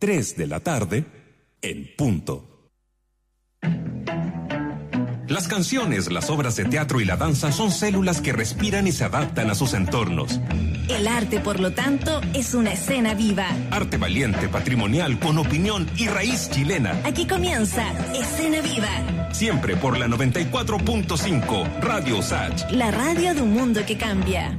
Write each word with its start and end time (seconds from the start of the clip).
3 0.00 0.36
de 0.38 0.46
la 0.46 0.60
tarde, 0.60 1.04
en 1.60 1.94
punto. 1.94 2.70
Las 5.28 5.46
canciones, 5.46 6.10
las 6.10 6.30
obras 6.30 6.56
de 6.56 6.64
teatro 6.64 7.02
y 7.02 7.04
la 7.04 7.18
danza 7.18 7.52
son 7.52 7.70
células 7.70 8.22
que 8.22 8.32
respiran 8.32 8.86
y 8.86 8.92
se 8.92 9.04
adaptan 9.04 9.50
a 9.50 9.54
sus 9.54 9.74
entornos. 9.74 10.40
El 10.88 11.06
arte, 11.06 11.38
por 11.40 11.60
lo 11.60 11.72
tanto, 11.72 12.22
es 12.32 12.54
una 12.54 12.72
escena 12.72 13.12
viva. 13.12 13.46
Arte 13.70 13.98
valiente, 13.98 14.48
patrimonial, 14.48 15.20
con 15.20 15.36
opinión 15.36 15.86
y 15.98 16.08
raíz 16.08 16.48
chilena. 16.48 16.98
Aquí 17.04 17.26
comienza 17.26 17.86
Escena 18.14 18.62
Viva. 18.62 19.34
Siempre 19.34 19.76
por 19.76 19.98
la 19.98 20.08
94.5 20.08 21.80
Radio 21.82 22.22
Sach. 22.22 22.70
La 22.72 22.90
radio 22.90 23.34
de 23.34 23.42
un 23.42 23.52
mundo 23.52 23.82
que 23.86 23.98
cambia. 23.98 24.58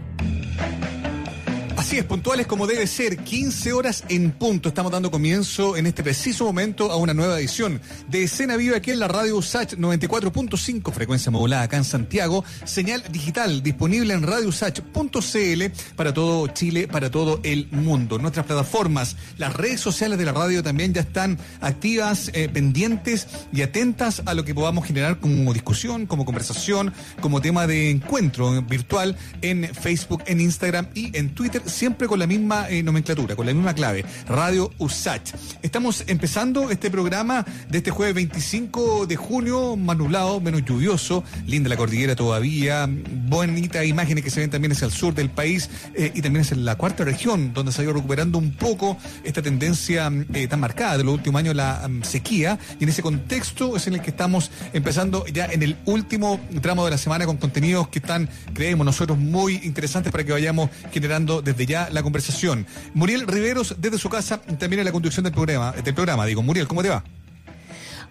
Así 1.91 1.97
es, 1.97 2.05
puntuales 2.05 2.47
como 2.47 2.67
debe 2.67 2.87
ser, 2.87 3.17
15 3.17 3.73
horas 3.73 4.05
en 4.07 4.31
punto. 4.31 4.69
Estamos 4.69 4.93
dando 4.93 5.11
comienzo 5.11 5.75
en 5.75 5.85
este 5.85 6.03
preciso 6.03 6.45
momento 6.45 6.89
a 6.89 6.95
una 6.95 7.13
nueva 7.13 7.37
edición 7.37 7.81
de 8.07 8.23
Escena 8.23 8.55
Viva 8.55 8.77
aquí 8.77 8.91
en 8.91 8.99
la 8.99 9.09
radio 9.09 9.35
USACH 9.35 9.73
94.5, 9.73 10.93
frecuencia 10.93 11.33
modulada 11.33 11.63
acá 11.63 11.75
en 11.75 11.83
Santiago, 11.83 12.45
señal 12.63 13.03
digital 13.11 13.61
disponible 13.61 14.13
en 14.13 14.23
radiosach.cl 14.23 15.63
para 15.97 16.13
todo 16.13 16.47
Chile, 16.47 16.87
para 16.87 17.11
todo 17.11 17.41
el 17.43 17.67
mundo. 17.71 18.19
Nuestras 18.19 18.45
plataformas, 18.45 19.17
las 19.37 19.53
redes 19.53 19.81
sociales 19.81 20.17
de 20.17 20.23
la 20.23 20.31
radio 20.31 20.63
también 20.63 20.93
ya 20.93 21.01
están 21.01 21.39
activas, 21.59 22.31
eh, 22.33 22.47
pendientes 22.47 23.27
y 23.51 23.63
atentas 23.63 24.21
a 24.25 24.33
lo 24.33 24.45
que 24.45 24.55
podamos 24.55 24.85
generar 24.85 25.19
como 25.19 25.51
discusión, 25.51 26.05
como 26.05 26.23
conversación, 26.23 26.93
como 27.19 27.41
tema 27.41 27.67
de 27.67 27.89
encuentro 27.89 28.61
virtual 28.61 29.17
en 29.41 29.65
Facebook, 29.75 30.23
en 30.25 30.39
Instagram 30.39 30.87
y 30.95 31.17
en 31.17 31.35
Twitter 31.35 31.61
siempre 31.81 32.07
con 32.07 32.19
la 32.19 32.27
misma 32.27 32.69
eh, 32.69 32.83
nomenclatura, 32.83 33.35
con 33.35 33.47
la 33.47 33.55
misma 33.55 33.73
clave, 33.73 34.05
Radio 34.27 34.71
USACH. 34.77 35.33
Estamos 35.63 36.03
empezando 36.05 36.69
este 36.69 36.91
programa 36.91 37.43
de 37.71 37.79
este 37.79 37.89
jueves 37.89 38.13
25 38.13 39.07
de 39.07 39.15
junio, 39.15 39.75
más 39.77 39.97
nublado, 39.97 40.39
menos 40.39 40.63
lluvioso, 40.63 41.23
linda 41.47 41.69
la 41.69 41.77
cordillera 41.77 42.15
todavía, 42.15 42.87
bonitas 42.87 43.83
imágenes 43.83 44.23
que 44.23 44.29
se 44.29 44.41
ven 44.41 44.51
también 44.51 44.73
hacia 44.73 44.85
el 44.85 44.91
sur 44.91 45.15
del 45.15 45.31
país 45.31 45.71
eh, 45.95 46.11
y 46.13 46.21
también 46.21 46.45
hacia 46.45 46.55
la 46.55 46.75
cuarta 46.75 47.03
región, 47.03 47.51
donde 47.51 47.71
se 47.71 47.81
ha 47.81 47.85
ido 47.85 47.93
recuperando 47.93 48.37
un 48.37 48.51
poco 48.51 48.95
esta 49.23 49.41
tendencia 49.41 50.11
eh, 50.35 50.47
tan 50.47 50.59
marcada 50.59 50.99
de 50.99 51.03
los 51.03 51.15
últimos 51.15 51.39
años, 51.39 51.55
la 51.55 51.81
um, 51.87 52.03
sequía, 52.03 52.59
y 52.79 52.83
en 52.83 52.89
ese 52.89 53.01
contexto 53.01 53.75
es 53.75 53.87
en 53.87 53.95
el 53.95 54.03
que 54.03 54.11
estamos 54.11 54.51
empezando 54.73 55.25
ya 55.25 55.45
en 55.45 55.63
el 55.63 55.77
último 55.85 56.39
tramo 56.61 56.85
de 56.85 56.91
la 56.91 56.99
semana 56.99 57.25
con 57.25 57.37
contenidos 57.37 57.87
que 57.87 57.97
están, 57.97 58.29
creemos 58.53 58.85
nosotros, 58.85 59.17
muy 59.17 59.55
interesantes 59.63 60.11
para 60.11 60.23
que 60.23 60.31
vayamos 60.31 60.69
generando 60.91 61.41
desde 61.41 61.65
ya 61.65 61.70
la 61.71 62.03
conversación. 62.03 62.65
Muriel 62.93 63.27
Riveros, 63.27 63.75
desde 63.79 63.97
su 63.97 64.09
casa, 64.09 64.41
también 64.41 64.79
en 64.79 64.85
la 64.85 64.91
conducción 64.91 65.23
del 65.23 65.33
programa. 65.33 65.71
Del 65.71 65.93
programa. 65.93 66.25
Digo, 66.25 66.41
Muriel, 66.41 66.67
¿cómo 66.67 66.83
te 66.83 66.89
va? 66.89 67.03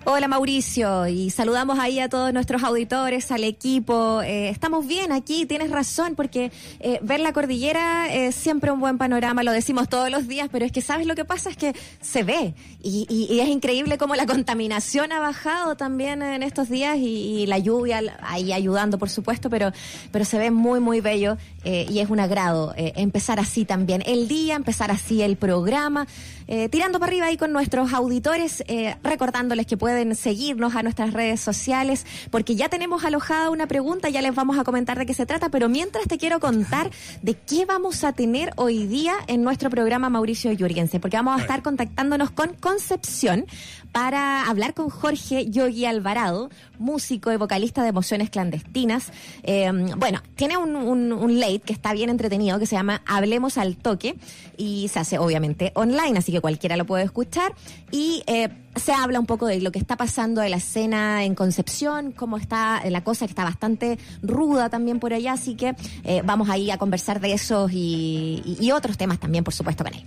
Hola 0.06 0.28
Mauricio 0.28 1.08
y 1.08 1.28
saludamos 1.28 1.78
ahí 1.78 2.00
a 2.00 2.08
todos 2.08 2.32
nuestros 2.32 2.62
auditores, 2.62 3.30
al 3.30 3.44
equipo. 3.44 4.22
Eh, 4.22 4.48
estamos 4.48 4.86
bien 4.86 5.12
aquí, 5.12 5.44
tienes 5.44 5.70
razón, 5.70 6.14
porque 6.14 6.50
eh, 6.80 6.98
ver 7.02 7.20
la 7.20 7.34
cordillera 7.34 8.10
es 8.10 8.34
siempre 8.34 8.70
un 8.70 8.80
buen 8.80 8.96
panorama, 8.96 9.42
lo 9.42 9.52
decimos 9.52 9.90
todos 9.90 10.10
los 10.10 10.26
días, 10.26 10.48
pero 10.50 10.64
es 10.64 10.72
que 10.72 10.80
sabes 10.80 11.06
lo 11.06 11.14
que 11.14 11.26
pasa 11.26 11.50
es 11.50 11.58
que 11.58 11.74
se 12.00 12.22
ve 12.22 12.54
y, 12.82 13.38
es 13.40 13.48
increíble 13.48 13.98
cómo 13.98 14.14
la 14.14 14.24
contaminación 14.24 15.12
ha 15.12 15.20
bajado 15.20 15.76
también 15.76 16.22
en 16.22 16.42
estos 16.42 16.70
días 16.70 16.96
y, 16.98 17.44
la 17.46 17.58
lluvia 17.58 18.00
ahí 18.22 18.54
ayudando, 18.54 18.96
por 18.96 19.10
supuesto, 19.10 19.50
pero, 19.50 19.70
pero 20.12 20.24
se 20.24 20.38
ve 20.38 20.50
muy, 20.50 20.80
muy 20.80 21.02
bello 21.02 21.36
eh, 21.64 21.86
y 21.90 21.98
es 21.98 22.08
un 22.08 22.20
agrado 22.20 22.72
empezar 22.76 23.38
así 23.38 23.66
también 23.66 24.02
el 24.06 24.28
día, 24.28 24.56
empezar 24.56 24.90
así 24.90 25.20
el 25.20 25.36
programa, 25.36 26.06
tirando 26.70 26.98
para 26.98 27.10
arriba 27.10 27.26
ahí 27.26 27.36
con 27.36 27.52
nuestros 27.52 27.92
auditores, 27.92 28.64
recordándoles 29.02 29.66
que 29.66 29.76
pueden 29.76 29.90
pueden 29.90 30.14
seguirnos 30.14 30.76
a 30.76 30.84
nuestras 30.84 31.12
redes 31.12 31.40
sociales, 31.40 32.06
porque 32.30 32.54
ya 32.54 32.68
tenemos 32.68 33.04
alojada 33.04 33.50
una 33.50 33.66
pregunta, 33.66 34.08
ya 34.08 34.22
les 34.22 34.32
vamos 34.32 34.56
a 34.56 34.62
comentar 34.62 34.96
de 34.96 35.04
qué 35.04 35.14
se 35.14 35.26
trata, 35.26 35.48
pero 35.48 35.68
mientras 35.68 36.06
te 36.06 36.16
quiero 36.16 36.38
contar 36.38 36.92
de 37.22 37.34
qué 37.34 37.66
vamos 37.66 38.04
a 38.04 38.12
tener 38.12 38.52
hoy 38.54 38.86
día 38.86 39.14
en 39.26 39.42
nuestro 39.42 39.68
programa 39.68 40.08
Mauricio 40.08 40.52
Yurgense, 40.52 41.00
porque 41.00 41.16
vamos 41.16 41.36
a 41.36 41.42
estar 41.42 41.62
contactándonos 41.62 42.30
con 42.30 42.54
Concepción 42.54 43.46
para 43.90 44.48
hablar 44.48 44.74
con 44.74 44.90
Jorge 44.90 45.50
Yogi 45.50 45.86
Alvarado, 45.86 46.50
músico 46.80 47.30
y 47.30 47.36
vocalista 47.36 47.82
de 47.82 47.90
Emociones 47.90 48.30
Clandestinas. 48.30 49.12
Em, 49.42 49.90
bueno, 49.98 50.20
tiene 50.34 50.56
un, 50.56 50.74
un, 50.74 51.40
late 51.40 51.60
que 51.60 51.72
está 51.72 51.92
bien 51.92 52.10
entretenido 52.10 52.58
que 52.58 52.66
se 52.66 52.74
llama 52.74 53.02
Hablemos 53.06 53.58
al 53.58 53.76
Toque 53.76 54.16
y 54.56 54.88
se 54.88 54.98
hace 54.98 55.18
obviamente 55.18 55.72
online, 55.74 56.18
así 56.18 56.32
que 56.32 56.40
cualquiera 56.40 56.76
lo 56.76 56.86
puede 56.86 57.04
escuchar. 57.04 57.54
Y 57.92 58.22
eh, 58.26 58.48
se 58.76 58.92
habla 58.92 59.20
un 59.20 59.26
poco 59.26 59.46
de 59.46 59.60
lo 59.60 59.70
que 59.70 59.78
está 59.78 59.96
pasando 59.96 60.40
de 60.40 60.48
la 60.48 60.56
escena 60.56 61.24
en 61.24 61.34
Concepción, 61.34 62.12
cómo 62.12 62.36
está 62.36 62.82
la 62.88 63.04
cosa 63.04 63.26
que 63.26 63.30
está 63.30 63.44
bastante 63.44 63.98
ruda 64.22 64.70
también 64.70 64.98
por 64.98 65.12
allá, 65.12 65.34
así 65.34 65.54
que 65.54 65.74
eh, 66.04 66.22
vamos 66.24 66.48
ahí 66.48 66.70
a 66.70 66.78
conversar 66.78 67.20
de 67.20 67.32
esos 67.32 67.70
y, 67.72 68.56
y 68.60 68.72
otros 68.72 68.96
temas 68.96 69.20
también, 69.20 69.44
por 69.44 69.54
supuesto, 69.54 69.84
con 69.84 69.94
él. 69.94 70.04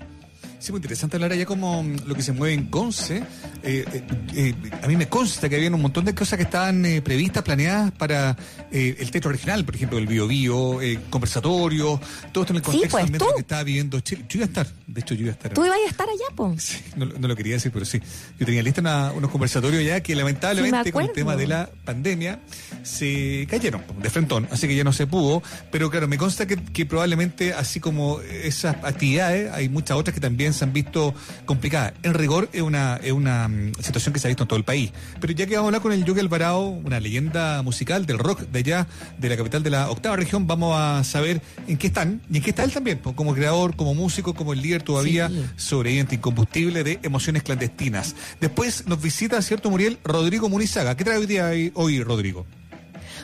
Sí, 0.63 0.71
muy 0.71 0.77
interesante 0.77 1.17
hablar 1.17 1.33
allá 1.33 1.45
como 1.45 1.83
mm, 1.83 2.05
lo 2.05 2.15
que 2.15 2.21
se 2.21 2.31
mueve 2.31 2.53
en 2.53 2.67
Conce. 2.67 3.17
Eh, 3.63 3.83
eh, 3.93 4.03
eh, 4.33 4.55
a 4.81 4.87
mí 4.87 4.95
me 4.95 5.09
consta 5.09 5.49
que 5.49 5.57
había 5.57 5.69
un 5.69 5.81
montón 5.81 6.05
de 6.05 6.15
cosas 6.15 6.37
que 6.37 6.43
estaban 6.43 7.01
previstas, 7.03 7.43
planeadas 7.43 7.91
para 7.91 8.37
el 8.71 9.11
teatro 9.11 9.29
regional, 9.29 9.65
por 9.65 9.75
ejemplo, 9.75 9.97
el 9.97 10.07
Bio 10.07 10.25
Bio, 10.25 10.79
conversatorios, 11.09 11.99
todo 12.31 12.45
esto 12.45 12.53
en 12.53 12.57
el 12.57 12.61
contexto 12.61 12.97
pues, 12.97 13.33
que 13.35 13.41
estaba 13.41 13.63
viviendo 13.63 13.99
Chile. 13.99 14.23
Yo 14.29 14.37
iba 14.37 14.45
a 14.45 14.47
estar, 14.47 14.67
de 14.87 15.01
hecho, 15.01 15.13
yo 15.15 15.23
iba 15.23 15.31
a 15.31 15.33
estar. 15.33 15.53
¿Tú 15.53 15.65
ibas 15.65 15.77
a 15.85 15.89
estar 15.89 16.07
allá, 16.07 16.33
po? 16.33 16.55
Sí, 16.57 16.77
no, 16.95 17.27
lo 17.27 17.35
quería 17.35 17.55
decir, 17.55 17.73
pero 17.73 17.83
sí. 17.83 17.99
Yo 18.39 18.45
tenía 18.45 18.63
lista 18.63 19.11
unos 19.13 19.31
conversatorios 19.31 19.83
ya 19.83 19.99
que 19.99 20.15
lamentablemente 20.15 20.93
con 20.93 21.03
el 21.03 21.11
tema 21.11 21.35
de 21.35 21.45
la 21.45 21.69
pandemia 21.83 22.39
se 22.83 23.47
cayeron 23.49 23.83
de 24.01 24.09
frentón, 24.09 24.47
así 24.49 24.69
que 24.69 24.77
ya 24.77 24.85
no 24.85 24.93
se 24.93 25.07
pudo. 25.07 25.43
Pero 25.71 25.89
claro, 25.89 26.07
me 26.07 26.17
consta 26.17 26.47
que, 26.47 26.55
que 26.55 26.85
probablemente, 26.85 27.53
así 27.53 27.81
como 27.81 28.21
esas 28.21 28.77
actividades, 28.81 29.51
hay 29.51 29.67
muchas 29.67 29.97
otras 29.97 30.13
que 30.13 30.21
también 30.21 30.52
se 30.53 30.63
han 30.63 30.73
visto 30.73 31.13
complicadas. 31.45 31.93
En 32.03 32.13
rigor 32.13 32.49
es 32.53 32.61
una, 32.61 32.97
es 32.97 33.11
una 33.11 33.47
mm, 33.47 33.73
situación 33.79 34.13
que 34.13 34.19
se 34.19 34.27
ha 34.27 34.29
visto 34.29 34.43
en 34.43 34.47
todo 34.47 34.57
el 34.57 34.65
país. 34.65 34.91
Pero 35.19 35.33
ya 35.33 35.45
que 35.45 35.55
vamos 35.55 35.65
a 35.65 35.69
hablar 35.69 35.81
con 35.81 35.91
el 35.91 36.05
Yogi 36.05 36.19
Alvarado, 36.19 36.61
una 36.61 36.99
leyenda 36.99 37.61
musical 37.61 38.05
del 38.05 38.19
rock 38.19 38.41
de 38.41 38.59
allá, 38.59 38.87
de 39.17 39.29
la 39.29 39.37
capital 39.37 39.63
de 39.63 39.69
la 39.69 39.89
octava 39.89 40.15
región, 40.15 40.47
vamos 40.47 40.75
a 40.77 41.03
saber 41.03 41.41
en 41.67 41.77
qué 41.77 41.87
están 41.87 42.21
y 42.29 42.37
en 42.37 42.43
qué 42.43 42.51
está 42.51 42.63
él 42.63 42.71
también, 42.71 42.99
como 42.99 43.33
creador, 43.33 43.75
como 43.75 43.93
músico, 43.93 44.33
como 44.33 44.53
el 44.53 44.61
líder 44.61 44.83
todavía 44.83 45.29
sobreviviente 45.55 46.15
incombustible 46.15 46.83
de 46.83 46.99
emociones 47.03 47.43
clandestinas. 47.43 48.15
Después 48.39 48.87
nos 48.87 49.01
visita, 49.01 49.41
¿cierto, 49.41 49.69
Muriel? 49.69 49.99
Rodrigo 50.03 50.49
Munizaga. 50.49 50.95
¿Qué 50.95 51.03
trae 51.03 51.17
hoy 51.17 51.25
día 51.25 51.51
hoy, 51.73 52.03
Rodrigo? 52.03 52.45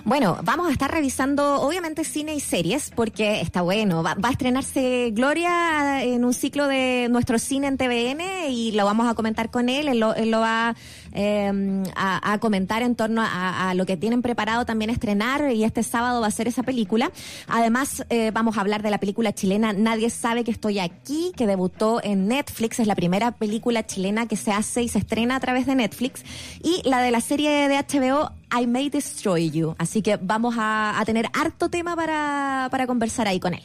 Bueno, 0.06 0.38
vamos 0.44 0.68
a 0.68 0.72
estar 0.72 0.90
revisando 0.90 1.62
obviamente 1.62 2.04
cine 2.04 2.34
y 2.34 2.40
series 2.40 2.92
porque 2.96 3.42
está 3.42 3.62
bueno. 3.62 4.02
Va, 4.02 4.16
a 4.22 4.32
estrenarse 4.32 5.12
Gloria 5.12 6.04
en 6.04 6.24
un 6.24 6.34
ciclo 6.34 6.68
de 6.68 7.08
nuestro 7.10 7.38
cine 7.38 7.68
en 7.68 7.78
TVN 7.78 8.50
y 8.50 8.72
lo 8.72 8.86
vamos 8.86 9.10
a 9.10 9.14
comentar 9.14 9.52
con 9.52 9.68
él. 9.68 9.88
Él 9.88 10.00
lo, 10.00 10.40
va 10.40 10.76
em, 11.12 11.84
a, 11.96 12.38
comentar 12.40 12.82
en 12.82 12.96
torno 12.96 13.22
a, 13.26 13.74
lo 13.76 13.86
que 13.86 13.98
tienen 13.98 14.22
preparado 14.22 14.66
también 14.66 14.90
estrenar 14.90 15.52
y 15.52 15.64
este 15.64 15.84
sábado 15.84 16.22
va 16.22 16.28
a 16.28 16.32
ser 16.32 16.48
esa 16.48 16.64
película. 16.64 17.12
Además, 17.48 18.06
eh, 18.10 18.32
vamos 18.34 18.58
a 18.58 18.62
hablar 18.62 18.82
de 18.82 18.92
la 18.92 19.00
película 19.00 19.34
chilena 19.34 19.74
Nadie 19.74 20.10
sabe 20.10 20.44
que 20.44 20.52
estoy 20.52 20.80
aquí, 20.80 21.32
que 21.36 21.46
debutó 21.46 22.02
en 22.04 22.28
Netflix. 22.28 22.80
Es 22.80 22.88
la 22.88 22.96
primera 22.96 23.32
película 23.32 23.86
chilena 23.86 24.28
que 24.28 24.38
se 24.38 24.52
hace 24.52 24.84
y 24.84 24.88
se 24.88 25.00
estrena 25.00 25.36
a 25.36 25.40
través 25.40 25.66
de 25.66 25.76
Netflix. 25.76 26.24
Y 26.64 26.82
la 26.88 27.02
de 27.02 27.12
la 27.12 27.22
serie 27.22 27.68
de 27.68 27.78
HBO 27.78 28.32
I 28.52 28.68
May 28.68 28.90
Destroy 28.90 29.50
You. 29.52 29.76
Así 29.78 30.02
que 30.02 30.18
vamos 30.22 30.56
a, 30.58 31.02
tener 31.06 31.28
harto 31.34 31.70
tema 31.70 31.96
para, 31.96 32.68
para 32.72 32.86
conversar 32.88 33.28
ahí 33.28 33.40
con 33.40 33.54
él. 33.54 33.64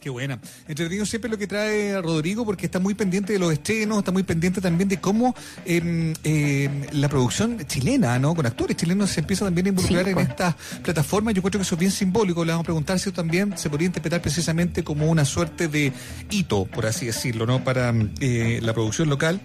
Qué 0.00 0.08
buena. 0.08 0.40
Entretenido 0.66 1.04
siempre 1.04 1.30
lo 1.30 1.36
que 1.36 1.46
trae 1.46 2.00
Rodrigo 2.00 2.46
porque 2.46 2.64
está 2.64 2.78
muy 2.78 2.94
pendiente 2.94 3.34
de 3.34 3.38
los 3.38 3.52
estrenos, 3.52 3.98
está 3.98 4.10
muy 4.10 4.22
pendiente 4.22 4.62
también 4.62 4.88
de 4.88 4.98
cómo 4.98 5.34
eh, 5.66 6.88
la 6.92 7.08
producción 7.10 7.58
chilena, 7.66 8.18
¿no? 8.18 8.34
Con 8.34 8.46
actores 8.46 8.78
chilenos 8.78 9.10
se 9.10 9.20
empieza 9.20 9.44
también 9.44 9.66
a 9.66 9.68
involucrar 9.70 10.08
en 10.08 10.18
estas 10.18 10.54
plataformas. 10.82 11.34
Yo 11.34 11.42
creo 11.42 11.52
que 11.52 11.58
eso 11.58 11.74
es 11.74 11.78
bien 11.78 11.92
simbólico. 11.92 12.44
Le 12.46 12.52
vamos 12.52 12.64
a 12.64 12.68
preguntar 12.68 12.98
si 12.98 13.10
eso 13.10 13.16
también 13.16 13.58
se 13.58 13.68
podría 13.68 13.86
interpretar 13.86 14.22
precisamente 14.22 14.82
como 14.82 15.10
una 15.10 15.26
suerte 15.26 15.68
de 15.68 15.92
hito, 16.30 16.64
por 16.64 16.86
así 16.86 17.04
decirlo, 17.04 17.44
¿no? 17.44 17.62
Para 17.62 17.92
eh, 18.20 18.58
la 18.62 18.72
producción 18.72 19.10
local 19.10 19.38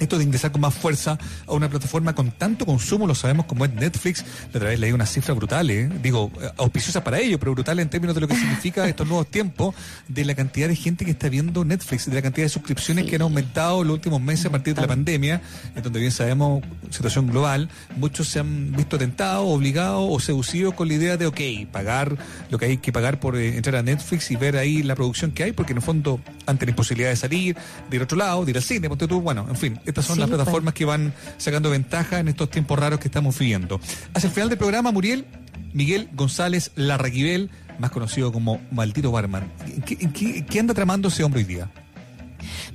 esto 0.00 0.18
de 0.18 0.24
ingresar 0.24 0.52
con 0.52 0.60
más 0.60 0.74
fuerza 0.74 1.18
a 1.46 1.52
una 1.52 1.68
plataforma 1.68 2.14
con 2.14 2.30
tanto 2.32 2.66
consumo, 2.66 3.06
lo 3.06 3.14
sabemos 3.14 3.46
como 3.46 3.64
es 3.64 3.72
Netflix, 3.72 4.24
la 4.52 4.58
otra 4.58 4.68
vez 4.70 4.80
leí 4.80 4.92
unas 4.92 5.10
cifras 5.10 5.36
brutales, 5.36 5.90
¿eh? 5.90 5.98
digo, 6.02 6.30
eh, 6.40 6.50
auspiciosas 6.58 7.02
para 7.02 7.18
ellos, 7.18 7.38
pero 7.38 7.52
brutales 7.52 7.82
en 7.82 7.88
términos 7.88 8.14
de 8.14 8.20
lo 8.20 8.28
que 8.28 8.34
significa 8.34 8.88
estos 8.88 9.06
nuevos 9.06 9.28
tiempos, 9.28 9.74
de 10.08 10.24
la 10.24 10.34
cantidad 10.34 10.68
de 10.68 10.76
gente 10.76 11.04
que 11.04 11.10
está 11.12 11.28
viendo 11.28 11.64
Netflix, 11.64 12.06
de 12.06 12.14
la 12.14 12.22
cantidad 12.22 12.46
de 12.46 12.50
suscripciones 12.50 13.06
que 13.06 13.16
han 13.16 13.22
aumentado 13.22 13.82
en 13.82 13.88
los 13.88 13.94
últimos 13.94 14.20
meses 14.20 14.46
a 14.46 14.50
partir 14.50 14.74
de 14.74 14.82
la 14.82 14.88
pandemia, 14.88 15.40
en 15.74 15.82
donde 15.82 16.00
bien 16.00 16.12
sabemos, 16.12 16.62
situación 16.90 17.28
global, 17.28 17.68
muchos 17.96 18.28
se 18.28 18.40
han 18.40 18.72
visto 18.72 18.98
tentados, 18.98 19.46
obligados 19.46 20.06
o 20.10 20.20
seducidos 20.20 20.74
con 20.74 20.88
la 20.88 20.94
idea 20.94 21.16
de, 21.16 21.26
ok, 21.26 21.40
pagar 21.70 22.16
lo 22.50 22.58
que 22.58 22.66
hay 22.66 22.76
que 22.78 22.92
pagar 22.92 23.20
por 23.20 23.36
eh, 23.36 23.56
entrar 23.56 23.76
a 23.76 23.82
Netflix 23.82 24.30
y 24.30 24.36
ver 24.36 24.56
ahí 24.56 24.82
la 24.82 24.94
producción 24.94 25.30
que 25.32 25.44
hay, 25.44 25.52
porque 25.52 25.72
en 25.72 25.78
el 25.78 25.82
fondo, 25.82 26.20
ante 26.46 26.66
la 26.66 26.70
imposibilidad 26.70 27.10
de 27.10 27.16
salir, 27.16 27.56
de 27.90 27.96
ir 27.96 28.02
a 28.02 28.04
otro 28.04 28.18
lado, 28.18 28.44
de 28.44 28.50
ir 28.50 28.56
al 28.56 28.62
cine, 28.62 28.88
ponte 28.88 29.06
tú, 29.06 29.20
bueno, 29.20 29.46
en 29.48 29.56
fin, 29.56 29.80
estas 29.86 30.04
son 30.04 30.18
las 30.18 30.28
pues. 30.28 30.36
plataformas 30.38 30.74
que 30.74 30.84
van 30.84 31.12
sacando 31.38 31.70
ventaja 31.70 32.18
en 32.20 32.28
estos 32.28 32.50
tiempos 32.50 32.78
raros 32.78 33.00
que 33.00 33.08
estamos 33.08 33.38
viviendo. 33.38 33.80
Hacia 34.14 34.28
el 34.28 34.32
final 34.34 34.48
del 34.48 34.58
programa, 34.58 34.92
Muriel, 34.92 35.24
Miguel 35.72 36.08
González 36.14 36.72
Larraquivel, 36.76 37.50
más 37.78 37.90
conocido 37.90 38.32
como 38.32 38.60
Maldito 38.70 39.10
Barman. 39.12 39.50
¿En 39.66 39.82
qué, 39.82 39.96
en 40.00 40.12
qué- 40.12 40.46
qué 40.46 40.60
anda 40.60 40.74
tramando 40.74 41.08
ese 41.08 41.22
hombre 41.24 41.40
hoy 41.40 41.46
día? 41.46 41.70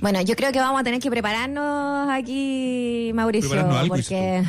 Bueno, 0.00 0.20
yo 0.22 0.34
creo 0.36 0.52
que 0.52 0.58
vamos 0.58 0.80
a 0.80 0.84
tener 0.84 1.00
que 1.00 1.10
prepararnos 1.10 2.08
aquí, 2.10 3.10
Mauricio, 3.14 3.50
Prepararnos 3.50 3.78
algo, 3.80 3.94
porque 3.94 4.42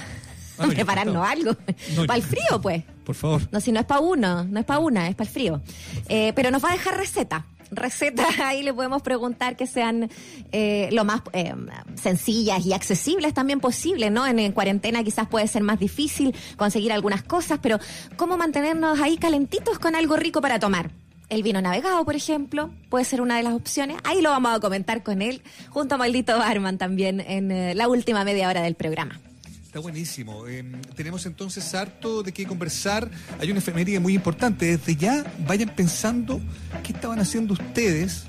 Ah, 0.58 0.68
prepararnos 0.70 1.28
algo. 1.28 1.56
No, 1.96 2.06
para 2.06 2.18
el 2.18 2.24
frío, 2.24 2.62
pues. 2.62 2.84
Por 3.04 3.16
favor. 3.16 3.42
No, 3.52 3.60
si 3.60 3.72
no 3.72 3.80
es 3.80 3.86
para 3.86 4.00
uno, 4.02 4.44
no 4.46 4.60
es 4.60 4.66
para 4.66 4.80
una, 4.80 5.08
es 5.10 5.16
para 5.16 5.28
el 5.28 5.34
frío. 5.34 5.62
Eh, 6.08 6.32
pero 6.36 6.52
nos 6.52 6.64
va 6.64 6.70
a 6.70 6.74
dejar 6.74 6.98
receta. 6.98 7.46
Recetas 7.72 8.40
ahí 8.44 8.64
le 8.64 8.74
podemos 8.74 9.02
preguntar 9.02 9.56
que 9.56 9.68
sean 9.68 10.10
eh, 10.52 10.90
lo 10.92 11.06
más 11.06 11.22
eh, 11.34 11.54
sencillas 11.96 12.66
y 12.66 12.74
accesibles 12.74 13.34
también 13.34 13.60
posible, 13.60 14.10
¿no? 14.10 14.26
En, 14.28 14.40
en 14.40 14.52
cuarentena 14.52 15.04
quizás 15.04 15.28
puede 15.28 15.48
ser 15.48 15.64
más 15.64 15.80
difícil 15.80 16.36
conseguir 16.58 16.92
algunas 16.92 17.24
cosas, 17.24 17.60
pero 17.62 17.80
¿cómo 18.16 18.38
mantenernos 18.38 19.00
ahí 19.00 19.18
calentitos 19.18 19.80
con 19.80 19.96
algo 19.96 20.16
rico 20.16 20.42
para 20.42 20.60
tomar? 20.60 20.92
El 21.30 21.42
vino 21.42 21.62
navegado, 21.62 22.06
por 22.06 22.16
ejemplo, 22.16 22.70
puede 22.90 23.06
ser 23.06 23.22
una 23.22 23.38
de 23.38 23.44
las 23.44 23.54
opciones. 23.54 23.98
Ahí 24.04 24.22
lo 24.22 24.30
vamos 24.30 24.56
a 24.56 24.60
comentar 24.60 25.02
con 25.02 25.22
él, 25.22 25.42
junto 25.70 25.96
a 25.96 25.98
Maldito 25.98 26.38
Barman 26.38 26.78
también 26.78 27.22
en 27.22 27.52
eh, 27.52 27.76
la 27.76 27.88
última 27.88 28.24
media 28.24 28.50
hora 28.50 28.62
del 28.62 28.76
programa. 28.76 29.20
Está 29.74 29.82
buenísimo. 29.82 30.48
Eh, 30.48 30.64
tenemos 30.96 31.26
entonces 31.26 31.74
harto 31.74 32.22
de 32.22 32.32
qué 32.32 32.46
conversar. 32.46 33.10
Hay 33.40 33.50
una 33.50 33.58
efeméride 33.58 34.00
muy 34.00 34.14
importante. 34.14 34.78
Desde 34.78 34.96
ya 34.96 35.26
vayan 35.48 35.70
pensando 35.70 36.40
qué 36.84 36.94
estaban 36.94 37.18
haciendo 37.18 37.54
ustedes, 37.54 38.26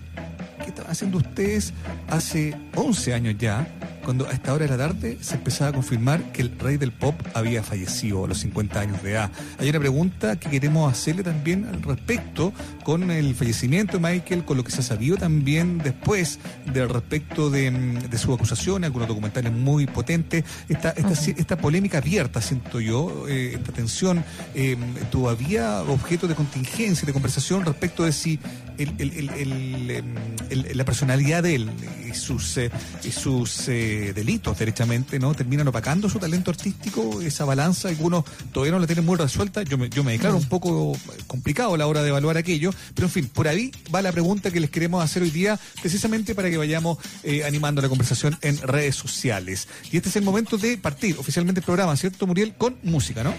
qué 0.60 0.70
estaban 0.70 0.90
haciendo 0.90 1.18
ustedes 1.18 1.74
hace 2.08 2.56
11 2.74 3.12
años 3.12 3.34
ya, 3.38 3.68
cuando 4.04 4.28
a 4.28 4.32
esta 4.32 4.52
hora 4.54 4.66
de 4.66 4.70
la 4.70 4.76
tarde 4.78 5.18
se 5.20 5.34
empezaba 5.36 5.70
a 5.70 5.72
confirmar 5.72 6.32
que 6.32 6.42
el 6.42 6.58
rey 6.58 6.76
del 6.76 6.92
pop 6.92 7.14
había 7.34 7.62
fallecido 7.62 8.24
a 8.24 8.28
los 8.28 8.38
50 8.38 8.78
años 8.80 9.02
de 9.02 9.12
edad. 9.12 9.30
Hay 9.58 9.68
una 9.70 9.80
pregunta 9.80 10.36
que 10.38 10.50
queremos 10.50 10.92
hacerle 10.92 11.22
también 11.22 11.64
al 11.66 11.82
respecto 11.82 12.52
con 12.84 13.10
el 13.10 13.34
fallecimiento 13.34 13.98
de 13.98 14.12
Michael, 14.12 14.44
con 14.44 14.56
lo 14.56 14.64
que 14.64 14.70
se 14.70 14.80
ha 14.80 14.84
sabido 14.84 15.16
también 15.16 15.78
después 15.78 16.38
del 16.72 16.88
respecto 16.88 17.50
de, 17.50 17.70
mm, 17.70 17.98
de 18.10 18.18
su 18.18 18.32
acusación, 18.32 18.84
algunos 18.84 19.08
documentales 19.08 19.52
muy 19.52 19.86
potentes, 19.86 20.44
esta, 20.68 20.90
esta, 20.90 21.12
esta 21.30 21.56
polémica 21.56 21.98
abierta, 21.98 22.40
siento 22.40 22.80
yo, 22.80 23.26
eh, 23.28 23.52
esta 23.54 23.72
tensión, 23.72 24.24
eh, 24.54 24.76
todavía 25.10 25.82
objeto 25.82 26.28
de 26.28 26.34
contingencia, 26.34 27.06
de 27.06 27.12
conversación 27.12 27.64
respecto 27.64 28.04
de 28.04 28.12
si 28.12 28.38
el, 28.78 28.92
em, 28.98 30.04
el- 30.50 30.76
la 30.76 30.84
personalidad 30.84 31.42
de 31.42 31.54
él 31.54 31.70
y 32.08 32.14
sus, 32.14 32.56
eh, 32.58 32.70
y 33.04 33.10
sus 33.12 33.68
delitos, 34.12 34.58
derechamente, 34.58 35.18
¿no? 35.18 35.34
Terminan 35.34 35.68
opacando 35.68 36.08
su 36.08 36.18
talento 36.18 36.50
artístico, 36.50 37.20
esa 37.20 37.44
balanza, 37.44 37.88
algunos 37.88 38.24
todavía 38.52 38.72
no 38.72 38.78
la 38.78 38.86
tienen 38.86 39.04
muy 39.04 39.16
resuelta. 39.16 39.62
Yo 39.62 39.78
me, 39.78 39.88
yo 39.88 40.04
me 40.04 40.12
declaro 40.12 40.36
un 40.36 40.48
poco 40.48 40.96
complicado 41.26 41.74
a 41.74 41.78
la 41.78 41.86
hora 41.86 42.02
de 42.02 42.08
evaluar 42.08 42.36
aquello, 42.36 42.70
pero 42.94 43.06
en 43.06 43.12
fin, 43.12 43.28
por 43.28 43.48
ahí 43.48 43.72
va 43.94 44.02
la 44.02 44.12
pregunta 44.12 44.50
que 44.50 44.60
les 44.60 44.70
queremos 44.70 45.02
hacer 45.02 45.22
hoy 45.22 45.30
día, 45.30 45.58
precisamente 45.80 46.34
para 46.34 46.50
que 46.50 46.56
vayamos 46.56 46.98
eh, 47.22 47.44
animando 47.44 47.82
la 47.82 47.88
conversación 47.88 48.36
en 48.42 48.58
redes 48.58 48.96
sociales. 48.96 49.68
Y 49.90 49.96
este 49.96 50.08
es 50.08 50.16
el 50.16 50.22
momento 50.22 50.56
de 50.56 50.76
partir 50.78 51.16
oficialmente 51.18 51.60
el 51.60 51.64
programa, 51.64 51.96
¿cierto, 51.96 52.26
Muriel? 52.26 52.54
Con 52.54 52.76
música, 52.82 53.22
¿no? 53.22 53.34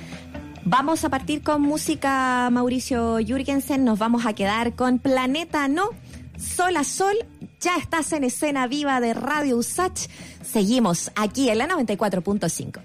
Vamos 0.67 1.03
a 1.03 1.09
partir 1.09 1.43
con 1.43 1.61
música 1.61 2.49
Mauricio 2.51 3.19
Jürgensen, 3.19 3.83
nos 3.83 3.99
vamos 3.99 4.25
a 4.25 4.33
quedar 4.33 4.73
con 4.73 4.97
Planeta 4.97 5.67
No, 5.67 5.89
Sol 6.37 6.77
a 6.77 6.83
Sol, 6.83 7.15
ya 7.59 7.77
estás 7.77 8.11
en 8.13 8.23
escena 8.23 8.67
viva 8.67 8.99
de 8.99 9.13
Radio 9.13 9.57
Usach, 9.57 10.07
seguimos 10.43 11.11
aquí 11.15 11.49
en 11.49 11.57
la 11.59 11.67
94.5. 11.67 12.81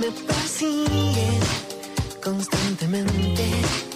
me 0.00 0.10
constantemente. 2.22 3.93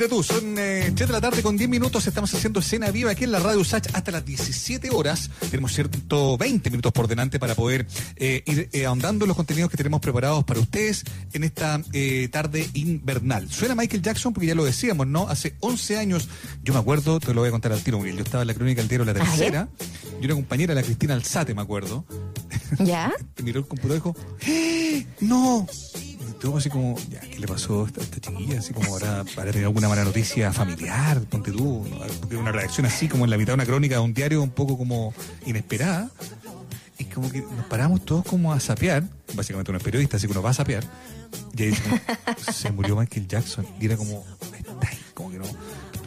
Mira 0.00 0.08
tú, 0.08 0.22
son 0.22 0.56
eh, 0.56 0.92
3 0.94 1.08
de 1.08 1.12
la 1.12 1.20
tarde 1.20 1.42
con 1.42 1.58
10 1.58 1.68
minutos. 1.68 2.06
Estamos 2.06 2.32
haciendo 2.32 2.60
escena 2.60 2.90
viva 2.90 3.10
aquí 3.10 3.24
en 3.24 3.32
la 3.32 3.38
radio 3.38 3.62
Sach 3.62 3.86
hasta 3.92 4.10
las 4.10 4.24
17 4.24 4.88
horas. 4.92 5.28
Tenemos 5.50 5.74
120 5.74 6.70
minutos 6.70 6.90
por 6.90 7.06
delante 7.06 7.38
para 7.38 7.54
poder 7.54 7.86
eh, 8.16 8.42
ir 8.46 8.70
eh, 8.72 8.86
ahondando 8.86 9.26
en 9.26 9.28
los 9.28 9.36
contenidos 9.36 9.70
que 9.70 9.76
tenemos 9.76 10.00
preparados 10.00 10.42
para 10.44 10.58
ustedes 10.58 11.04
en 11.34 11.44
esta 11.44 11.82
eh, 11.92 12.30
tarde 12.32 12.66
invernal. 12.72 13.50
Suena 13.50 13.74
Michael 13.74 14.00
Jackson 14.00 14.32
porque 14.32 14.46
ya 14.46 14.54
lo 14.54 14.64
decíamos, 14.64 15.06
¿no? 15.06 15.28
Hace 15.28 15.54
11 15.60 15.98
años, 15.98 16.30
yo 16.62 16.72
me 16.72 16.80
acuerdo, 16.80 17.20
te 17.20 17.34
lo 17.34 17.42
voy 17.42 17.48
a 17.48 17.52
contar 17.52 17.72
al 17.72 17.82
tiro, 17.82 17.98
Muriel. 17.98 18.16
Yo 18.16 18.22
estaba 18.22 18.42
en 18.42 18.48
la 18.48 18.54
crónica 18.54 18.80
del 18.80 18.88
diario 18.88 19.04
La. 19.04 19.12
Tercera 19.12 19.68
y 20.18 20.24
una 20.24 20.34
compañera, 20.34 20.74
la 20.74 20.82
Cristina 20.82 21.12
Alzate, 21.12 21.54
me 21.54 21.60
acuerdo, 21.60 22.06
¿Ya? 22.78 23.12
miró 23.42 23.60
el 23.60 23.66
computador 23.66 23.96
y 23.96 23.98
dijo, 23.98 24.16
¡Eh! 24.46 25.06
¡No! 25.20 25.66
Y 25.94 26.32
todo 26.40 26.56
así 26.56 26.70
como, 26.70 26.96
ya, 27.10 27.20
¿qué 27.20 27.38
le 27.38 27.46
pasó 27.46 27.84
a 27.84 28.02
esta, 28.02 28.19
Así 28.58 28.72
como 28.72 28.94
habrá, 28.94 29.20
habrá 29.20 29.50
tenido 29.52 29.68
alguna 29.68 29.88
mala 29.88 30.04
noticia 30.04 30.52
familiar, 30.52 31.20
ponte 31.22 31.52
tú, 31.52 31.86
una 32.38 32.52
reacción 32.52 32.86
así 32.86 33.08
como 33.08 33.24
en 33.24 33.30
la 33.30 33.38
mitad 33.38 33.52
de 33.52 33.54
una 33.54 33.66
crónica 33.66 33.96
de 33.96 34.00
un 34.00 34.14
diario 34.14 34.42
un 34.42 34.50
poco 34.50 34.76
como 34.76 35.14
inesperada. 35.46 36.10
Y 36.98 37.04
como 37.04 37.30
que 37.30 37.40
nos 37.40 37.64
paramos 37.66 38.04
todos 38.04 38.24
como 38.26 38.52
a 38.52 38.60
sapear, 38.60 39.04
básicamente 39.34 39.70
uno 39.70 39.78
es 39.78 39.84
periodista, 39.84 40.18
así 40.18 40.26
que 40.26 40.32
uno 40.32 40.42
va 40.42 40.50
a 40.50 40.54
sapear, 40.54 40.84
y 41.56 41.62
ahí 41.62 41.74
se 42.52 42.70
murió 42.72 42.94
Michael 43.00 43.26
Jackson, 43.26 43.66
y 43.80 43.86
era 43.86 43.96
como, 43.96 44.22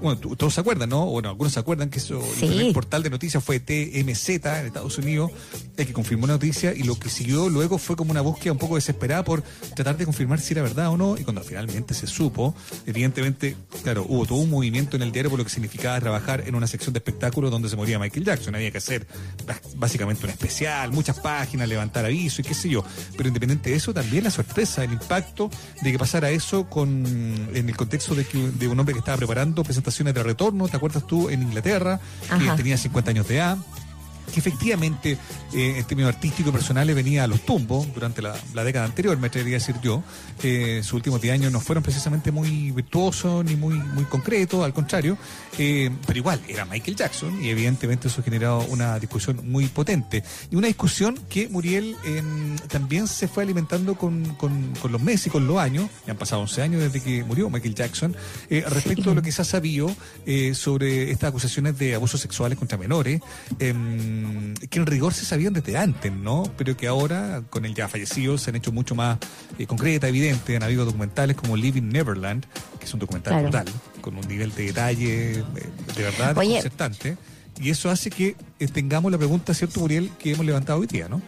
Bueno, 0.04 0.20
todos 0.36 0.54
se 0.54 0.60
acuerdan, 0.60 0.90
¿no? 0.90 1.06
Bueno, 1.06 1.30
algunos 1.30 1.54
se 1.54 1.62
acuerdan 1.62 1.90
que 1.90 2.00
eso, 2.00 2.22
Sí. 2.38 2.44
el 2.46 2.50
primer 2.56 2.74
portal 2.74 3.04
de 3.04 3.10
noticias 3.10 3.42
fue 3.42 3.62
TMZ 3.62 4.30
en 4.60 4.66
Estados 4.66 4.98
Unidos, 4.98 5.32
el 5.78 5.88
que 5.88 5.94
confirmó 5.94 6.28
la 6.28 6.34
noticia 6.34 6.74
y 6.74 6.84
lo 6.84 7.00
que 7.00 7.08
siguió 7.10 7.50
luego 7.50 7.78
fue 7.78 7.96
como 7.96 8.12
una 8.12 8.20
búsqueda 8.20 8.52
un 8.52 8.58
poco 8.58 8.76
desesperada 8.76 9.24
por 9.24 9.42
tratar 9.76 9.96
de 9.96 10.04
confirmar 10.04 10.42
si 10.42 10.54
era 10.54 10.62
verdad 10.62 10.90
o 10.90 10.98
no. 10.98 11.18
Y 11.18 11.24
cuando 11.24 11.42
finalmente 11.42 11.94
se 11.94 12.06
supo, 12.08 12.54
evidentemente, 12.86 13.56
claro, 13.82 14.06
hubo 14.10 14.26
todo 14.26 14.40
un 14.40 14.50
movimiento 14.50 14.98
en 14.98 15.04
el 15.04 15.14
diario 15.14 15.30
por 15.30 15.40
lo 15.40 15.46
que 15.46 15.52
significaba 15.52 15.98
trabajar 16.02 16.44
en 16.46 16.54
una 16.56 16.68
sección 16.68 16.92
de 16.92 16.98
espectáculos 16.98 17.50
donde 17.50 17.70
se 17.70 17.78
moría 17.78 17.98
Michael 17.98 18.26
Jackson. 18.26 18.56
Había 18.56 18.72
que 18.72 18.80
hacer 18.80 19.08
básicamente 19.78 20.26
un 20.26 20.32
especial, 20.32 20.92
muchas 20.92 21.18
páginas, 21.22 21.70
levantar 21.70 22.04
aviso 22.06 22.42
y 22.42 22.44
qué 22.44 22.54
sé 22.54 22.68
yo. 22.68 22.84
Pero 23.16 23.30
independiente 23.30 23.70
de 23.70 23.78
eso, 23.78 23.94
también 23.94 24.26
la 24.26 24.32
sorpresa, 24.32 24.84
el 24.84 24.92
impacto 24.92 25.50
de 25.82 25.94
que 25.94 25.98
pasara 25.98 26.30
eso 26.30 26.70
con 26.70 27.06
en 27.54 27.70
el 27.70 27.78
contexto 27.78 28.16
de, 28.16 28.26
que, 28.26 28.38
de 28.38 28.68
un 28.68 28.78
hombre 28.78 28.92
que 28.92 29.00
estaba 29.00 29.16
preparando 29.18 29.64
presentaciones 29.64 29.93
de 30.14 30.24
retorno, 30.24 30.68
¿te 30.68 30.78
acuerdas 30.78 31.06
tú? 31.06 31.30
En 31.30 31.42
Inglaterra, 31.44 32.00
que 32.28 32.34
Ajá. 32.34 32.56
tenía 32.56 32.78
50 32.78 33.12
años 33.12 33.28
de 33.28 33.38
edad 33.38 33.58
que 34.32 34.40
efectivamente 34.40 35.18
eh, 35.54 35.76
en 35.78 35.84
términos 35.86 36.14
artísticos 36.14 36.50
y 36.50 36.54
personales 36.54 36.96
venía 36.96 37.24
a 37.24 37.28
los 37.28 37.42
tumbos 37.42 37.92
durante 37.94 38.22
la, 38.22 38.36
la 38.54 38.64
década 38.64 38.86
anterior, 38.86 39.18
me 39.18 39.28
atrevería 39.28 39.58
a 39.58 39.60
decir 39.60 39.76
yo. 39.82 40.04
Eh, 40.42 40.82
sus 40.84 40.94
últimos 40.94 41.22
10 41.22 41.34
años 41.36 41.52
no 41.52 41.60
fueron 41.60 41.84
precisamente 41.84 42.32
muy 42.32 42.72
virtuosos 42.72 43.46
ni 43.46 43.56
muy, 43.56 43.76
muy 43.76 44.06
concretos, 44.06 44.64
al 44.64 44.74
contrario, 44.74 45.18
eh, 45.58 45.90
pero 46.06 46.20
igual 46.20 46.42
era 46.48 46.66
Michael 46.66 46.96
Jackson 46.96 47.44
y 47.44 47.50
evidentemente 47.50 48.08
eso 48.08 48.24
generó 48.24 48.60
una 48.70 49.00
discusión 49.00 49.40
muy 49.44 49.68
potente. 49.68 50.24
Y 50.52 50.56
una 50.56 50.68
discusión 50.68 51.20
que 51.30 51.48
Muriel 51.50 51.96
eh, 52.06 52.22
también 52.70 53.08
se 53.08 53.28
fue 53.28 53.44
alimentando 53.44 53.96
con, 53.96 54.36
con, 54.36 54.74
con 54.82 54.92
los 54.92 55.02
meses 55.02 55.28
y 55.28 55.30
con 55.30 55.48
los 55.48 55.58
años, 55.58 55.90
ya 56.06 56.12
han 56.12 56.18
pasado 56.18 56.42
11 56.42 56.62
años 56.62 56.82
desde 56.82 57.02
que 57.02 57.24
murió 57.24 57.50
Michael 57.50 57.76
Jackson, 57.76 58.16
eh, 58.50 58.64
respecto 58.68 59.12
a 59.12 59.14
lo 59.14 59.22
que 59.22 59.32
se 59.32 59.42
ha 59.42 59.46
sabido 59.46 59.94
eh, 60.26 60.54
sobre 60.54 61.12
estas 61.12 61.30
acusaciones 61.30 61.78
de 61.78 61.96
abusos 61.96 62.22
sexuales 62.22 62.58
contra 62.58 62.78
menores, 62.78 63.22
em, 63.60 64.13
que 64.70 64.80
en 64.80 64.86
rigor 64.86 65.14
se 65.14 65.26
sabían 65.26 65.54
desde 65.54 65.78
antes, 65.78 66.12
¿no? 66.12 66.44
Pero 66.58 66.76
que 66.78 66.88
ahora, 66.88 67.44
con 67.50 67.66
el 67.66 67.74
ya 67.74 67.88
fallecido, 67.88 68.38
se 68.38 68.50
han 68.50 68.56
hecho 68.56 68.72
mucho 68.72 68.96
más 68.96 69.18
eh, 69.58 69.66
concretas, 69.66 70.10
evidentes. 70.10 70.56
Han 70.56 70.64
habido 70.64 70.86
documentales 70.86 71.36
como 71.36 71.56
Living 71.58 71.90
Neverland, 71.90 72.46
que 72.80 72.86
es 72.86 72.94
un 72.94 73.00
documental 73.00 73.34
Claro. 73.34 73.44
brutal, 73.50 73.68
con 74.02 74.16
un 74.18 74.28
nivel 74.28 74.54
de 74.54 74.66
detalle 74.66 75.32
eh, 75.40 75.44
de 75.96 76.04
verdad 76.04 76.38
Oye. 76.38 76.50
desconcertante. 76.56 77.18
Y 77.62 77.70
eso 77.70 77.90
hace 77.90 78.10
que 78.10 78.36
eh, 78.60 78.68
tengamos 78.68 79.12
la 79.12 79.18
pregunta, 79.18 79.54
¿cierto, 79.54 79.80
Muriel, 79.80 80.10
que 80.20 80.34
hemos 80.34 80.46
levantado 80.46 80.80
hoy 80.80 80.88
día, 80.88 81.08
¿no? 81.08 81.22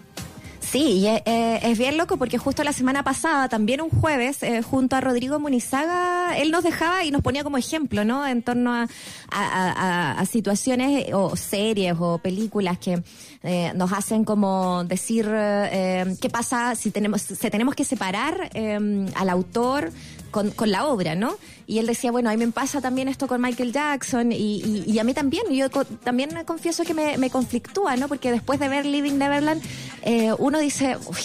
Sí, 0.71 0.99
y 0.99 1.07
eh, 1.07 1.59
es 1.63 1.77
bien 1.77 1.97
loco 1.97 2.17
porque 2.17 2.37
justo 2.37 2.63
la 2.63 2.73
semana 2.73 3.03
pasada, 3.03 3.47
también 3.49 3.81
un 3.81 3.89
jueves, 3.89 4.41
eh, 4.43 4.61
junto 4.61 4.95
a 4.95 5.01
Rodrigo 5.01 5.39
Munizaga, 5.39 6.37
él 6.37 6.51
nos 6.51 6.63
dejaba 6.63 7.03
y 7.03 7.11
nos 7.11 7.21
ponía 7.21 7.43
como 7.43 7.57
ejemplo, 7.57 8.03
¿no? 8.03 8.25
En 8.25 8.41
torno 8.41 8.73
a, 8.73 10.25
situaciones 10.29 11.07
eh, 11.07 11.13
o 11.13 11.35
series 11.35 11.95
o 11.99 12.17
películas 12.17 12.77
que 12.79 13.01
eh, 13.47 13.71
nos 13.75 13.93
hacen 13.93 14.25
como 14.25 14.83
decir 14.85 15.27
eh, 15.29 15.69
eh, 15.71 16.15
qué 16.19 16.31
pasa 16.31 16.73
si 16.73 16.89
tenemos, 16.89 17.21
si 17.21 17.49
tenemos 17.51 17.75
que 17.75 17.83
separar 17.83 18.49
al 18.55 19.29
autor 19.29 19.91
con, 20.35 20.51
con 20.51 20.69
la 20.69 20.85
obra, 20.85 21.15
¿no? 21.15 21.37
Y 21.65 21.79
él 21.79 21.85
decía, 21.87 22.11
bueno, 22.11 22.29
a 22.29 22.33
mí 22.35 22.45
me 22.45 22.51
pasa 22.51 22.81
también 22.81 23.07
esto 23.07 23.25
con 23.25 23.39
Michael 23.41 23.71
Jackson 23.71 24.33
y, 24.33 24.35
y- 24.61 24.83
y 24.85 24.99
a 24.99 25.05
mí 25.05 25.13
también. 25.13 25.43
Yo 25.49 25.71
co- 25.71 25.85
también 25.85 26.29
confieso 26.45 26.83
que 26.83 26.93
me, 26.93 27.17
me 27.17 27.29
conflictúa, 27.29 27.95
¿no? 27.95 28.09
Porque 28.09 28.31
después 28.31 28.59
de 28.59 28.67
ver 28.67 28.85
Living 28.85 29.13
Neverland, 29.17 29.61
eh, 30.03 30.33
uno 30.37 30.59
dice, 30.59 30.97
uy, 31.07 31.15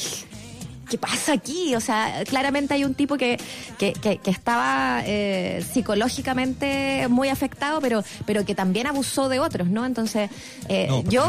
¿qué 0.89 0.97
pasa 0.97 1.33
aquí? 1.33 1.75
O 1.75 1.81
sea, 1.81 2.23
claramente 2.29 2.75
hay 2.75 2.85
un 2.85 2.95
tipo 2.95 3.17
que, 3.17 3.37
que, 3.79 3.93
que- 3.95 4.19
que 4.19 4.31
estaba 4.31 5.03
eh, 5.05 5.65
psicológicamente 5.73 7.09
muy 7.09 7.29
afectado, 7.29 7.81
pero, 7.81 8.05
pero 8.27 8.45
que 8.45 8.55
también 8.55 8.87
abusó 8.87 9.29
de 9.29 9.41
otros, 9.41 9.69
¿no? 9.69 9.85
Entonces, 9.87 10.31
eh, 10.69 10.87
No, 10.89 11.03
yo... 11.05 11.25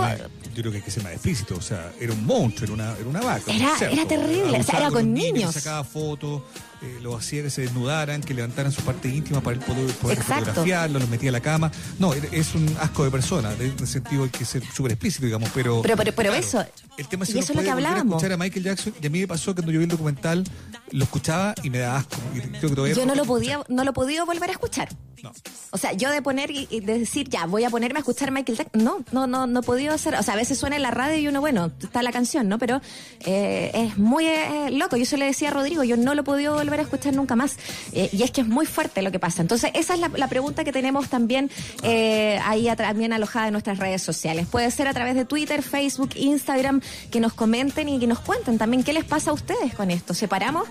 yo 0.54 0.62
creo 0.62 0.72
que 0.72 0.78
hay 0.78 0.84
que 0.84 0.92
ser 0.92 1.04
más 1.04 1.14
explícito. 1.14 1.56
O 1.56 1.62
sea, 1.62 1.92
era 2.00 2.14
un 2.14 2.26
monstruo, 2.26 2.66
era 2.66 2.74
una, 2.74 2.96
era 3.00 3.08
una 3.10 3.22
vaca. 3.22 3.44
un 3.52 3.56
Era- 3.56 3.76
cerdo. 3.78 3.94
era 3.94 4.06
terrible, 4.08 4.60
o 4.60 4.64
sea, 4.64 4.80
era 4.80 4.92
con 4.92 5.14
niños. 5.14 5.54
sacaba 5.54 5.84
fotos, 5.84 6.42
eh, 6.82 6.98
los 7.02 7.16
hacía 7.20 7.44
que 7.44 7.50
se 7.50 7.62
desnudaran, 7.62 8.22
que 8.22 8.34
levantaran 8.34 8.72
su 8.72 8.82
parte 8.82 9.08
íntima 9.10 9.42
para 9.42 9.56
él 9.58 9.64
poder, 9.64 9.86
poder 9.96 10.22
fotografiarlo, 10.24 11.00
los 11.00 11.10
metía 11.10 11.30
a 11.30 11.34
la 11.34 11.40
cama. 11.42 11.72
No, 12.00 12.14
era- 12.14 12.28
es 12.32 12.56
un 12.56 12.76
asco 12.80 13.04
de 13.04 13.12
persona. 13.12 13.52
En 13.60 13.74
ese 13.76 13.86
sentido 13.88 14.24
hay 14.24 14.30
que 14.30 14.46
ser 14.46 14.64
súper 14.74 14.94
explícito, 14.94 15.26
digamos. 15.26 15.50
Pero, 15.54 15.82
Pero- 15.82 15.96
pero- 15.96 16.14
pero 16.14 16.34
eso- 16.34 16.66
El 16.98 17.08
tema 17.08 17.24
es 17.24 17.30
y 17.30 17.34
si 17.34 17.38
uno 17.40 17.44
eso 17.44 17.54
es 17.54 17.58
lo 17.58 17.64
que 17.64 17.70
volver 17.70 17.86
hablábamos. 17.88 18.16
escuchar 18.18 18.34
a 18.34 18.38
Michael 18.38 18.64
Jackson. 18.66 18.94
Y 19.02 19.08
a 19.08 19.10
mí 19.10 19.20
me 19.22 19.28
pasó 19.28 19.52
que 19.52 19.62
cuando 19.62 19.72
yo 19.72 19.80
vi 19.80 19.84
el 19.86 19.90
documental, 19.92 20.44
lo 20.92 21.04
escuchaba 21.04 21.56
y 21.64 21.70
me 21.70 21.78
da 21.80 21.98
asco. 21.98 22.18
Y 22.36 22.40
creo 22.40 22.70
que 22.70 22.76
todavía 22.76 22.96
Yo 22.96 23.06
no 23.06 23.16
lo 23.16 23.26
podía, 23.26 23.64
no 23.70 23.84
lo 23.84 23.94
podía 23.94 24.24
volver 24.24 24.50
a 24.50 24.54
escuchar. 24.54 24.90
No. 25.24 25.32
O 25.70 25.78
sea, 25.78 25.94
yo 25.94 26.10
de 26.10 26.22
poner 26.24 26.50
y, 26.50 26.68
y 26.72 26.80
de 26.80 26.98
decir, 26.98 27.30
ya, 27.30 27.46
voy 27.46 27.64
a 27.64 27.70
ponerme 27.70 28.00
a 28.00 28.02
escuchar 28.02 28.32
Michael 28.32 28.58
Jackson. 28.58 28.84
No, 28.84 29.06
no, 29.12 29.28
no, 29.28 29.46
no 29.46 29.60
he 29.60 29.64
podido 29.64 29.94
hacer. 29.94 30.16
O 30.16 30.24
sea, 30.24 30.34
a 30.34 30.38
veces 30.38 30.58
suena 30.58 30.76
en 30.78 30.82
la 30.82 30.90
radio 30.90 31.16
y 31.20 31.28
uno, 31.28 31.40
bueno, 31.42 31.72
está 31.80 32.02
la 32.02 32.12
canción, 32.12 32.50
¿no? 32.50 32.58
Pero 32.58 32.82
eh, 33.20 33.70
es 33.74 33.98
muy 34.00 34.26
eh, 34.26 34.70
loco. 34.72 34.98
Yo 34.98 35.06
se 35.06 35.18
le 35.18 35.26
decía 35.26 35.50
a 35.50 35.52
Rodrigo, 35.54 35.84
yo 35.84 35.96
no 35.96 36.16
lo 36.16 36.22
he 36.22 36.24
podido 36.24 36.60
volver 36.72 36.80
a 36.80 36.84
escuchar 36.84 37.14
nunca 37.14 37.36
más. 37.36 37.58
Eh, 37.92 38.10
y 38.14 38.24
es 38.24 38.32
que 38.32 38.42
es 38.42 38.48
muy 38.48 38.66
fuerte 38.66 39.02
lo 39.02 39.12
que 39.12 39.20
pasa. 39.20 39.42
Entonces, 39.42 39.72
esa 39.74 39.94
es 39.94 40.00
la, 40.00 40.08
la 40.10 40.28
pregunta 40.28 40.64
que 40.64 40.72
tenemos 40.72 41.10
también 41.10 41.52
eh, 41.84 42.40
ahí 42.44 42.68
a- 42.70 42.76
también 42.76 43.14
alojada 43.14 43.48
en 43.48 43.52
nuestras 43.54 43.78
redes 43.78 44.02
sociales. 44.02 44.48
Puede 44.50 44.72
ser 44.72 44.88
a 44.88 44.94
través 44.94 45.16
de 45.16 45.26
Twitter, 45.26 45.62
Facebook, 45.62 46.12
Instagram, 46.16 46.82
que 47.12 47.20
nos 47.20 47.34
comenten 47.34 47.90
y 47.90 48.00
que 48.00 48.08
nos 48.08 48.20
cuenten 48.20 48.58
también 48.58 48.84
qué 48.84 48.94
les 48.94 49.04
pasa 49.04 49.32
a 49.32 49.34
ustedes 49.34 49.74
con 49.76 49.92
esto. 49.92 50.14
¿Separamos? 50.14 50.68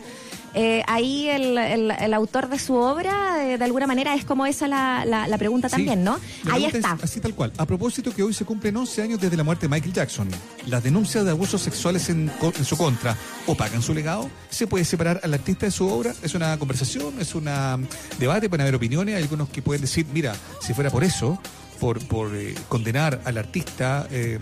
Eh, 0.54 0.82
ahí 0.88 1.28
el, 1.28 1.56
el- 1.58 1.90
el 1.92 2.14
autor 2.14 2.48
de 2.48 2.58
su 2.58 2.74
obra, 2.74 3.44
eh, 3.46 3.56
de 3.58 3.64
alguna 3.64 3.86
manera, 3.86 4.14
es 4.14 4.24
como 4.24 4.46
esa 4.46 4.66
la, 4.66 5.04
la, 5.04 5.28
la 5.28 5.38
pregunta 5.38 5.68
Sí. 5.68 5.76
también, 5.76 6.02
¿no? 6.02 6.18
Ahí 6.50 6.64
está. 6.64 6.94
es 6.98 7.04
así 7.04 7.20
tal 7.20 7.34
cual. 7.34 7.52
A 7.56 7.66
propósito 7.66 8.12
que 8.12 8.22
hoy 8.22 8.34
se 8.34 8.44
cumplen 8.44 8.76
11 8.76 9.02
años 9.02 9.20
desde 9.20 9.36
la 9.36 9.44
muerte 9.44 9.66
de 9.66 9.70
Michael 9.70 9.92
Jackson. 9.92 10.28
Las 10.66 10.82
denuncias 10.82 11.24
de 11.24 11.30
abusos 11.30 11.62
sexuales 11.62 12.08
en, 12.10 12.30
en 12.58 12.64
su 12.64 12.76
contra 12.76 13.16
o 13.46 13.54
pagan 13.54 13.80
su 13.82 13.94
legado. 13.94 14.28
¿Se 14.50 14.66
puede 14.66 14.84
separar 14.84 15.20
al 15.22 15.32
artista 15.34 15.66
de 15.66 15.72
su 15.72 15.86
obra? 15.86 16.12
Es 16.22 16.34
una 16.34 16.58
conversación, 16.58 17.14
es 17.20 17.34
un 17.34 17.44
debate, 18.18 18.48
pueden 18.48 18.62
haber 18.62 18.74
opiniones. 18.74 19.14
Hay 19.16 19.22
algunos 19.22 19.48
que 19.50 19.62
pueden 19.62 19.82
decir, 19.82 20.06
mira, 20.12 20.34
si 20.60 20.74
fuera 20.74 20.90
por 20.90 21.04
eso, 21.04 21.38
por, 21.80 21.98
por 22.06 22.36
eh, 22.36 22.54
condenar 22.68 23.20
al 23.24 23.38
artista 23.38 24.06
eh, 24.10 24.38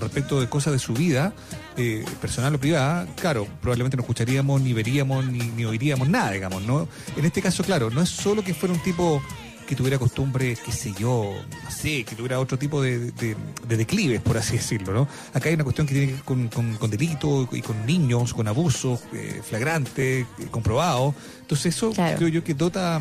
respecto 0.00 0.40
de 0.40 0.48
cosas 0.48 0.72
de 0.72 0.78
su 0.78 0.94
vida, 0.94 1.32
eh, 1.76 2.04
personal 2.20 2.54
o 2.54 2.58
privada, 2.58 3.06
claro, 3.20 3.46
probablemente 3.60 3.96
no 3.96 4.02
escucharíamos, 4.02 4.60
ni 4.62 4.72
veríamos, 4.72 5.26
ni, 5.26 5.40
ni 5.40 5.64
oiríamos 5.64 6.08
nada, 6.08 6.30
digamos, 6.30 6.62
¿no? 6.62 6.88
En 7.16 7.24
este 7.24 7.42
caso, 7.42 7.64
claro, 7.64 7.90
no 7.90 8.00
es 8.00 8.08
solo 8.08 8.42
que 8.44 8.54
fuera 8.54 8.72
un 8.74 8.80
tipo 8.82 9.20
que 9.66 9.74
tuviera 9.74 9.98
costumbre, 9.98 10.56
qué 10.64 10.70
sé 10.70 10.94
yo, 10.96 11.34
no 11.64 11.70
sé, 11.72 12.04
que 12.04 12.14
tuviera 12.14 12.38
otro 12.38 12.56
tipo 12.56 12.80
de, 12.80 13.10
de- 13.10 13.36
de 13.66 13.76
declives, 13.76 14.20
por 14.20 14.38
así 14.38 14.52
decirlo, 14.58 14.92
¿no? 14.94 15.08
Acá 15.34 15.48
hay 15.48 15.56
una 15.56 15.64
cuestión 15.64 15.88
que 15.88 15.92
tiene 15.94 16.06
que 16.06 16.12
ver 16.14 16.22
con, 16.22 16.46
con, 16.48 16.76
con 16.76 16.88
delito 16.88 17.48
y 17.50 17.62
con 17.62 17.84
niños, 17.84 18.32
con 18.32 18.46
abusos 18.46 19.00
eh, 19.12 19.42
flagrantes, 19.42 20.24
eh, 20.38 20.46
comprobados. 20.52 21.16
Entonces 21.40 21.74
eso 21.74 21.90
Claro. 21.90 22.16
creo 22.16 22.28
yo 22.28 22.44
que 22.44 22.54
dota 22.54 23.00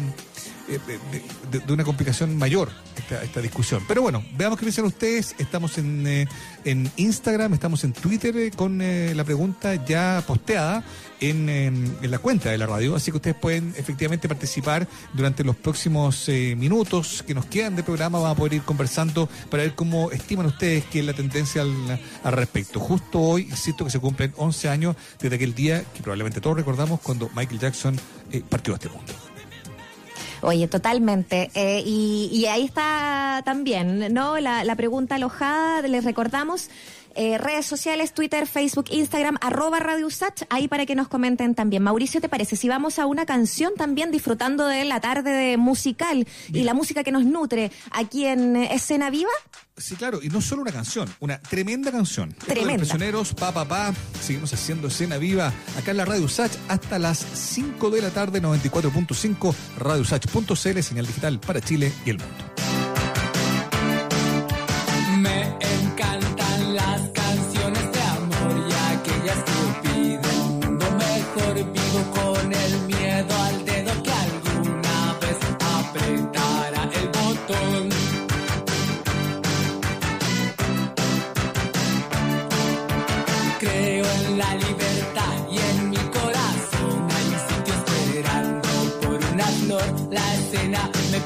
eh, 0.70 0.80
de, 1.52 1.74
una 1.74 1.84
complicación 1.84 2.38
mayor 2.38 2.70
esta, 2.98 3.24
esta 3.24 3.42
discusión. 3.42 3.84
Pero 3.88 4.02
bueno, 4.02 4.24
veamos 4.38 4.58
qué 4.60 4.66
piensan 4.66 4.86
ustedes. 4.86 5.36
Estamos 5.38 5.78
en, 5.78 6.06
eh, 6.08 6.28
en 6.64 6.90
Instagram, 6.98 7.54
estamos 7.54 7.84
en 7.84 7.94
Twitter 7.94 8.36
eh, 8.38 8.52
con 8.56 8.82
eh, 8.82 9.14
la 9.16 9.24
pregunta 9.24 9.76
ya 9.86 10.24
posteada 10.26 10.84
en, 11.20 11.50
en- 11.50 11.98
en 12.02 12.12
la 12.12 12.20
cuenta 12.20 12.50
de 12.50 12.58
la 12.58 12.66
radio. 12.66 12.96
Así 12.96 13.12
que 13.12 13.18
ustedes 13.18 13.36
pueden 13.38 13.74
efectivamente 13.78 14.28
participar 14.28 14.88
durante 15.14 15.44
los 15.44 15.56
próximos 15.56 16.28
eh, 16.30 16.56
minutos 16.58 17.24
que 17.26 17.34
nos 17.34 17.46
quedan 17.46 17.76
de 17.76 17.84
programa. 17.84 18.20
Vamos 18.20 18.36
a 18.36 18.38
poder 18.38 18.54
ir 18.56 18.62
conversando 18.64 19.30
para 19.50 19.64
ver 19.64 19.76
cómo 19.76 20.12
estiman 20.12 20.46
ustedes 20.48 20.86
que 20.86 21.00
es 21.00 21.06
la 21.06 21.14
tendencia 21.14 21.62
al, 21.62 22.00
al 22.24 22.34
respecto. 22.34 22.80
Justo 22.80 23.20
hoy, 23.20 23.44
insisto, 23.44 23.86
que 23.86 23.92
se 23.92 24.00
cumplen 24.00 24.34
11 24.38 24.70
años 24.70 24.96
desde 25.20 25.36
aquel 25.36 25.54
día 25.56 25.84
que 25.94 26.02
probablemente 26.02 26.42
todos 26.42 26.56
recordamos 26.58 27.00
cuando 27.02 27.30
Michael 27.36 27.60
Jackson 27.60 27.96
eh, 28.32 28.42
partió 28.48 28.74
a 28.74 28.78
este 28.78 28.90
mundo. 28.90 29.14
Oye, 30.42 30.68
totalmente. 30.68 31.50
Eh, 31.56 31.84
y, 31.86 32.30
y 32.32 32.46
ahí 32.48 32.64
está 32.66 33.42
también, 33.46 34.14
¿no? 34.14 34.40
La, 34.40 34.64
la 34.64 34.76
pregunta 34.76 35.16
alojada, 35.16 35.82
les 35.88 36.04
recordamos. 36.04 36.70
Eh, 37.16 37.38
redes 37.38 37.66
sociales, 37.66 38.14
Twitter, 38.14 38.46
Facebook, 38.48 38.86
Instagram, 38.90 39.38
arroba 39.42 39.80
Radio 39.80 40.08
Usach, 40.08 40.44
ahí 40.50 40.68
para 40.68 40.86
que 40.86 40.96
nos 40.96 41.08
comenten 41.08 41.56
también. 41.56 41.84
Mauricio, 41.84 42.22
¿te 42.22 42.30
parece? 42.30 42.56
Si 42.56 42.68
vamos 42.68 43.00
a 43.00 43.06
una 43.06 43.26
canción 43.26 43.74
también 43.76 44.12
disfrutando 44.12 44.68
de 44.68 44.86
la 44.86 45.00
tarde 45.00 45.32
de 45.32 45.58
musical 45.58 46.28
y 46.52 46.64
la 46.64 46.74
música 46.74 47.04
que 47.04 47.12
nos 47.12 47.26
nutre 47.26 47.72
aquí 47.92 48.26
en 48.26 48.56
eh, 48.56 48.74
Escena 48.74 49.10
Viva. 49.10 49.32
Sí, 49.78 49.96
claro, 49.96 50.20
y 50.22 50.30
no 50.30 50.40
solo 50.40 50.62
una 50.62 50.72
canción, 50.72 51.14
una 51.20 51.42
tremenda 51.42 51.92
canción. 51.92 52.34
Tremenda. 52.34 52.72
Los 52.72 52.80
prisioneros, 52.80 53.34
pa, 53.34 53.52
pa, 53.52 53.66
pa. 53.66 53.94
Seguimos 54.22 54.54
haciendo 54.54 54.88
escena 54.88 55.18
viva 55.18 55.54
acá 55.78 55.92
en 55.92 55.98
la 55.98 56.06
Radio 56.06 56.24
Usach 56.24 56.52
hasta 56.70 56.98
las 56.98 57.20
5 57.20 57.90
de 57.90 58.02
la 58.02 58.10
tarde, 58.10 58.42
94.5, 58.42 59.54
radiousach.cl, 59.78 60.82
señal 60.82 61.06
digital 61.06 61.40
para 61.40 61.60
Chile 61.60 61.92
y 62.06 62.12
el 62.12 62.20
mundo. 62.20 62.95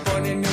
Poniendo 0.06 0.49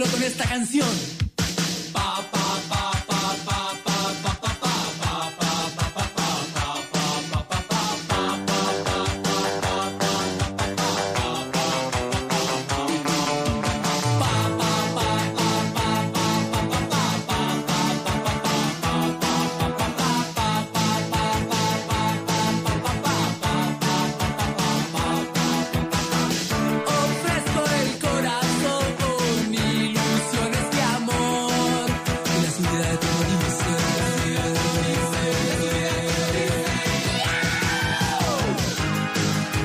con 0.00 0.22
esta 0.22 0.48
canción 0.48 0.88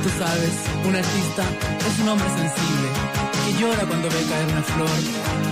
Tú 0.07 0.13
sabes, 0.23 0.55
un 0.87 0.95
artista 0.95 1.43
es 1.83 1.99
un 1.99 2.07
hombre 2.07 2.29
sensible 2.31 2.87
que 3.43 3.59
llora 3.59 3.83
cuando 3.91 4.07
ve 4.07 4.23
caer 4.23 4.47
una 4.55 4.63
flor 4.63 4.99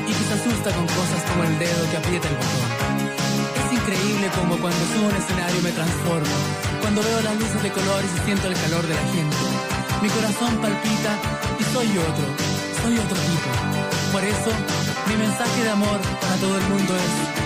y 0.07 0.11
que 0.15 0.23
se 0.23 0.33
asusta 0.39 0.71
con 0.71 0.87
cosas 0.87 1.21
como 1.27 1.43
el 1.43 1.59
dedo 1.59 1.83
que 1.91 1.97
aprieta 1.97 2.27
el 2.31 2.39
botón. 2.39 2.71
Es 3.59 3.67
increíble 3.75 4.31
como 4.39 4.55
cuando 4.55 4.79
subo 4.95 5.11
un 5.11 5.17
escenario 5.19 5.59
me 5.59 5.75
transformo, 5.75 6.35
cuando 6.79 7.03
veo 7.03 7.19
las 7.27 7.35
luces 7.35 7.63
de 7.67 7.71
colores 7.75 8.09
y 8.15 8.19
siento 8.23 8.47
el 8.47 8.55
calor 8.55 8.87
de 8.87 8.95
la 8.95 9.05
gente. 9.11 9.43
Mi 9.99 10.07
corazón 10.07 10.55
palpita 10.63 11.11
y 11.59 11.63
soy 11.75 11.89
otro, 11.91 12.25
soy 12.79 12.95
otro 12.95 13.17
tipo. 13.27 13.49
Por 14.15 14.23
eso, 14.23 14.51
mi 15.11 15.15
mensaje 15.19 15.63
de 15.67 15.71
amor 15.75 15.99
para 15.99 16.35
todo 16.39 16.55
el 16.55 16.65
mundo 16.71 16.95
es 16.95 17.44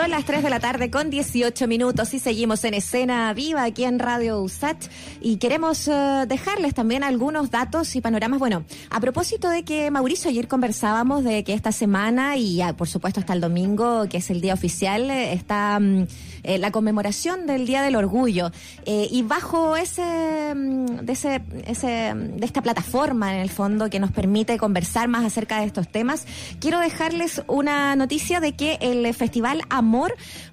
Son 0.00 0.10
las 0.10 0.24
3 0.24 0.42
de 0.42 0.48
la 0.48 0.60
tarde 0.60 0.90
con 0.90 1.10
18 1.10 1.68
minutos 1.68 2.14
y 2.14 2.20
seguimos 2.20 2.64
en 2.64 2.72
escena 2.72 3.34
viva 3.34 3.64
aquí 3.64 3.84
en 3.84 3.98
Radio 3.98 4.40
USAT 4.40 4.82
y 5.20 5.36
queremos 5.36 5.86
eh, 5.88 6.24
dejarles 6.26 6.72
también 6.72 7.04
algunos 7.04 7.50
datos 7.50 7.94
y 7.94 8.00
panoramas. 8.00 8.38
Bueno, 8.38 8.64
a 8.88 8.98
propósito 8.98 9.50
de 9.50 9.62
que 9.62 9.90
Mauricio 9.90 10.30
ayer 10.30 10.48
conversábamos 10.48 11.22
de 11.22 11.44
que 11.44 11.52
esta 11.52 11.70
semana 11.70 12.38
y 12.38 12.62
ah, 12.62 12.74
por 12.74 12.88
supuesto 12.88 13.20
hasta 13.20 13.34
el 13.34 13.42
domingo, 13.42 14.08
que 14.08 14.16
es 14.16 14.30
el 14.30 14.40
día 14.40 14.54
oficial, 14.54 15.10
eh, 15.10 15.34
está 15.34 15.78
mm, 15.78 16.06
eh, 16.44 16.56
la 16.56 16.70
conmemoración 16.70 17.46
del 17.46 17.66
Día 17.66 17.82
del 17.82 17.94
Orgullo 17.94 18.52
y 18.86 19.20
bajo 19.20 19.76
ese, 19.76 20.54
mm, 20.54 20.86
de 21.02 21.12
ese, 21.12 22.14
mm, 22.14 22.38
de 22.38 22.46
esta 22.46 22.62
plataforma 22.62 23.34
en 23.34 23.42
el 23.42 23.50
fondo 23.50 23.90
que 23.90 24.00
nos 24.00 24.12
permite 24.12 24.56
conversar 24.56 25.08
más 25.08 25.26
acerca 25.26 25.60
de 25.60 25.66
estos 25.66 25.88
temas, 25.88 26.24
quiero 26.58 26.78
dejarles 26.78 27.42
una 27.48 27.94
noticia 27.96 28.40
de 28.40 28.52
que 28.52 28.78
el 28.80 29.12
Festival 29.12 29.60
Amor 29.68 29.89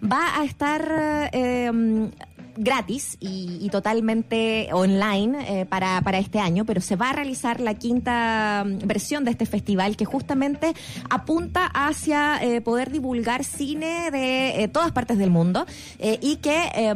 va 0.01 0.39
a 0.39 0.43
estar 0.45 1.31
mm, 1.33 2.07
gratis 2.57 3.17
y, 3.19 3.69
totalmente 3.69 4.69
online 4.71 5.61
eh, 5.61 5.65
para, 5.65 6.01
para 6.01 6.17
este 6.17 6.39
año, 6.39 6.65
pero 6.65 6.81
se 6.81 6.95
va 6.95 7.11
a 7.11 7.13
realizar 7.13 7.59
la 7.59 7.75
quinta 7.75 8.63
mm, 8.65 8.87
versión 8.87 9.23
de 9.25 9.31
este 9.31 9.45
festival 9.45 9.95
que 9.95 10.05
justamente 10.05 10.73
apunta 11.09 11.65
hacia 11.67 12.41
eh, 12.41 12.61
poder 12.61 12.91
divulgar 12.91 13.43
cine 13.43 14.09
de 14.11 14.63
eh, 14.63 14.67
todas 14.67 14.91
partes 14.91 15.17
del 15.17 15.29
mundo 15.29 15.65
y 15.99 16.37
que 16.37 16.69
eh, 16.73 16.93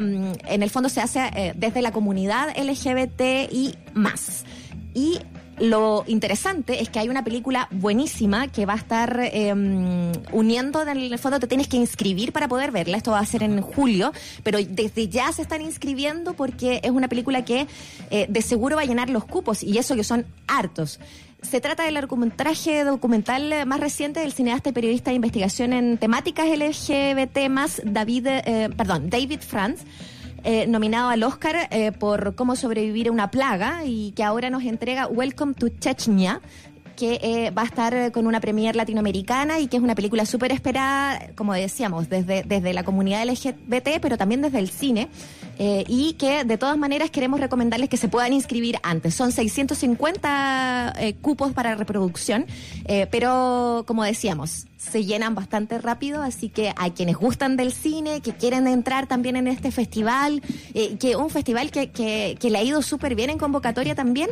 en 0.48 0.64
el 0.64 0.70
fondo 0.70 0.90
se 0.90 1.02
hace 1.02 1.54
desde 1.56 1.82
la 1.82 1.92
comunidad 1.92 2.50
LGBT 2.58 3.52
y 3.52 3.76
más. 3.94 4.46
Y 4.94 5.20
lo 5.60 6.04
interesante 6.08 6.82
es 6.82 6.90
que 6.90 7.00
hay 7.00 7.10
una 7.10 7.24
película 7.24 7.68
buenísima 7.72 8.48
que 8.48 8.66
va 8.66 8.74
a 8.74 8.78
estar 8.78 9.20
eh, 9.22 9.54
uniendo, 10.32 10.82
en 10.82 10.98
el 10.98 11.20
fondo 11.20 11.40
te 11.40 11.48
tienes 11.48 11.68
que 11.68 11.78
inscribir 11.78 12.32
para 12.32 12.48
poder 12.48 12.72
verla, 12.72 12.98
esto 12.98 13.12
va 13.12 13.20
a 13.20 13.26
ser 13.26 13.44
en 13.44 13.62
julio, 13.62 14.12
pero 14.44 14.60
desde 14.62 15.08
ya 15.08 15.32
se 15.32 15.42
están 15.42 15.62
inscribiendo 15.62 16.34
porque 16.34 16.82
es 16.84 16.92
una 16.92 17.08
película 17.08 17.46
que 17.46 17.68
eh, 18.10 18.26
de 18.28 18.42
seguro 18.42 18.76
va 18.76 18.84
a 18.84 18.86
llenar 18.86 19.10
los 19.10 19.26
cupos 19.26 19.64
y 19.64 19.78
eso 19.78 19.96
que 19.96 20.04
son 20.04 20.26
hartos. 20.48 21.00
Se 21.42 21.60
trata 21.60 21.84
del 21.84 21.96
largometraje 21.96 22.84
documental 22.84 23.66
más 23.66 23.80
reciente 23.80 24.20
del 24.20 24.32
cineasta 24.32 24.70
y 24.70 24.74
periodista 24.74 25.10
de 25.10 25.16
investigación 25.16 25.74
en 25.74 25.98
temáticas 25.98 26.48
LGBT 26.48 27.50
más 27.50 27.82
David, 27.84 28.28
eh, 28.28 28.70
perdón, 28.78 29.10
David 29.10 29.40
Franz. 29.40 29.82
Eh, 30.44 30.68
nominado 30.68 31.10
al 31.10 31.24
Oscar 31.24 31.68
eh, 31.72 31.92
por 31.92 32.36
cómo 32.36 32.56
sobrevivir 32.56 33.08
a 33.08 33.12
una 33.12 33.32
plaga 33.32 33.86
y 33.86 34.12
que 34.12 34.24
ahora 34.24 34.50
nos 34.50 34.64
entrega 34.64 35.08
Welcome 35.08 35.54
to 35.54 35.70
Chechnya 35.70 36.42
que 36.96 37.20
eh, 37.24 37.52
va 37.52 37.64
a 37.64 37.66
estar 37.66 38.12
con 38.12 38.28
una 38.28 38.40
premier 38.40 38.76
latinoamericana 38.76 39.60
y 39.60 39.68
que 39.68 39.78
es 39.78 39.84
una 39.84 39.96
película 39.96 40.26
súper 40.26 40.52
esperada, 40.52 41.32
como 41.36 41.54
decíamos, 41.54 42.10
desde, 42.10 42.44
desde 42.44 42.74
la 42.74 42.84
comunidad 42.84 43.28
LGBT, 43.28 44.00
pero 44.02 44.18
también 44.18 44.42
desde 44.42 44.60
el 44.60 44.70
cine, 44.70 45.10
eh, 45.60 45.84
y 45.88 46.14
que 46.14 46.44
de 46.44 46.58
todas 46.58 46.78
maneras 46.78 47.10
queremos 47.10 47.40
recomendarles 47.40 47.90
que 47.90 47.98
se 47.98 48.08
puedan 48.08 48.34
inscribir 48.34 48.78
antes. 48.84 49.14
Son 49.16 49.32
650 49.32 50.94
eh, 50.98 51.16
cupos 51.16 51.54
para 51.54 51.76
reproducción, 51.76 52.46
eh, 52.86 53.08
pero 53.12 53.84
como 53.88 54.04
decíamos, 54.04 54.68
se 54.82 55.06
llenan 55.06 55.36
bastante 55.36 55.78
rápido, 55.78 56.24
así 56.24 56.50
que 56.50 56.74
a 56.76 56.90
quienes 56.90 57.16
gustan 57.16 57.56
del 57.56 57.72
cine, 57.72 58.22
que 58.22 58.34
quieren 58.34 58.66
entrar 58.66 59.06
también 59.06 59.36
en 59.36 59.48
este 59.48 59.72
festival, 59.72 60.42
eh, 60.74 60.98
que 60.98 61.16
un 61.16 61.30
festival 61.30 61.70
que, 61.70 61.92
que, 61.92 62.36
que 62.40 62.50
le 62.50 62.58
ha 62.58 62.64
ido 62.64 62.82
súper 62.82 63.14
bien 63.14 63.30
en 63.30 63.38
convocatoria 63.38 63.94
también, 63.94 64.32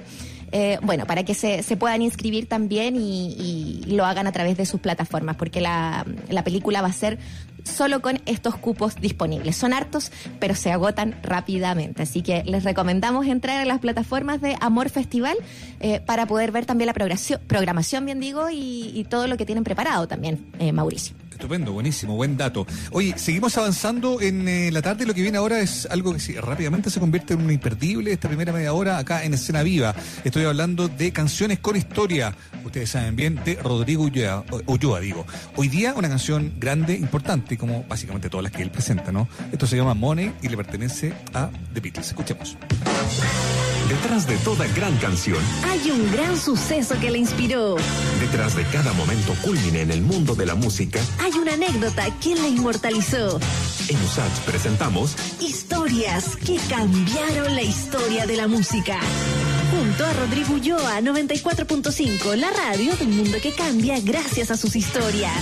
eh, 0.52 0.80
bueno, 0.82 1.06
para 1.06 1.24
que 1.24 1.36
se, 1.36 1.62
se 1.62 1.78
puedan 1.78 2.02
inscribir 2.02 2.48
también 2.48 2.96
y, 2.96 3.84
y 3.86 3.92
lo 3.92 4.06
hagan 4.06 4.26
a 4.26 4.32
través 4.32 4.58
de 4.58 4.66
sus 4.66 4.80
plataformas, 4.80 5.36
porque 5.36 5.62
la, 5.62 6.04
la 6.30 6.44
película 6.44 6.82
va 6.82 6.88
a 6.88 6.94
ser 6.94 7.20
solo 7.64 8.02
con 8.02 8.20
estos 8.26 8.56
cupos 8.56 8.96
disponibles. 8.96 9.56
Son 9.56 9.74
hartos, 9.74 10.12
pero 10.40 10.56
se 10.56 10.72
agotan 10.72 11.16
rápidamente. 11.24 12.04
Así 12.04 12.22
que 12.22 12.44
les 12.44 12.64
recomendamos 12.64 13.28
entrar 13.28 13.62
a 13.62 13.66
las 13.66 13.80
plataformas 13.80 14.42
de 14.42 14.58
Amor 14.62 14.90
Festival 14.90 15.38
eh, 15.80 16.00
para 16.00 16.26
poder 16.26 16.52
ver 16.52 16.66
también 16.66 16.88
la 16.88 16.94
programación, 16.94 17.42
programación 17.48 18.06
bien 18.06 18.20
digo, 18.20 18.50
y, 18.52 19.06
todo 19.10 19.28
lo 19.28 19.38
que 19.38 19.46
tienen 19.46 19.64
preparado 19.64 20.08
también, 20.08 20.46
eh, 20.60 20.72
Mauricio. 20.72 21.16
Estupendo, 21.40 21.72
buenísimo, 21.72 22.16
buen 22.18 22.36
dato. 22.36 22.68
Oye, 22.92 23.14
seguimos 23.18 23.58
avanzando 23.58 24.20
en 24.20 24.46
eh, 24.50 24.72
la 24.74 24.82
tarde. 24.82 25.06
Lo 25.06 25.14
que 25.14 25.22
viene 25.22 25.38
ahora 25.38 25.62
es 25.62 25.88
algo 25.90 26.12
que 26.12 26.20
sí, 26.20 26.34
rápidamente 26.34 26.90
se 26.90 27.00
convierte 27.00 27.34
en 27.34 27.40
un 27.42 27.50
imperdible 27.50 28.12
esta 28.12 28.28
primera 28.28 28.52
media 28.52 28.74
hora 28.74 28.98
acá 28.98 29.24
en 29.24 29.34
Escena 29.34 29.64
Viva. 29.64 29.96
Estoy 30.26 30.44
hablando 30.44 30.90
de 30.90 31.14
canciones 31.14 31.60
con 31.60 31.78
historia. 31.78 32.36
Ustedes 32.66 32.90
saben 32.90 33.16
bien, 33.16 33.40
de 33.46 33.56
Rodrigo 33.56 34.04
Ulloa, 34.04 34.44
Ulloa, 34.66 35.00
digo. 35.00 35.26
Hoy 35.56 35.70
día 35.70 35.94
una 35.96 36.10
canción 36.10 36.52
grande, 36.60 36.94
importante, 36.96 37.58
como 37.58 37.86
básicamente 37.88 38.30
todas 38.30 38.44
las 38.44 38.52
que 38.52 38.62
él 38.62 38.70
presenta, 38.70 39.14
¿no? 39.14 39.30
Esto 39.50 39.66
se 39.66 39.78
llama 39.78 39.94
Money 39.94 40.34
y 40.42 40.50
le 40.50 40.58
pertenece 40.58 41.14
a 41.34 41.50
The 41.74 41.80
Beatles. 41.80 42.08
Escuchemos. 42.10 42.58
Detrás 43.88 44.28
de 44.28 44.38
toda 44.38 44.68
gran 44.76 44.96
canción, 44.98 45.40
Hay 45.68 45.90
un 45.90 46.12
gran 46.12 46.38
suceso 46.38 46.96
que 47.00 47.10
le 47.10 47.18
inspiró. 47.18 47.76
detrás 48.22 48.56
de 48.56 48.64
cada 48.66 48.94
momento 48.94 49.34
culmine 49.42 49.82
en 49.82 49.90
el 49.90 50.02
mundo 50.04 50.36
de 50.36 50.46
la 50.46 50.54
música, 50.54 51.00
Hay 51.20 51.29
una 51.36 51.54
anécdota 51.54 52.06
que 52.20 52.36
la 52.36 52.48
inmortalizó. 52.48 53.40
en 53.90 54.04
USACH 54.04 54.40
presentamos 54.46 55.16
Historias 55.40 56.36
que 56.36 56.58
cambiaron 56.70 57.56
la 57.56 57.62
historia 57.62 58.26
de 58.26 58.36
la 58.36 58.48
música. 58.48 59.00
Junto 59.72 60.06
a 60.06 60.14
Rodrigo 60.14 60.54
Ulloa, 60.54 61.00
94.5, 61.02 62.36
la 62.36 62.50
radio 62.52 62.96
del 62.96 63.10
mundo 63.10 63.38
que 63.42 63.54
cambia 63.54 64.00
gracias 64.00 64.52
a 64.52 64.58
sus 64.58 64.76
historias. 64.76 65.34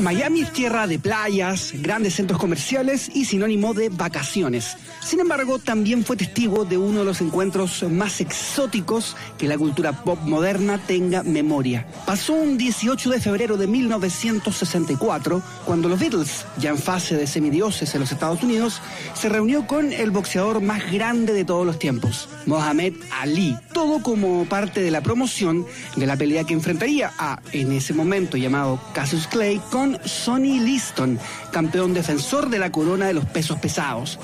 Miami 0.00 0.42
es 0.42 0.52
tierra 0.52 0.86
de 0.86 0.98
playas, 0.98 1.72
grandes 1.74 2.14
centros 2.14 2.38
comerciales 2.38 3.10
y 3.12 3.24
sinónimo 3.24 3.74
de 3.74 3.88
vacaciones. 3.88 4.76
Sin 5.00 5.20
embargo, 5.20 5.58
también 5.58 6.04
fue 6.04 6.16
testigo 6.16 6.64
de 6.64 6.78
uno 6.78 7.00
de 7.00 7.04
los 7.04 7.20
encuentros 7.20 7.82
más 7.84 8.20
exóticos 8.20 9.16
que 9.38 9.48
la 9.48 9.58
cultura 9.58 10.04
pop 10.04 10.20
moderna 10.22 10.78
tenga 10.86 11.22
memoria. 11.22 11.86
Pasó 12.06 12.34
un 12.34 12.58
18 12.58 13.10
de 13.10 13.20
febrero 13.20 13.56
de 13.56 13.66
1964, 13.66 15.42
cuando 15.64 15.88
los 15.88 15.98
Beatles, 15.98 16.44
ya 16.58 16.70
en 16.70 16.78
fase 16.78 17.16
de 17.16 17.26
semidioses 17.26 17.94
en 17.94 18.00
los 18.00 18.12
Estados 18.12 18.42
Unidos, 18.42 18.80
se 19.14 19.28
reunió 19.28 19.66
con 19.66 19.92
el 19.92 20.10
boxeador 20.10 20.60
más 20.60 20.92
grande 20.92 21.32
de 21.32 21.44
todos 21.44 21.66
los 21.66 21.78
tiempos, 21.78 22.28
Mohamed 22.46 22.94
Ali. 23.20 23.56
Todo 23.72 24.02
como 24.02 24.44
parte 24.44 24.80
de 24.80 24.90
la 24.90 25.00
promoción 25.00 25.66
de 25.96 26.06
la 26.06 26.16
pelea 26.16 26.44
que 26.44 26.54
enfrentaría 26.54 27.12
a, 27.18 27.40
en 27.52 27.72
ese 27.72 27.94
momento 27.94 28.36
llamado 28.36 28.80
Cassius 28.92 29.26
Clay, 29.26 29.57
con 29.70 29.98
Sonny 30.04 30.60
Liston, 30.60 31.18
campeón 31.52 31.94
defensor 31.94 32.48
de 32.48 32.58
la 32.58 32.72
corona 32.72 33.06
de 33.06 33.14
los 33.14 33.24
pesos 33.24 33.58
pesados. 33.58 34.18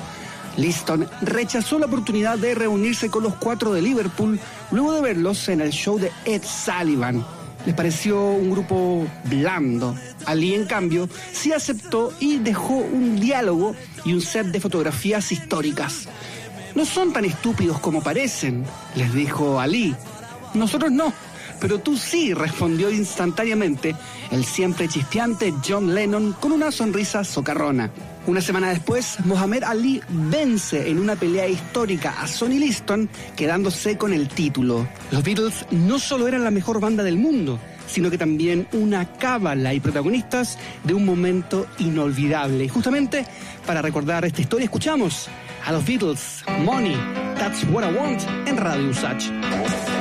Liston 0.57 1.09
rechazó 1.23 1.79
la 1.79 1.87
oportunidad 1.87 2.38
de 2.38 2.55
reunirse 2.55 3.11
con 3.11 3.25
los 3.25 3.35
cuatro 3.35 3.73
de 3.73 3.83
Liverpool 3.83 4.38
luego 4.70 4.92
de 4.92 5.01
verlos 5.01 5.49
en 5.49 5.61
el 5.61 5.70
show 5.70 5.99
de 5.99 6.12
Ed 6.25 6.42
Sullivan. 6.44 7.25
Les 7.66 7.75
pareció 7.75 8.20
un 8.20 8.51
grupo 8.51 9.07
blando. 9.25 9.97
Ali, 10.27 10.55
en 10.55 10.66
cambio, 10.66 11.09
sí 11.33 11.53
aceptó 11.53 12.12
y 12.20 12.38
dejó 12.38 12.75
un 12.75 13.18
diálogo 13.18 13.75
y 14.05 14.12
un 14.12 14.20
set 14.20 14.47
de 14.49 14.61
fotografías 14.61 15.33
históricas. 15.33 16.07
No 16.75 16.85
son 16.85 17.12
tan 17.12 17.25
estúpidos 17.25 17.79
como 17.79 18.03
parecen, 18.03 18.64
les 18.97 19.12
dijo 19.14 19.61
Ali. 19.61 19.94
Nosotros 20.53 20.92
no, 20.92 21.12
pero 21.64 21.81
tú 21.81 21.96
sí, 21.96 22.35
respondió 22.35 22.90
instantáneamente 22.90 23.96
el 24.31 24.44
siempre 24.44 24.87
chisteante 24.87 25.55
John 25.66 25.94
Lennon 25.94 26.35
con 26.35 26.53
una 26.53 26.70
sonrisa 26.70 27.24
socarrona. 27.24 27.90
Una 28.27 28.42
semana 28.42 28.68
después, 28.68 29.16
Mohamed 29.24 29.62
Ali 29.62 30.03
vence 30.11 30.90
en 30.90 30.98
una 30.98 31.16
pelea 31.16 31.48
histórica 31.48 32.20
a 32.20 32.27
Sonny 32.27 32.59
Liston, 32.59 33.09
quedándose 33.35 33.96
con 33.96 34.12
el 34.12 34.29
título. 34.29 34.87
Los 35.11 35.24
Beatles 35.24 35.64
no 35.70 35.98
solo 35.98 36.29
eran 36.29 36.44
la 36.44 36.50
mejor 36.50 36.81
banda 36.81 37.03
del 37.03 37.16
mundo, 37.16 37.59
sino 37.87 38.11
que 38.11 38.18
también 38.18 38.68
una 38.72 39.11
cábala 39.16 39.72
y 39.72 39.81
protagonistas 39.81 40.59
de 40.83 40.92
un 40.92 41.07
momento 41.07 41.66
inolvidable. 41.79 42.64
Y 42.64 42.68
justamente 42.68 43.24
para 43.66 43.81
recordar 43.81 44.27
esta 44.27 44.42
historia, 44.42 44.66
escuchamos 44.66 45.31
a 45.64 45.72
los 45.72 45.87
Beatles, 45.87 46.44
Money, 46.62 46.94
That's 47.38 47.64
What 47.72 47.90
I 47.90 47.96
Want, 47.96 48.20
en 48.46 48.59
Radio 48.59 48.90
Usach. 48.90 49.94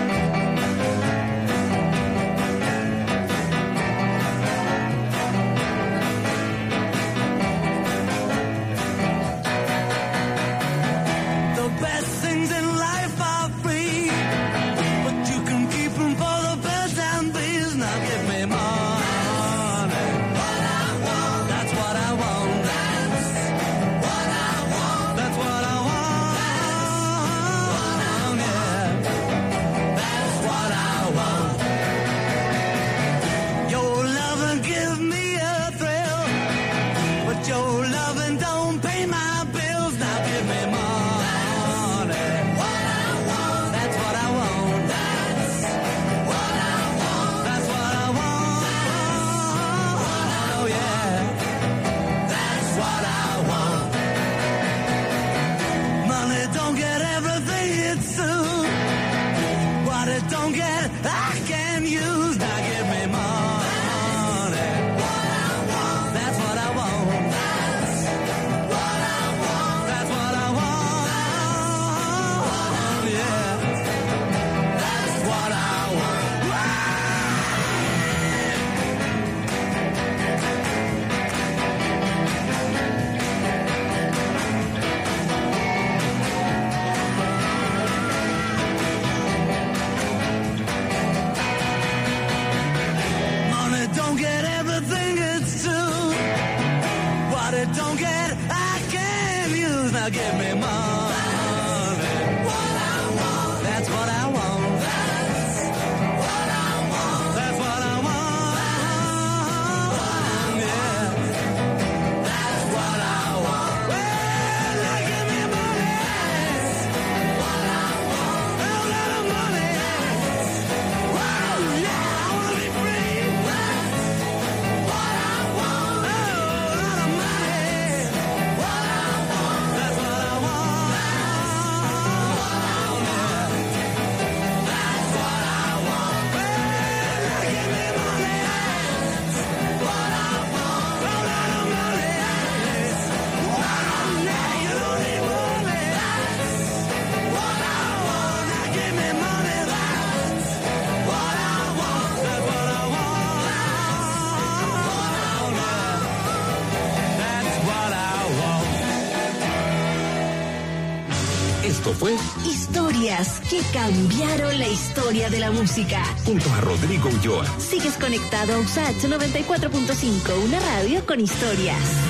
Fue 161.94 162.16
Historias 162.46 163.40
que 163.50 163.62
cambiaron 163.72 164.58
la 164.60 164.68
historia 164.68 165.30
de 165.30 165.40
la 165.40 165.52
música. 165.52 166.04
junto 166.26 166.52
a 166.54 166.62
Rodrigo 166.62 167.10
Ulloa. 167.10 167.46
Sigues 167.60 167.94
conectado 167.98 168.54
a 168.56 168.60
USACH 168.60 169.06
94.5, 169.06 170.46
una 170.46 170.60
radio 170.60 171.06
con 171.06 171.20
historias. 171.20 172.03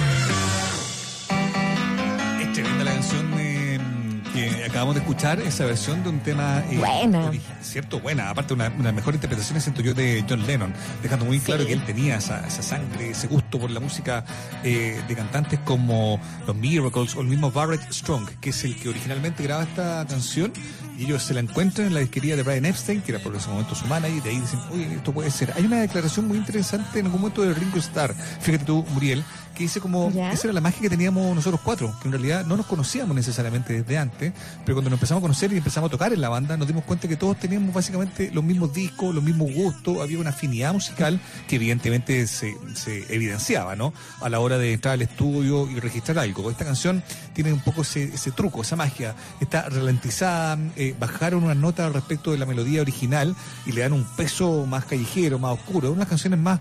Acabamos 4.74 4.96
de 4.96 5.02
escuchar, 5.02 5.40
esa 5.40 5.66
versión 5.66 6.02
de 6.02 6.10
un 6.10 6.20
tema. 6.22 6.64
eh, 6.72 6.80
Buena. 6.80 7.32
¿Cierto? 7.62 8.00
Buena. 8.00 8.32
Aparte, 8.32 8.56
una, 8.56 8.70
una 8.80 8.92
mejor 8.92 9.14
interpretación, 9.14 9.62
siento 9.62 9.84
yo, 9.84 9.94
de 9.94 10.26
John 10.28 10.48
Lennon, 10.48 10.74
dejando 11.04 11.26
muy 11.26 11.40
claro 11.40 11.64
que 11.64 11.74
él 11.74 11.86
tenía 11.86 12.18
esa, 12.18 12.46
esa 12.48 12.64
sangre, 12.64 13.12
ese 13.12 13.28
gusto 13.28 13.60
por 13.60 13.70
la 13.70 13.80
música 13.80 14.26
eh, 14.64 15.00
de 15.08 15.16
cantantes 15.16 15.60
como 15.60 16.20
los 16.48 16.56
Miracles 16.56 17.16
o 17.16 17.22
el 17.22 17.28
mismo 17.28 17.52
Barrett 17.52 17.84
Strong, 17.92 18.28
que 18.42 18.50
es 18.50 18.64
el 18.64 18.76
que 18.76 18.90
originalmente 18.90 19.44
graba 19.44 19.62
esta 19.62 20.08
canción. 20.08 20.52
Y 20.98 21.04
ellos 21.06 21.22
se 21.22 21.36
la 21.36 21.42
encuentran 21.42 21.88
en 21.88 21.94
la 21.94 22.00
disquería 22.00 22.36
de 22.36 22.42
Brian 22.42 22.66
Epstein, 22.66 23.02
que 23.02 23.12
era 23.12 23.22
por 23.22 23.36
ese 23.36 23.50
momento 23.50 23.76
su 23.76 23.86
manager, 23.86 24.18
y 24.18 24.22
de 24.22 24.30
ahí 24.32 24.40
dicen, 24.40 24.60
oye, 24.72 24.92
esto 24.96 25.14
puede 25.14 25.30
ser. 25.30 25.54
Hay 25.56 25.66
una 25.66 25.82
declaración 25.82 26.28
muy 26.28 26.38
interesante 26.38 27.00
en 27.00 27.06
algún 27.06 27.22
momento 27.22 27.44
de 27.44 27.54
Ringo 27.54 27.78
Starr, 27.78 28.16
fíjate 28.42 28.66
tú, 28.66 28.84
Muriel, 28.94 29.24
que 29.56 29.64
dice 29.64 29.80
como, 29.80 30.12
¿Ya? 30.12 30.32
esa 30.32 30.48
era 30.48 30.54
la 30.54 30.62
magia 30.62 30.82
que 30.82 30.90
teníamos 30.90 31.36
nosotros 31.36 31.62
cuatro, 31.64 31.94
que 32.02 32.08
en 32.08 32.14
realidad 32.14 32.46
no 32.46 32.58
nos 32.58 32.66
conocíamos 32.66 33.16
necesariamente 33.16 33.74
desde 33.74 33.98
antes, 33.98 34.34
pero 34.66 34.76
cuando 34.76 34.90
nos 34.90 34.98
empezamos 34.98 35.22
a 35.22 35.24
conocer 35.24 35.54
y 35.54 35.58
empezamos 35.58 35.90
a 35.90 35.92
tocar 35.92 36.14
en 36.14 36.22
la 36.22 36.30
banda, 36.30 36.58
nos 36.58 36.68
dimos 36.68 36.84
cuenta 36.84 37.08
que 37.08 37.16
todos 37.16 37.38
teníamos 37.38 37.74
básicamente 37.74 38.32
los 38.34 38.44
mismos 38.44 38.74
discos, 38.74 39.14
los 39.14 39.24
mismos 39.24 39.52
gustos, 39.54 40.00
había 40.02 40.20
una 40.20 40.32
afinidad 40.32 40.74
musical 40.74 41.20
que 41.48 41.58
evidentemente 41.58 42.26
se, 42.28 42.56
se 42.76 43.14
evidenciaba, 43.14 43.76
¿no? 43.76 43.94
A 44.22 44.30
la 44.30 44.40
hora 44.40 44.58
de 44.58 44.74
entrar 44.74 44.96
al 44.96 45.02
estudio 45.02 45.70
y 45.70 45.80
registrar 45.80 46.20
algo. 46.20 46.50
Esta 46.50 46.66
canción 46.66 47.04
tiene 47.34 47.54
un 47.54 47.60
poco 47.60 47.82
ese, 47.82 48.06
ese 48.06 48.32
truco, 48.32 48.62
esa 48.62 48.76
magia. 48.76 49.16
Está 49.40 49.70
ralentizada, 49.70 50.58
eh, 50.76 50.96
bajaron 51.00 51.44
unas 51.44 51.58
notas 51.58 51.92
respecto 51.94 52.32
de 52.32 52.38
la 52.38 52.46
melodía 52.46 52.82
original 52.82 53.36
y 53.66 53.72
le 53.72 53.82
dan 53.82 53.94
un 53.94 54.06
peso 54.16 54.66
más 54.66 54.86
callejero, 54.86 55.40
más 55.40 55.54
oscuro. 55.54 55.92
Unas 55.92 56.08
canciones 56.08 56.40
más, 56.40 56.60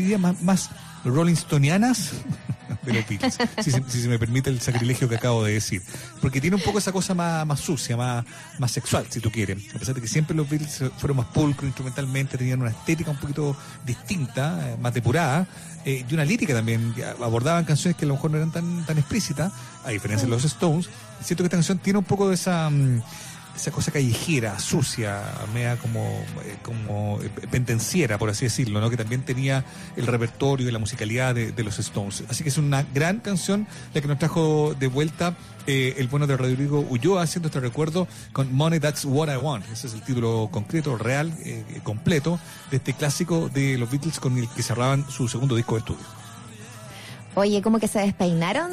diría, 0.00 0.18
más, 0.18 0.40
más 0.42 0.70
Rolling 1.04 1.34
Stonianas 1.34 2.10
de 2.86 2.92
los 2.94 3.08
Beatles, 3.08 3.36
si, 3.60 3.70
se- 3.70 3.82
si 3.88 4.02
se 4.02 4.08
me 4.08 4.18
permite 4.18 4.50
el 4.50 4.60
sacrilegio 4.60 5.08
que 5.08 5.16
acabo 5.16 5.44
de 5.44 5.52
decir. 5.54 5.82
Porque 6.20 6.40
tiene 6.40 6.56
un 6.56 6.62
poco 6.62 6.78
esa 6.78 6.92
cosa 6.92 7.14
más, 7.14 7.46
más 7.46 7.60
sucia, 7.60 7.96
más, 7.96 8.24
más 8.58 8.70
sexual, 8.70 9.06
si 9.10 9.20
tú 9.20 9.30
quieres. 9.30 9.58
A 9.74 9.78
pesar 9.78 9.94
de 9.94 10.00
que 10.00 10.08
siempre 10.08 10.34
los 10.36 10.48
Beatles 10.48 10.82
fueron 10.98 11.18
más 11.18 11.26
pulcros 11.26 11.66
instrumentalmente, 11.66 12.38
tenían 12.38 12.60
una 12.60 12.70
estética 12.70 13.10
un 13.10 13.18
poquito 13.18 13.56
distinta, 13.84 14.70
eh, 14.70 14.76
más 14.80 14.94
depurada, 14.94 15.46
eh, 15.84 16.04
y 16.08 16.14
una 16.14 16.24
lírica 16.24 16.54
también. 16.54 16.94
Abordaban 17.22 17.64
canciones 17.64 17.96
que 17.96 18.04
a 18.04 18.08
lo 18.08 18.14
mejor 18.14 18.30
no 18.30 18.36
eran 18.38 18.50
tan, 18.52 18.84
tan 18.86 18.98
explícitas, 18.98 19.52
a 19.84 19.90
diferencia 19.90 20.26
de 20.26 20.30
los 20.34 20.44
Stones. 20.44 20.88
Siento 21.22 21.42
que 21.44 21.46
esta 21.46 21.56
canción 21.56 21.78
tiene 21.78 21.98
un 21.98 22.04
poco 22.04 22.28
de 22.28 22.34
esa... 22.36 22.70
mm, 22.70 23.02
esa 23.54 23.70
cosa 23.70 23.90
callejera, 23.92 24.58
sucia, 24.58 25.22
media 25.52 25.76
como, 25.76 26.00
eh, 26.44 26.56
como 26.62 27.20
eh, 27.22 27.30
pendenciera, 27.50 28.18
por 28.18 28.30
así 28.30 28.46
decirlo, 28.46 28.80
¿no? 28.80 28.90
que 28.90 28.96
también 28.96 29.22
tenía 29.22 29.64
el 29.96 30.06
repertorio 30.06 30.68
y 30.68 30.72
la 30.72 30.78
musicalidad 30.78 31.34
de, 31.34 31.62
los 31.62 31.78
Stones. 31.78 32.24
Así 32.28 32.42
que 32.42 32.48
es 32.48 32.58
una 32.58 32.82
gran 32.82 33.20
canción 33.20 33.66
la 33.94 34.00
que 34.00 34.08
nos 34.08 34.18
trajo 34.18 34.74
de 34.78 34.88
vuelta 34.88 35.36
eh, 35.66 35.94
el 35.98 36.08
bueno 36.08 36.26
de 36.26 36.36
Rodrigo 36.36 36.80
Ulloa, 36.80 37.22
haciendo 37.22 37.48
este 37.48 37.60
recuerdo 37.60 38.08
con 38.32 38.52
Money 38.52 38.80
That's 38.80 39.04
What 39.04 39.32
I 39.32 39.36
Want. 39.36 39.64
Ese 39.70 39.86
es 39.86 39.94
el 39.94 40.02
título 40.02 40.48
concreto, 40.50 40.96
real, 40.96 41.32
eh, 41.44 41.64
completo 41.84 42.40
de 42.70 42.78
este 42.78 42.94
clásico 42.94 43.48
de 43.48 43.78
los 43.78 43.90
Beatles 43.90 44.18
con 44.18 44.36
el 44.38 44.48
que 44.48 44.62
cerraban 44.62 45.08
su 45.08 45.28
segundo 45.28 45.54
disco 45.54 45.74
de 45.74 45.80
estudio. 45.80 46.04
Oye, 47.34 47.62
como 47.62 47.78
que 47.78 47.88
se 47.88 48.00
despeinaron, 48.00 48.70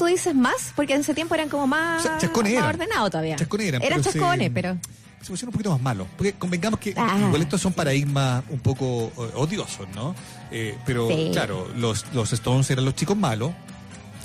tú 0.00 0.06
dices 0.06 0.34
más, 0.34 0.72
porque 0.74 0.94
en 0.94 1.02
ese 1.02 1.14
tiempo 1.14 1.34
eran 1.34 1.48
como 1.48 1.66
más, 1.66 2.00
O 2.00 2.08
sea, 2.08 2.18
chascones 2.18 2.54
más 2.58 2.74
ordenados 2.74 3.10
todavía. 3.10 3.36
Chascones 3.36 3.66
eran, 3.68 4.02
se- 4.02 4.10
chascones, 4.12 4.50
pero 4.52 4.76
se 5.20 5.26
pusieron 5.28 5.48
un 5.50 5.52
poquito 5.52 5.70
más 5.70 5.80
malos. 5.80 6.06
Porque 6.16 6.32
convengamos 6.32 6.80
que 6.80 6.94
Ah. 6.96 7.16
igual 7.20 7.42
estos 7.42 7.60
son 7.60 7.72
paradigmas 7.74 8.42
un 8.48 8.58
poco 8.60 9.12
eh, 9.18 9.30
odiosos, 9.36 9.86
¿no? 9.94 10.14
Eh, 10.50 10.76
pero 10.86 11.06
Sí. 11.08 11.28
claro, 11.32 11.68
los, 11.76 12.06
los 12.14 12.32
Stones 12.32 12.68
eran 12.70 12.84
los 12.84 12.94
chicos 12.96 13.16
malos 13.16 13.52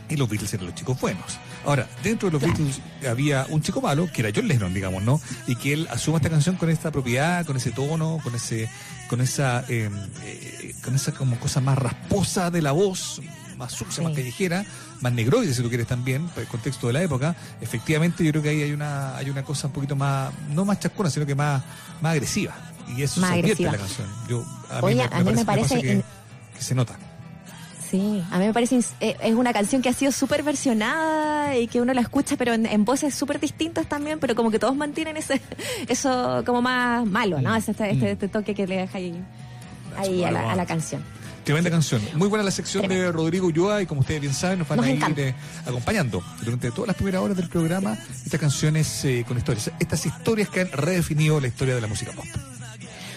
y 0.10 0.16
los 0.16 0.30
Beatles 0.30 0.54
eran 0.54 0.68
los 0.68 0.76
chicos 0.76 1.00
buenos. 1.02 1.38
Ahora, 1.66 1.88
dentro 2.04 2.30
de 2.30 2.34
los 2.34 2.42
Beatles 2.42 2.80
había 3.10 3.46
un 3.50 3.62
chico 3.62 3.82
malo, 3.82 4.08
que 4.14 4.22
era 4.22 4.30
John 4.34 4.48
Lennon, 4.48 4.74
digamos, 4.74 5.02
¿no? 5.04 5.20
Y 5.48 5.56
que 5.56 5.74
él 5.74 5.88
asuma 5.92 6.18
esta 6.18 6.30
canción 6.30 6.56
con 6.58 6.70
esta 6.70 6.92
propiedad, 6.92 7.46
con 7.46 7.58
ese 7.58 7.72
tono, 7.72 8.20
con 8.24 8.34
ese, 8.36 8.70
con 9.10 9.20
esa, 9.20 9.66
eh, 9.68 9.90
eh, 10.24 10.76
con 10.84 10.96
esa 10.96 11.12
como 11.12 11.38
cosa 11.40 11.60
más 11.62 11.78
rasposa 11.78 12.52
de 12.52 12.62
la 12.62 12.72
voz, 12.72 13.20
más 13.58 13.72
sucia, 13.74 14.04
más 14.04 14.12
Sí. 14.14 14.18
callejera, 14.22 14.64
más 15.02 15.14
negroide 15.14 15.54
si 15.54 15.62
tú 15.62 15.70
quieres 15.70 15.88
también, 15.88 16.28
por 16.30 16.44
el 16.44 16.50
contexto 16.50 16.88
de 16.88 16.94
la 16.94 17.04
época. 17.04 17.36
Efectivamente, 17.62 18.24
yo 18.24 18.32
creo 18.32 18.44
que 18.44 18.50
ahí 18.50 18.62
hay 18.64 18.72
una, 18.72 19.16
hay 19.18 19.30
una 19.30 19.44
cosa 19.44 19.68
un 19.68 19.74
poquito 19.74 19.96
más, 19.96 20.32
no 20.50 20.66
más 20.66 20.80
chascona, 20.80 21.10
sino 21.10 21.26
que 21.26 21.36
más, 21.36 21.62
más 22.02 22.12
agresiva. 22.14 22.54
Y 22.96 23.02
eso 23.02 23.20
Más 23.22 23.32
se 23.32 23.40
agresiva. 23.40 23.72
la 23.72 23.78
canción. 23.80 24.08
Yo, 24.30 24.46
a 24.70 24.80
Oye, 24.84 25.02
a 25.12 25.20
mí 25.24 25.34
me 25.34 25.44
parece 25.46 25.82
que, 25.82 25.94
in- 25.94 26.04
que 26.56 26.62
se 26.62 26.76
nota. 26.76 26.96
sí, 27.90 28.24
a 28.32 28.38
mí 28.40 28.46
me 28.48 28.54
parece, 28.54 28.80
eh, 29.00 29.16
es 29.22 29.34
una 29.34 29.54
canción 29.54 29.82
que 29.82 29.90
ha 29.90 29.94
sido 29.94 30.12
súper 30.12 30.44
versionada 30.44 31.56
y 31.58 31.68
que 31.68 31.82
uno 31.82 31.94
la 31.94 32.02
escucha, 32.02 32.36
pero 32.38 32.54
en, 32.54 32.66
en 32.66 32.86
voces 32.86 33.14
súper 33.16 33.40
distintas 33.40 33.88
también, 33.88 34.20
pero 34.20 34.36
como 34.36 34.52
que 34.52 34.60
todos 34.60 34.76
mantienen 34.76 35.18
ese 35.18 35.42
eso 35.88 36.44
como 36.46 36.62
más 36.62 37.06
malo, 37.06 37.42
¿no? 37.42 37.56
Ese- 37.56 37.72
Este, 37.72 37.92
este, 37.92 38.12
este 38.12 38.28
toque 38.28 38.54
que 38.56 38.68
le 38.68 38.78
deja 38.78 38.98
ahí, 38.98 39.24
ahí 39.98 40.24
a, 40.24 40.32
la, 40.32 40.52
a 40.52 40.56
la 40.56 40.66
canción. 40.66 41.04
Tremenda 41.46 41.70
canción. 41.70 42.02
Muy 42.16 42.28
buena 42.28 42.44
la 42.44 42.50
sección 42.50 42.88
de 42.88 43.12
Rodrigo 43.12 43.46
Ulloa 43.46 43.84
y 43.84 43.86
como 43.86 44.02
ustedes 44.02 44.20
bien 44.20 44.34
saben 44.34 44.60
nos 44.60 44.68
van 44.68 44.78
Nos 44.78 44.88
a 44.88 44.90
ir 44.90 45.20
eh, 45.20 45.36
acompañando 45.64 46.24
durante 46.42 46.72
todas 46.72 46.88
las 46.88 46.96
primeras 46.96 47.22
horas 47.22 47.38
del 47.38 47.50
programa 47.50 47.96
estas 48.26 48.40
canciones 48.40 49.06
eh, 49.06 49.24
con 49.28 49.38
historias. 49.38 49.72
Estas 49.80 50.08
historias 50.08 50.50
que 50.50 50.62
han 50.62 50.72
redefinido 50.72 51.40
la 51.40 51.48
historia 51.48 51.76
de 51.76 51.82
la 51.82 51.88
música 51.88 52.14
pop. 52.14 52.26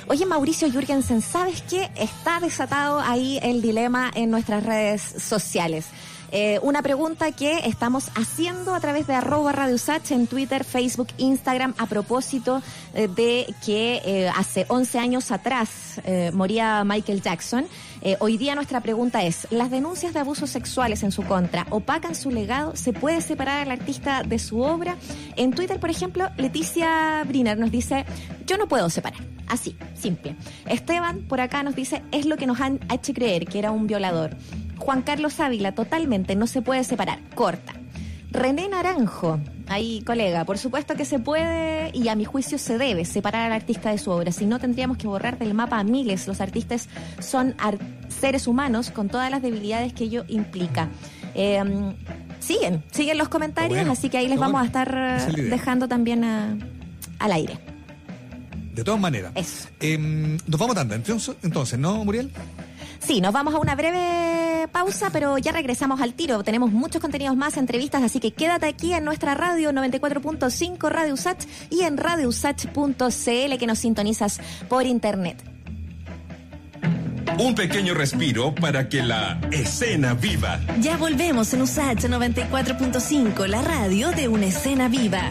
Oye, 0.08 0.26
Mauricio 0.26 0.70
Jürgensen, 0.70 1.22
¿sabes 1.22 1.62
qué? 1.62 1.90
Está 1.96 2.38
desatado 2.40 3.00
ahí 3.00 3.38
el 3.42 3.62
dilema 3.62 4.10
en 4.14 4.30
nuestras 4.30 4.62
redes 4.62 5.02
sociales. 5.02 5.86
Eh, 6.30 6.58
una 6.62 6.82
pregunta 6.82 7.32
que 7.32 7.60
estamos 7.64 8.10
haciendo 8.14 8.74
a 8.74 8.80
través 8.80 9.06
de 9.06 9.14
arroba 9.14 9.52
Radio 9.52 9.76
Usach 9.76 10.10
en 10.10 10.26
Twitter, 10.26 10.64
Facebook, 10.64 11.08
Instagram, 11.16 11.74
a 11.78 11.86
propósito 11.86 12.62
eh, 12.92 13.08
de 13.08 13.54
que 13.64 14.02
eh, 14.04 14.28
hace 14.36 14.66
11 14.68 14.98
años 14.98 15.30
atrás 15.30 16.00
moría 16.32 16.84
Michael 16.84 17.22
Jackson. 17.22 17.66
Eh, 18.02 18.16
hoy 18.20 18.36
día 18.36 18.54
nuestra 18.54 18.80
pregunta 18.80 19.22
es, 19.24 19.46
¿las 19.50 19.70
denuncias 19.70 20.14
de 20.14 20.20
abusos 20.20 20.50
sexuales 20.50 21.02
en 21.02 21.12
su 21.12 21.24
contra 21.24 21.66
opacan 21.70 22.14
su 22.14 22.30
legado? 22.30 22.76
¿Se 22.76 22.92
puede 22.92 23.20
separar 23.20 23.60
al 23.60 23.70
artista 23.70 24.22
de 24.22 24.38
su 24.38 24.60
obra? 24.60 24.96
En 25.36 25.52
Twitter, 25.52 25.80
por 25.80 25.90
ejemplo, 25.90 26.28
Leticia 26.36 27.24
Briner 27.26 27.58
nos 27.58 27.70
dice, 27.70 28.04
yo 28.46 28.56
no 28.56 28.68
puedo 28.68 28.88
separar. 28.90 29.20
Así, 29.48 29.76
simple. 29.94 30.36
Esteban 30.66 31.22
por 31.22 31.40
acá 31.40 31.62
nos 31.62 31.74
dice, 31.74 32.02
es 32.12 32.26
lo 32.26 32.36
que 32.36 32.46
nos 32.46 32.60
han 32.60 32.80
hecho 32.92 33.14
creer 33.14 33.46
que 33.46 33.58
era 33.58 33.70
un 33.70 33.86
violador. 33.86 34.36
Juan 34.78 35.02
Carlos 35.02 35.40
Ávila, 35.40 35.72
totalmente, 35.72 36.36
no 36.36 36.46
se 36.46 36.62
puede 36.62 36.84
separar. 36.84 37.20
Corta. 37.34 37.77
René 38.30 38.68
Naranjo, 38.68 39.40
ahí 39.68 40.02
colega, 40.04 40.44
por 40.44 40.58
supuesto 40.58 40.94
que 40.96 41.04
se 41.06 41.18
puede 41.18 41.90
y 41.94 42.08
a 42.08 42.14
mi 42.14 42.24
juicio 42.26 42.58
se 42.58 42.76
debe 42.76 43.04
separar 43.06 43.46
al 43.46 43.52
artista 43.52 43.90
de 43.90 43.96
su 43.98 44.10
obra, 44.10 44.32
si 44.32 44.44
no 44.44 44.58
tendríamos 44.58 44.98
que 44.98 45.06
borrar 45.06 45.38
del 45.38 45.54
mapa 45.54 45.78
a 45.78 45.84
miles. 45.84 46.26
Los 46.26 46.40
artistas 46.42 46.88
son 47.20 47.54
ar- 47.58 47.78
seres 48.08 48.46
humanos 48.46 48.90
con 48.90 49.08
todas 49.08 49.30
las 49.30 49.40
debilidades 49.40 49.94
que 49.94 50.04
ello 50.04 50.24
implica. 50.28 50.88
Eh, 51.34 51.62
siguen, 52.40 52.82
siguen 52.90 53.16
los 53.16 53.28
comentarios, 53.28 53.78
bueno, 53.78 53.92
así 53.92 54.10
que 54.10 54.18
ahí 54.18 54.28
les 54.28 54.38
vamos 54.38 54.60
bueno. 54.60 54.64
a 54.64 54.66
estar 54.66 55.30
es 55.32 55.38
eh, 55.38 55.42
dejando 55.44 55.88
también 55.88 56.24
a- 56.24 56.54
al 57.20 57.32
aire. 57.32 57.58
De 58.74 58.84
todas 58.84 59.00
maneras. 59.00 59.32
Eso. 59.34 59.68
Em, 59.80 60.36
nos 60.46 60.60
vamos 60.60 60.76
dando. 60.76 60.94
Entonces, 60.94 61.34
entonces, 61.42 61.78
¿no, 61.78 62.04
Muriel? 62.04 62.30
Sí, 63.00 63.20
nos 63.20 63.32
vamos 63.32 63.54
a 63.54 63.58
una 63.58 63.74
breve 63.74 64.47
pausa, 64.68 65.10
pero 65.10 65.38
ya 65.38 65.52
regresamos 65.52 66.00
al 66.00 66.14
tiro. 66.14 66.42
Tenemos 66.42 66.70
muchos 66.70 67.00
contenidos 67.00 67.36
más, 67.36 67.56
entrevistas, 67.56 68.02
así 68.02 68.20
que 68.20 68.32
quédate 68.32 68.66
aquí 68.66 68.92
en 68.92 69.04
nuestra 69.04 69.34
radio 69.34 69.70
94.5 69.72 70.88
Radio 70.88 71.14
Usach 71.14 71.44
y 71.70 71.82
en 71.82 71.96
radiousach.cl 71.96 73.58
que 73.58 73.66
nos 73.66 73.78
sintonizas 73.78 74.40
por 74.68 74.86
internet. 74.86 75.42
Un 77.38 77.54
pequeño 77.54 77.94
respiro 77.94 78.54
para 78.54 78.88
que 78.88 79.02
la 79.02 79.40
escena 79.52 80.14
viva. 80.14 80.60
Ya 80.80 80.96
volvemos 80.96 81.54
en 81.54 81.62
USACH 81.62 82.06
94.5, 82.06 83.46
la 83.46 83.62
radio 83.62 84.10
de 84.10 84.26
una 84.26 84.46
escena 84.46 84.88
viva. 84.88 85.30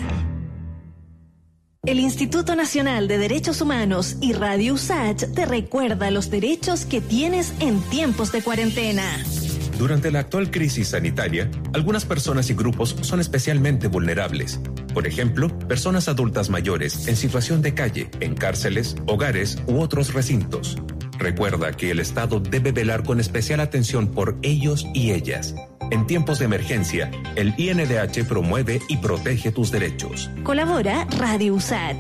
El 1.88 2.02
Instituto 2.02 2.54
Nacional 2.58 3.08
de 3.08 3.18
Derechos 3.18 3.62
Humanos 3.62 4.18
y 4.20 4.34
Radio 4.34 4.74
USACH 4.74 5.34
te 5.34 5.46
recuerda 5.46 6.12
los 6.12 6.30
derechos 6.30 6.84
que 6.84 7.00
tienes 7.00 7.54
en 7.62 7.80
tiempos 7.80 8.34
de 8.34 8.42
cuarentena. 8.42 9.04
Durante 9.80 10.12
la 10.12 10.20
actual 10.20 10.52
crisis 10.52 10.90
sanitaria, 10.90 11.50
algunas 11.72 12.04
personas 12.04 12.50
y 12.50 12.56
grupos 12.56 12.94
son 13.00 13.22
especialmente 13.22 13.88
vulnerables. 13.88 14.60
Por 14.94 15.08
ejemplo, 15.08 15.48
personas 15.60 16.10
adultas 16.10 16.50
mayores 16.50 17.08
en 17.08 17.16
situación 17.16 17.62
de 17.62 17.74
calle, 17.74 18.10
en 18.20 18.36
cárceles, 18.36 18.98
hogares 19.06 19.58
u 19.66 19.80
otros 19.80 20.14
recintos. 20.14 20.76
Recuerda 21.18 21.72
que 21.72 21.92
el 21.92 22.02
Estado 22.02 22.42
debe 22.42 22.74
velar 22.74 23.04
con 23.04 23.22
especial 23.22 23.62
atención 23.62 24.12
por 24.12 24.38
ellos 24.42 24.86
y 24.94 25.12
ellas. 25.12 25.56
En 25.90 26.06
tiempos 26.06 26.40
de 26.40 26.46
emergencia, 26.46 27.10
el 27.36 27.54
INDH 27.58 28.26
promueve 28.28 28.82
y 28.90 28.98
protege 28.98 29.52
tus 29.52 29.72
derechos. 29.72 30.30
Colabora 30.44 31.06
Radio 31.18 31.56
USAT. 31.56 31.96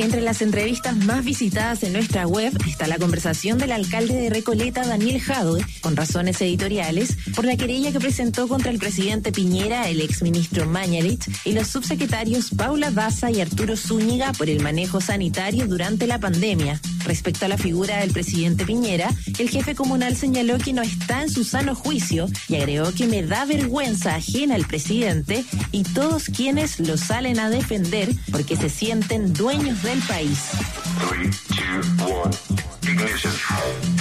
Entre 0.00 0.22
las 0.22 0.40
entrevistas 0.40 0.96
más 0.96 1.22
visitadas 1.26 1.82
en 1.82 1.92
nuestra 1.92 2.26
web 2.26 2.54
está 2.66 2.86
la 2.86 2.96
conversación 2.96 3.58
del 3.58 3.70
alcalde 3.70 4.14
de 4.14 4.30
Recoleta, 4.30 4.86
Daniel 4.86 5.20
Jadwe, 5.20 5.62
con 5.82 5.94
razones 5.94 6.40
editoriales, 6.40 7.18
por 7.36 7.44
la 7.44 7.58
querella 7.58 7.92
que 7.92 8.00
presentó 8.00 8.48
contra 8.48 8.70
el 8.70 8.78
presidente 8.78 9.30
Piñera, 9.30 9.90
el 9.90 10.00
exministro 10.00 10.64
Mañalich 10.64 11.28
y 11.44 11.52
los 11.52 11.68
subsecretarios 11.68 12.48
Paula 12.56 12.88
Baza 12.88 13.30
y 13.30 13.42
Arturo 13.42 13.76
Zúñiga 13.76 14.32
por 14.32 14.48
el 14.48 14.62
manejo 14.62 15.02
sanitario 15.02 15.66
durante 15.66 16.06
la 16.06 16.18
pandemia. 16.18 16.80
Respecto 17.04 17.46
a 17.46 17.48
la 17.48 17.58
figura 17.58 17.98
del 17.98 18.12
presidente 18.12 18.64
Piñera, 18.64 19.10
el 19.38 19.50
jefe 19.50 19.74
comunal 19.74 20.16
señaló 20.16 20.58
que 20.58 20.72
no 20.72 20.82
está 20.82 21.22
en 21.22 21.30
su 21.30 21.44
sano 21.44 21.74
juicio 21.74 22.28
y 22.48 22.56
agregó 22.56 22.92
que 22.92 23.06
me 23.06 23.22
da 23.22 23.44
vergüenza 23.44 24.14
ajena 24.16 24.54
al 24.54 24.66
presidente 24.66 25.44
y 25.72 25.82
todos 25.82 26.24
quienes 26.24 26.80
lo 26.80 26.96
salen 26.96 27.38
a 27.40 27.50
defender 27.50 28.10
porque 28.30 28.56
se 28.56 28.68
sienten 28.68 29.32
dueños 29.32 29.82
del 29.82 29.98
país. 30.00 30.38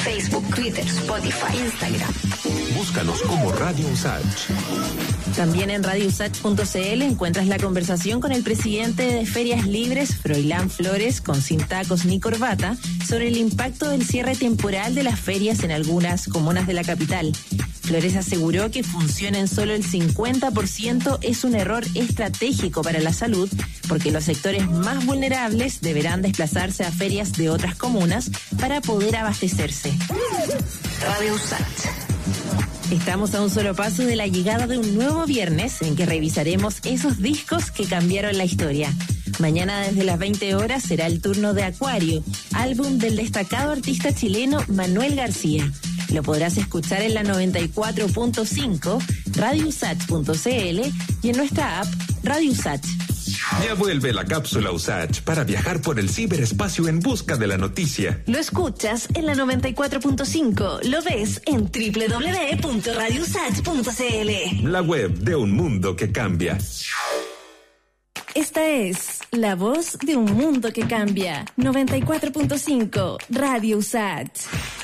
Facebook, 0.03 0.55
Twitter, 0.55 0.85
Spotify, 0.85 1.57
Instagram. 1.57 2.13
Búscanos 2.75 3.21
como 3.21 3.51
Radio 3.51 3.87
USACH. 3.87 4.49
También 5.35 5.69
en 5.69 5.83
radiosach.cl 5.83 7.01
encuentras 7.01 7.47
la 7.47 7.57
conversación 7.57 8.19
con 8.19 8.31
el 8.31 8.43
presidente 8.43 9.03
de 9.03 9.25
Ferias 9.25 9.65
Libres, 9.67 10.15
Froilán 10.15 10.69
Flores, 10.69 11.21
con 11.21 11.41
sin 11.41 11.59
tacos 11.59 12.05
ni 12.05 12.19
corbata, 12.19 12.75
sobre 13.07 13.27
el 13.27 13.37
impacto 13.37 13.89
del 13.89 14.05
cierre 14.05 14.35
temporal 14.35 14.95
de 14.95 15.03
las 15.03 15.19
ferias 15.19 15.63
en 15.63 15.71
algunas 15.71 16.27
comunas 16.27 16.67
de 16.67 16.73
la 16.73 16.83
capital. 16.83 17.31
Flores 17.81 18.15
aseguró 18.15 18.69
que 18.69 18.83
funcionen 18.83 19.47
solo 19.47 19.73
el 19.73 19.83
50% 19.83 21.19
es 21.21 21.43
un 21.43 21.55
error 21.55 21.83
estratégico 21.95 22.83
para 22.83 22.99
la 22.99 23.13
salud, 23.13 23.49
porque 23.87 24.11
los 24.11 24.25
sectores 24.25 24.69
más 24.69 25.05
vulnerables 25.05 25.81
deberán 25.81 26.21
desplazarse 26.21 26.83
a 26.83 26.91
ferias 26.91 27.33
de 27.33 27.49
otras 27.49 27.75
comunas 27.75 28.29
para 28.59 28.79
poder 28.81 29.15
abastecerse. 29.15 29.91
Radio. 31.01 31.33
Estamos 32.91 33.35
a 33.35 33.41
un 33.43 33.51
solo 33.51 33.75
paso 33.75 34.03
de 34.03 34.15
la 34.15 34.25
llegada 34.25 34.65
de 34.65 34.79
un 34.79 34.95
nuevo 34.95 35.25
viernes 35.25 35.83
en 35.83 35.95
que 35.95 36.07
revisaremos 36.07 36.77
esos 36.83 37.21
discos 37.21 37.69
que 37.69 37.85
cambiaron 37.85 38.35
la 38.35 38.45
historia. 38.45 38.91
Mañana 39.37 39.81
desde 39.81 40.03
las 40.03 40.17
20 40.17 40.55
horas 40.55 40.83
será 40.83 41.05
el 41.05 41.21
turno 41.21 41.53
de 41.53 41.63
Acuario, 41.63 42.23
álbum 42.53 42.97
del 42.97 43.15
destacado 43.15 43.73
artista 43.73 44.11
chileno 44.11 44.63
Manuel 44.69 45.15
García. 45.15 45.71
Lo 46.11 46.23
podrás 46.23 46.57
escuchar 46.57 47.03
en 47.03 47.13
la 47.13 47.23
94.5, 47.23 48.99
radiosach.cl 49.35 50.89
y 51.21 51.29
en 51.29 51.37
nuestra 51.37 51.81
app 51.81 51.87
Radio 52.23 52.51
Usach. 52.51 52.81
Ya 53.63 53.73
vuelve 53.73 54.13
la 54.13 54.25
cápsula 54.25 54.71
USACH 54.71 55.21
para 55.21 55.43
viajar 55.43 55.81
por 55.81 55.99
el 55.99 56.09
ciberespacio 56.09 56.87
en 56.87 56.99
busca 56.99 57.35
de 57.35 57.47
la 57.47 57.57
noticia. 57.57 58.21
Lo 58.25 58.37
escuchas 58.37 59.07
en 59.13 59.25
la 59.25 59.33
94.5. 59.33 60.83
Lo 60.83 61.01
ves 61.01 61.41
en 61.45 61.69
www.radiosat.cl. 61.71 64.69
La 64.69 64.81
web 64.81 65.11
de 65.19 65.35
un 65.35 65.51
mundo 65.51 65.95
que 65.95 66.11
cambia. 66.11 66.57
Esta 68.35 68.67
es 68.67 69.19
la 69.31 69.55
voz 69.55 69.97
de 69.99 70.15
un 70.15 70.33
mundo 70.33 70.71
que 70.71 70.87
cambia. 70.87 71.45
94.5 71.57 73.17
Radio 73.29 73.77
USAT. 73.77 74.29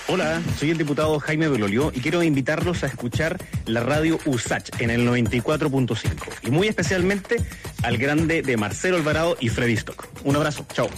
Hola, 0.08 0.40
soy 0.60 0.70
el 0.70 0.78
diputado 0.78 1.20
Jaime 1.20 1.48
Belolio 1.48 1.92
y 1.94 2.00
quiero 2.00 2.22
invitarlos 2.22 2.84
a 2.84 2.88
escuchar 2.88 3.40
la 3.66 3.82
radio 3.82 4.20
USACH 4.26 4.80
en 4.80 4.92
el 4.92 5.08
94.5 5.08 5.98
y 6.44 6.52
muy 6.52 6.68
especialmente 6.68 7.38
al 7.82 7.98
grande 7.98 8.44
de 8.44 8.56
Marcelo 8.56 8.98
Alvarado 8.98 9.36
y 9.40 9.50
Freddy 9.50 9.74
Stock. 9.74 10.08
Un 10.24 10.36
abrazo, 10.36 10.64
chao. 10.74 10.90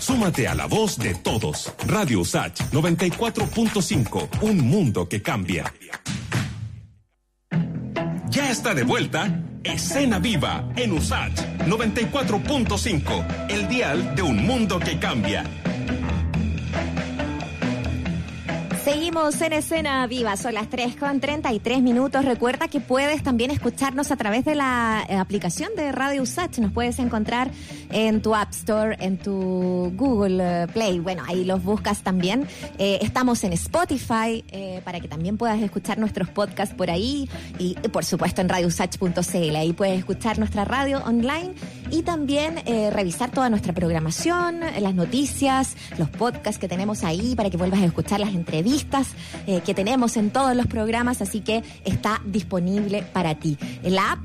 Súmate 0.00 0.48
a 0.48 0.56
la 0.56 0.66
voz 0.66 0.98
de 0.98 1.14
todos. 1.14 1.72
Radio 1.86 2.20
USACH 2.20 2.62
94.5. 2.72 4.28
Un 4.40 4.58
mundo 4.58 5.08
que 5.08 5.22
cambia. 5.22 5.72
Ya 8.28 8.50
está 8.50 8.74
de 8.74 8.82
vuelta 8.82 9.40
Escena 9.62 10.18
Viva 10.18 10.68
en 10.74 10.92
USACH 10.94 11.40
94.5. 11.68 13.50
El 13.50 13.68
dial 13.68 14.16
de 14.16 14.22
un 14.22 14.44
mundo 14.44 14.80
que 14.80 14.98
cambia. 14.98 15.44
Seguimos 18.84 19.38
en 19.42 19.52
escena 19.52 20.06
viva, 20.06 20.38
son 20.38 20.54
las 20.54 20.70
3 20.70 20.96
con 20.96 21.20
33 21.20 21.82
minutos. 21.82 22.24
Recuerda 22.24 22.66
que 22.68 22.80
puedes 22.80 23.22
también 23.22 23.50
escucharnos 23.50 24.10
a 24.10 24.16
través 24.16 24.46
de 24.46 24.54
la 24.54 25.04
eh, 25.06 25.16
aplicación 25.16 25.70
de 25.76 25.92
Radio 25.92 26.22
Usach. 26.22 26.56
Nos 26.58 26.72
puedes 26.72 26.98
encontrar 26.98 27.50
en 27.90 28.22
tu 28.22 28.34
App 28.34 28.52
Store, 28.52 28.96
en 29.00 29.18
tu 29.18 29.92
Google 29.94 30.62
eh, 30.62 30.66
Play. 30.72 30.98
Bueno, 30.98 31.22
ahí 31.28 31.44
los 31.44 31.62
buscas 31.62 32.00
también. 32.00 32.48
Eh, 32.78 33.00
estamos 33.02 33.44
en 33.44 33.52
Spotify 33.52 34.42
para 34.82 34.98
que 35.00 35.08
también 35.08 35.36
puedas 35.36 35.60
escuchar 35.60 35.98
nuestros 35.98 36.30
podcasts 36.30 36.74
por 36.74 36.90
ahí. 36.90 37.28
Y 37.58 37.74
por 37.92 38.06
supuesto 38.06 38.40
en 38.40 38.48
radiousach.cl. 38.48 39.56
Ahí 39.56 39.74
puedes 39.74 39.98
escuchar 39.98 40.38
nuestra 40.38 40.64
radio 40.64 41.02
online 41.04 41.52
y 41.90 42.02
también 42.02 42.56
revisar 42.90 43.30
toda 43.30 43.50
nuestra 43.50 43.74
programación, 43.74 44.60
las 44.80 44.94
noticias, 44.94 45.76
los 45.98 46.08
podcasts 46.08 46.58
que 46.58 46.68
tenemos 46.68 47.04
ahí 47.04 47.34
para 47.34 47.50
que 47.50 47.56
vuelvas 47.58 47.80
a 47.80 47.84
escuchar 47.84 48.20
las 48.20 48.30
entrevistas 48.30 48.69
eh, 49.46 49.60
que 49.64 49.74
tenemos 49.74 50.16
en 50.16 50.30
todos 50.30 50.54
los 50.54 50.66
programas, 50.66 51.20
así 51.22 51.40
que 51.40 51.62
está 51.84 52.20
disponible 52.24 53.02
para 53.02 53.34
ti. 53.34 53.56
La 53.82 54.12
app, 54.12 54.20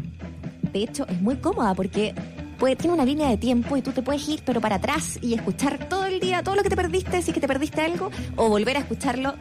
de 0.73 0.83
hecho, 0.83 1.05
es 1.07 1.21
muy 1.21 1.37
cómoda 1.37 1.73
porque 1.73 2.13
puede, 2.57 2.75
tiene 2.75 2.93
una 2.93 3.05
línea 3.05 3.29
de 3.29 3.37
tiempo 3.37 3.77
y 3.77 3.81
tú 3.81 3.91
te 3.91 4.01
puedes 4.01 4.27
ir 4.29 4.41
pero 4.45 4.61
para 4.61 4.75
atrás 4.75 5.19
y 5.21 5.33
escuchar 5.33 5.89
todo 5.89 6.05
el 6.05 6.19
día, 6.19 6.43
todo 6.43 6.55
lo 6.55 6.63
que 6.63 6.69
te 6.69 6.75
perdiste, 6.75 7.21
si 7.21 7.31
que 7.31 7.39
te 7.39 7.47
perdiste 7.47 7.81
algo, 7.81 8.11
o 8.35 8.49
volver 8.49 8.77
a 8.77 8.79
escucharlo 8.79 9.35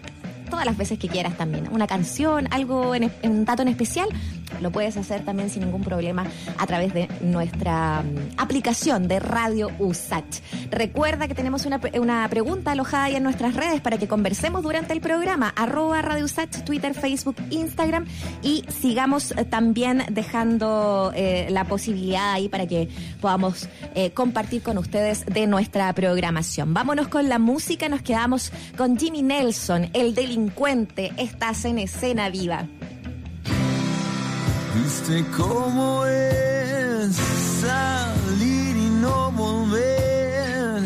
todas 0.50 0.66
las 0.66 0.76
veces 0.76 0.98
que 0.98 1.08
quieras 1.08 1.36
también. 1.36 1.68
Una 1.72 1.86
canción, 1.86 2.46
algo 2.50 2.94
en, 2.94 3.10
en 3.22 3.44
dato 3.44 3.62
en 3.62 3.68
especial, 3.68 4.08
lo 4.60 4.70
puedes 4.70 4.96
hacer 4.96 5.24
también 5.24 5.50
sin 5.50 5.64
ningún 5.64 5.82
problema 5.82 6.26
a 6.58 6.66
través 6.66 6.92
de 6.94 7.08
nuestra 7.20 8.02
mm, 8.02 8.40
aplicación 8.40 9.08
de 9.08 9.20
Radio 9.20 9.70
USACH. 9.78 10.40
Recuerda 10.70 11.28
que 11.28 11.34
tenemos 11.34 11.66
una, 11.66 11.80
una 11.94 12.28
pregunta 12.28 12.72
alojada 12.72 13.04
ahí 13.04 13.16
en 13.16 13.22
nuestras 13.22 13.54
redes 13.54 13.80
para 13.80 13.98
que 13.98 14.08
conversemos 14.08 14.62
durante 14.62 14.92
el 14.92 15.00
programa. 15.00 15.52
Arroba 15.56 16.02
Radio 16.02 16.24
USACH, 16.24 16.64
Twitter, 16.64 16.94
Facebook, 16.94 17.36
Instagram 17.50 18.06
y 18.42 18.64
sigamos 18.68 19.32
eh, 19.32 19.44
también 19.44 20.04
dejando 20.10 21.12
eh, 21.14 21.46
la 21.50 21.64
posibilidad 21.64 22.32
ahí 22.32 22.48
para 22.48 22.66
que 22.66 22.88
podamos 23.20 23.68
eh, 23.94 24.10
compartir 24.10 24.62
con 24.62 24.78
ustedes 24.78 25.24
de 25.26 25.46
nuestra 25.46 25.92
programación. 25.92 26.74
Vámonos 26.74 27.08
con 27.08 27.28
la 27.28 27.38
música, 27.38 27.88
nos 27.88 28.02
quedamos 28.02 28.52
con 28.76 28.98
Jimmy 28.98 29.22
Nelson, 29.22 29.90
el 29.92 30.14
delincuente. 30.14 31.12
Estás 31.16 31.64
en 31.64 31.78
escena 31.78 32.28
viva. 32.28 32.66
Viste 34.74 35.24
cómo 35.36 36.04
es 36.04 37.14
salir 37.60 38.76
y 38.76 38.90
no 39.00 39.30
volver 39.30 40.82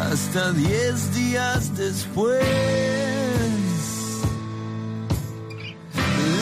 hasta 0.00 0.52
diez 0.52 1.12
días 1.12 1.76
después. 1.76 2.44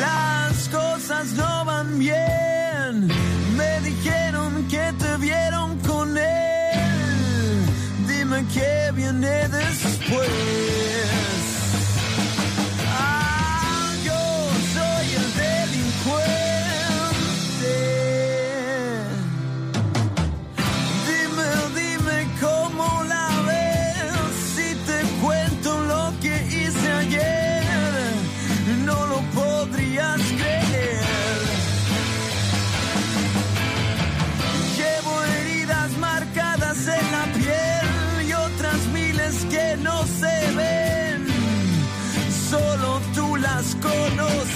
Las 0.00 0.68
cosas 0.68 1.32
no 1.32 1.64
van 1.64 1.98
bien, 1.98 3.08
me 3.56 3.80
dijeron 3.80 4.66
que 4.68 4.92
te 4.98 5.16
vieron 5.16 5.78
con 5.78 6.18
él. 6.18 7.64
Dime 8.06 8.44
qué 8.52 8.92
viene 8.94 9.48
después. 9.48 11.17
Las 44.16 44.26
conoces. 44.26 44.47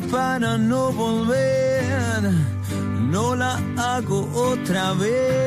Para 0.00 0.58
no 0.58 0.92
volver? 0.92 2.22
No 3.10 3.36
la 3.36 3.60
hago 3.76 4.28
otra 4.34 4.92
vez. 4.94 5.43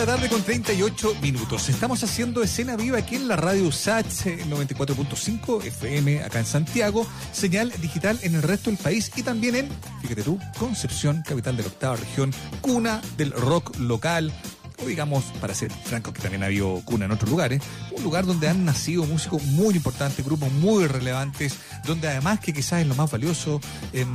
La 0.00 0.06
tarde 0.06 0.30
con 0.30 0.42
38 0.42 1.16
minutos. 1.20 1.68
Estamos 1.68 2.02
haciendo 2.02 2.42
escena 2.42 2.74
viva 2.74 2.96
aquí 2.96 3.16
en 3.16 3.28
la 3.28 3.36
radio 3.36 3.70
SACH 3.70 4.26
eh, 4.28 4.44
94.5 4.48 5.62
FM 5.62 6.22
acá 6.22 6.38
en 6.38 6.46
Santiago, 6.46 7.06
señal 7.32 7.70
digital 7.82 8.18
en 8.22 8.34
el 8.34 8.42
resto 8.42 8.70
del 8.70 8.78
país 8.78 9.12
y 9.16 9.22
también 9.22 9.56
en, 9.56 9.68
fíjate 10.00 10.22
tú, 10.22 10.38
Concepción, 10.58 11.22
capital 11.22 11.58
de 11.58 11.64
la 11.64 11.68
octava 11.68 11.96
región, 11.96 12.32
cuna 12.62 13.02
del 13.18 13.32
rock 13.32 13.76
local. 13.78 14.32
O 14.82 14.86
digamos, 14.86 15.22
para 15.38 15.54
ser 15.54 15.70
franco, 15.70 16.14
que 16.14 16.22
también 16.22 16.44
ha 16.44 16.46
habido 16.46 16.80
cuna 16.86 17.04
en 17.04 17.10
otros 17.10 17.28
lugares, 17.28 17.60
un 17.90 18.02
lugar 18.02 18.24
donde 18.24 18.48
han 18.48 18.64
nacido 18.64 19.04
músicos 19.04 19.42
muy 19.42 19.74
importantes, 19.74 20.24
grupos 20.24 20.50
muy 20.50 20.86
relevantes, 20.86 21.56
donde 21.84 22.08
además 22.08 22.40
que 22.40 22.52
quizás 22.52 22.80
es 22.80 22.86
lo 22.86 22.94
más 22.94 23.10
valioso 23.10 23.60
em, 23.92 24.08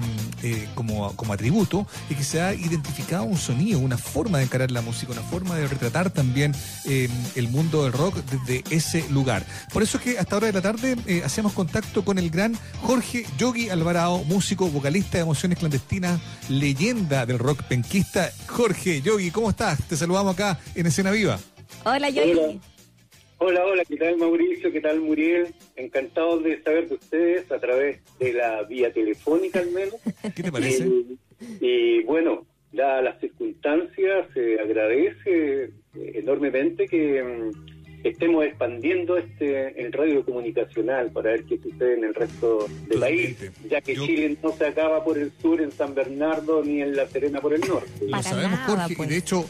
eh, 0.43 0.67
como, 0.75 1.15
como 1.15 1.33
atributo, 1.33 1.87
y 2.09 2.15
que 2.15 2.23
se 2.23 2.41
ha 2.41 2.53
identificado 2.53 3.23
un 3.23 3.37
sonido, 3.37 3.79
una 3.79 3.97
forma 3.97 4.39
de 4.39 4.45
encarar 4.45 4.71
la 4.71 4.81
música, 4.81 5.11
una 5.11 5.21
forma 5.21 5.55
de 5.55 5.67
retratar 5.67 6.09
también 6.09 6.53
em, 6.85 7.09
el 7.35 7.47
mundo 7.49 7.83
del 7.83 7.93
rock 7.93 8.17
desde 8.25 8.63
ese 8.75 9.07
lugar. 9.09 9.45
Por 9.73 9.83
eso 9.83 9.97
es 9.97 10.03
que 10.03 10.19
hasta 10.19 10.35
ahora 10.35 10.47
de 10.47 10.53
la 10.53 10.61
tarde 10.61 10.95
eh, 11.05 11.21
hacemos 11.25 11.53
contacto 11.53 12.03
con 12.03 12.17
el 12.17 12.29
gran 12.29 12.57
Jorge 12.81 13.25
Yogi 13.37 13.69
Alvarado, 13.69 14.23
músico, 14.25 14.67
vocalista 14.69 15.17
de 15.17 15.23
Emociones 15.23 15.59
Clandestinas, 15.59 16.19
leyenda 16.49 17.25
del 17.25 17.39
rock 17.39 17.63
penquista. 17.63 18.31
Jorge 18.47 19.01
Yogi, 19.01 19.31
¿cómo 19.31 19.49
estás? 19.49 19.79
Te 19.87 19.97
saludamos 19.97 20.33
acá 20.33 20.59
en 20.75 20.87
Escena 20.87 21.11
Viva. 21.11 21.39
Hola, 21.83 21.95
Hola. 21.95 22.09
Yogi. 22.09 22.31
Hola, 22.31 22.59
hola, 23.37 23.83
¿qué 23.87 23.97
tal 23.97 24.17
Mauricio? 24.17 24.71
¿Qué 24.71 24.81
tal 24.81 25.01
Muriel? 25.01 25.47
Encantado 25.75 26.39
de 26.39 26.61
saber 26.63 26.87
de 26.89 26.95
ustedes 26.95 27.51
a 27.51 27.59
través 27.59 27.99
de 28.19 28.33
la 28.33 28.63
vía 28.63 28.91
telefónica 28.91 29.59
al 29.59 29.71
menos. 29.71 29.95
¿Qué 30.35 30.43
te 30.43 30.51
parece? 30.51 30.85
Y, 30.87 31.17
y, 31.61 32.03
bueno, 32.03 32.45
dadas 32.71 33.03
las 33.03 33.19
circunstancias, 33.19 34.27
se 34.33 34.59
agradece 34.59 35.63
eh, 35.63 35.69
enormemente 36.15 36.87
que 36.87 37.21
mm, 37.23 38.05
estemos 38.07 38.45
expandiendo 38.45 39.17
este 39.17 39.81
el 39.81 39.91
radio 39.91 40.23
comunicacional 40.23 41.11
para 41.11 41.31
ver 41.31 41.43
qué 41.45 41.57
sucede 41.57 41.95
en 41.95 42.03
el 42.05 42.13
resto 42.13 42.67
del 42.87 42.99
país, 42.99 43.37
ya 43.69 43.81
que 43.81 43.95
Yo- 43.95 44.05
Chile 44.05 44.37
no 44.43 44.51
se 44.53 44.65
acaba 44.65 45.03
por 45.03 45.17
el 45.17 45.31
sur 45.41 45.61
en 45.61 45.71
San 45.71 45.93
Bernardo 45.95 46.63
ni 46.63 46.81
en 46.81 46.95
La 46.95 47.07
Serena 47.07 47.41
por 47.41 47.53
el 47.53 47.61
norte. 47.61 47.89
Lo 48.07 48.21
sabemos, 48.23 48.51
nada, 48.51 48.65
Jorge, 48.67 48.95
pues. 48.95 49.09
y 49.09 49.11
de 49.11 49.17
hecho, 49.17 49.45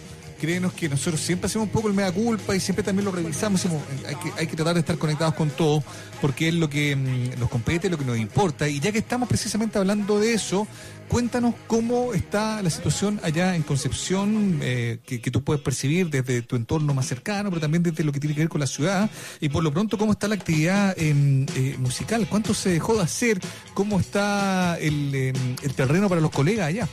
créenos 0.45 0.73
que 0.73 0.87
nosotros 0.87 1.19
siempre 1.19 1.47
hacemos 1.47 1.65
un 1.67 1.71
poco 1.71 1.87
el 1.87 1.95
mea 1.95 2.11
culpa 2.11 2.55
y 2.55 2.59
siempre 2.59 2.83
también 2.83 3.05
lo 3.05 3.11
revisamos. 3.11 3.63
decimos, 3.63 3.83
hay, 4.07 4.15
que, 4.15 4.31
hay 4.37 4.45
que 4.45 4.55
tratar 4.55 4.75
de 4.75 4.81
estar 4.81 4.95
conectados 4.97 5.33
con 5.33 5.49
todo, 5.49 5.83
porque 6.21 6.49
es 6.49 6.53
lo 6.53 6.69
que 6.69 6.95
mm, 6.95 7.39
nos 7.39 7.49
compete, 7.49 7.89
lo 7.89 7.97
que 7.97 8.05
nos 8.05 8.17
importa. 8.17 8.69
Y 8.69 8.79
ya 8.79 8.91
que 8.91 8.99
estamos 8.99 9.27
precisamente 9.27 9.79
hablando 9.79 10.19
de 10.19 10.33
eso, 10.33 10.67
cuéntanos 11.07 11.55
cómo 11.65 12.13
está 12.13 12.61
la 12.61 12.69
situación 12.69 13.19
allá 13.23 13.55
en 13.55 13.63
Concepción, 13.63 14.59
eh, 14.61 14.99
que, 15.03 15.19
que 15.19 15.31
tú 15.31 15.43
puedes 15.43 15.63
percibir 15.63 16.11
desde 16.11 16.43
tu 16.43 16.55
entorno 16.55 16.93
más 16.93 17.07
cercano, 17.07 17.49
pero 17.49 17.59
también 17.59 17.81
desde 17.81 18.03
lo 18.03 18.11
que 18.11 18.19
tiene 18.19 18.35
que 18.35 18.41
ver 18.41 18.49
con 18.49 18.61
la 18.61 18.67
ciudad. 18.67 19.09
Y 19.41 19.49
por 19.49 19.63
lo 19.63 19.73
pronto, 19.73 19.97
¿cómo 19.97 20.11
está 20.11 20.27
la 20.27 20.35
actividad 20.35 20.93
em, 20.99 21.47
eh, 21.55 21.75
musical? 21.79 22.27
¿Cuánto 22.29 22.53
se 22.53 22.69
dejó 22.69 22.95
de 22.95 23.01
hacer? 23.01 23.39
¿Cómo 23.73 23.99
está 23.99 24.77
el, 24.79 25.15
em, 25.15 25.55
el 25.63 25.73
terreno 25.73 26.07
para 26.07 26.21
los 26.21 26.29
colegas 26.29 26.67
allá? 26.67 26.87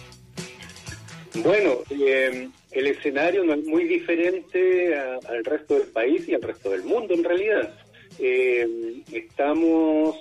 Bueno, 1.34 1.78
eh, 1.90 2.48
el 2.72 2.86
escenario 2.86 3.44
no 3.44 3.54
es 3.54 3.64
muy 3.64 3.84
diferente 3.84 4.94
a- 4.96 5.18
al 5.28 5.44
resto 5.44 5.78
del 5.78 5.88
país 5.88 6.28
y 6.28 6.34
al 6.34 6.42
resto 6.42 6.70
del 6.70 6.82
mundo 6.84 7.14
en 7.14 7.24
realidad. 7.24 7.74
Eh, 8.18 9.02
estamos 9.12 10.16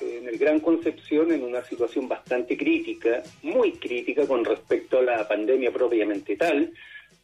en 0.00 0.28
el 0.28 0.38
Gran 0.38 0.60
Concepción 0.60 1.32
en 1.32 1.42
una 1.42 1.62
situación 1.62 2.08
bastante 2.08 2.56
crítica, 2.56 3.22
muy 3.42 3.72
crítica 3.72 4.26
con 4.26 4.44
respecto 4.44 4.98
a 4.98 5.02
la 5.02 5.28
pandemia 5.28 5.70
propiamente 5.72 6.36
tal, 6.36 6.72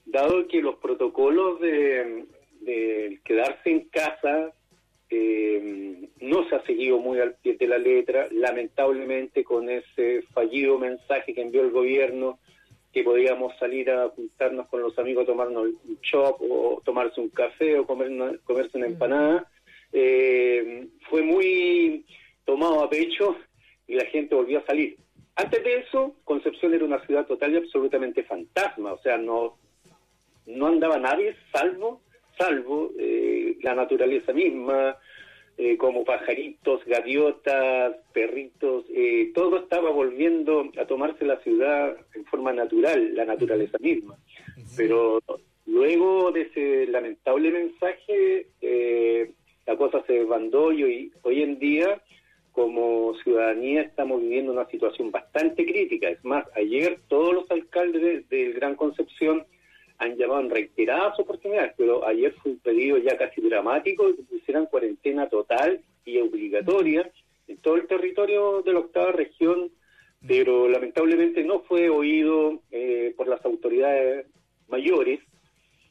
dado 0.07 0.47
que 0.47 0.61
los 0.62 0.76
protocolos 0.76 1.61
de, 1.61 2.24
quedarse 3.24 3.70
en 3.70 3.89
casa 3.89 4.53
eh, 5.09 6.09
no 6.20 6.49
se 6.49 6.55
ha 6.55 6.62
seguido 6.64 6.99
muy 6.99 7.18
al 7.18 7.35
pie 7.35 7.57
de 7.57 7.66
la 7.66 7.78
letra, 7.78 8.28
lamentablemente 8.31 9.43
con 9.43 9.68
ese 9.68 10.22
fallido 10.33 10.78
mensaje 10.78 11.35
que 11.35 11.43
envió 11.43 11.62
el 11.62 11.70
gobierno 11.70 12.39
que 12.93 13.05
podíamos 13.05 13.57
salir 13.59 13.91
a 13.91 14.09
juntarnos 14.09 14.66
con 14.68 14.82
los 14.82 14.99
amigos 14.99 15.26
tomarnos 15.26 15.66
un 15.66 16.01
chop 16.01 16.41
o 16.43 16.82
tomarse 16.84 17.20
un 17.20 17.28
café 17.28 17.78
o 17.78 17.86
comer 17.86 18.09
una- 18.11 18.36
comerse 18.45 18.76
una 18.78 18.86
empanada, 18.86 19.49
eh, 19.93 20.86
fue 21.09 21.22
muy 21.22 22.05
tomado 22.45 22.82
a 22.82 22.91
pecho 22.91 23.36
y 23.86 23.95
la 23.95 24.05
gente 24.07 24.34
volvió 24.34 24.59
a 24.59 24.66
salir. 24.66 24.97
Antes 25.36 25.62
de 25.64 25.76
eso, 25.78 26.16
Concepción 26.24 26.74
era 26.74 26.84
una 26.84 27.05
ciudad 27.07 27.26
total 27.26 27.53
y 27.55 27.57
absolutamente 27.59 28.24
fantasma, 28.24 28.93
o 28.93 28.99
sea, 28.99 29.16
no, 29.16 29.57
no 30.47 30.66
andaba 30.66 30.99
nadie 30.99 31.34
salvo, 31.53 32.03
salvo 32.36 32.93
eh, 32.99 33.57
la 33.62 33.74
naturaleza 33.74 34.32
misma, 34.32 34.97
eh, 35.62 35.76
como 35.76 36.04
pajaritos, 36.04 36.84
gaviotas, 36.86 37.94
perritos, 38.14 38.84
eh, 38.94 39.30
todo 39.34 39.58
estaba 39.58 39.90
volviendo 39.90 40.70
a 40.80 40.86
tomarse 40.86 41.24
la 41.26 41.38
ciudad 41.44 41.96
en 42.14 42.24
forma 42.24 42.52
natural, 42.52 43.14
la 43.14 43.26
naturaleza 43.26 43.76
misma. 43.78 44.16
Pero 44.76 45.20
luego 45.66 46.32
de 46.32 46.40
ese 46.42 46.86
lamentable 46.86 47.50
mensaje, 47.50 48.46
eh, 48.62 49.32
la 49.66 49.76
cosa 49.76 50.02
se 50.06 50.14
desbandó 50.14 50.72
y 50.72 50.82
hoy, 50.82 51.12
hoy 51.22 51.42
en 51.42 51.58
día, 51.58 52.02
como 52.52 53.14
ciudadanía, 53.22 53.82
estamos 53.82 54.20
viviendo 54.22 54.52
una 54.52 54.66
situación 54.66 55.11
bastante 55.11 55.64
crítica. 55.64 56.08
Es 56.08 56.24
más, 56.24 56.44
ayer 56.56 56.98
todos 57.08 57.32
los 57.34 57.50
alcaldes 57.50 58.02
de- 58.02 58.36
del 58.36 58.54
Gran 58.54 58.74
Concepción 58.76 59.44
han 60.01 60.16
llamado 60.16 60.48
reiteradas 60.48 61.20
oportunidades, 61.20 61.74
pero 61.76 62.07
ayer 62.07 62.32
fue 62.42 62.53
un 62.53 62.59
pedido 62.59 62.96
ya 62.96 63.18
casi 63.18 63.42
dramático 63.42 64.09
de 64.09 64.16
que 64.16 64.22
pusieran 64.22 64.64
cuarentena 64.64 65.28
total 65.28 65.82
y 66.07 66.18
obligatoria 66.18 67.11
en 67.46 67.59
todo 67.59 67.76
el 67.76 67.86
territorio 67.86 68.62
de 68.62 68.72
la 68.72 68.78
octava 68.78 69.12
región, 69.12 69.70
pero 70.26 70.68
lamentablemente 70.68 71.44
no 71.44 71.61
fue 71.61 71.90
oído 71.90 72.61
eh, 72.70 73.12
por 73.14 73.28
las 73.28 73.44
autoridades 73.44 74.26
mayores. 74.68 75.20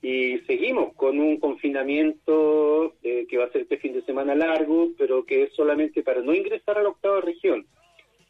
Y 0.01 0.39
seguimos 0.47 0.95
con 0.95 1.19
un 1.19 1.37
confinamiento 1.37 2.95
eh, 3.03 3.27
que 3.29 3.37
va 3.37 3.45
a 3.45 3.51
ser 3.51 3.61
este 3.61 3.77
fin 3.77 3.93
de 3.93 4.01
semana 4.03 4.33
largo, 4.33 4.89
pero 4.97 5.23
que 5.23 5.43
es 5.43 5.53
solamente 5.53 6.01
para 6.01 6.21
no 6.21 6.33
ingresar 6.33 6.79
a 6.79 6.83
la 6.83 6.89
octava 6.89 7.21
región, 7.21 7.67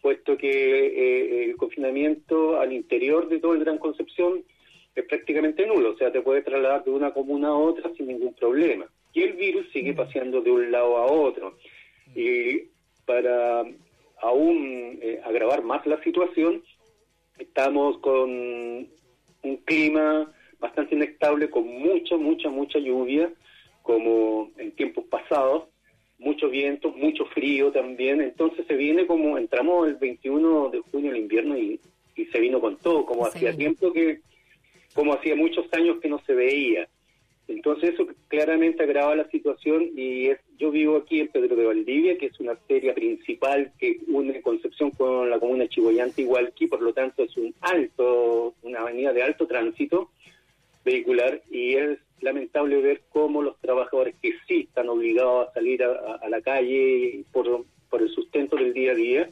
puesto 0.02 0.36
que 0.36 0.50
eh, 0.50 1.46
el 1.46 1.56
confinamiento 1.56 2.60
al 2.60 2.74
interior 2.74 3.30
de 3.30 3.40
todo 3.40 3.54
el 3.54 3.60
Gran 3.60 3.78
Concepción 3.78 4.44
es 5.00 5.06
prácticamente 5.06 5.66
nulo, 5.66 5.92
o 5.92 5.98
sea, 5.98 6.12
te 6.12 6.22
puedes 6.22 6.44
trasladar 6.44 6.84
de 6.84 6.92
una 6.92 7.12
comuna 7.12 7.50
a 7.50 7.56
otra 7.56 7.92
sin 7.96 8.08
ningún 8.08 8.34
problema. 8.34 8.86
Y 9.14 9.24
el 9.24 9.34
virus 9.34 9.70
sigue 9.72 9.94
paseando 9.94 10.42
de 10.42 10.52
un 10.52 10.72
lado 10.72 10.98
a 10.98 11.06
otro. 11.06 11.58
Y 12.16 12.64
para 13.06 13.64
aún 14.22 15.00
eh, 15.02 15.22
agravar 15.24 15.64
más 15.64 15.86
la 15.86 16.02
situación, 16.04 16.64
estamos 17.38 17.98
con 18.00 18.30
un 18.30 19.58
clima 19.66 20.32
bastante 20.60 20.96
inestable, 20.96 21.50
con 21.50 21.66
mucha, 21.66 22.18
mucha, 22.18 22.50
mucha 22.50 22.80
lluvia, 22.80 23.32
como 23.82 24.52
en 24.58 24.72
tiempos 24.74 25.06
pasados, 25.06 25.64
mucho 26.18 26.50
viento, 26.50 26.92
mucho 26.92 27.26
frío 27.28 27.72
también, 27.72 28.20
entonces 28.20 28.68
se 28.68 28.76
viene 28.76 29.08
como, 29.08 29.38
entramos 29.38 29.88
el 29.88 29.96
21 29.96 30.70
de 30.70 30.80
junio 30.92 31.12
el 31.12 31.18
invierno 31.18 31.58
y, 31.58 31.80
y 32.16 32.26
se 32.26 32.40
vino 32.40 32.60
con 32.60 32.78
todo, 32.78 33.06
como 33.06 33.26
hacía 33.26 33.56
tiempo 33.56 33.94
que, 33.94 34.20
como 34.94 35.14
hacía 35.14 35.36
muchos 35.36 35.66
años 35.74 36.00
que 36.02 36.10
no 36.10 36.20
se 36.26 36.34
veía. 36.34 36.88
Entonces 37.48 37.94
eso 37.96 38.08
claramente 38.28 38.84
agrava 38.84 39.16
la 39.16 39.28
situación 39.30 39.90
y 39.96 40.28
es, 40.28 40.40
yo 40.60 40.70
vivo 40.70 40.98
aquí 40.98 41.20
en 41.20 41.30
Pedro 41.30 41.56
de 41.56 41.66
Valdivia, 41.66 42.16
que 42.18 42.28
es 42.28 42.40
una 42.40 42.52
arteria 42.52 42.94
principal 42.94 43.72
que 43.80 44.00
une 44.08 44.40
Concepción 44.42 44.92
con 44.92 45.30
la 45.32 45.40
comuna 45.40 45.68
Chihuayante 45.68 46.22
igual 46.22 46.54
que 46.56 46.68
por 46.68 46.82
lo 46.82 46.94
tanto 46.94 47.24
es 47.24 47.36
un 47.38 47.56
alto, 47.62 48.54
una 48.62 48.82
avenida 48.82 49.14
de 49.14 49.24
alto 49.24 49.48
tránsito 49.48 50.12
vehicular 50.86 51.42
y 51.50 51.74
es 51.76 51.98
lamentable 52.22 52.82
ver 52.82 53.02
cómo 53.10 53.42
los 53.42 53.60
trabajadores 53.60 54.16
que 54.22 54.34
sí 54.48 54.68
están 54.68 54.90
obligados 54.90 55.48
a 55.50 55.54
salir 55.54 55.82
a, 55.84 55.88
a- 55.92 56.20
a 56.22 56.30
la 56.30 56.42
calle 56.42 57.24
por, 57.32 57.66
por 57.90 58.02
el 58.04 58.10
sustento 58.10 58.58
del 58.58 58.74
día 58.74 58.92
a 58.92 58.96
día 58.96 59.30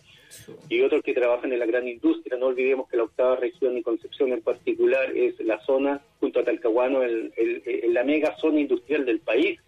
y 0.69 0.81
otros 0.81 1.01
que 1.03 1.13
trabajan 1.13 1.51
en 1.53 1.59
la 1.59 1.65
gran 1.65 1.87
industria. 1.87 2.37
No 2.37 2.47
olvidemos 2.47 2.87
que 2.89 2.97
la 2.97 3.03
octava 3.03 3.35
región 3.35 3.77
y 3.77 3.81
Concepción 3.83 4.31
en 4.33 4.41
particular 4.41 5.15
es 5.15 5.39
la 5.39 5.59
zona, 5.65 6.01
junto 6.19 6.39
a 6.39 6.43
Talcahuano, 6.43 7.03
el, 7.03 7.31
el- 7.37 7.61
el- 7.65 7.93
la 7.93 8.03
mega 8.03 8.35
zona 8.37 8.59
industrial 8.59 9.05
del 9.05 9.19
país. 9.19 9.59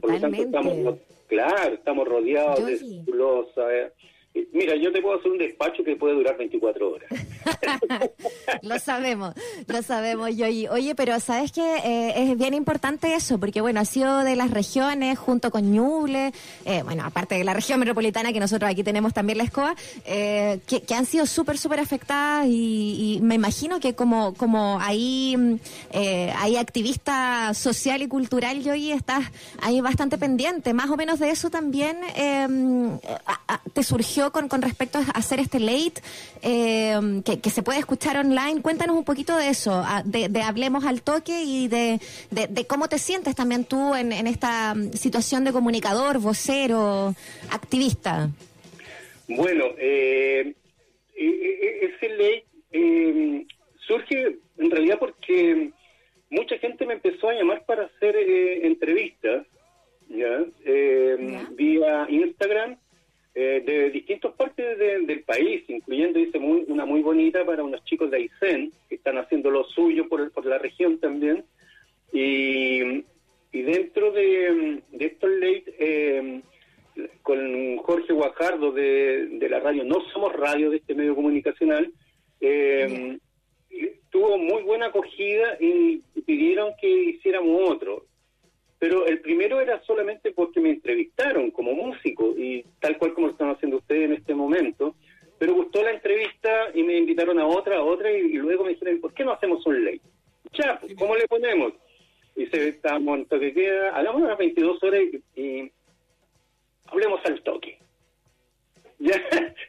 Por 0.00 0.10
lo 0.10 0.20
tanto, 0.20 0.36
estamos, 0.42 0.84
ro- 0.84 0.98
claro, 1.28 1.74
estamos 1.74 2.06
rodeados 2.08 2.64
de 2.66 2.76
celulosa. 3.04 3.76
eh. 3.76 3.90
Eh, 4.40 4.48
Mira, 4.52 4.74
yo 4.76 4.92
te 4.92 5.00
puedo 5.00 5.18
hacer 5.18 5.30
un 5.30 5.38
despacho 5.38 5.82
que 5.84 5.96
puede 5.96 6.14
durar 6.14 6.36
24 6.36 6.90
horas. 6.90 7.08
Lo 8.62 8.78
sabemos, 8.78 9.34
lo 9.66 9.82
sabemos, 9.82 10.36
Yoyi. 10.36 10.68
Oye, 10.68 10.94
pero 10.94 11.18
sabes 11.20 11.52
que 11.52 12.12
es 12.14 12.36
bien 12.36 12.54
importante 12.54 13.14
eso, 13.14 13.38
porque 13.38 13.60
bueno, 13.60 13.80
ha 13.80 13.84
sido 13.84 14.18
de 14.18 14.36
las 14.36 14.50
regiones 14.50 15.18
junto 15.18 15.50
con 15.50 15.72
Ñuble, 15.72 16.32
eh, 16.64 16.82
bueno, 16.82 17.04
aparte 17.04 17.36
de 17.36 17.44
la 17.44 17.54
región 17.54 17.80
metropolitana 17.80 18.32
que 18.32 18.40
nosotros 18.40 18.70
aquí 18.70 18.82
tenemos 18.82 19.14
también 19.14 19.38
la 19.38 19.44
escoba, 19.44 19.74
eh, 20.04 20.60
que, 20.66 20.94
han 20.94 21.06
sido 21.06 21.26
súper, 21.26 21.58
súper 21.58 21.80
afectadas 21.80 22.46
y, 22.48 23.18
me 23.22 23.34
imagino 23.36 23.80
que 23.80 23.94
como, 23.94 24.34
como 24.34 24.78
ahí 24.80 25.34
mm, 25.36 25.54
eh, 25.92 26.32
hay 26.36 26.56
activista 26.56 27.52
social 27.54 28.02
y 28.02 28.08
cultural, 28.08 28.62
Yoyi, 28.62 28.92
estás 28.92 29.24
ahí 29.62 29.80
bastante 29.80 30.18
pendiente. 30.18 30.74
Más 30.74 30.90
o 30.90 30.96
menos 30.96 31.18
de 31.18 31.30
eso 31.30 31.50
también 31.50 31.98
eh, 32.16 32.46
a- 33.26 33.60
te 33.72 33.82
surgió 33.82 34.29
con, 34.30 34.48
con 34.48 34.62
respecto 34.62 34.98
a 34.98 35.02
hacer 35.18 35.40
este 35.40 35.60
late 35.60 36.00
eh, 36.42 36.98
que, 37.24 37.40
que 37.40 37.50
se 37.50 37.62
puede 37.62 37.78
escuchar 37.78 38.16
online. 38.16 38.62
Cuéntanos 38.62 38.96
un 38.96 39.04
poquito 39.04 39.36
de 39.36 39.48
eso, 39.48 39.72
a- 39.72 40.02
de, 40.04 40.28
de 40.28 40.42
Hablemos 40.42 40.84
al 40.84 41.02
Toque 41.02 41.42
y 41.42 41.68
de, 41.68 42.00
de- 42.30 42.46
de 42.48 42.66
cómo 42.66 42.88
te 42.88 42.98
sientes 42.98 43.34
también 43.34 43.64
tú 43.64 43.94
en, 43.94 44.12
en 44.12 44.26
esta 44.26 44.74
mm, 44.74 44.92
situación 44.92 45.44
de 45.44 45.52
comunicador, 45.52 46.18
vocero, 46.18 47.14
activista. 47.50 48.30
Bueno, 49.28 49.64
eh, 49.78 50.54
e- 51.16 51.24
e- 51.24 51.86
ese 51.94 52.08
ley 52.16 52.42
eh, 52.72 53.46
surge 53.86 54.36
en 54.58 54.70
realidad 54.70 54.98
porque 54.98 55.70
mucha 56.30 56.58
gente 56.58 56.86
me 56.86 56.94
empezó 56.94 57.28
a 57.28 57.34
llamar 57.34 57.64
para 57.64 57.84
hacer 57.84 58.16
eh, 58.16 58.66
entrevistas, 58.66 59.46
¿ya? 60.08 60.44
Eh, 60.64 61.46
vía 61.52 62.06
Instagram, 62.08 62.76
eh, 63.34 63.62
de 63.64 63.90
distintas 63.90 64.32
partes 64.34 64.78
de- 64.78 65.00
del 65.00 65.22
país, 65.22 65.62
incluyendo 65.68 66.18
muy, 66.40 66.64
una 66.68 66.84
muy 66.84 67.00
bonita 67.02 67.44
para 67.44 67.62
unos 67.62 67.84
chicos 67.84 68.10
de 68.10 68.16
Aysén, 68.18 68.72
que 68.88 68.96
están 68.96 69.18
haciendo 69.18 69.50
lo 69.50 69.64
suyo 69.64 70.08
por, 70.08 70.30
por 70.32 70.44
la 70.46 70.58
región 70.58 70.98
también. 70.98 71.44
Y, 72.12 73.04
y 73.52 73.62
dentro 73.62 74.10
de, 74.12 74.82
de 74.90 75.06
estos 75.06 75.30
late, 75.30 75.64
eh, 75.78 76.40
con 77.22 77.76
Jorge 77.78 78.12
Guajardo 78.12 78.72
de, 78.72 79.26
de 79.26 79.48
la 79.48 79.60
radio 79.60 79.84
No 79.84 80.00
Somos 80.12 80.32
Radio, 80.32 80.70
de 80.70 80.78
este 80.78 80.94
medio 80.94 81.14
comunicacional, 81.14 81.92
eh, 82.40 83.16
tuvo 84.10 84.38
muy 84.38 84.62
buena 84.64 84.86
acogida 84.86 85.56
y 85.60 85.98
pidieron 86.26 86.72
que 86.80 86.88
hiciéramos 86.88 87.70
otro. 87.70 88.06
Pero 88.80 89.06
el 89.06 89.20
primero 89.20 89.60
era 89.60 89.80
solamente 89.84 90.32
porque 90.32 90.58
me 90.58 90.70
entrevistaron 90.70 91.50
como 91.52 91.72
músico 91.74 92.34
y 92.36 92.64
tal 92.80 92.98
cual 92.98 93.12
como 93.14 93.26
lo 93.28 93.32
están 93.34 93.50
haciendo 93.50 93.76
ustedes 93.76 94.06
en 94.06 94.14
este 94.14 94.34
momento. 94.34 94.96
Pero 95.38 95.54
gustó 95.54 95.82
la 95.84 95.92
entrevista 95.92 96.70
y 96.74 96.82
me 96.82 96.96
invitaron 96.96 97.38
a 97.38 97.46
otra, 97.46 97.76
a 97.76 97.82
otra 97.84 98.10
y, 98.10 98.16
y 98.22 98.32
luego 98.38 98.64
me 98.64 98.70
dijeron, 98.70 99.00
¿por 99.00 99.14
qué 99.14 99.24
no 99.24 99.32
hacemos 99.32 99.64
un 99.66 99.84
ley? 99.84 100.00
Ya, 100.54 100.78
pues, 100.80 100.94
¿cómo 100.96 101.14
le 101.14 101.28
ponemos? 101.28 101.74
Y 102.34 102.46
se 102.46 102.68
estábamos 102.70 103.18
en 103.18 103.26
toque 103.26 103.52
queda, 103.52 103.94
hagamos 103.94 104.22
unas 104.22 104.36
22 104.38 104.82
horas 104.82 105.00
y, 105.36 105.40
y 105.40 105.72
hablemos 106.86 107.20
al 107.24 107.40
toque. 107.42 107.78
Ya, 109.02 109.14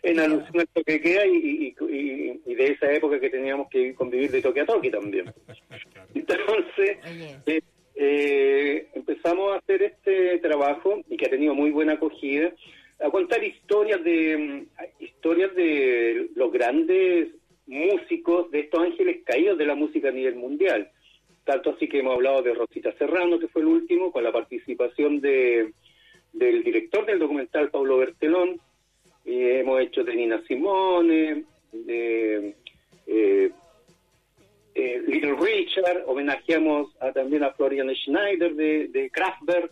en 0.04 0.20
alusión 0.20 0.60
al 0.60 0.68
toque 0.74 1.00
queda 1.00 1.26
y, 1.26 1.32
y, 1.38 1.76
y- 1.90 2.42
y 2.46 2.54
de 2.56 2.66
esa 2.68 2.92
época 2.92 3.18
que 3.18 3.30
teníamos 3.30 3.70
que 3.70 3.96
convivir 3.96 4.30
de 4.30 4.42
toque 4.42 4.60
a 4.60 4.66
toque 4.66 4.90
también. 4.90 5.34
Entonces, 6.14 6.98
eh, 7.46 7.62
eh, 8.04 8.88
empezamos 8.96 9.54
a 9.54 9.58
hacer 9.58 9.84
este 9.84 10.40
trabajo 10.40 11.02
y 11.08 11.18
que 11.18 11.28
ha 11.28 11.30
tenido 11.30 11.54
muy 11.54 11.70
buena 11.70 11.94
acogida, 11.94 12.52
a 13.00 13.12
contar 13.12 13.44
historias 13.44 14.04
de 14.04 14.38
mm, 14.38 15.04
historias 15.04 15.54
de 15.54 16.30
los 16.36 16.52
grandes 16.52 17.30
músicos, 17.68 18.50
de 18.50 18.62
estos 18.62 18.82
ángeles 18.82 19.22
caídos 19.24 19.60
de 19.60 19.66
la 19.68 19.76
música 19.76 20.10
a 20.10 20.12
nivel 20.12 20.36
mundial. 20.36 20.90
Tanto 21.44 21.72
así 21.72 21.88
que 21.88 22.00
hemos 22.00 22.16
hablado 22.16 22.42
de 22.42 22.56
Rosita 22.56 22.92
Serrano, 22.98 23.38
que 23.38 23.48
fue 23.48 23.62
el 23.62 23.68
último, 23.68 24.12
con 24.12 24.24
la 24.24 24.32
participación 24.32 25.22
de 25.22 25.72
del 26.34 26.64
director 26.64 27.06
del 27.06 27.20
documental, 27.20 27.70
Pablo 27.70 27.98
Bertelón, 27.98 28.60
y 29.26 29.44
hemos 29.44 29.82
hecho 29.82 30.04
de 30.04 30.16
Nina 30.16 30.42
Simone, 30.48 31.44
de 31.74 32.56
eh, 33.06 33.52
eh, 34.76 35.02
Little 35.08 35.36
Richard, 35.36 36.04
homenajeamos 36.08 36.96
a- 37.00 37.12
también 37.12 37.44
a 37.44 37.52
Florian 37.54 37.94
Schneider 37.96 38.54
de, 38.56 38.88
de 38.88 39.10
Kraftwerk, 39.10 39.72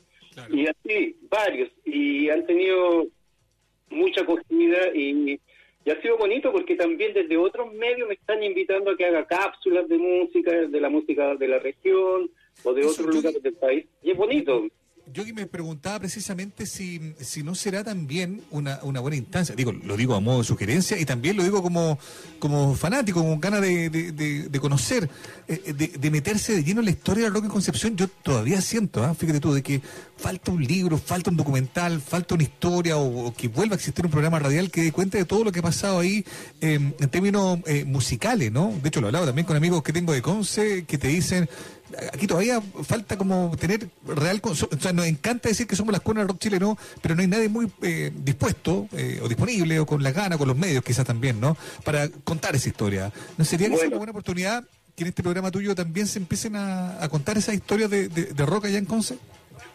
y 0.52 0.68
así 0.68 1.18
varios, 1.30 1.70
y 1.86 2.30
han 2.30 2.45
tenido 2.45 3.08
mucha 3.89 4.22
acogida 4.22 4.93
y 4.93 5.39
Y 5.86 5.91
ha 5.91 6.02
sido 6.02 6.18
bonito 6.18 6.52
porque 6.52 6.76
también 6.76 7.14
desde 7.14 7.38
otros 7.38 7.74
medios 7.74 8.08
me 8.10 8.14
están 8.14 8.43
invitando 8.43 8.91
a 8.91 8.97
que 8.97 9.06
haga 9.06 9.26
cápsulas 9.26 9.88
de 9.88 9.97
música, 9.97 10.52
de 10.52 10.82
la 10.82 10.89
música 10.89 11.36
de 11.36 11.47
la 11.47 11.58
región 11.60 12.30
o 12.64 12.74
de 12.74 12.82
Eso, 12.82 12.89
otros 12.91 13.06
yo- 13.08 13.22
lugares 13.22 13.41
del 13.41 13.54
país. 13.54 13.86
Y 14.04 14.12
es 14.12 14.18
bonito. 14.18 14.68
Yo 15.14 15.24
me 15.34 15.45
preguntaba 15.47 15.99
precisamente 15.99 16.66
si, 16.66 17.14
si 17.20 17.41
no 17.43 17.55
será 17.55 17.84
también 17.84 18.41
una, 18.51 18.80
una 18.84 18.99
buena 18.99 19.18
instancia. 19.18 19.55
Digo, 19.55 19.72
lo 19.72 19.97
digo 19.97 20.14
a 20.16 20.20
modo 20.20 20.39
de 20.39 20.43
sugerencia 20.43 20.97
y 20.99 21.05
también 21.05 21.36
lo 21.38 21.43
digo 21.43 21.62
como, 21.64 21.97
como 22.39 22.76
fanático, 22.76 23.22
con 23.24 23.39
ganas 23.39 23.62
de, 23.62 23.89
de, 23.89 24.12
de- 24.12 24.49
de 24.49 24.60
conocer, 24.60 25.10
eh, 25.47 25.74
de, 25.74 25.88
de 25.88 26.12
meterse 26.12 26.53
de 26.55 26.64
lleno 26.64 26.82
en 26.82 26.86
la 26.86 26.91
historia 26.91 27.24
del 27.26 27.34
rock 27.34 27.45
en 27.45 27.49
Concepción. 27.51 27.95
Yo 27.95 28.07
todavía 28.07 28.62
siento, 28.62 29.03
¿ah? 29.03 29.14
fíjate 29.16 29.39
tú, 29.39 29.53
de 29.53 29.64
que 29.64 29.82
falta 30.18 30.51
un 30.51 30.64
libro, 30.64 30.97
falta 30.97 31.30
un 31.30 31.38
documental, 31.38 32.01
falta 32.01 32.36
una 32.36 32.43
historia 32.43 32.97
o, 32.97 33.28
o 33.28 33.34
que 33.34 33.47
vuelva 33.47 33.76
a 33.76 33.78
existir 33.78 34.05
un 34.05 34.12
programa 34.12 34.39
radial 34.39 34.70
que 34.70 34.82
dé 34.84 34.91
cuenta 34.91 35.18
de 35.18 35.26
todo 35.26 35.43
lo 35.43 35.51
que 35.51 35.60
ha 35.60 35.64
pasado 35.64 35.99
ahí 35.99 36.26
eh, 36.62 36.76
en 36.99 37.10
términos 37.10 37.60
eh, 37.66 37.86
musicales, 37.86 38.51
¿no? 38.51 38.74
De 38.82 38.89
hecho, 38.89 39.01
lo 39.01 39.07
hablaba 39.07 39.26
también 39.26 39.45
con 39.47 39.55
amigos 39.57 39.82
que 39.84 39.93
tengo 39.93 40.14
de 40.14 40.22
Conce 40.22 40.86
que 40.86 40.97
te 40.97 41.07
dicen 41.07 41.49
aquí 42.14 42.28
todavía 42.28 42.62
falta 42.62 43.18
como 43.18 43.56
tener 43.60 43.88
real 44.06 44.40
o 44.44 44.56
sea 44.56 44.94
nos 44.94 45.06
encanta 45.08 45.50
decir 45.50 45.68
que 45.68 45.76
somos 45.76 45.92
las 45.92 46.02
cunas 46.02 46.22
del 46.24 46.30
rock 46.30 46.40
chileno 46.40 46.78
pero 47.02 47.16
no 47.16 47.22
hay 47.22 47.28
nadie 47.28 47.50
muy 47.50 47.72
eh, 47.82 48.12
dispuesto 48.14 48.88
eh, 48.96 49.20
o 49.22 49.28
disponible 49.28 49.80
o 49.80 49.86
con 49.86 50.02
las 50.04 50.14
ganas 50.14 50.38
con 50.38 50.48
los 50.48 50.58
medios 50.58 50.84
quizás 50.84 51.06
también 51.06 51.40
no 51.40 51.56
para 51.84 52.10
contar 52.24 52.56
esa 52.56 52.70
historia. 52.70 53.12
No 53.38 53.46
sería 53.46 53.70
Bueno. 53.70 53.88
una 53.88 53.98
buena 53.98 54.12
oportunidad 54.12 54.64
que 54.96 55.04
en 55.04 55.10
este 55.10 55.24
programa 55.24 55.50
tuyo 55.52 55.74
también 55.76 56.08
se 56.08 56.20
empiecen 56.20 56.56
a, 56.56 57.02
a 57.04 57.08
contar 57.10 57.38
esas 57.38 57.56
historias 57.56 57.90
de, 57.90 58.10
de, 58.10 58.26
de 58.26 58.46
rock 58.46 58.66
allá 58.66 58.78
en 58.78 58.86
Conce 58.86 59.18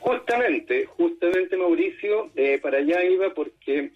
Justamente, 0.00 0.84
justamente 0.86 1.56
Mauricio, 1.56 2.30
eh, 2.36 2.58
para 2.62 2.78
allá 2.78 3.02
iba 3.04 3.32
porque, 3.34 3.92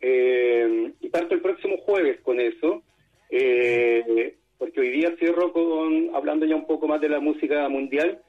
eh, 0.00 0.92
y 1.00 1.08
parto 1.08 1.34
el 1.34 1.40
próximo 1.40 1.76
jueves 1.78 2.20
con 2.22 2.38
eso, 2.40 2.82
eh, 3.30 4.36
porque 4.58 4.80
hoy 4.80 4.90
día 4.90 5.14
cierro 5.18 5.52
con, 5.52 6.14
hablando 6.14 6.46
ya 6.46 6.56
un 6.56 6.66
poco 6.66 6.88
más 6.88 7.00
de 7.00 7.08
la 7.08 7.20
música 7.20 7.68
mundial, 7.68 8.20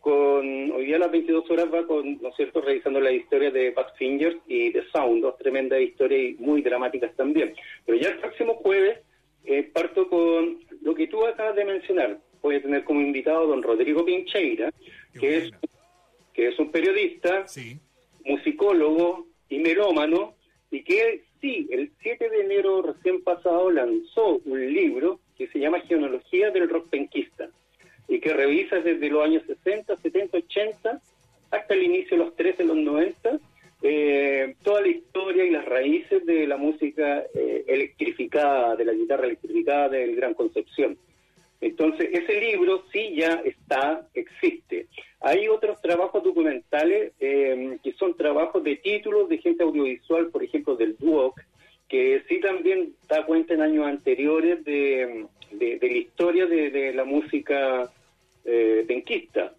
con, 0.00 0.70
hoy 0.70 0.86
día 0.86 0.96
a 0.96 1.00
las 1.00 1.10
22 1.10 1.50
horas 1.50 1.66
va 1.72 1.86
con, 1.86 2.20
¿no 2.20 2.28
es 2.28 2.36
cierto?, 2.36 2.60
revisando 2.60 3.00
la 3.00 3.10
historia 3.10 3.50
de 3.50 3.70
Badfingers 3.70 4.36
y 4.46 4.70
The 4.72 4.84
Sound, 4.92 5.22
dos 5.22 5.36
tremendas 5.38 5.80
historias 5.80 6.20
y 6.20 6.42
muy 6.42 6.62
dramáticas 6.62 7.14
también. 7.16 7.54
Pero 7.84 7.98
ya 7.98 8.10
el 8.10 8.18
próximo 8.18 8.54
jueves 8.54 9.00
eh, 9.44 9.64
parto 9.64 10.08
con 10.08 10.60
lo 10.82 10.94
que 10.94 11.08
tú 11.08 11.26
acabas 11.26 11.56
de 11.56 11.64
mencionar. 11.64 12.18
Voy 12.42 12.56
a 12.56 12.62
tener 12.62 12.84
como 12.84 13.00
invitado 13.00 13.40
a 13.42 13.46
don 13.46 13.62
Rodrigo 13.62 14.04
Pincheira, 14.04 14.72
Qué 15.12 15.18
que 15.18 15.36
es 15.38 15.50
que 16.32 16.48
es 16.48 16.58
un 16.60 16.70
periodista, 16.70 17.48
sí 17.48 17.80
musicólogo 18.28 19.26
y 19.48 19.58
melómano, 19.58 20.34
y 20.70 20.84
que 20.84 21.24
sí, 21.40 21.66
el 21.70 21.90
7 22.02 22.28
de 22.28 22.40
enero 22.42 22.82
recién 22.82 23.22
pasado 23.22 23.70
lanzó 23.70 24.40
un 24.44 24.72
libro 24.72 25.20
que 25.38 25.46
se 25.46 25.60
llama 25.60 25.80
Genealogía 25.80 26.50
del 26.50 26.68
Rock 26.68 26.90
Penquista, 26.90 27.48
y 28.08 28.20
que 28.20 28.32
revisa 28.32 28.80
desde 28.80 29.08
los 29.08 29.24
años 29.24 29.44
60, 29.46 29.96
70, 29.96 30.38
80, 30.38 31.00
hasta 31.50 31.74
el 31.74 31.82
inicio 31.84 32.18
de 32.18 32.24
los 32.24 32.36
13, 32.36 32.64
los 32.64 32.76
90, 32.76 33.38
eh, 33.82 34.56
toda 34.64 34.80
la 34.80 34.88
historia 34.88 35.44
y 35.44 35.50
las 35.50 35.64
raíces 35.64 36.26
de 36.26 36.46
la 36.46 36.56
música 36.56 37.24
eh, 37.34 37.64
electrificada, 37.68 38.74
de 38.74 38.84
la 38.84 38.92
guitarra 38.92 39.26
electrificada 39.26 39.88
del 39.90 40.16
Gran 40.16 40.34
Concepción. 40.34 40.98
Entonces, 41.60 42.08
ese 42.12 42.40
libro 42.40 42.84
sí 42.92 43.14
ya 43.16 43.42
está, 43.44 44.06
existe. 44.14 44.86
Hay 45.20 45.48
otros 45.48 45.80
trabajos 45.80 46.22
documentales 46.22 47.12
eh, 47.20 47.78
que 47.82 47.92
son 47.94 48.16
trabajos 48.16 48.62
de 48.62 48.76
títulos 48.76 49.28
de 49.28 49.38
gente 49.38 49.64
audiovisual, 49.64 50.28
por 50.28 50.42
ejemplo, 50.42 50.76
del 50.76 50.96
Duoc, 50.96 51.40
que 51.88 52.22
sí 52.28 52.40
también 52.40 52.92
da 53.08 53.24
cuenta 53.24 53.54
en 53.54 53.62
años 53.62 53.86
anteriores 53.86 54.64
de, 54.64 55.26
de- 55.52 55.78
la 55.80 55.86
historia 55.96 56.46
de, 56.46 56.70
de 56.70 56.92
la 56.92 57.04
música 57.04 57.90
eh, 58.44 58.84
penquista. 58.86 59.54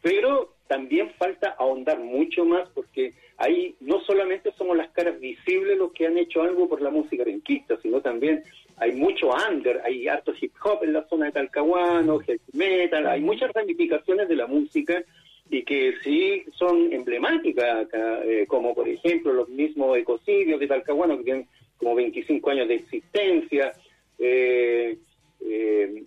Pero 0.00 0.54
también 0.68 1.10
falta 1.18 1.54
ahondar 1.58 1.98
mucho 2.00 2.44
más 2.44 2.68
porque 2.70 3.12
ahí 3.36 3.74
no 3.80 4.00
solamente 4.00 4.52
somos 4.56 4.76
las 4.76 4.90
caras 4.90 5.20
visibles 5.20 5.76
los 5.76 5.92
que 5.92 6.06
han 6.06 6.16
hecho 6.18 6.42
algo 6.42 6.68
por 6.68 6.80
la 6.80 6.90
música 6.90 7.24
penquista, 7.24 7.76
sino 7.82 8.00
también 8.00 8.42
hay 8.78 8.92
mucho 8.92 9.30
under, 9.50 9.80
hay 9.84 10.08
harto 10.08 10.32
hip 10.40 10.52
hop 10.64 10.82
en 10.82 10.94
la 10.94 11.06
zona 11.08 11.26
de 11.26 11.32
Talcahuano, 11.32 12.18
heavy 12.20 12.40
metal, 12.54 13.06
hay 13.06 13.20
muchas 13.20 13.52
ramificaciones 13.52 14.28
de 14.28 14.36
la 14.36 14.46
música 14.46 15.02
y 15.50 15.62
que 15.64 15.94
sí 16.02 16.44
son 16.54 16.92
emblemáticas 16.92 17.84
acá, 17.86 18.24
eh, 18.24 18.46
como 18.48 18.74
por 18.74 18.88
ejemplo 18.88 19.32
los 19.34 19.48
mismos 19.50 19.98
ecocidios 19.98 20.58
de 20.58 20.66
Talcahuano 20.66 21.18
que 21.18 21.24
tienen 21.24 21.48
como 21.82 21.96
25 21.96 22.50
años 22.50 22.68
de 22.68 22.74
existencia. 22.76 23.72
eh, 24.18 24.96
eh, 25.40 26.04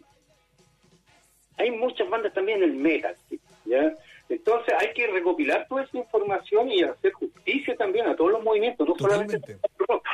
hay 1.58 1.72
muchas 1.72 2.10
bandas 2.10 2.34
también 2.34 2.64
en 2.64 2.70
el 2.70 2.76
metal, 2.76 3.16
¿sí? 3.30 3.40
¿ya? 3.66 3.94
Entonces 4.30 4.74
hay 4.80 4.94
que 4.94 5.08
recopilar 5.08 5.68
toda 5.68 5.84
esa 5.84 5.98
información 5.98 6.72
y 6.72 6.82
hacer 6.84 7.12
justicia 7.14 7.76
también 7.76 8.08
a 8.08 8.16
todos 8.16 8.32
los 8.32 8.44
movimientos, 8.44 8.88
no 8.88 8.96
solamente 8.98 9.40
Totalmente. 9.40 9.68
al 9.80 9.88
rock. 9.88 10.06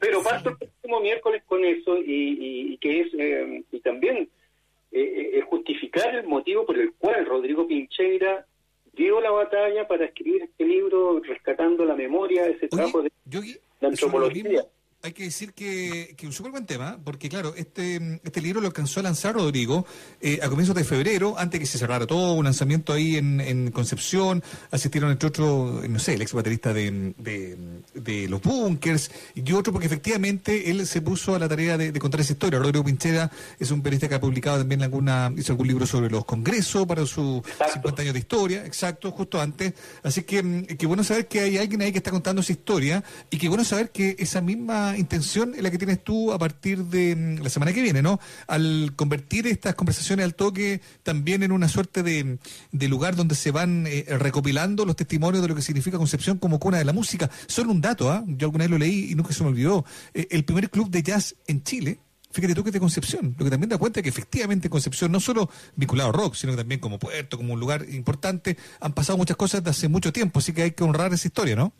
Pero 0.00 0.22
parto 0.22 0.50
el 0.50 0.56
próximo 0.58 1.00
miércoles 1.00 1.42
con 1.46 1.64
eso 1.64 1.96
y, 1.98 2.02
y- 2.12 2.72
y 2.74 2.78
que 2.78 3.00
es 3.00 3.08
eh, 3.18 3.62
y 3.72 3.80
también 3.80 4.28
eh, 4.92 5.30
eh, 5.34 5.40
justificar 5.42 6.14
el 6.14 6.26
motivo 6.26 6.64
por 6.66 6.78
el 6.78 6.92
cual 6.94 7.24
Rodrigo 7.26 7.66
Pincheira 7.66 8.46
dio 8.92 9.20
la 9.20 9.30
batalla 9.30 9.86
para 9.88 10.04
escribir 10.06 10.42
este 10.42 10.64
libro 10.64 11.20
rescatando 11.20 11.84
la 11.84 11.94
memoria, 11.94 12.46
ese 12.46 12.66
Oye, 12.66 12.68
trabajo 12.68 13.02
de, 13.02 13.10
antropología. 13.80 14.64
Hay 15.02 15.12
que 15.12 15.24
decir 15.24 15.52
que, 15.52 16.14
que 16.16 16.26
un 16.26 16.32
súper 16.32 16.50
buen 16.50 16.66
tema, 16.66 16.98
porque 17.04 17.28
claro, 17.28 17.54
este, 17.56 18.20
este 18.24 18.42
libro 18.42 18.60
lo 18.60 18.66
alcanzó 18.66 18.98
a 18.98 19.04
lanzar 19.04 19.34
Rodrigo 19.34 19.86
eh, 20.20 20.40
a 20.42 20.48
comienzos 20.48 20.74
de 20.74 20.82
febrero, 20.82 21.36
antes 21.38 21.60
que 21.60 21.66
se 21.66 21.78
cerrara 21.78 22.06
todo, 22.06 22.32
un 22.32 22.44
lanzamiento 22.44 22.92
ahí 22.92 23.16
en, 23.16 23.40
en 23.40 23.70
Concepción, 23.70 24.42
asistieron 24.72 25.12
entre 25.12 25.28
otros, 25.28 25.88
no 25.88 25.98
sé, 26.00 26.14
el 26.14 26.22
ex 26.22 26.32
baterista 26.32 26.72
de, 26.72 27.14
de, 27.16 27.56
de 27.94 28.28
Los 28.28 28.42
Bunkers, 28.42 29.10
y 29.36 29.52
otro 29.52 29.72
porque 29.72 29.86
efectivamente 29.86 30.70
él 30.70 30.84
se 30.86 31.00
puso 31.00 31.34
a 31.34 31.38
la 31.38 31.48
tarea 31.48 31.78
de, 31.78 31.92
de 31.92 32.00
contar 32.00 32.20
esa 32.20 32.32
historia. 32.32 32.58
Rodrigo 32.58 32.84
Pinchera 32.84 33.30
es 33.58 33.70
un 33.70 33.82
periodista 33.82 34.08
que 34.08 34.16
ha 34.16 34.20
publicado 34.20 34.58
también 34.58 34.82
alguna, 34.82 35.32
hizo 35.36 35.52
algún 35.52 35.68
libro 35.68 35.86
sobre 35.86 36.10
los 36.10 36.24
congresos 36.24 36.86
para 36.86 37.06
sus 37.06 37.38
Exacto. 37.38 37.74
50 37.74 38.02
años 38.02 38.14
de 38.14 38.20
historia, 38.20 38.66
exacto, 38.66 39.12
justo 39.12 39.40
antes. 39.40 39.74
Así 40.02 40.22
que 40.22 40.42
mm, 40.42 40.66
qué 40.76 40.86
bueno 40.86 41.04
saber 41.04 41.28
que 41.28 41.40
hay 41.40 41.56
alguien 41.56 41.82
ahí 41.82 41.92
que 41.92 41.98
está 41.98 42.10
contando 42.10 42.42
esa 42.42 42.52
historia 42.52 43.04
y 43.30 43.38
qué 43.38 43.48
bueno 43.48 43.64
saber 43.64 43.90
que 43.90 44.16
esa 44.18 44.40
misma 44.40 44.87
intención 44.96 45.54
es 45.54 45.62
la 45.62 45.70
que 45.70 45.78
tienes 45.78 46.02
tú 46.02 46.32
a 46.32 46.38
partir 46.38 46.84
de 46.84 47.14
mm, 47.14 47.42
la 47.42 47.50
semana 47.50 47.72
que 47.72 47.82
viene, 47.82 48.02
¿no? 48.02 48.20
Al 48.46 48.92
convertir 48.96 49.46
estas 49.46 49.74
conversaciones 49.74 50.24
al 50.24 50.34
toque 50.34 50.80
también 51.02 51.42
en 51.42 51.52
una 51.52 51.68
suerte 51.68 52.02
de, 52.02 52.38
de 52.72 52.88
lugar 52.88 53.16
donde 53.16 53.34
se 53.34 53.50
van 53.50 53.86
eh, 53.86 54.04
recopilando 54.08 54.84
los 54.84 54.96
testimonios 54.96 55.42
de 55.42 55.48
lo 55.48 55.54
que 55.54 55.62
significa 55.62 55.98
Concepción 55.98 56.38
como 56.38 56.58
cuna 56.58 56.78
de 56.78 56.84
la 56.84 56.92
música. 56.92 57.30
Solo 57.46 57.72
un 57.72 57.80
dato, 57.80 58.10
¿ah? 58.10 58.24
Yo 58.26 58.46
alguna 58.46 58.64
vez 58.64 58.70
lo 58.70 58.78
leí 58.78 59.10
y 59.10 59.14
nunca 59.14 59.32
se 59.32 59.42
me 59.42 59.50
olvidó. 59.50 59.84
Eh, 60.14 60.28
el 60.30 60.44
primer 60.44 60.70
club 60.70 60.90
de 60.90 61.02
jazz 61.02 61.34
en 61.46 61.62
Chile 61.62 61.98
Fíjate 62.30 62.54
tú 62.54 62.62
que 62.62 62.70
es 62.70 62.74
de 62.74 62.80
Concepción, 62.80 63.34
lo 63.38 63.44
que 63.44 63.50
también 63.50 63.70
da 63.70 63.78
cuenta 63.78 64.02
que 64.02 64.08
efectivamente 64.10 64.68
Concepción, 64.68 65.10
no 65.10 65.18
solo 65.18 65.48
vinculado 65.76 66.10
a 66.10 66.12
rock, 66.12 66.34
sino 66.34 66.52
que 66.52 66.58
también 66.58 66.80
como 66.80 66.98
puerto, 66.98 67.38
como 67.38 67.54
un 67.54 67.60
lugar 67.60 67.86
importante, 67.90 68.58
han 68.80 68.92
pasado 68.92 69.16
muchas 69.16 69.36
cosas 69.36 69.62
desde 69.62 69.70
hace 69.70 69.88
mucho 69.88 70.12
tiempo, 70.12 70.38
así 70.40 70.52
que 70.52 70.62
hay 70.62 70.70
que 70.72 70.84
honrar 70.84 71.12
esa 71.14 71.26
historia, 71.26 71.56
¿no? 71.56 71.72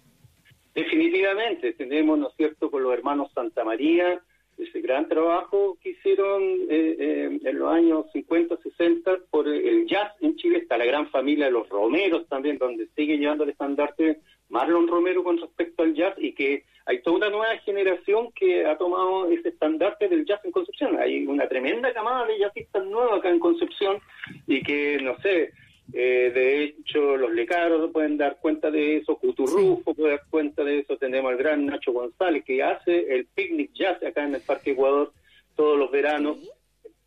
Definitivamente, 0.79 1.73
tenemos, 1.73 2.17
¿no 2.21 2.29
es 2.29 2.37
cierto?, 2.37 2.71
con 2.71 2.85
los 2.85 2.93
hermanos 2.93 3.33
Santa 3.35 3.65
María, 3.65 4.23
ese 4.57 4.81
gran 4.81 5.09
trabajo 5.09 5.77
que 5.83 5.91
hicieron 5.91 6.41
eh, 6.71 6.97
eh, 7.01 7.39
en 7.43 7.59
los 7.59 7.73
años 7.73 8.07
50, 8.13 8.57
60 8.63 9.19
por 9.29 9.49
el 9.49 9.89
jazz 9.89 10.13
en 10.21 10.37
Chile. 10.37 10.59
Está 10.59 10.79
la 10.79 10.85
gran 10.85 11.11
familia 11.11 11.47
de 11.47 11.51
los 11.51 11.69
Romeros 11.69 12.29
también, 12.29 12.59
donde 12.59 12.87
sigue 12.95 13.19
llevando 13.19 13.43
el 13.43 13.51
estandarte 13.51 14.21
Marlon 14.51 14.87
Romero 14.87 15.25
con 15.25 15.39
respecto 15.39 15.83
al 15.83 15.95
jazz 15.95 16.15
y 16.17 16.33
que 16.33 16.63
hay 16.87 17.03
toda 17.03 17.17
una 17.17 17.31
nueva 17.31 17.59
generación 17.65 18.31
que 18.31 18.65
ha 18.65 18.79
tomado 18.79 19.29
ese 19.33 19.49
estandarte 19.49 20.09
del 20.09 20.25
jazz 20.27 20.45
en 20.45 20.53
Concepción. 20.53 20.97
Hay 21.01 21.27
una 21.27 21.49
tremenda 21.49 21.93
camada 21.93 22.25
de 22.27 22.39
jazzistas 22.39 22.87
nuevos 22.87 23.19
acá 23.19 23.31
en 23.31 23.41
Concepción 23.41 23.99
y 24.47 24.63
que, 24.63 25.01
no 25.03 25.19
sé, 25.23 25.51
eh, 25.93 26.31
de 26.35 26.65
hecho, 26.65 27.17
los 27.17 27.33
lecaros 27.33 27.91
pueden 27.93 28.19
dar 28.19 28.39
cuenta 28.41 28.71
de 28.71 28.99
eso, 28.99 29.17
Cuturrufo 29.17 29.95
puede 29.95 30.17
dar 30.17 30.27
cuenta 30.29 30.63
de 30.63 30.81
eso, 30.81 30.97
tenemos 30.97 31.31
al 31.31 31.39
gran 31.39 31.65
Nacho 31.65 31.93
González 31.93 32.45
que 32.45 32.63
hace 32.63 33.15
el 33.15 33.27
picnic 33.27 33.73
jazz 33.73 34.03
acá 34.03 34.25
en 34.25 34.35
el 34.35 34.43
Parque 34.43 34.73
Ecuador 34.73 35.13
todos 35.57 35.79
los 35.79 35.91
veranos. 35.91 36.39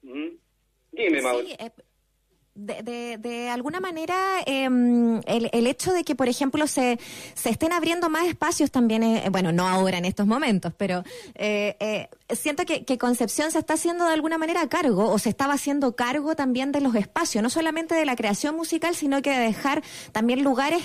¿Mm? 0.01 0.29
Dime, 0.91 1.21
Mauro. 1.21 1.47
Sí, 1.47 1.55
eh, 1.59 1.71
de, 2.61 2.83
de, 2.83 3.17
de 3.17 3.49
alguna 3.49 3.79
manera, 3.79 4.15
eh, 4.45 4.65
el, 4.65 5.49
el 5.51 5.67
hecho 5.67 5.93
de 5.93 6.03
que, 6.03 6.15
por 6.15 6.29
ejemplo, 6.29 6.67
se, 6.67 6.99
se 7.33 7.49
estén 7.49 7.73
abriendo 7.73 8.09
más 8.09 8.27
espacios 8.27 8.71
también, 8.71 9.03
eh, 9.03 9.27
bueno, 9.31 9.51
no 9.51 9.67
ahora 9.67 9.97
en 9.97 10.05
estos 10.05 10.27
momentos, 10.27 10.73
pero 10.77 11.03
eh, 11.35 11.75
eh, 11.79 12.09
siento 12.35 12.65
que, 12.65 12.85
que 12.85 12.97
Concepción 12.97 13.51
se 13.51 13.59
está 13.59 13.73
haciendo 13.73 14.05
de 14.05 14.13
alguna 14.13 14.37
manera 14.37 14.67
cargo, 14.69 15.09
o 15.11 15.19
se 15.19 15.29
estaba 15.29 15.53
haciendo 15.53 15.95
cargo 15.95 16.35
también 16.35 16.71
de 16.71 16.81
los 16.81 16.95
espacios, 16.95 17.41
no 17.41 17.49
solamente 17.49 17.95
de 17.95 18.05
la 18.05 18.15
creación 18.15 18.55
musical, 18.55 18.95
sino 18.95 19.21
que 19.21 19.31
de 19.31 19.39
dejar 19.39 19.83
también 20.11 20.43
lugares. 20.43 20.81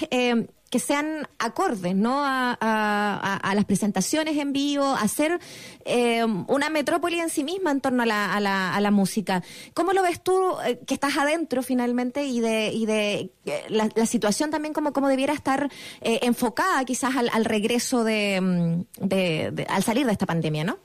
Que 0.70 0.78
sean 0.78 1.26
acordes, 1.38 1.94
¿no? 1.94 2.22
A, 2.24 3.52
las 3.54 3.64
presentaciones 3.64 4.36
en 4.36 4.52
vivo, 4.52 4.84
hacer 4.84 5.38
eh, 5.84 6.24
una 6.24 6.68
metrópoli 6.70 7.20
en 7.20 7.30
sí 7.30 7.44
misma 7.44 7.70
en 7.70 7.80
torno 7.80 8.02
a 8.02 8.06
la, 8.06 8.38
la, 8.40 8.78
la 8.80 8.90
música. 8.90 9.42
¿Cómo 9.74 9.92
lo 9.92 10.02
ves 10.02 10.22
tú, 10.22 10.56
eh, 10.66 10.78
que 10.86 10.94
estás 10.94 11.16
adentro 11.16 11.62
finalmente 11.62 12.24
y 12.26 12.40
de, 12.40 12.70
y 12.72 12.84
de 12.86 13.30
eh, 13.46 13.62
la, 13.68 13.88
situación 14.06 14.50
también 14.50 14.74
como, 14.74 14.92
como 14.92 15.08
debiera 15.08 15.32
estar 15.32 15.70
enfocada 16.02 16.84
quizás 16.84 17.16
al, 17.16 17.30
al 17.32 17.44
regreso 17.44 18.04
de, 18.04 18.40
mm, 18.40 19.06
de- 19.06 19.50
de- 19.52 19.66
al 19.68 19.82
salir 19.82 20.04
de 20.06 20.12
esta 20.12 20.26
pandemia, 20.26 20.64
¿no? 20.64 20.78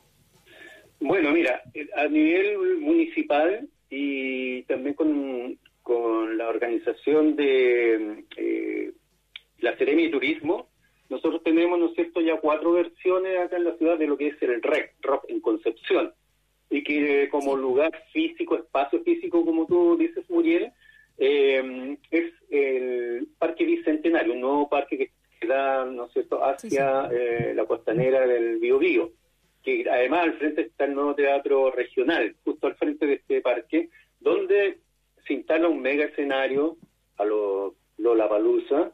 Bueno, 0.99 1.31
mira, 1.31 1.61
a 1.97 2.07
nivel 2.07 2.77
municipal 2.79 3.67
y 3.89 4.61
también 4.63 4.93
con, 4.95 5.57
con 5.81 6.37
la 6.37 6.47
organización 6.47 7.35
de 7.35 8.25
la 9.61 9.77
Seremi 9.77 10.05
de 10.05 10.09
Turismo, 10.09 10.67
nosotros 11.09 11.43
tenemos, 11.43 11.79
¿no 11.79 11.87
es 11.87 11.95
cierto?, 11.95 12.21
ya 12.21 12.39
cuatro 12.39 12.73
versiones 12.73 13.39
acá 13.39 13.57
en 13.57 13.65
la 13.65 13.77
ciudad 13.77 13.97
de 13.97 14.07
lo 14.07 14.17
que 14.17 14.27
es 14.27 14.41
el 14.41 14.61
REC, 14.61 14.95
Rock 15.01 15.25
en 15.27 15.41
Concepción. 15.41 16.13
Y 16.69 16.83
que 16.83 17.27
como 17.29 17.55
lugar 17.55 17.91
físico, 18.13 18.55
espacio 18.55 19.01
físico, 19.03 19.43
como 19.43 19.65
tú 19.65 19.97
dices, 19.97 20.29
Muriel, 20.29 20.71
eh, 21.17 21.97
es 22.09 22.33
el 22.49 23.27
Parque 23.37 23.65
Bicentenario, 23.65 24.33
un 24.33 24.41
nuevo 24.41 24.69
parque 24.69 24.97
que 25.39 25.47
da, 25.47 25.85
¿no 25.85 26.05
es 26.05 26.13
cierto?, 26.13 26.43
hacia 26.43 27.09
eh, 27.11 27.53
la 27.55 27.65
costanera 27.65 28.25
del 28.25 28.57
Biobío 28.57 29.11
que 29.63 29.85
además 29.89 30.23
al 30.23 30.33
frente 30.33 30.61
está 30.61 30.85
el 30.85 30.95
nuevo 30.95 31.15
teatro 31.15 31.71
regional, 31.71 32.35
justo 32.43 32.67
al 32.67 32.75
frente 32.75 33.05
de 33.05 33.13
este 33.13 33.41
parque, 33.41 33.89
donde 34.19 34.79
se 35.25 35.33
instala 35.33 35.67
un 35.67 35.81
mega 35.81 36.05
escenario 36.05 36.77
a 37.17 37.25
lo 37.25 37.75
Lollapalooza 37.97 38.91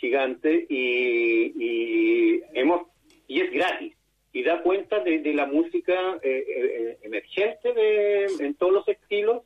gigante 0.00 0.66
y, 0.68 1.52
y 1.56 2.42
hemos 2.54 2.88
y 3.28 3.40
es 3.40 3.52
gratis 3.52 3.94
y 4.32 4.42
da 4.42 4.62
cuenta 4.62 5.00
de, 5.00 5.34
la 5.34 5.46
música 5.46 6.18
eh, 6.22 6.44
eh, 6.48 6.98
emergente 7.02 7.72
de, 7.72 8.26
en 8.40 8.54
todos 8.54 8.72
los 8.72 8.88
estilos 8.88 9.42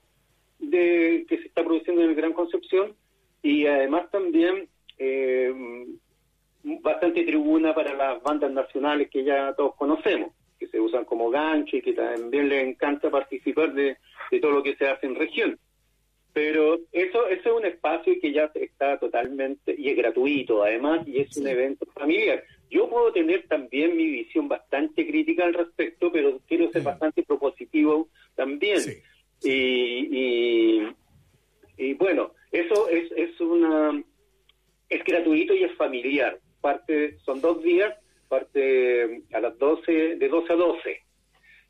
de 0.58 1.24
que 1.28 1.38
se 1.38 1.46
está 1.46 1.64
produciendo 1.64 2.02
en 2.02 2.10
el 2.10 2.14
Gran 2.14 2.32
Concepción 2.32 2.94
y 3.42 3.66
además 3.66 4.10
también 4.10 4.68
eh, 4.98 5.52
bastante 6.62 7.24
tribuna 7.24 7.74
para 7.74 7.94
las 7.94 8.22
bandas 8.22 8.52
nacionales 8.52 9.10
que 9.10 9.24
ya 9.24 9.54
todos 9.54 9.74
conocemos, 9.74 10.32
que 10.58 10.66
se 10.68 10.80
usan 10.80 11.04
como 11.04 11.30
gancho 11.30 11.76
y 11.76 11.82
que 11.82 11.92
también 11.92 12.48
les 12.48 12.66
encanta 12.66 13.10
participar 13.10 13.72
de, 13.72 13.96
de 14.30 14.40
todo 14.40 14.52
lo 14.52 14.62
que 14.62 14.76
se 14.76 14.86
hace 14.86 15.06
en 15.06 15.14
región. 15.14 15.58
Pero 16.34 16.80
eso, 16.92 17.28
eso 17.28 17.48
es 17.48 17.56
un 17.56 17.64
espacio 17.64 18.14
que 18.20 18.32
ya 18.32 18.50
está 18.54 18.98
totalmente, 18.98 19.74
y 19.78 19.88
es 19.88 19.96
gratuito 19.96 20.64
además, 20.64 21.06
y 21.06 21.20
es 21.20 21.34
un 21.36 21.46
evento 21.46 21.86
familiar. 21.94 22.42
Yo 22.68 22.90
puedo 22.90 23.12
tener 23.12 23.46
también 23.46 23.96
mi 23.96 24.06
visión 24.06 24.48
bastante 24.48 25.06
crítica 25.06 25.44
al 25.44 25.54
respecto, 25.54 26.10
pero 26.10 26.40
quiero 26.48 26.70
ser 26.72 26.82
bastante 26.82 27.22
propositivo 27.22 28.08
también. 28.34 28.80
Y, 29.42 29.50
y, 29.50 30.88
y 31.76 31.94
bueno, 31.94 32.32
eso 32.50 32.88
es, 32.88 33.12
es 33.12 33.40
una 33.40 34.02
es 34.88 35.04
gratuito 35.04 35.54
y 35.54 35.64
es 35.64 35.74
familiar. 35.76 36.38
Parte 36.60 37.18
son 37.24 37.40
dos 37.40 37.62
días, 37.62 37.94
parte 38.28 39.22
a 39.32 39.40
las 39.40 39.58
12 39.58 40.16
de 40.16 40.28
12 40.28 40.52
a 40.52 40.56
12. 40.56 41.03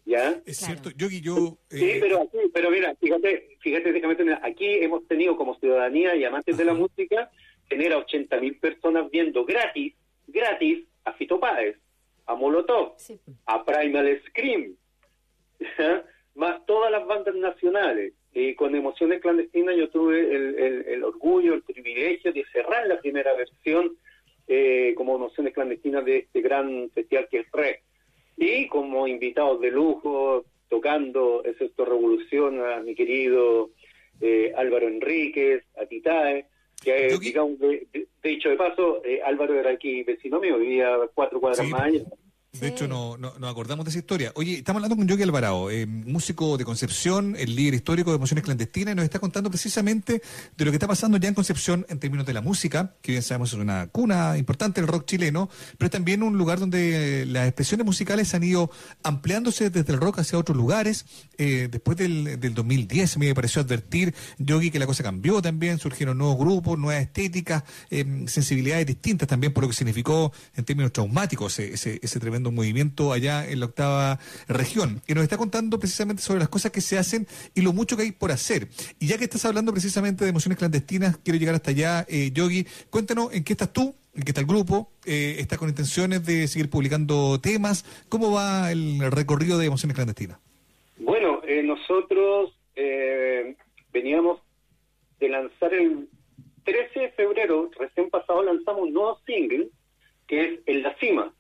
¿Ya? 0.06 0.38
Es 0.44 0.58
cierto, 0.58 0.90
Yogi, 0.90 1.20
yo... 1.22 1.56
Sí, 1.70 1.82
eh, 1.92 1.98
pero 2.00 2.22
aquí, 2.22 2.36
pero 2.52 2.70
mira, 2.70 2.94
fíjate, 2.96 3.56
fíjate, 3.60 3.90
déjame 3.92 4.14
terminar. 4.16 4.40
Aquí 4.44 4.66
hemos 4.66 5.06
tenido 5.08 5.36
como 5.36 5.58
ciudadanía 5.58 6.14
y 6.14 6.24
amantes 6.24 6.56
de 6.58 6.64
la 6.66 6.74
música 6.74 7.30
tener 7.68 7.92
a 7.94 7.98
80 7.98 8.38
mil 8.40 8.58
personas 8.58 9.10
viendo 9.10 9.44
gratis, 9.46 9.94
gratis 10.26 10.84
a 11.04 11.12
Fito 11.14 11.40
Páez, 11.40 11.76
a 12.26 12.34
Molotov, 12.34 12.96
a 13.46 13.64
Primal 13.64 14.20
Scream, 14.28 14.76
más 16.34 16.66
todas 16.66 16.90
las 16.90 17.06
bandas 17.06 17.34
nacionales. 17.34 18.12
Y 18.32 18.54
con 18.56 18.74
Emociones 18.74 19.20
Clandestinas 19.22 19.76
yo 19.76 19.88
tuve 19.90 20.20
el, 20.20 20.54
el- 20.58 20.84
el 20.88 21.04
orgullo, 21.04 21.54
el 21.54 21.62
privilegio 21.62 22.32
de 22.32 22.44
cerrar 22.52 22.86
la 22.88 23.00
primera 23.00 23.32
versión 23.34 23.96
eh, 24.48 24.92
como 24.96 25.14
Emociones 25.16 25.54
Clandestinas 25.54 26.04
de 26.04 26.18
este 26.18 26.40
gran 26.42 26.90
festival 26.90 27.28
que 27.30 27.38
es 27.40 27.46
REC. 27.52 27.82
Y 28.36 28.66
como 28.68 29.06
invitados 29.06 29.60
de 29.60 29.70
lujo, 29.70 30.44
tocando 30.68 31.42
el 31.44 31.56
Sexto 31.56 31.84
Revolución, 31.84 32.60
a 32.60 32.80
mi 32.80 32.94
querido 32.94 33.70
eh, 34.20 34.52
Álvaro 34.56 34.88
Enríquez, 34.88 35.64
a 35.80 35.86
Titae, 35.86 36.46
que 36.82 37.06
eh, 37.08 37.18
digamos, 37.20 37.58
de, 37.58 37.86
de- 37.92 38.06
de 38.22 38.28
dicho 38.28 38.48
de 38.48 38.56
paso, 38.56 39.02
eh, 39.04 39.20
Álvaro 39.24 39.54
era 39.58 39.70
aquí 39.70 40.02
vecino 40.02 40.40
mío, 40.40 40.58
vivía 40.58 40.96
cuatro 41.14 41.40
cuadras 41.40 41.64
Sí, 41.66 41.72
más 41.72 41.82
allá. 41.82 42.02
De 42.60 42.68
hecho, 42.68 42.86
no, 42.86 43.16
no- 43.16 43.34
nos 43.38 43.50
acordamos 43.50 43.84
de 43.84 43.90
esa 43.90 43.98
historia. 43.98 44.30
Oye, 44.36 44.58
estamos 44.58 44.78
hablando 44.78 44.96
con 44.96 45.08
Yogi 45.08 45.24
Alvarado, 45.24 45.70
eh, 45.72 45.86
músico 45.86 46.56
de 46.56 46.64
Concepción, 46.64 47.34
el 47.36 47.56
líder 47.56 47.74
histórico 47.74 48.10
de 48.10 48.16
Emociones 48.16 48.44
Clandestinas, 48.44 48.92
y 48.92 48.96
nos 48.96 49.04
está 49.04 49.18
contando 49.18 49.50
precisamente 49.50 50.22
de 50.56 50.64
lo 50.64 50.70
que 50.70 50.76
está 50.76 50.86
pasando 50.86 51.18
ya 51.18 51.28
en 51.28 51.34
Concepción 51.34 51.84
en 51.88 51.98
términos 51.98 52.24
de 52.26 52.32
la 52.32 52.40
música, 52.40 52.94
que 53.02 53.10
bien 53.12 53.22
sabemos 53.22 53.52
es 53.52 53.58
una 53.58 53.88
cuna 53.88 54.38
importante 54.38 54.80
del 54.80 54.88
rock 54.88 55.04
chileno, 55.04 55.50
pero 55.78 55.86
es 55.86 55.90
también 55.92 56.22
un 56.22 56.38
lugar 56.38 56.60
donde 56.60 57.26
las 57.26 57.48
expresiones 57.48 57.84
musicales 57.84 58.32
han 58.34 58.44
ido 58.44 58.70
ampliándose 59.02 59.70
desde 59.70 59.92
el 59.92 59.98
rock 60.00 60.20
hacia 60.20 60.38
otros 60.38 60.56
lugares. 60.56 61.06
Eh, 61.38 61.68
después 61.70 61.98
del, 61.98 62.38
del 62.38 62.54
2010 62.54 63.18
me 63.18 63.34
pareció 63.34 63.62
advertir, 63.62 64.14
Yogi, 64.38 64.70
que 64.70 64.78
la 64.78 64.86
cosa 64.86 65.02
cambió 65.02 65.42
también, 65.42 65.78
surgieron 65.78 66.16
nuevos 66.18 66.38
grupos, 66.38 66.78
nuevas 66.78 67.02
estéticas, 67.02 67.64
eh, 67.90 68.24
sensibilidades 68.28 68.86
distintas 68.86 69.26
también 69.28 69.52
por 69.52 69.64
lo 69.64 69.68
que 69.70 69.74
significó 69.74 70.32
en 70.54 70.64
términos 70.64 70.92
traumáticos 70.92 71.58
ese, 71.58 71.74
ese, 71.74 71.98
ese 72.00 72.20
tremendo 72.20 72.43
movimiento 72.50 73.12
allá 73.12 73.48
en 73.48 73.60
la 73.60 73.66
octava 73.66 74.18
región. 74.48 75.02
Y 75.06 75.14
nos 75.14 75.22
está 75.22 75.36
contando 75.36 75.78
precisamente 75.78 76.22
sobre 76.22 76.40
las 76.40 76.48
cosas 76.48 76.72
que 76.72 76.80
se 76.80 76.98
hacen 76.98 77.26
y 77.54 77.62
lo 77.62 77.72
mucho 77.72 77.96
que 77.96 78.02
hay 78.02 78.12
por 78.12 78.32
hacer. 78.32 78.68
Y 78.98 79.06
ya 79.06 79.18
que 79.18 79.24
estás 79.24 79.44
hablando 79.44 79.72
precisamente 79.72 80.24
de 80.24 80.30
emociones 80.30 80.58
clandestinas, 80.58 81.16
quiero 81.18 81.38
llegar 81.38 81.54
hasta 81.54 81.70
allá, 81.70 82.06
eh, 82.08 82.30
Yogi, 82.32 82.66
cuéntanos 82.90 83.32
en 83.32 83.44
qué 83.44 83.52
estás 83.52 83.72
tú, 83.72 83.94
en 84.14 84.22
qué 84.22 84.30
está 84.30 84.40
el 84.40 84.46
grupo, 84.46 84.90
eh, 85.04 85.36
está 85.38 85.58
con 85.58 85.68
intenciones 85.68 86.24
de 86.24 86.46
seguir 86.46 86.70
publicando 86.70 87.40
temas, 87.40 87.84
¿cómo 88.08 88.32
va 88.32 88.70
el 88.70 89.10
recorrido 89.10 89.58
de 89.58 89.66
emociones 89.66 89.94
clandestinas? 89.94 90.38
Bueno, 90.98 91.40
eh, 91.46 91.62
nosotros 91.62 92.56
eh, 92.76 93.56
veníamos 93.92 94.40
de 95.18 95.28
lanzar 95.28 95.74
el 95.74 96.08
13 96.64 97.00
de 97.00 97.08
febrero, 97.10 97.70
recién 97.78 98.10
pasado, 98.10 98.42
lanzamos 98.42 98.82
un 98.82 98.94
nuevo 98.94 99.18
single 99.26 99.68
que 100.26 100.44
es 100.44 100.60
En 100.66 100.82
la 100.82 100.94
Cima. 100.96 101.32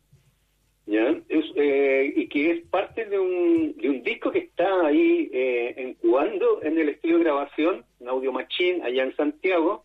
¿Ya? 0.86 1.16
Eh, 1.28 2.12
y 2.16 2.28
que 2.28 2.50
es 2.50 2.66
parte 2.66 3.06
de 3.06 3.18
un, 3.18 3.74
de 3.76 3.90
un 3.90 4.02
disco 4.02 4.30
que 4.30 4.40
está 4.40 4.86
ahí 4.86 5.30
eh, 5.32 5.74
incubando 5.88 6.62
en 6.62 6.78
el 6.78 6.90
estudio 6.90 7.18
de 7.18 7.24
grabación, 7.24 7.84
en 8.00 8.08
Audio 8.08 8.32
Machine, 8.32 8.82
allá 8.84 9.04
en 9.04 9.16
Santiago, 9.16 9.84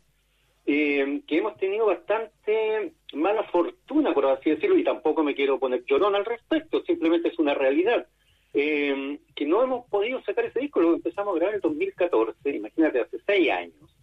eh, 0.65 1.21
que 1.25 1.37
hemos 1.37 1.57
tenido 1.57 1.87
bastante 1.87 2.93
mala 3.13 3.43
fortuna, 3.45 4.13
por 4.13 4.25
así 4.27 4.51
decirlo, 4.51 4.77
y 4.77 4.83
tampoco 4.83 5.23
me 5.23 5.33
quiero 5.33 5.59
poner 5.59 5.83
llorón 5.85 6.15
al 6.15 6.25
respecto, 6.25 6.83
simplemente 6.83 7.29
es 7.29 7.39
una 7.39 7.53
realidad. 7.53 8.05
Eh, 8.53 9.19
que 9.35 9.45
no 9.45 9.63
hemos 9.63 9.87
podido 9.89 10.21
sacar 10.23 10.45
ese 10.45 10.59
disco, 10.59 10.81
lo 10.81 10.95
empezamos 10.95 11.33
a 11.33 11.37
grabar 11.37 11.53
en 11.53 11.55
el 11.55 11.61
2014, 11.61 12.49
imagínate, 12.49 12.99
hace 12.99 13.17
seis 13.25 13.49
años. 13.49 13.98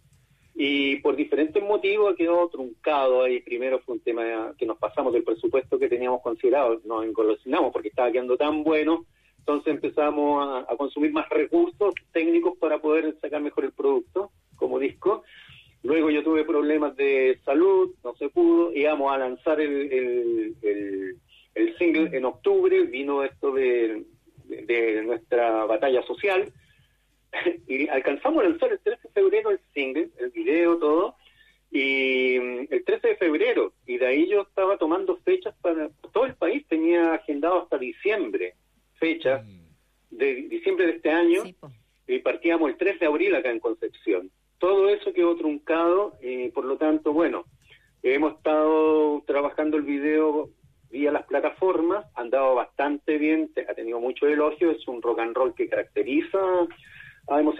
Y 0.59 0.95
por 1.01 1.15
diferentes 1.15 1.61
motivos 1.61 2.15
quedó 2.15 2.49
truncado 2.49 3.21
ahí. 3.21 3.41
Primero 3.41 3.79
fue 3.79 3.93
un 3.95 4.01
tema 4.01 4.55
que 4.57 4.65
nos 4.65 4.79
pasamos 4.79 5.13
del 5.13 5.23
presupuesto 5.23 5.77
que 5.77 5.87
teníamos 5.87 6.23
considerado, 6.23 6.81
nos 6.83 7.05
engolosinamos 7.05 7.71
porque 7.71 7.89
estaba 7.89 8.11
quedando 8.11 8.37
tan 8.37 8.63
bueno, 8.63 9.05
entonces 9.37 9.75
empezamos 9.75 10.65
a, 10.67 10.75
consumir 10.75 11.13
más 11.13 11.29
recursos 11.29 11.93
técnicos 12.11 12.57
para 12.57 12.79
poder 12.79 13.15
sacar 13.21 13.39
mejor 13.39 13.65
el 13.65 13.71
producto 13.71 14.31
como 14.55 14.79
disco. 14.79 15.23
Luego 15.83 16.09
yo 16.09 16.23
tuve 16.23 16.43
problemas 16.43 16.95
de 16.95 17.39
salud, 17.45 17.93
no 18.03 18.15
se 18.15 18.29
pudo, 18.29 18.73
íbamos 18.73 19.13
a 19.13 19.19
lanzar 19.19 19.61
el, 19.61 19.93
el, 19.93 20.55
el- 21.53 21.77
single 21.77 22.09
en 22.17 22.25
octubre, 22.25 22.81
vino 22.85 23.23
esto 23.23 23.51
de- 23.51 24.05
de 24.45 25.03
nuestra 25.03 25.65
batalla 25.65 26.01
social, 26.03 26.51
y 27.67 27.87
alcanzamos 27.87 28.43
a 28.43 28.49
lanzar 28.49 28.71
el 28.71 28.79
13 28.79 29.01
de 29.01 29.09
febrero 29.09 29.51
el 29.51 29.59
single, 29.73 30.09
el 30.19 30.29
video, 30.31 30.77
todo, 30.77 31.15
y 31.71 32.37
mm, 32.39 32.67
el 32.69 32.83
13 32.85 33.07
de 33.09 33.15
febrero, 33.15 33.73
y 33.85 33.97
de 33.97 34.05
ahí 34.05 34.27
yo 34.27 34.41
estaba 34.41 34.77
tomando 34.77 35.17
fechas 35.17 35.55
para 35.61 35.89
todo 36.13 36.25
el 36.25 36.35
país, 36.35 36.65
tenía 36.67 37.13
agendado 37.13 37.63
hasta 37.63 37.77
diciembre, 37.77 38.55
fechas 38.95 39.45
de 40.09 40.35
diciembre 40.35 40.87
de 40.87 40.91
este 40.93 41.09
año, 41.11 41.43
y 42.07 42.19
partíamos 42.19 42.69
el 42.69 42.77
3 42.77 42.99
de 42.99 43.05
abril 43.05 43.35
acá 43.35 43.51
en 43.51 43.59
Concepción. 43.59 44.31
Todo 44.59 44.89
eso 44.89 45.13
quedó 45.13 45.35
truncado, 45.35 46.13
y 46.21 46.49
por 46.49 46.65
lo 46.65 46.77
tanto, 46.77 47.13
bueno, 47.13 47.45
hemos 48.01 48.35
estado 48.35 49.23
trabajando 49.27 49.77
el 49.77 49.83
video 49.83 50.49
vía 50.89 51.11
las 51.11 51.25
plataformas, 51.25 52.05
ha 52.15 52.21
andado 52.21 52.55
bastante 52.55 53.17
bien, 53.17 53.51
ha 53.69 53.73
tenido 53.73 53.99
mucho 53.99 54.25
elogio, 54.27 54.71
es 54.71 54.87
un 54.87 55.01
rock 55.01 55.19
and 55.19 55.35
roll 55.35 55.53
que 55.53 55.67
caracteriza 55.67 56.39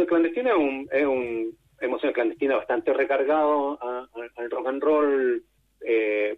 Clandestina, 0.08 0.51
es 0.51 0.58
un, 0.58 0.89
es 0.91 1.05
un 1.05 1.58
Emoción 1.80 2.14
Clandestina 2.14 2.55
bastante 2.55 2.91
recargado 2.93 3.78
al 3.82 4.49
rock 4.49 4.68
and 4.68 4.84
roll 4.84 5.43
eh, 5.82 6.38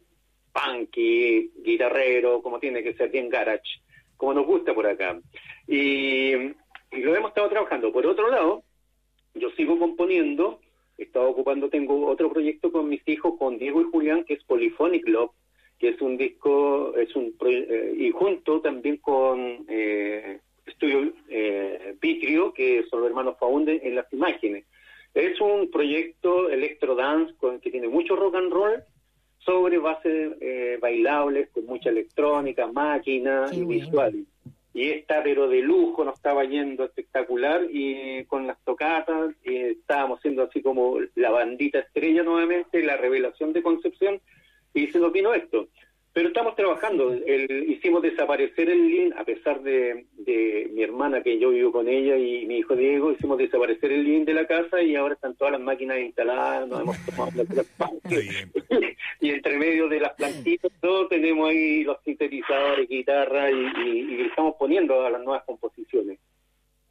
punky, 0.51 1.51
guitarrero, 1.63 2.41
como 2.41 2.59
tiene 2.59 2.83
que 2.83 2.93
ser, 2.93 3.09
bien 3.09 3.29
garage, 3.29 3.79
como 4.17 4.33
nos 4.33 4.45
gusta 4.45 4.73
por 4.73 4.85
acá. 4.85 5.19
Y, 5.67 6.33
y 6.33 7.01
lo 7.01 7.15
hemos 7.15 7.29
estado 7.29 7.49
trabajando. 7.49 7.93
Por 7.93 8.05
otro 8.05 8.29
lado, 8.29 8.63
yo 9.33 9.49
sigo 9.51 9.79
componiendo, 9.79 10.59
he 10.97 11.03
estado 11.03 11.29
ocupando, 11.29 11.69
tengo 11.69 12.07
otro 12.07 12.31
proyecto 12.31 12.71
con 12.71 12.89
mis 12.89 13.07
hijos, 13.07 13.35
con 13.39 13.57
Diego 13.57 13.81
y 13.81 13.85
Julián, 13.85 14.25
que 14.25 14.33
es 14.33 14.43
Polyphonic 14.43 15.07
Love, 15.07 15.31
que 15.77 15.89
es 15.89 16.01
un 16.01 16.17
disco, 16.17 16.95
es 16.97 17.15
un 17.15 17.33
eh, 17.45 17.93
y 17.97 18.11
junto 18.11 18.59
también 18.59 18.97
con 18.97 19.65
eh, 19.69 20.41
Estudio 20.79 21.11
eh, 21.27 21.95
Vitrio, 21.99 22.53
que 22.53 22.85
son 22.89 23.01
los 23.01 23.09
hermanos 23.09 23.35
Faunde 23.37 23.81
en 23.83 23.95
las 23.95 24.11
imágenes. 24.13 24.63
Es 25.13 25.41
un 25.41 25.69
proyecto 25.69 26.49
electro 26.49 26.95
dance 26.95 27.33
con, 27.35 27.59
que 27.59 27.69
tiene 27.69 27.89
mucho 27.89 28.15
rock 28.15 28.35
and 28.35 28.49
roll 28.49 28.81
sobre 29.39 29.77
bases 29.77 30.37
eh, 30.39 30.77
bailables, 30.81 31.49
con 31.49 31.65
mucha 31.65 31.89
electrónica, 31.89 32.67
máquina 32.67 33.47
Qué 33.49 33.57
y 33.57 33.63
bueno. 33.63 33.85
visuales. 33.85 34.25
Y 34.73 34.89
está, 34.91 35.21
pero 35.21 35.49
de 35.49 35.61
lujo, 35.61 36.05
nos 36.05 36.15
estaba 36.15 36.45
yendo 36.45 36.85
espectacular 36.85 37.63
y 37.69 38.23
con 38.25 38.47
las 38.47 38.63
tocatas 38.63 39.31
eh, 39.43 39.75
estábamos 39.81 40.21
siendo 40.21 40.43
así 40.43 40.61
como 40.61 40.99
la 41.15 41.31
bandita 41.31 41.79
estrella 41.79 42.23
nuevamente, 42.23 42.81
la 42.83 42.95
revelación 42.95 43.51
de 43.51 43.63
Concepción 43.63 44.21
y 44.73 44.87
se 44.87 44.99
nos 44.99 45.11
vino 45.11 45.33
esto. 45.33 45.67
Pero 46.11 46.29
estamos 46.29 46.55
trabajando, 46.55 47.13
el- 47.13 47.69
hicimos 47.69 48.01
desaparecer 48.01 48.69
el 48.69 48.87
link, 48.87 49.13
a 49.15 49.23
pesar 49.23 49.61
de, 49.61 50.05
de 50.17 50.67
mi 50.73 50.81
hermana, 50.81 51.21
que 51.21 51.37
yo 51.37 51.51
vivo 51.51 51.71
con 51.71 51.87
ella, 51.87 52.17
y 52.17 52.45
mi 52.47 52.57
hijo 52.57 52.75
Diego, 52.75 53.11
hicimos 53.11 53.37
desaparecer 53.37 53.91
el 53.91 54.03
link 54.03 54.25
de 54.25 54.33
la 54.33 54.47
casa 54.47 54.81
y 54.81 54.95
ahora 54.95 55.13
están 55.13 55.35
todas 55.35 55.51
las 55.53 55.61
máquinas 55.61 55.99
instaladas, 55.99 56.67
nos 56.67 56.81
hemos 56.81 57.05
tomado 57.05 57.31
y 59.21 59.29
entre 59.29 59.57
medio 59.57 59.87
de 59.87 59.99
las 59.99 60.13
plantitas, 60.13 60.71
todo 60.81 61.07
tenemos 61.07 61.49
ahí 61.49 61.83
los 61.83 61.97
sintetizadores, 62.03 62.89
guitarra, 62.89 63.51
y, 63.51 63.55
y- 63.85 64.15
y 64.15 64.21
estamos 64.21 64.55
poniendo 64.57 65.05
a 65.05 65.09
las 65.11 65.21
nuevas 65.23 65.43
composiciones. 65.45 66.19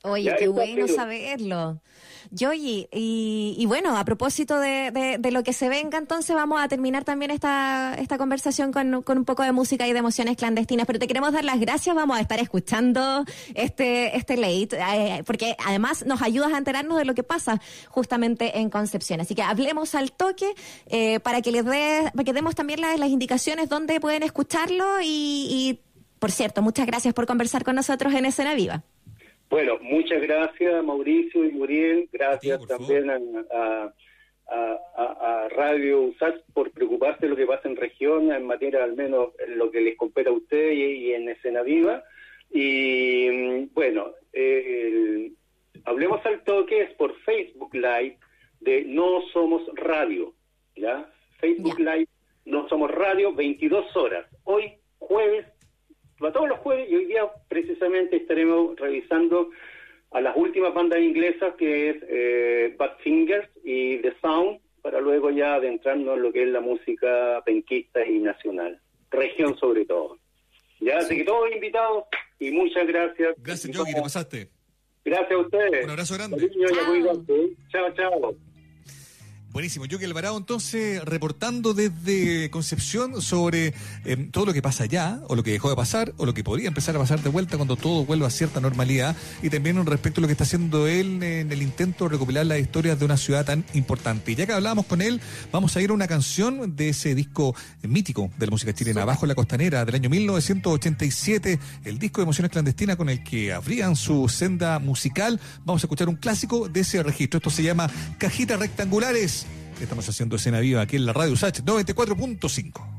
Oye, 0.04 0.24
Ya, 0.24 0.36
qué 0.36 0.48
bueno 0.48 0.86
sido. 0.86 0.96
saberlo. 0.96 1.80
Yoyi, 2.30 2.88
y, 2.92 3.56
y 3.58 3.66
bueno, 3.66 3.96
a 3.96 4.04
propósito 4.04 4.60
de, 4.60 4.90
de- 4.90 5.16
de 5.18 5.30
lo 5.32 5.42
que 5.42 5.52
se 5.54 5.68
venga, 5.70 5.96
entonces 5.96 6.36
vamos 6.36 6.60
a 6.60 6.68
terminar 6.68 7.02
también 7.04 7.30
esta, 7.30 7.94
esta 7.98 8.18
conversación 8.18 8.70
con, 8.70 9.02
con 9.02 9.16
un 9.18 9.24
poco 9.24 9.42
de 9.42 9.52
música 9.52 9.88
y 9.88 9.92
de 9.94 9.98
emociones 10.00 10.36
clandestinas, 10.36 10.86
pero 10.86 10.98
te 10.98 11.06
queremos 11.08 11.32
dar 11.32 11.44
las 11.44 11.58
gracias, 11.58 11.96
vamos 11.96 12.18
a 12.18 12.20
estar 12.20 12.38
escuchando 12.38 13.24
este, 13.54 14.14
este 14.16 14.36
late, 14.36 14.76
eh, 14.78 15.22
porque 15.24 15.56
además 15.64 16.04
nos 16.04 16.20
ayudas 16.20 16.52
a 16.52 16.58
enterarnos 16.58 16.98
de 16.98 17.06
lo 17.06 17.14
que 17.14 17.22
pasa 17.22 17.60
justamente 17.88 18.58
en 18.58 18.68
Concepción. 18.68 19.20
Así 19.22 19.34
que 19.34 19.42
hablemos 19.42 19.94
al 19.94 20.12
toque 20.12 20.52
eh, 20.86 21.20
para 21.20 21.40
que 21.40 21.50
les 21.50 21.64
dé, 21.64 22.10
para 22.12 22.24
que 22.24 22.32
demos 22.34 22.54
también 22.54 22.82
las, 22.82 22.98
las 22.98 23.08
indicaciones 23.08 23.68
donde 23.70 24.00
pueden 24.00 24.22
escucharlo 24.22 25.00
y, 25.00 25.06
y, 25.50 25.80
por 26.18 26.30
cierto, 26.30 26.60
muchas 26.60 26.86
gracias 26.86 27.14
por 27.14 27.26
conversar 27.26 27.64
con 27.64 27.74
nosotros 27.74 28.12
en 28.12 28.26
Escena 28.26 28.52
Viva. 28.54 28.82
Bueno, 29.48 29.78
muchas 29.80 30.20
gracias 30.22 30.84
Mauricio 30.84 31.44
y 31.44 31.52
Muriel, 31.52 32.08
gracias 32.12 32.56
A 32.56 32.60
ti, 32.60 32.66
por 32.66 32.76
también 32.78 33.10
a, 33.10 33.16
a- 33.52 33.92
a- 34.50 35.48
Radio 35.50 36.02
USAT 36.02 36.36
por 36.54 36.70
preocuparse 36.70 37.20
de 37.26 37.30
lo 37.30 37.36
que 37.36 37.46
pasa 37.46 37.68
en 37.68 37.76
región, 37.76 38.30
en 38.32 38.46
materia 38.46 38.84
al 38.84 38.94
menos 38.94 39.30
en 39.46 39.58
lo 39.58 39.70
que 39.70 39.80
les 39.80 39.96
compete 39.96 40.28
a 40.28 40.32
ustedes 40.32 40.74
y, 40.76 40.82
y 41.08 41.12
en 41.14 41.28
Escena 41.28 41.62
Viva. 41.62 42.02
Y 42.50 43.28
mm, 43.30 43.74
bueno, 43.74 44.12
eh, 44.32 44.86
el- 44.86 45.32
hablemos 45.84 46.24
al 46.26 46.42
toque 46.44 46.82
es 46.82 46.92
por 46.94 47.14
Facebook 47.20 47.74
Live 47.74 48.18
de 48.60 48.84
No 48.84 49.22
Somos 49.32 49.62
Radio, 49.74 50.34
¿ya? 50.76 51.10
Facebook 51.40 51.78
Ya. 51.78 51.96
Live 51.96 52.08
No 52.44 52.68
Somos 52.68 52.90
Radio, 52.90 53.32
22 53.34 53.94
horas. 53.96 54.26
Hoy, 54.44 54.72
jueves, 54.98 55.46
a 56.20 56.32
todos 56.32 56.48
los 56.48 56.58
jueves 56.58 56.90
y 56.90 56.96
hoy 56.96 57.04
día 57.06 57.22
precisamente 57.48 58.16
estaremos 58.16 58.78
revisando 58.78 59.50
a 60.10 60.20
las 60.20 60.36
últimas 60.36 60.74
bandas 60.74 61.00
inglesas 61.00 61.54
que 61.58 61.90
es 61.90 61.96
eh, 62.08 62.74
Badfingers 62.78 63.48
y 63.64 63.98
The 63.98 64.14
Sound 64.20 64.60
para 64.82 65.00
luego 65.00 65.30
ya 65.30 65.54
adentrarnos 65.54 66.16
en 66.16 66.22
lo 66.22 66.32
que 66.32 66.42
es 66.44 66.48
la 66.48 66.60
música 66.60 67.42
penquista 67.44 68.04
y 68.06 68.18
nacional, 68.18 68.80
región 69.10 69.56
sobre 69.58 69.84
todo. 69.84 70.18
Ya, 70.80 70.98
así 70.98 71.16
que 71.16 71.24
todos 71.24 71.50
invitados 71.52 72.04
y 72.38 72.50
muchas 72.52 72.86
gracias. 72.86 73.34
Gracias, 73.38 73.76
Yogi, 73.76 73.94
te 73.94 74.00
pasaste. 74.00 74.48
Gracias 75.04 75.32
a 75.32 75.38
ustedes. 75.38 75.84
Un 75.84 75.90
abrazo 75.90 76.14
grande. 76.14 76.36
Cariño. 76.36 77.24
Chao, 77.70 77.94
chao. 77.94 78.34
Buenísimo. 79.50 79.86
Yogi 79.86 80.04
Alvarado, 80.04 80.36
entonces, 80.36 81.02
reportando 81.04 81.72
desde 81.72 82.50
Concepción 82.50 83.22
sobre 83.22 83.72
eh, 84.04 84.28
todo 84.30 84.44
lo 84.44 84.52
que 84.52 84.60
pasa 84.60 84.84
allá, 84.84 85.20
o 85.26 85.34
lo 85.34 85.42
que 85.42 85.52
dejó 85.52 85.70
de 85.70 85.74
pasar, 85.74 86.12
o 86.18 86.26
lo 86.26 86.34
que 86.34 86.44
podría 86.44 86.68
empezar 86.68 86.94
a 86.94 86.98
pasar 86.98 87.22
de 87.22 87.30
vuelta 87.30 87.56
cuando 87.56 87.76
todo 87.76 88.04
vuelva 88.04 88.26
a 88.26 88.30
cierta 88.30 88.60
normalidad, 88.60 89.16
y 89.42 89.48
también 89.48 89.84
respecto 89.86 90.20
a 90.20 90.22
lo 90.22 90.28
que 90.28 90.32
está 90.32 90.44
haciendo 90.44 90.86
él 90.86 91.22
en 91.22 91.50
el 91.50 91.62
intento 91.62 92.04
de 92.04 92.10
recopilar 92.10 92.44
las 92.44 92.58
historias 92.58 92.98
de 92.98 93.06
una 93.06 93.16
ciudad 93.16 93.46
tan 93.46 93.64
importante. 93.72 94.32
Y 94.32 94.34
ya 94.34 94.44
que 94.44 94.52
hablábamos 94.52 94.84
con 94.84 95.00
él, 95.00 95.18
vamos 95.50 95.74
a 95.76 95.80
ir 95.80 95.90
a 95.90 95.94
una 95.94 96.06
canción 96.06 96.76
de 96.76 96.90
ese 96.90 97.14
disco 97.14 97.54
mítico 97.82 98.30
de 98.36 98.46
la 98.46 98.50
música 98.50 98.74
chilena, 98.74 99.06
Bajo 99.06 99.24
la 99.24 99.34
Costanera, 99.34 99.86
del 99.86 99.94
año 99.94 100.10
1987, 100.10 101.58
el 101.84 101.98
disco 101.98 102.20
de 102.20 102.24
Emociones 102.24 102.52
Clandestinas 102.52 102.96
con 102.96 103.08
el 103.08 103.24
que 103.24 103.54
abrían 103.54 103.96
su 103.96 104.28
senda 104.28 104.78
musical. 104.78 105.40
Vamos 105.64 105.82
a 105.82 105.86
escuchar 105.86 106.10
un 106.10 106.16
clásico 106.16 106.68
de 106.68 106.80
ese 106.80 107.02
registro. 107.02 107.38
Esto 107.38 107.50
se 107.50 107.62
llama 107.62 107.90
Cajitas 108.18 108.60
Rectangulares. 108.60 109.37
Estamos 109.80 110.08
haciendo 110.08 110.36
escena 110.36 110.58
viva 110.60 110.82
aquí 110.82 110.96
en 110.96 111.06
la 111.06 111.12
radio 111.12 111.32
USACH 111.32 111.60
94.5. 111.60 112.98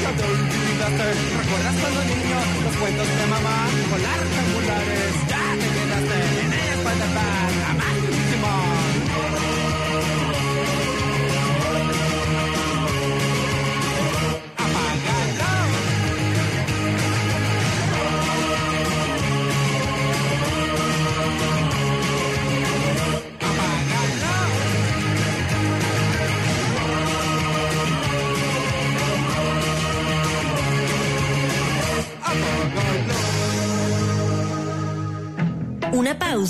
Te 0.09 0.23
olvidaste. 0.23 1.03
¿Recuerdas 1.37 1.75
cuando 1.81 2.01
niño 2.05 2.37
los 2.63 2.75
cuentos 2.77 3.07
de 3.07 3.27
mamá 3.27 3.67
con 3.89 4.01
las 4.01 5.20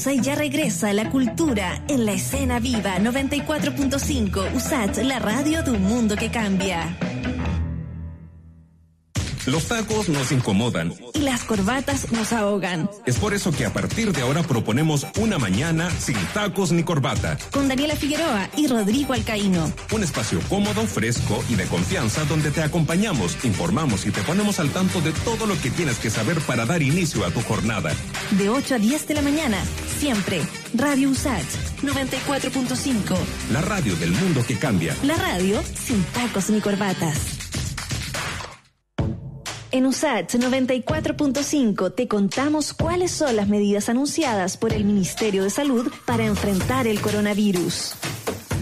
pausa 0.02 0.14
y 0.14 0.22
ya 0.22 0.36
regresa 0.36 0.93
la 0.93 1.10
cultura 1.10 1.84
en 1.88 2.06
la 2.06 2.14
escena 2.14 2.60
viva 2.60 2.97
94.5 2.97 4.56
USAT, 4.56 4.97
la 5.04 5.20
radio 5.20 5.62
de 5.62 5.72
un 5.72 5.84
mundo 5.84 6.16
que 6.16 6.32
cambia. 6.32 6.97
Los 9.47 9.66
tacos 9.66 10.08
nos 10.08 10.32
incomodan. 10.32 10.93
Y 11.16 11.20
las 11.20 11.43
corbatas 11.43 12.12
nos 12.12 12.32
ahogan. 12.32 12.88
Es 13.08 13.18
por 13.18 13.34
eso 13.34 13.52
que 13.52 13.66
a 13.66 13.74
partir 13.74 14.14
de 14.14 14.22
ahora 14.22 14.43
proponemos 14.43 15.08
una 15.18 15.39
mañana 15.39 15.89
sin 15.89 16.16
tacos 16.34 16.72
ni 16.72 16.84
corbata. 16.84 17.39
Con 17.52 17.68
Daniela 17.68 17.95
Figueroa 17.95 18.49
y 18.56 18.68
Rodrigo 18.68 19.14
Alcaíno. 19.14 19.74
Un 19.93 20.04
espacio 20.04 20.39
cómodo, 20.47 20.86
fresco 20.86 21.43
y 21.49 21.56
de 21.56 21.66
confianza 21.66 22.24
donde 22.26 22.52
te 22.52 22.62
acompañamos, 22.62 23.43
informamos 23.43 24.06
y 24.06 24.12
te 24.12 24.22
ponemos 24.22 24.60
al 24.60 24.70
tanto 24.70 25.02
de 25.02 25.12
todo 25.12 25.47
lo 25.47 25.60
que 25.60 25.72
tienes 25.72 25.97
que 25.97 26.12
saber 26.12 26.39
para 26.41 26.68
dar 26.68 26.84
inicio 26.84 27.26
a 27.26 27.32
tu 27.32 27.41
jornada. 27.41 27.93
De 28.38 28.47
8 28.47 28.76
a 28.76 28.78
10 28.78 29.08
de 29.08 29.14
la 29.16 29.22
mañana, 29.24 29.58
siempre. 30.02 30.41
Radio 30.74 31.12
USAT 31.12 31.45
94.5. 31.84 33.16
La 33.52 33.62
radio 33.62 33.95
del 33.97 34.12
mundo 34.12 34.41
que 34.47 34.58
cambia. 34.58 34.97
La 35.04 35.16
radio 35.16 35.62
sin 35.76 36.04
tacos 36.06 36.49
ni 36.49 36.60
corbatas. 36.60 37.38
En 39.70 39.86
USAT 39.86 40.34
94.5 40.34 41.93
te 41.93 42.08
contamos 42.08 42.74
cuáles 42.74 43.12
son 43.12 43.36
las 43.36 43.47
medidas 43.47 43.89
anunciadas 43.89 44.58
por 44.58 44.74
el 44.74 44.86
Ministerio 44.86 45.43
de 45.43 45.52
Salud 45.52 45.91
para 46.06 46.26
enfrentar 46.26 46.88
el 46.88 46.99
coronavirus. 46.99 47.93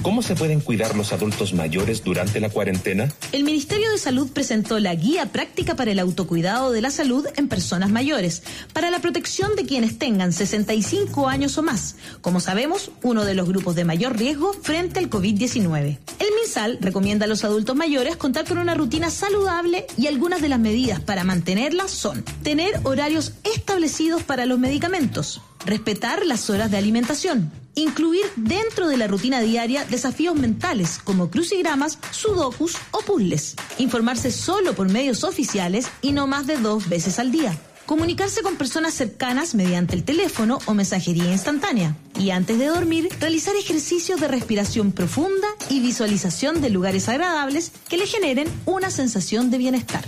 ¿Cómo 0.02 0.22
se 0.22 0.36
pueden 0.36 0.62
cuidar 0.62 0.96
los 0.96 1.12
adultos 1.12 1.54
mayores 1.54 2.04
durante 2.06 2.40
la 2.40 2.50
cuarentena? 2.50 3.14
El 3.34 3.44
Ministerio 3.44 3.92
de 3.92 3.98
Salud 3.98 4.30
presentó 4.32 4.80
la 4.80 4.96
Guía 4.96 5.26
Práctica 5.26 5.76
para 5.76 5.92
el 5.92 6.00
Autocuidado 6.00 6.72
de 6.72 6.82
la 6.82 6.90
Salud 6.90 7.28
en 7.36 7.50
Personas 7.50 7.90
Mayores, 7.90 8.44
para 8.72 8.92
la 8.92 9.00
protección 9.00 9.58
de 9.58 9.66
quienes 9.66 10.00
tengan 10.00 10.32
65 10.32 11.28
años 11.28 11.58
o 11.58 11.64
más, 11.64 11.98
como 12.22 12.40
sabemos, 12.40 12.92
uno 13.04 13.26
de 13.26 13.34
los 13.34 13.50
grupos 13.50 13.76
de 13.76 13.84
mayor 13.84 14.18
riesgo 14.18 14.54
frente 14.54 15.00
al 15.00 15.10
COVID-19. 15.10 15.98
El 16.20 16.28
MinSal 16.42 16.78
recomienda 16.80 17.26
a 17.26 17.28
los 17.28 17.44
adultos 17.44 17.76
mayores 17.76 18.16
contar 18.16 18.46
con 18.46 18.58
una 18.58 18.76
rutina 18.76 19.10
saludable 19.10 19.86
y 19.98 20.08
algunas 20.08 20.42
de 20.42 20.50
las 20.50 20.60
medidas 20.60 21.02
para 21.02 21.26
mantenerla 21.26 21.90
son 21.90 22.24
tener 22.42 22.80
horarios 22.84 23.34
establecidos 23.44 24.24
para 24.24 24.46
los 24.46 24.60
medicamentos, 24.60 25.42
respetar 25.66 26.26
las 26.26 26.50
horas 26.50 26.72
de 26.72 26.78
alimentación, 26.78 27.52
incluir 27.80 28.26
dentro 28.36 28.88
de 28.88 28.98
la 28.98 29.08
rutina 29.08 29.42
diaria 29.42 29.86
desafíos 29.86 30.36
mentales 30.36 31.00
como 31.04 31.30
crucigramas, 31.30 31.98
sudokus 32.12 32.78
o 32.92 33.00
puzzles, 33.00 33.56
informarse 33.78 34.32
solo 34.32 34.74
por 34.74 34.90
medios 34.90 35.24
oficiales 35.24 35.88
y 36.02 36.12
no 36.12 36.28
más 36.28 36.48
de 36.48 36.58
dos 36.58 36.90
veces 36.90 37.20
al 37.20 37.32
día. 37.32 37.58
Comunicarse 37.86 38.44
con 38.44 38.56
personas 38.56 38.94
cercanas 38.94 39.56
mediante 39.56 39.96
el 39.96 40.04
teléfono 40.04 40.60
o 40.68 40.76
mensajería 40.76 41.32
instantánea. 41.32 41.96
Y 42.20 42.30
antes 42.30 42.60
de 42.60 42.68
dormir, 42.68 43.10
realizar 43.20 43.56
ejercicios 43.56 44.22
de 44.22 44.28
respiración 44.28 44.92
profunda 44.92 45.48
y 45.72 45.80
visualización 45.80 46.62
de 46.62 46.70
lugares 46.70 47.10
agradables 47.10 47.72
que 47.88 47.98
le 47.98 48.06
generen 48.06 48.48
una 48.68 48.92
sensación 48.92 49.50
de 49.50 49.58
bienestar. 49.58 50.06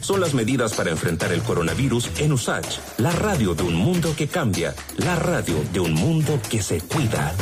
Son 0.00 0.20
las 0.20 0.34
medidas 0.34 0.74
para 0.74 0.90
enfrentar 0.90 1.32
el 1.32 1.42
coronavirus 1.42 2.10
en 2.18 2.32
USACH, 2.32 2.78
la 2.98 3.12
radio 3.12 3.54
de 3.54 3.62
un 3.62 3.74
mundo 3.74 4.14
que 4.16 4.28
cambia, 4.28 4.74
la 4.96 5.16
radio 5.16 5.62
de 5.72 5.80
un 5.80 5.92
mundo 5.94 6.40
que 6.50 6.62
se 6.62 6.80
cuida. 6.80 7.34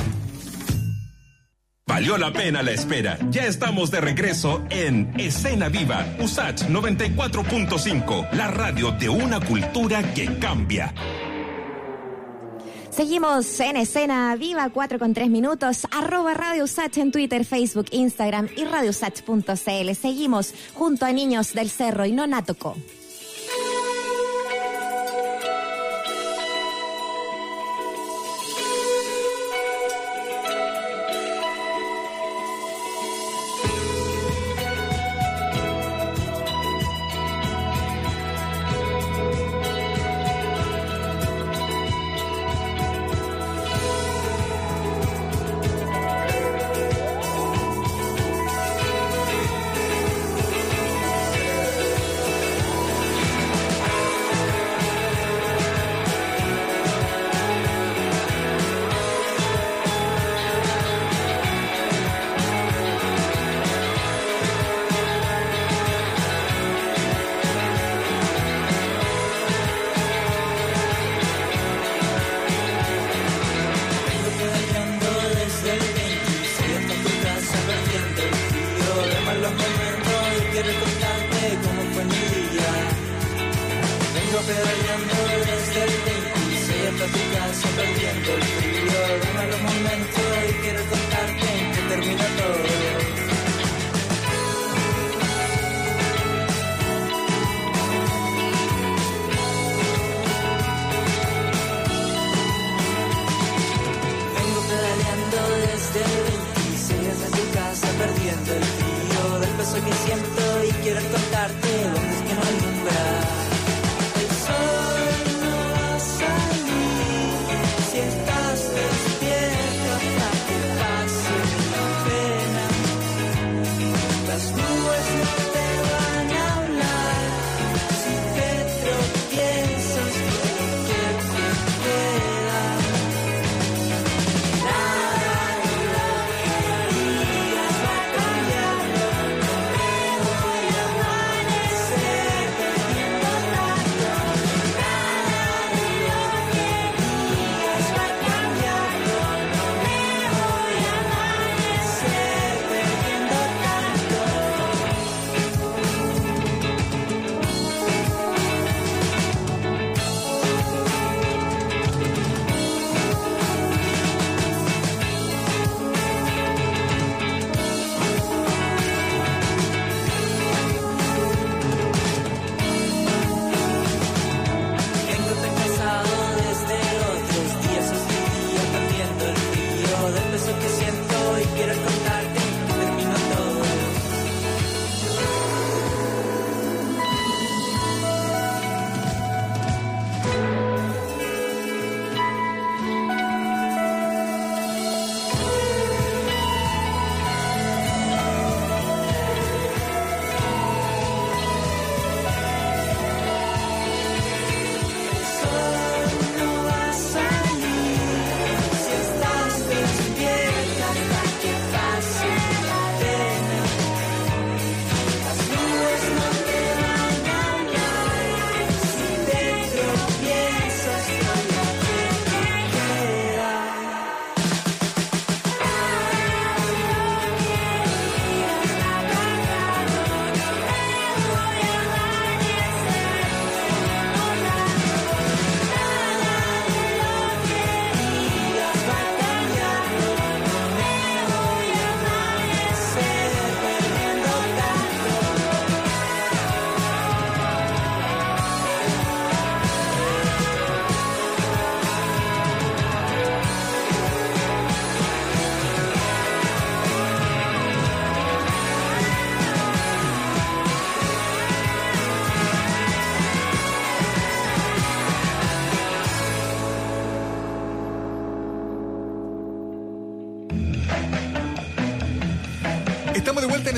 Valió 1.86 2.18
la 2.18 2.32
pena 2.32 2.62
la 2.62 2.72
espera. 2.72 3.18
Ya 3.30 3.46
estamos 3.46 3.90
de 3.90 4.00
regreso 4.02 4.62
en 4.68 5.18
Escena 5.18 5.70
Viva, 5.70 6.06
USACH 6.20 6.64
94.5, 6.64 8.32
la 8.32 8.48
radio 8.48 8.92
de 8.92 9.08
una 9.08 9.40
cultura 9.40 10.02
que 10.12 10.38
cambia. 10.38 10.92
Seguimos 12.98 13.60
en 13.60 13.76
escena 13.76 14.34
viva 14.34 14.70
4 14.70 14.98
con 14.98 15.14
3 15.14 15.30
minutos, 15.30 15.86
arroba 15.92 16.34
Radio 16.34 16.66
Sach 16.66 16.98
en 16.98 17.12
Twitter, 17.12 17.44
Facebook, 17.44 17.86
Instagram 17.92 18.48
y 18.56 18.64
radiosach.cl. 18.64 19.94
Seguimos 19.94 20.52
junto 20.74 21.06
a 21.06 21.12
Niños 21.12 21.54
del 21.54 21.70
Cerro 21.70 22.06
y 22.06 22.10
Nonatoco. 22.10 22.74
Vengo 22.74 22.97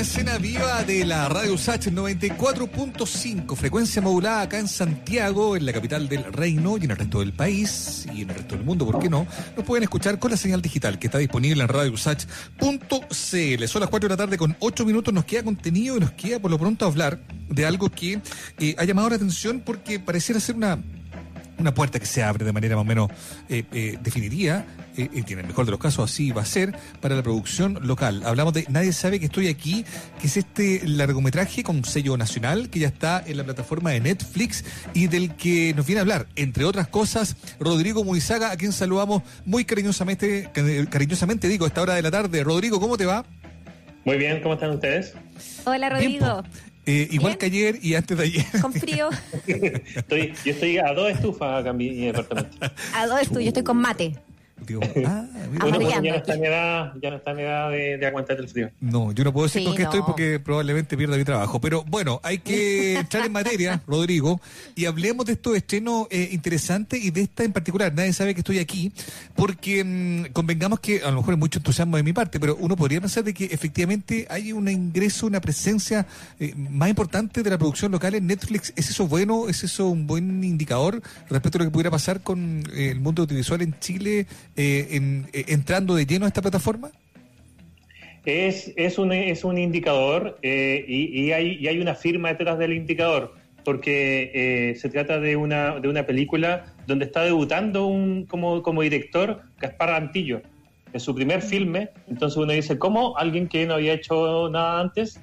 escena 0.01 0.39
viva 0.39 0.83
de 0.83 1.05
la 1.05 1.29
Radio 1.29 1.55
Sach 1.59 1.85
94.5, 1.85 3.55
frecuencia 3.55 4.01
modulada 4.01 4.41
acá 4.41 4.57
en 4.57 4.67
Santiago, 4.67 5.55
en 5.55 5.63
la 5.63 5.73
capital 5.73 6.09
del 6.09 6.23
reino 6.23 6.79
y 6.79 6.85
en 6.85 6.91
el 6.91 6.97
resto 6.97 7.19
del 7.19 7.33
país 7.33 8.07
y 8.11 8.23
en 8.23 8.31
el 8.31 8.35
resto 8.35 8.55
del 8.55 8.65
mundo, 8.65 8.83
¿por 8.83 8.97
qué 8.97 9.09
no? 9.09 9.27
Nos 9.55 9.63
pueden 9.63 9.83
escuchar 9.83 10.17
con 10.17 10.31
la 10.31 10.37
señal 10.37 10.59
digital 10.59 10.97
que 10.97 11.05
está 11.05 11.19
disponible 11.19 11.61
en 11.61 11.69
radiosach.cl. 11.69 13.67
Son 13.67 13.79
las 13.79 13.89
4 13.91 14.09
de 14.09 14.09
la 14.09 14.17
tarde 14.17 14.39
con 14.39 14.55
8 14.59 14.85
minutos, 14.87 15.13
nos 15.13 15.25
queda 15.25 15.43
contenido 15.43 15.97
y 15.97 15.99
nos 15.99 16.11
queda 16.13 16.39
por 16.39 16.49
lo 16.49 16.57
pronto 16.57 16.87
hablar 16.87 17.19
de 17.49 17.65
algo 17.67 17.89
que 17.89 18.19
eh, 18.57 18.75
ha 18.79 18.85
llamado 18.85 19.09
la 19.09 19.17
atención 19.17 19.61
porque 19.63 19.99
pareciera 19.99 20.39
ser 20.39 20.55
una 20.55 20.79
una 21.61 21.73
puerta 21.73 21.99
que 21.99 22.05
se 22.05 22.23
abre 22.23 22.43
de 22.43 22.51
manera 22.51 22.75
más 22.75 22.81
o 22.81 22.85
menos 22.85 23.11
eh, 23.47 23.63
eh, 23.71 23.97
definiría, 24.01 24.65
y 24.80 24.80
en 25.13 25.39
el 25.39 25.47
mejor 25.47 25.65
de 25.65 25.71
los 25.71 25.79
casos 25.79 26.11
así 26.11 26.31
va 26.31 26.41
a 26.41 26.45
ser, 26.45 26.75
para 26.99 27.15
la 27.15 27.23
producción 27.23 27.79
local. 27.81 28.21
Hablamos 28.25 28.53
de 28.53 28.65
Nadie 28.69 28.93
sabe 28.93 29.19
que 29.19 29.25
estoy 29.25 29.47
aquí, 29.47 29.85
que 30.19 30.27
es 30.27 30.37
este 30.37 30.81
largometraje 30.85 31.63
con 31.63 31.83
sello 31.85 32.17
nacional 32.17 32.69
que 32.69 32.79
ya 32.79 32.87
está 32.87 33.23
en 33.25 33.37
la 33.37 33.43
plataforma 33.43 33.91
de 33.91 33.99
Netflix 33.99 34.63
y 34.93 35.07
del 35.07 35.35
que 35.35 35.73
nos 35.75 35.85
viene 35.85 35.99
a 35.99 36.01
hablar, 36.01 36.27
entre 36.35 36.65
otras 36.65 36.87
cosas, 36.87 37.35
Rodrigo 37.59 38.03
Munizaga, 38.03 38.51
a 38.51 38.57
quien 38.57 38.71
saludamos 38.71 39.23
muy 39.45 39.65
cariñosamente, 39.65 40.49
cariñosamente 40.89 41.47
digo, 41.47 41.65
a 41.65 41.67
esta 41.67 41.81
hora 41.81 41.95
de 41.95 42.01
la 42.01 42.11
tarde. 42.11 42.43
Rodrigo, 42.43 42.79
¿cómo 42.79 42.97
te 42.97 43.05
va? 43.05 43.25
Muy 44.03 44.17
bien, 44.17 44.41
¿cómo 44.41 44.55
están 44.55 44.71
ustedes? 44.71 45.13
Hola, 45.65 45.89
Rodrigo. 45.89 46.43
Eh, 46.85 47.07
igual 47.11 47.37
que 47.37 47.45
ayer 47.45 47.77
y 47.81 47.93
antes 47.93 48.17
de 48.17 48.23
ayer. 48.23 48.45
Con 48.59 48.73
frío. 48.73 49.09
estoy, 49.47 50.33
yo 50.43 50.51
estoy 50.51 50.77
a 50.79 50.93
dos 50.93 51.11
estufas 51.11 51.61
acá 51.61 51.69
en 51.69 51.77
mi 51.77 51.89
departamento. 52.07 52.57
A 52.95 53.05
dos 53.05 53.21
estufas, 53.21 53.43
yo 53.43 53.49
estoy 53.49 53.63
con 53.63 53.77
mate. 53.77 54.15
Digo, 54.65 54.81
ah, 54.83 54.89
mira. 54.95 55.27
Bueno, 55.51 55.65
Amarillando. 55.75 56.05
ya 56.05 56.11
no 56.13 56.17
está 56.17 56.33
en 56.35 56.45
edad, 56.45 56.93
ya 57.01 57.09
no 57.09 57.15
está 57.17 57.31
en 57.31 57.39
edad 57.39 57.71
de, 57.71 57.97
de 57.97 58.05
aguantar 58.07 58.37
el 58.39 58.47
frío. 58.47 58.71
No, 58.79 59.11
yo 59.11 59.23
no 59.25 59.33
puedo 59.33 59.47
decir 59.47 59.61
Sí, 59.61 59.67
con 59.67 59.75
qué 59.75 59.83
estoy 59.83 59.99
no. 59.99 60.05
porque 60.05 60.39
probablemente 60.39 60.95
pierda 60.95 61.17
mi 61.17 61.25
trabajo. 61.25 61.59
Pero 61.59 61.83
bueno, 61.83 62.21
hay 62.23 62.37
que 62.37 62.95
entrar 62.99 63.25
en 63.25 63.33
materia, 63.33 63.81
Rodrigo, 63.85 64.39
y 64.75 64.85
hablemos 64.85 65.25
de 65.25 65.33
estos 65.33 65.55
estrenos 65.57 66.07
eh, 66.09 66.29
interesantes 66.31 67.03
y 67.03 67.11
de 67.11 67.21
esta 67.23 67.43
en 67.43 67.51
particular. 67.51 67.93
Nadie 67.93 68.13
sabe 68.13 68.33
que 68.33 68.39
estoy 68.41 68.59
aquí, 68.59 68.93
porque 69.35 69.83
mm, 69.83 70.31
convengamos 70.31 70.79
que 70.79 71.01
a 71.03 71.11
lo 71.11 71.17
mejor 71.17 71.33
es 71.33 71.39
mucho 71.39 71.59
entusiasmo 71.59 71.97
de 71.97 72.03
mi 72.03 72.13
parte, 72.13 72.39
pero 72.39 72.55
uno 72.55 72.77
podría 72.77 73.01
pensar 73.01 73.23
de 73.25 73.33
que 73.33 73.45
efectivamente 73.45 74.25
hay 74.29 74.53
un 74.53 74.69
ingreso, 74.69 75.27
una 75.27 75.41
presencia 75.41 76.05
eh, 76.39 76.53
más 76.55 76.89
importante 76.89 77.43
de 77.43 77.49
la 77.49 77.57
producción 77.57 77.91
local 77.91 78.15
en 78.15 78.27
Netflix. 78.27 78.71
¿Es 78.77 78.89
eso 78.89 79.07
bueno? 79.07 79.49
¿Es 79.49 79.63
eso 79.63 79.87
un 79.87 80.07
buen 80.07 80.43
indicador 80.43 81.01
respecto 81.29 81.57
a 81.57 81.59
lo 81.59 81.65
que 81.65 81.71
pudiera 81.71 81.91
pasar 81.91 82.21
con 82.21 82.63
eh, 82.73 82.89
el 82.91 83.01
mundo 83.01 83.23
audiovisual 83.23 83.61
en 83.61 83.75
Chile 83.79 84.27
eh, 84.55 85.23
eh, 85.33 85.45
entrando 85.47 85.95
de 85.95 86.05
lleno 86.05 86.25
a 86.25 86.27
esta 86.27 86.41
plataforma? 86.41 86.91
Es, 88.25 88.71
es, 88.75 88.99
un, 88.99 89.13
es 89.13 89.43
un 89.43 89.57
indicador 89.57 90.37
eh, 90.41 90.83
y, 90.87 91.31
hay, 91.31 91.65
hay 91.67 91.79
una 91.79 91.95
firma 91.95 92.29
detrás 92.29 92.59
del 92.59 92.73
indicador, 92.73 93.33
porque 93.63 94.75
se 94.79 94.89
trata 94.89 95.19
de 95.19 95.35
una, 95.35 95.79
de 95.79 95.87
una 95.87 96.05
película 96.05 96.65
donde 96.85 97.05
está 97.05 97.23
debutando 97.23 97.87
un, 97.87 98.25
como, 98.25 98.61
como 98.61 98.81
director 98.81 99.41
Gaspar 99.59 99.91
Antillo, 99.91 100.41
en 100.93 100.99
su 100.99 101.15
primer 101.15 101.41
filme. 101.41 101.89
Entonces 102.09 102.37
uno 102.37 102.51
dice, 102.51 102.77
¿cómo 102.77 103.17
alguien 103.17 103.47
que 103.47 103.65
no 103.65 103.75
había 103.75 103.93
hecho 103.93 104.49
nada 104.49 104.81
antes, 104.81 105.19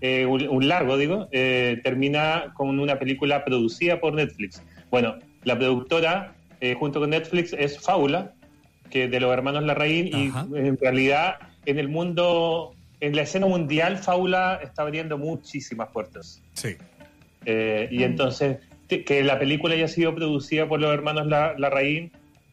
un, 0.00 0.48
un 0.48 0.68
largo 0.68 0.96
digo, 0.96 1.28
termina 1.30 2.52
con 2.54 2.78
una 2.78 2.98
película 2.98 3.44
producida 3.44 4.00
por 4.00 4.14
Netflix? 4.14 4.62
Bueno, 4.90 5.16
la 5.44 5.58
productora 5.58 6.34
junto 6.78 7.00
con 7.00 7.10
Netflix 7.10 7.52
es 7.52 7.78
Fábula, 7.78 8.32
que 8.90 9.08
de 9.08 9.20
los 9.20 9.32
hermanos 9.32 9.62
Larraín, 9.64 10.08
y 10.08 10.28
Ajá. 10.28 10.46
en 10.54 10.76
realidad 10.78 11.36
en 11.66 11.78
el 11.78 11.88
mundo, 11.88 12.74
en 13.00 13.14
la 13.16 13.22
escena 13.22 13.46
mundial, 13.46 13.98
Fábula 13.98 14.60
está 14.62 14.82
abriendo 14.82 15.18
muchísimas 15.18 15.88
puertas. 15.90 16.42
Sí. 16.54 16.76
Eh, 17.44 17.88
y 17.90 18.02
entonces, 18.02 18.58
te- 18.86 19.04
que 19.04 19.22
la 19.22 19.38
película 19.38 19.74
haya 19.74 19.88
sido 19.88 20.14
producida 20.14 20.66
por 20.68 20.80
los 20.80 20.92
hermanos 20.92 21.26
La- 21.26 21.54
Larraín 21.58 22.10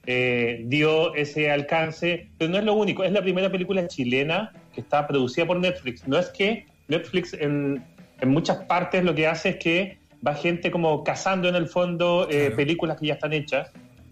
eh, 0.08 0.62
dio 0.66 1.16
ese 1.16 1.50
alcance, 1.50 2.28
pero 2.38 2.52
no 2.52 2.58
es 2.60 2.64
lo 2.64 2.74
único, 2.76 3.04
es 3.04 3.12
la 3.12 3.22
primera 3.24 3.50
película 3.52 3.88
chilena 3.88 4.52
que 4.74 4.82
está 4.82 5.08
producida 5.08 5.48
por 5.48 5.58
Netflix. 5.60 6.08
No 6.08 6.18
es 6.20 6.28
que 6.30 6.66
Netflix 6.88 7.34
en, 7.34 7.84
en 8.22 8.30
muchas 8.30 8.58
partes 8.66 9.04
lo 9.04 9.16
que 9.16 9.26
hace 9.26 9.50
es 9.50 9.56
que 9.56 9.98
va 10.26 10.36
gente 10.36 10.70
como 10.70 11.04
cazando 11.04 11.50
en 11.50 11.56
el 11.56 11.68
fondo 11.68 12.28
eh, 12.30 12.42
Claro. 12.42 12.56
películas 12.56 13.00
que 13.00 13.08
ya 13.08 13.14
están 13.16 13.34
hechas. 13.34 13.72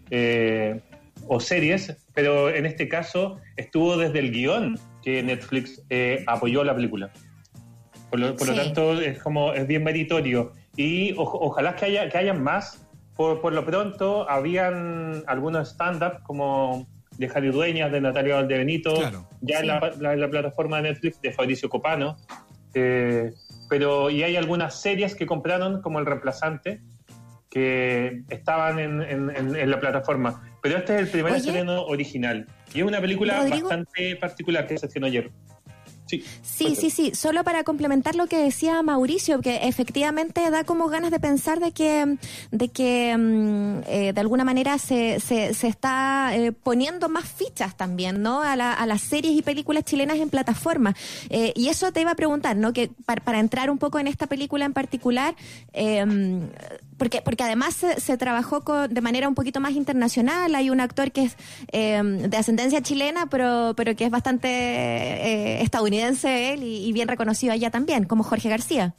eh, 0.09 0.79
o 1.27 1.39
series, 1.39 1.95
pero 2.13 2.49
en 2.49 2.65
este 2.65 2.87
caso 2.87 3.39
estuvo 3.55 3.97
desde 3.97 4.19
el 4.19 4.31
guion 4.31 4.77
que 5.01 5.23
Netflix 5.23 5.81
eh, 5.89 6.23
apoyó 6.27 6.63
la 6.63 6.75
película. 6.75 7.11
Por 8.09 8.19
lo, 8.19 8.35
por 8.35 8.47
lo 8.47 8.53
Sí. 8.53 8.59
tanto, 8.59 9.01
es 9.01 9.21
como 9.21 9.53
es 9.53 9.65
bien 9.67 9.83
meritorio. 9.83 10.51
Y 10.75 11.13
o- 11.13 11.21
ojalá 11.23 11.75
que 11.75 11.85
haya, 11.85 12.09
que 12.09 12.17
haya 12.17 12.33
más. 12.33 12.79
Por, 13.15 13.41
por 13.41 13.53
lo 13.53 13.63
pronto, 13.63 14.27
habían 14.29 15.23
algunos 15.27 15.69
stand-up 15.69 16.23
como 16.23 16.87
de 17.17 17.29
Javi 17.29 17.49
Dueñas, 17.49 17.91
de 17.91 18.01
Natalia 18.01 18.35
Valdebenito, 18.35 18.95
Claro. 18.95 19.29
ya 19.41 19.59
en, 19.59 19.67
la, 19.67 19.93
la- 19.99 20.13
en 20.13 20.19
la 20.19 20.29
plataforma 20.29 20.77
de 20.77 20.89
Netflix 20.89 21.21
de 21.21 21.31
Fabricio 21.31 21.69
Copano. 21.69 22.17
Eh, 22.73 23.31
pero, 23.69 24.09
y 24.09 24.23
hay 24.23 24.35
algunas 24.35 24.81
series 24.81 25.13
que 25.15 25.25
compraron 25.27 25.81
como 25.81 25.99
el 25.99 26.05
reemplazante 26.07 26.81
que 27.51 28.23
estaban 28.29 28.79
en, 28.79 29.01
en- 29.03 29.29
en- 29.35 29.55
en 29.55 29.69
la 29.71 29.79
plataforma. 29.79 30.43
Pero 30.63 30.77
este 30.79 30.95
es 30.95 31.01
el 31.01 31.07
primer 31.09 31.33
Oye. 31.33 31.41
estreno 31.41 31.83
original. 31.83 32.47
Y 32.73 32.79
es 32.79 32.85
una 32.85 32.99
película 33.01 33.37
Rodrigo. 33.41 33.67
bastante 33.69 34.15
particular 34.15 34.65
que 34.65 34.77
se 34.79 34.87
estrenó 34.87 35.05
ayer. 35.07 35.29
Sí, 36.05 36.23
Sí, 36.43 36.75
sí, 36.75 36.89
sí. 36.89 37.11
Solo 37.15 37.43
para 37.43 37.63
complementar 37.63 38.15
lo 38.15 38.27
que 38.27 38.37
decía 38.37 38.81
Mauricio, 38.83 39.39
que 39.41 39.67
efectivamente 39.67 40.49
da 40.51 40.63
como 40.63 40.87
ganas 40.87 41.11
de 41.11 41.19
pensar 41.19 41.59
de 41.59 41.71
que, 41.71 42.17
de 42.51 42.67
que 42.69 43.15
mm, 43.17 43.79
eh, 43.87 44.11
de 44.13 44.21
alguna 44.21 44.43
manera 44.43 44.77
se, 44.77 45.19
se, 45.21 45.53
se 45.53 45.67
está 45.67 46.35
eh, 46.35 46.51
poniendo 46.51 47.07
más 47.09 47.23
fichas 47.25 47.75
también, 47.75 48.21
¿no? 48.21 48.41
A, 48.41 48.55
la- 48.55 48.73
a 48.73 48.85
las 48.85 49.01
series 49.01 49.33
y 49.33 49.41
películas 49.41 49.85
chilenas 49.85 50.17
en 50.17 50.29
plataforma. 50.29 50.93
Eh, 51.29 51.51
y 51.55 51.69
eso 51.69 51.91
te 51.91 52.01
iba 52.01 52.11
a 52.11 52.15
preguntar, 52.15 52.57
¿no? 52.57 52.73
Que 52.73 52.89
para, 53.05 53.23
para 53.23 53.39
entrar 53.39 53.69
un 53.71 53.77
poco 53.79 53.97
en 53.97 54.07
esta 54.07 54.27
película 54.27 54.65
en 54.65 54.73
particular, 54.73 55.35
eh, 55.73 56.05
porque, 57.03 57.21
porque 57.21 57.43
además 57.43 57.73
se, 57.73 57.99
se 57.99 58.17
trabajó 58.17 58.61
con- 58.61 58.93
de 58.93 59.01
manera 59.01 59.27
un 59.27 59.35
poquito 59.35 59.59
más 59.59 59.73
internacional. 59.73 60.55
Hay 60.55 60.69
un 60.69 60.79
actor 60.79 61.11
que 61.11 61.23
es 61.23 61.35
eh, 61.73 62.01
de 62.01 62.37
ascendencia 62.37 62.81
chilena, 62.81 63.27
pero, 63.29 63.73
pero 63.75 63.93
que 63.93 64.05
es 64.05 64.09
bastante 64.09 64.47
eh, 64.47 65.61
estadounidense 65.61 66.53
él 66.53 66.63
y, 66.63 66.87
y 66.87 66.93
bien 66.93 67.09
reconocido 67.09 67.51
allá 67.51 67.69
también, 67.71 68.05
como 68.05 68.23
Jorge 68.23 68.47
García. 68.47 68.93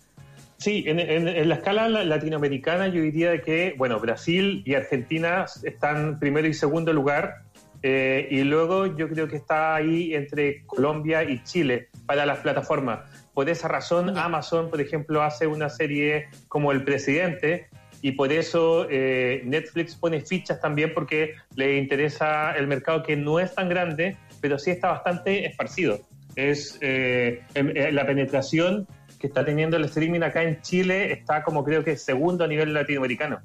Sí, 0.58 0.84
en, 0.86 1.00
en- 1.00 1.28
en 1.28 1.48
la 1.48 1.54
escala 1.54 1.88
la- 1.88 2.04
latinoamericana 2.04 2.88
yo 2.88 3.00
diría 3.00 3.40
que, 3.40 3.74
bueno, 3.78 3.98
Brasil 4.00 4.62
y 4.66 4.74
Argentina 4.74 5.46
están 5.62 6.18
primero 6.18 6.46
y 6.46 6.52
segundo 6.52 6.92
lugar, 6.92 7.36
eh, 7.82 8.28
y 8.30 8.42
luego 8.44 8.94
yo 8.98 9.08
creo 9.08 9.28
que 9.28 9.36
está 9.36 9.74
ahí 9.76 10.14
entre 10.14 10.62
Colombia 10.66 11.22
y 11.24 11.42
Chile 11.44 11.88
para 12.04 12.26
las 12.26 12.40
plataformas. 12.40 13.00
Por 13.32 13.48
esa 13.48 13.66
razón, 13.66 14.16
Amazon, 14.18 14.68
por 14.70 14.80
ejemplo, 14.82 15.22
hace 15.22 15.46
una 15.46 15.70
serie 15.70 16.28
como 16.48 16.70
El 16.70 16.84
Presidente, 16.84 17.66
y 18.04 18.12
por 18.12 18.30
eso 18.30 18.86
eh, 18.90 19.40
Netflix 19.46 19.94
pone 19.94 20.20
fichas 20.20 20.60
también 20.60 20.92
porque 20.92 21.36
le 21.56 21.78
interesa 21.78 22.52
el 22.54 22.66
mercado 22.66 23.02
que 23.02 23.16
no 23.16 23.40
es 23.40 23.54
tan 23.54 23.70
grande, 23.70 24.18
pero 24.42 24.58
sí 24.58 24.70
está 24.72 24.88
bastante 24.88 25.46
esparcido. 25.46 26.00
Es 26.36 26.76
eh, 26.82 27.40
em- 27.54 27.72
eh, 27.74 27.92
la 27.92 28.06
penetración 28.06 28.86
que 29.18 29.26
está 29.26 29.42
teniendo 29.42 29.78
el 29.78 29.86
streaming 29.86 30.20
acá 30.20 30.42
en 30.42 30.60
Chile 30.60 31.12
está 31.12 31.42
como 31.42 31.64
creo 31.64 31.82
que 31.82 31.96
segundo 31.96 32.44
a 32.44 32.46
nivel 32.46 32.74
latinoamericano. 32.74 33.40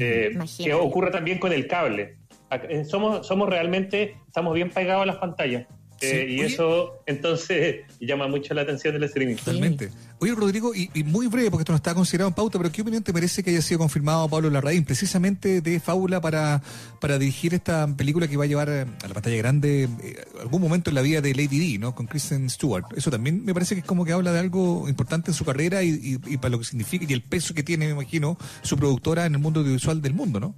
Eh, 0.00 0.30
Imagínate. 0.32 0.64
que 0.70 0.72
ocurre 0.72 1.10
también 1.10 1.38
con 1.38 1.52
el 1.52 1.66
cable. 1.66 2.16
Eh, 2.50 2.86
Somos, 2.86 3.26
somos 3.26 3.46
realmente, 3.50 4.16
estamos 4.26 4.54
bien 4.54 4.70
pegados 4.70 5.02
a 5.02 5.06
las 5.06 5.16
pantallas. 5.16 5.66
Eh, 6.00 6.26
y 6.30 6.38
Oye. 6.38 6.46
eso 6.46 7.02
entonces 7.04 7.80
llama 8.00 8.26
mucho 8.26 8.54
la 8.54 8.62
atención 8.62 8.94
del 8.94 9.04
streaming. 9.04 9.36
Totalmente. 9.36 9.90
Oye, 10.20 10.34
Rodrigo, 10.34 10.74
y, 10.74 10.90
muy 11.04 11.28
breve, 11.28 11.48
porque 11.48 11.62
esto 11.62 11.70
no 11.72 11.76
está 11.76 11.94
considerado 11.94 12.26
en 12.28 12.34
pauta, 12.34 12.58
pero 12.58 12.72
¿qué 12.72 12.82
opinión 12.82 13.04
te 13.04 13.12
merece 13.12 13.44
que 13.44 13.50
haya 13.50 13.62
sido 13.62 13.78
confirmado 13.78 14.28
Pablo 14.28 14.50
Larraín, 14.50 14.84
precisamente 14.84 15.60
de 15.60 15.78
Fábula, 15.78 16.20
para, 16.20 16.60
para 17.00 17.18
dirigir 17.20 17.54
esta 17.54 17.86
película 17.86 18.26
que 18.26 18.36
va 18.36 18.42
a 18.42 18.46
llevar 18.48 18.68
eh, 18.68 18.84
a 19.04 19.06
la 19.06 19.14
pantalla 19.14 19.36
grande 19.36 19.88
eh, 20.02 20.16
algún 20.40 20.60
momento 20.60 20.90
en 20.90 20.96
la 20.96 21.02
vida 21.02 21.20
de 21.20 21.32
Lady 21.36 21.72
D, 21.74 21.78
¿no? 21.78 21.94
Con 21.94 22.06
Kristen 22.08 22.50
Stewart. 22.50 22.84
Eso 22.96 23.12
también 23.12 23.44
me 23.44 23.54
parece 23.54 23.76
que 23.76 23.82
es 23.82 23.86
como 23.86 24.04
que 24.04 24.10
habla 24.10 24.32
de 24.32 24.40
algo 24.40 24.88
importante 24.88 25.30
en 25.30 25.34
su 25.36 25.44
carrera 25.44 25.84
y, 25.84 26.18
para 26.38 26.48
lo 26.50 26.58
que 26.58 26.64
significa 26.64 27.06
y 27.08 27.12
el 27.12 27.22
peso 27.22 27.54
que 27.54 27.62
tiene, 27.62 27.86
me 27.86 27.92
imagino, 27.92 28.36
su 28.62 28.76
productora 28.76 29.24
en 29.24 29.34
el 29.34 29.40
mundo 29.40 29.60
audiovisual 29.60 30.02
del 30.02 30.14
mundo, 30.14 30.40
¿no? 30.40 30.54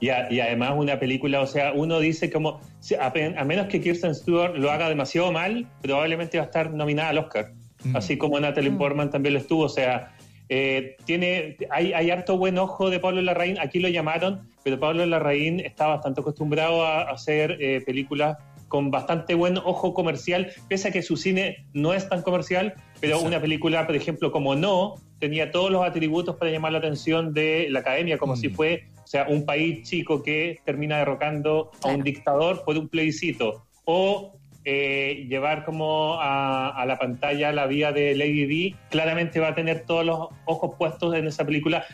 Y, 0.00 0.08
a- 0.08 0.28
y 0.32 0.40
además 0.40 0.72
una 0.76 0.98
película, 0.98 1.40
o 1.40 1.46
sea, 1.46 1.72
uno 1.72 2.00
dice 2.00 2.32
como, 2.32 2.60
a, 3.00 3.12
a 3.40 3.44
menos 3.44 3.68
que 3.68 3.80
Kirsten 3.80 4.16
Stewart 4.16 4.56
lo 4.56 4.72
haga 4.72 4.88
demasiado 4.88 5.30
mal, 5.30 5.68
probablemente 5.82 6.38
va 6.38 6.42
a 6.42 6.46
estar 6.46 6.72
nominada 6.72 7.10
al 7.10 7.18
Oscar. 7.18 7.52
Mm. 7.84 7.96
Así 7.96 8.16
como 8.18 8.38
Natalie 8.40 8.72
Portman 8.72 9.10
también 9.10 9.34
lo 9.34 9.40
estuvo, 9.40 9.64
o 9.64 9.68
sea, 9.68 10.14
eh, 10.48 10.96
tiene, 11.04 11.56
hay, 11.70 11.92
hay 11.92 12.10
harto 12.10 12.38
buen 12.38 12.58
ojo 12.58 12.90
de 12.90 13.00
Pablo 13.00 13.20
Larraín, 13.20 13.58
aquí 13.60 13.78
lo 13.80 13.88
llamaron, 13.88 14.48
pero 14.64 14.80
Pablo 14.80 15.04
Larraín 15.06 15.60
está 15.60 15.86
bastante 15.86 16.20
acostumbrado 16.22 16.84
a, 16.84 17.02
a 17.02 17.10
hacer 17.12 17.58
eh, 17.60 17.82
películas 17.84 18.38
con 18.68 18.90
bastante 18.90 19.34
buen 19.34 19.56
ojo 19.58 19.94
comercial, 19.94 20.52
pese 20.68 20.88
a 20.88 20.90
que 20.92 21.02
su 21.02 21.16
cine 21.16 21.66
no 21.72 21.94
es 21.94 22.08
tan 22.08 22.22
comercial, 22.22 22.74
pero 23.00 23.14
Exacto. 23.14 23.28
una 23.28 23.40
película, 23.40 23.86
por 23.86 23.96
ejemplo, 23.96 24.30
como 24.30 24.54
No, 24.54 24.94
tenía 25.18 25.50
todos 25.50 25.70
los 25.70 25.82
atributos 25.86 26.36
para 26.36 26.50
llamar 26.50 26.72
la 26.72 26.78
atención 26.78 27.32
de 27.32 27.68
la 27.70 27.80
academia, 27.80 28.18
como 28.18 28.34
Mm. 28.34 28.36
si 28.36 28.48
fue, 28.50 28.84
o 29.02 29.06
sea, 29.06 29.26
un 29.28 29.46
país 29.46 29.88
chico 29.88 30.22
que 30.22 30.58
termina 30.64 30.98
derrocando 30.98 31.70
a 31.82 31.88
un 31.88 32.02
dictador 32.02 32.62
por 32.64 32.76
un 32.76 32.88
plebiscito, 32.88 33.64
o 33.84 34.37
eh, 34.70 35.24
llevar 35.30 35.64
como 35.64 36.20
a, 36.20 36.68
a 36.68 36.84
la 36.84 36.98
pantalla 36.98 37.52
la 37.52 37.66
vida 37.66 37.90
de 37.90 38.14
Lady 38.14 38.44
Di, 38.44 38.76
claramente 38.90 39.40
va 39.40 39.48
a 39.48 39.54
tener 39.54 39.86
todos 39.86 40.04
los 40.04 40.28
ojos 40.44 40.74
puestos 40.76 41.14
en 41.14 41.26
esa 41.26 41.46
película, 41.46 41.86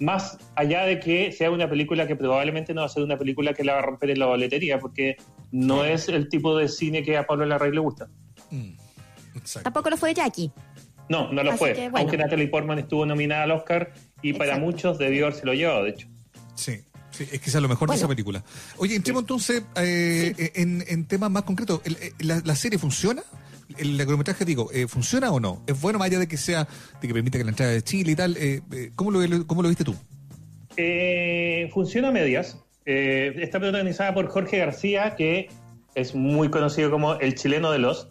más 0.00 0.36
allá 0.56 0.82
de 0.82 0.98
que 0.98 1.30
sea 1.30 1.52
una 1.52 1.70
película 1.70 2.08
que 2.08 2.16
probablemente 2.16 2.74
no 2.74 2.80
va 2.80 2.86
a 2.86 2.90
ser 2.90 3.04
una 3.04 3.16
película 3.16 3.54
que 3.54 3.62
la 3.62 3.74
va 3.74 3.78
a 3.78 3.82
romper 3.82 4.10
en 4.10 4.18
la 4.18 4.26
boletería, 4.26 4.80
porque 4.80 5.16
no 5.52 5.84
es 5.84 6.08
el 6.08 6.28
tipo 6.28 6.58
de 6.58 6.66
cine 6.66 7.04
que 7.04 7.16
a 7.16 7.24
Pablo 7.24 7.46
Larraín 7.46 7.74
le 7.74 7.80
gusta. 7.80 8.08
Mm. 8.50 8.72
Tampoco 9.62 9.88
lo 9.88 9.96
fue 9.96 10.12
Jackie. 10.12 10.50
No, 11.08 11.32
no 11.32 11.44
lo 11.44 11.50
Así 11.50 11.58
fue. 11.58 11.72
que, 11.72 11.82
bueno. 11.82 11.98
Aunque 11.98 12.16
Natalie 12.16 12.48
Portman 12.48 12.80
estuvo 12.80 13.06
nominada 13.06 13.44
al 13.44 13.52
Oscar 13.52 13.92
y 14.22 14.32
para 14.32 14.58
muchos 14.58 14.98
debió 14.98 15.26
haberse 15.26 15.46
lo 15.46 15.54
llevado, 15.54 15.84
de 15.84 15.90
hecho. 15.90 16.08
Sí, 16.56 16.80
sí, 17.18 17.28
es 17.30 17.40
quizás 17.40 17.60
lo 17.60 17.68
mejor 17.68 17.88
Bueno. 17.88 17.98
de 17.98 18.04
esa 18.04 18.08
película. 18.08 18.42
Oye, 18.78 18.94
entremos 18.96 19.22
entonces 19.22 19.62
eh, 19.76 20.52
en, 20.54 20.84
en 20.86 21.04
temas 21.06 21.30
más 21.30 21.42
concretos. 21.42 21.80
Eh, 21.84 22.12
la, 22.20 22.40
la 22.44 22.56
serie 22.56 22.78
funciona? 22.78 23.22
¿El 23.76 23.98
largometraje, 23.98 24.44
digo, 24.46 24.70
eh, 24.72 24.86
funciona 24.88 25.30
o 25.30 25.40
no? 25.40 25.62
¿Es 25.66 25.78
bueno 25.78 25.98
más 25.98 26.06
allá 26.06 26.18
de 26.18 26.26
que 26.26 26.38
sea, 26.38 26.66
de 27.02 27.06
que 27.08 27.12
permita 27.12 27.36
que 27.36 27.44
la 27.44 27.50
entrada 27.50 27.72
de 27.72 27.82
Chile 27.82 28.12
y 28.12 28.16
tal? 28.16 28.36
Eh, 28.38 28.62
eh, 28.72 28.90
¿cómo, 28.96 29.10
lo, 29.10 29.46
¿Cómo 29.46 29.62
lo 29.62 29.68
viste 29.68 29.84
tú? 29.84 29.94
Eh, 30.76 31.68
funciona 31.72 32.08
a 32.08 32.12
medias. 32.12 32.58
Eh, 32.86 33.34
está 33.40 33.60
protagonizada 33.60 34.14
por 34.14 34.28
Jorge 34.28 34.58
García, 34.58 35.14
que 35.16 35.50
es 35.94 36.14
muy 36.14 36.48
conocido 36.50 36.90
como 36.90 37.14
el 37.14 37.34
chileno 37.34 37.70
de 37.70 37.78
los. 37.78 38.08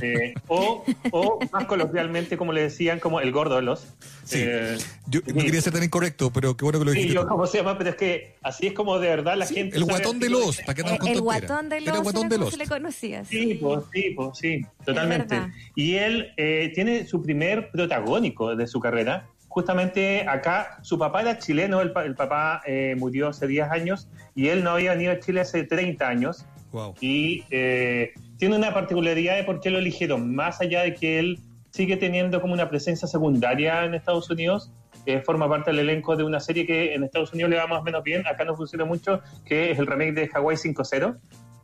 Eh, 0.00 0.34
o, 0.48 0.84
o 1.12 1.38
más 1.52 1.66
coloquialmente, 1.66 2.36
como 2.36 2.52
le 2.52 2.62
decían, 2.62 2.98
como 2.98 3.20
el 3.20 3.30
gordo 3.30 3.56
de 3.56 3.62
los. 3.62 3.86
Sí. 4.24 4.38
Eh, 4.42 4.76
Yo 5.06 5.20
no 5.26 5.42
quería 5.44 5.60
ser 5.60 5.72
tan 5.72 5.84
incorrecto, 5.84 6.32
pero 6.32 6.56
qué 6.56 6.64
bueno 6.64 6.78
que 6.80 6.84
lo 6.86 6.90
sí, 6.92 6.96
dijiste. 6.98 7.14
yo 7.14 7.22
tú. 7.22 7.28
cómo 7.28 7.46
se 7.46 7.58
llama, 7.58 7.78
pero 7.78 7.90
es 7.90 7.96
que 7.96 8.34
así 8.42 8.66
es 8.66 8.72
como 8.72 8.98
de 8.98 9.08
verdad 9.08 9.36
la 9.36 9.46
Sí, 9.46 9.54
gente. 9.54 9.76
el 9.76 9.84
guatón 9.84 10.18
de 10.18 10.30
los, 10.30 10.56
para 10.62 10.74
que 10.74 10.80
Eh, 10.82 10.84
el 10.84 10.98
tontera. 10.98 11.20
guatón 11.20 11.68
de 11.68 11.80
los 11.80 12.00
guatón 12.02 12.22
era 12.24 12.28
de 12.28 12.34
como 12.36 12.44
los. 12.44 12.50
se 12.50 12.56
le 12.58 12.66
conocía. 12.66 13.24
sí. 13.24 13.38
Sí, 13.38 13.54
pues, 13.54 13.80
sí, 13.92 14.12
pues, 14.16 14.38
sí, 14.38 14.66
totalmente. 14.84 15.40
Y 15.76 15.94
él 15.94 16.32
eh, 16.36 16.72
tiene 16.74 17.06
su 17.06 17.22
primer 17.22 17.70
protagónico 17.70 18.56
de 18.56 18.66
su 18.66 18.80
carrera. 18.80 19.28
Justamente 19.48 20.26
acá, 20.28 20.80
su 20.82 20.98
papá 20.98 21.20
era 21.22 21.38
chileno, 21.38 21.80
el, 21.80 21.92
pa- 21.92 22.04
el 22.04 22.16
papá 22.16 22.60
eh, 22.66 22.96
murió 22.98 23.28
hace 23.28 23.46
10 23.46 23.70
años 23.70 24.08
y 24.34 24.48
él 24.48 24.64
no 24.64 24.70
había 24.70 24.90
venido 24.94 25.12
a 25.12 25.20
Chile 25.20 25.42
hace 25.42 25.62
30 25.62 26.08
años. 26.08 26.44
Wow. 26.72 26.96
Y 27.00 27.44
eh, 27.50 28.12
tiene 28.38 28.56
una 28.56 28.72
particularidad 28.72 29.36
de 29.36 29.44
por 29.44 29.60
qué 29.60 29.70
lo 29.70 29.78
eligieron, 29.78 30.34
más 30.34 30.60
allá 30.60 30.82
de 30.82 30.94
que 30.94 31.18
él 31.18 31.38
sigue 31.70 31.96
teniendo 31.96 32.40
como 32.40 32.54
una 32.54 32.68
presencia 32.70 33.08
secundaria 33.08 33.84
en 33.84 33.94
Estados 33.94 34.30
Unidos. 34.30 34.70
eh, 35.06 35.20
forma 35.20 35.48
parte 35.48 35.70
del 35.70 35.80
elenco 35.80 36.16
de 36.16 36.24
una 36.24 36.40
serie 36.40 36.66
que 36.66 36.94
en 36.94 37.04
Estados 37.04 37.32
Unidos 37.34 37.50
le 37.50 37.56
va 37.56 37.66
más 37.66 37.80
o 37.80 37.82
menos 37.82 38.02
bien, 38.02 38.26
acá 38.26 38.44
no 38.44 38.56
funciona 38.56 38.84
mucho, 38.86 39.20
que 39.44 39.70
es 39.70 39.78
el 39.78 39.86
remake 39.86 40.12
de 40.14 40.30
Hawaii 40.32 40.56
5.0. 40.56 41.16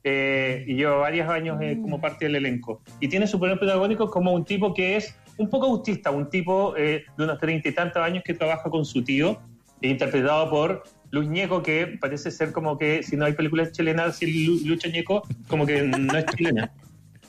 eh, 0.03 0.65
y 0.67 0.75
lleva 0.77 0.97
varios 0.97 1.29
años 1.29 1.59
eh, 1.61 1.79
como 1.81 2.01
parte 2.01 2.25
del 2.25 2.37
elenco. 2.37 2.81
Y 3.01 3.09
tiene 3.09 3.27
su 3.27 3.39
primer 3.39 3.59
protagónico 3.59 4.11
como 4.11 4.33
un 4.33 4.45
tipo 4.45 4.73
que 4.73 4.97
es 4.97 5.15
un 5.37 5.49
poco 5.49 5.67
autista, 5.67 6.11
un 6.11 6.29
tipo 6.31 6.75
eh, 6.77 7.05
de 7.17 7.25
unos 7.25 7.39
treinta 7.39 7.69
y 7.69 7.73
tantos 7.73 8.03
años 8.03 8.23
que 8.25 8.35
trabaja 8.35 8.69
con 8.71 8.85
su 8.85 9.03
tío, 9.05 9.39
interpretado 9.83 10.51
por 10.51 10.83
Luis 11.13 11.29
Ñeco, 11.29 11.63
que 11.63 11.99
parece 12.01 12.31
ser 12.31 12.53
como 12.53 12.79
que 12.79 13.03
si 13.03 13.17
no 13.17 13.25
hay 13.25 13.33
películas 13.33 13.73
chilenas, 13.73 14.17
si 14.19 14.45
Lu- 14.47 14.61
Lucha 14.65 14.89
Ñeco, 14.89 15.23
como 15.49 15.67
que 15.67 15.83
no 15.83 16.17
es 16.19 16.25
chilena. 16.27 16.71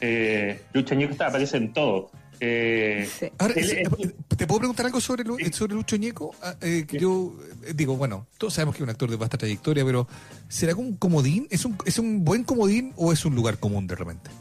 Eh, 0.04 0.60
Lucha 0.74 0.96
Ñeco 0.96 1.12
está, 1.12 1.28
aparece 1.28 1.58
en 1.58 1.74
todo. 1.74 2.10
Eh, 2.40 3.08
Ahora, 3.38 3.54
él- 3.56 3.70
eh, 3.70 3.84
él- 4.00 4.16
¿te 4.36 4.48
puedo 4.48 4.58
preguntar 4.62 4.88
algo 4.88 5.00
sobre, 5.00 5.24
Lu- 5.24 5.38
sobre 5.52 5.76
Lucho 5.76 5.96
Ñeco? 5.96 6.34
Ah, 6.42 6.56
eh, 6.60 6.86
que 6.88 6.98
yo 6.98 7.36
eh, 7.68 7.74
digo, 7.76 7.96
bueno, 7.98 8.26
todos 8.40 8.56
sabemos 8.56 8.74
que 8.76 8.82
es 8.82 8.84
un 8.84 8.90
actor 8.90 9.12
de 9.12 9.16
vasta 9.18 9.38
trayectoria, 9.38 9.86
pero 9.86 10.08
¿será 10.48 10.74
un 10.76 10.96
comodín? 10.98 11.46
¿Es 11.52 11.66
un, 11.66 11.78
¿Es 11.86 12.00
un 12.00 12.26
buen 12.26 12.44
comodín 12.46 12.94
o 12.96 13.14
es 13.14 13.24
un 13.26 13.36
lugar 13.36 13.60
común 13.60 13.86
de 13.86 13.94
repente? 13.96 14.32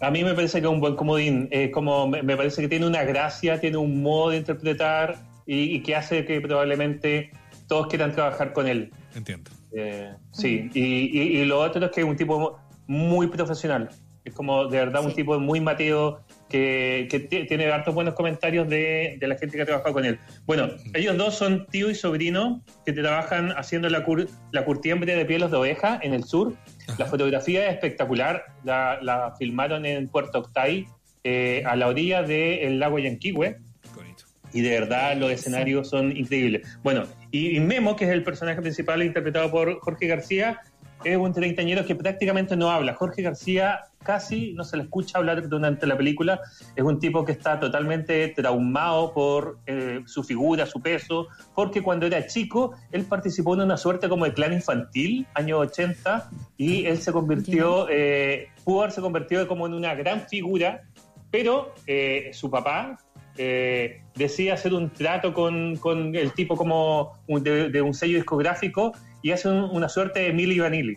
A 0.00 0.12
mí 0.12 0.22
me 0.22 0.32
parece 0.34 0.60
que 0.60 0.66
es 0.68 0.72
un 0.72 0.78
buen 0.78 0.94
comodín. 0.94 1.48
Eh, 1.50 1.72
como 1.72 2.06
me, 2.06 2.22
me 2.22 2.36
parece 2.36 2.62
que 2.62 2.68
tiene 2.68 2.86
una 2.86 3.02
gracia, 3.02 3.60
tiene 3.60 3.78
un 3.78 4.00
modo 4.00 4.30
de 4.30 4.36
interpretar 4.36 5.16
y, 5.44 5.74
y 5.76 5.82
que 5.82 5.96
hace 5.96 6.24
que 6.24 6.40
probablemente 6.40 7.32
todos 7.66 7.86
quieran 7.88 8.12
trabajar 8.12 8.52
con 8.52 8.66
él. 8.68 8.90
Entiendo. 9.14 9.50
Eh, 9.72 10.12
sí, 10.30 10.70
y, 10.74 10.80
y- 11.18 11.38
y 11.40 11.44
lo 11.44 11.58
otro 11.60 11.84
es 11.84 11.90
que 11.92 12.00
es 12.00 12.06
un 12.06 12.16
tipo 12.16 12.58
muy 12.86 13.26
profesional. 13.28 13.90
Es 14.24 14.34
como 14.34 14.66
de 14.66 14.78
verdad 14.78 15.04
un 15.04 15.10
Sí. 15.10 15.16
tipo 15.16 15.38
muy 15.38 15.60
mateo 15.60 16.20
que, 16.48 17.06
que 17.10 17.20
ti- 17.20 17.46
tiene 17.46 17.66
hartos 17.70 17.94
buenos 17.94 18.14
comentarios 18.14 18.68
de, 18.68 19.16
de 19.20 19.28
la 19.28 19.36
gente 19.36 19.56
que 19.56 19.62
ha 19.62 19.66
trabajado 19.66 19.92
con 19.94 20.04
él. 20.04 20.18
Bueno, 20.46 20.68
ellos 20.94 21.16
dos 21.16 21.34
son 21.36 21.66
tío 21.66 21.90
y 21.90 21.94
sobrino 21.94 22.60
que 22.84 22.92
trabajan 22.92 23.52
haciendo 23.52 23.88
la, 23.88 24.04
cur- 24.04 24.28
la 24.50 24.64
curtiembre 24.64 25.14
de 25.14 25.24
pieles 25.26 25.50
de 25.52 25.56
oveja 25.56 26.00
en 26.02 26.12
el 26.12 26.24
sur. 26.24 26.54
Ajá. 26.88 26.96
La 26.98 27.06
fotografía 27.06 27.66
es 27.68 27.74
espectacular. 27.74 28.44
La, 28.64 28.98
la 29.00 29.34
filmaron 29.38 29.86
en 29.86 30.08
Puerto 30.08 30.38
Octay, 30.40 30.86
eh, 31.22 31.62
a 31.64 31.76
la 31.76 31.86
orilla 31.88 32.22
del 32.22 32.78
lago 32.80 32.98
Yanquihue 32.98 33.58
Bonito. 33.94 34.24
y 34.52 34.60
de 34.60 34.70
verdad 34.70 35.16
los 35.16 35.30
escenarios 35.30 35.88
son 35.88 36.16
increíbles. 36.16 36.66
Bueno, 36.82 37.04
y, 37.36 37.60
Memo, 37.60 37.96
que 37.96 38.04
es 38.04 38.10
el 38.10 38.22
personaje 38.22 38.60
principal 38.60 39.02
interpretado 39.02 39.50
por 39.50 39.80
Jorge 39.80 40.06
García, 40.06 40.60
es 41.04 41.16
un 41.16 41.32
treintañero 41.32 41.84
que 41.84 41.94
prácticamente 41.94 42.56
no 42.56 42.70
habla. 42.70 42.94
Jorge 42.94 43.22
García 43.22 43.80
casi 44.02 44.52
no 44.54 44.64
se 44.64 44.76
le 44.76 44.84
escucha 44.84 45.18
hablar 45.18 45.48
durante 45.48 45.86
la 45.86 45.96
película. 45.96 46.40
Es 46.74 46.84
un 46.84 46.98
tipo 46.98 47.24
que 47.24 47.32
está 47.32 47.60
totalmente 47.60 48.28
traumado 48.28 49.12
por 49.12 49.58
eh, 49.66 50.00
su 50.06 50.22
figura, 50.22 50.66
su 50.66 50.80
peso, 50.80 51.28
porque 51.54 51.82
cuando 51.82 52.06
era 52.06 52.26
chico 52.26 52.74
él 52.92 53.04
participó 53.04 53.54
en 53.54 53.62
una 53.62 53.76
suerte 53.76 54.08
como 54.08 54.24
de 54.24 54.32
clan 54.32 54.52
infantil, 54.52 55.26
años 55.34 55.60
80, 55.60 56.30
y 56.56 56.86
él 56.86 56.98
se 56.98 57.12
convirtió, 57.12 57.88
eh, 57.90 58.48
pudo 58.64 58.82
haberse 58.82 59.00
convertido 59.00 59.46
como 59.46 59.66
en 59.66 59.74
una 59.74 59.94
gran 59.94 60.22
figura, 60.28 60.82
pero 61.30 61.74
eh, 61.86 62.30
su 62.32 62.50
papá 62.50 62.98
eh, 63.38 64.02
decide 64.14 64.52
hacer 64.52 64.72
un 64.74 64.90
trato 64.90 65.32
con, 65.34 65.76
con 65.76 66.14
el 66.14 66.32
tipo 66.32 66.56
como 66.56 67.12
de, 67.28 67.68
de 67.70 67.82
un 67.82 67.94
sello 67.94 68.16
discográfico 68.16 68.92
y 69.22 69.30
hace 69.32 69.48
un- 69.48 69.70
una 69.70 69.88
suerte 69.88 70.20
de 70.20 70.32
Milli 70.32 70.58
Vanilli. 70.58 70.94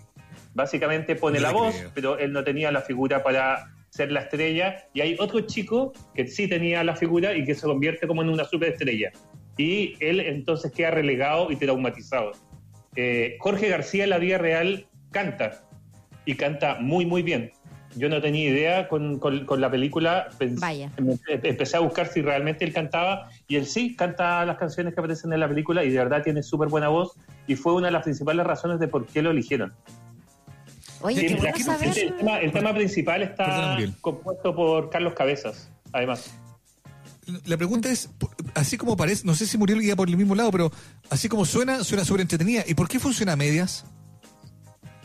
Básicamente 0.54 1.16
pone 1.16 1.38
No 1.40 1.44
la 1.44 1.52
voz, 1.52 1.76
creo. 1.76 1.92
pero 1.94 2.18
él 2.20 2.34
no 2.34 2.44
tenía 2.44 2.72
la 2.72 2.82
figura 2.82 3.24
para 3.24 3.68
ser 3.90 4.12
la 4.12 4.22
estrella. 4.22 4.86
Y 4.94 5.02
hay 5.02 5.16
otro 5.20 5.42
chico 5.42 5.94
que 6.16 6.28
sí 6.28 6.48
tenía 6.48 6.84
la 6.84 6.96
figura 6.96 7.36
y 7.36 7.44
que 7.46 7.56
se 7.56 7.66
convierte 7.68 8.08
como 8.08 8.22
en 8.22 8.30
una 8.30 8.46
superestrella. 8.46 9.12
Y 9.58 9.96
él 10.00 10.20
entonces 10.20 10.72
queda 10.72 10.92
relegado 10.92 11.52
y 11.52 11.56
traumatizado. 11.56 12.32
Eh, 12.96 13.36
Jorge 13.40 13.70
García 13.70 14.06
en 14.06 14.10
la 14.12 14.18
vida 14.18 14.38
real 14.38 14.88
canta 15.12 15.64
y 16.26 16.36
canta 16.36 16.78
muy, 16.80 17.06
muy 17.06 17.22
bien. 17.24 17.52
Yo 17.96 18.08
no 18.08 18.22
tenía 18.22 18.50
idea 18.50 18.88
con, 18.88 19.18
con- 19.20 19.46
con 19.46 19.60
la 19.62 19.72
película. 19.72 20.30
Vaya. 20.40 20.92
em- 20.98 21.18
Empecé 21.28 21.78
a 21.78 21.80
buscar 21.80 22.08
si 22.08 22.22
realmente 22.22 22.64
él 22.64 22.74
cantaba 22.74 23.30
y 23.48 23.56
él 23.56 23.66
sí 23.66 23.96
canta 23.96 24.46
las 24.46 24.58
canciones 24.58 24.94
que 24.94 25.00
aparecen 25.00 25.34
en 25.34 25.40
la 25.40 25.48
película 25.50 25.84
y 25.84 25.90
de 25.90 25.98
verdad 25.98 26.22
tiene 26.24 26.44
súper 26.44 26.70
buena 26.70 26.90
voz 26.90 27.14
y 27.48 27.56
fue 27.56 27.74
una 27.74 27.88
de 27.88 27.92
las 27.94 28.04
principales 28.04 28.46
razones 28.46 28.80
de 28.80 28.88
por 28.88 29.08
qué 29.08 29.22
lo 29.22 29.32
eligieron. 29.32 29.74
Oye, 31.02 31.22
Sí, 31.22 31.28
qué 31.28 31.34
el, 31.34 31.40
bueno 31.40 31.58
saber. 31.58 31.98
el 31.98 32.16
tema, 32.18 32.40
el 32.40 32.52
tema 32.52 32.74
principal 32.74 33.24
está 33.24 33.78
compuesto 34.02 34.56
por 34.56 34.90
Carlos 34.90 35.14
Cabezas, 35.14 35.72
además. 35.94 36.32
La 37.46 37.58
pregunta 37.58 37.90
es, 37.92 38.10
así 38.56 38.76
como 38.78 38.98
parece, 38.98 39.26
no 39.26 39.34
sé 39.36 39.46
si 39.46 39.58
Muriel 39.58 39.82
iba 39.82 39.96
por 39.96 40.10
el 40.10 40.18
mismo 40.18 40.36
lado, 40.36 40.52
pero 40.52 40.72
así 41.10 41.30
como 41.30 41.46
suena, 41.46 41.84
suena 41.84 42.04
súper 42.04 42.22
entretenida. 42.22 42.64
¿Y 42.68 42.74
por 42.74 42.88
qué 42.88 43.00
funciona 43.00 43.34
a 43.34 43.36
medias? 43.36 43.86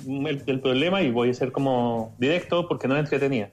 El, 0.06 0.42
el 0.46 0.60
problema, 0.60 1.02
y 1.02 1.10
voy 1.10 1.30
a 1.30 1.34
ser 1.34 1.52
como 1.52 2.14
directo 2.18 2.68
porque 2.68 2.88
no 2.88 2.94
es 2.94 3.00
entretenida. 3.00 3.50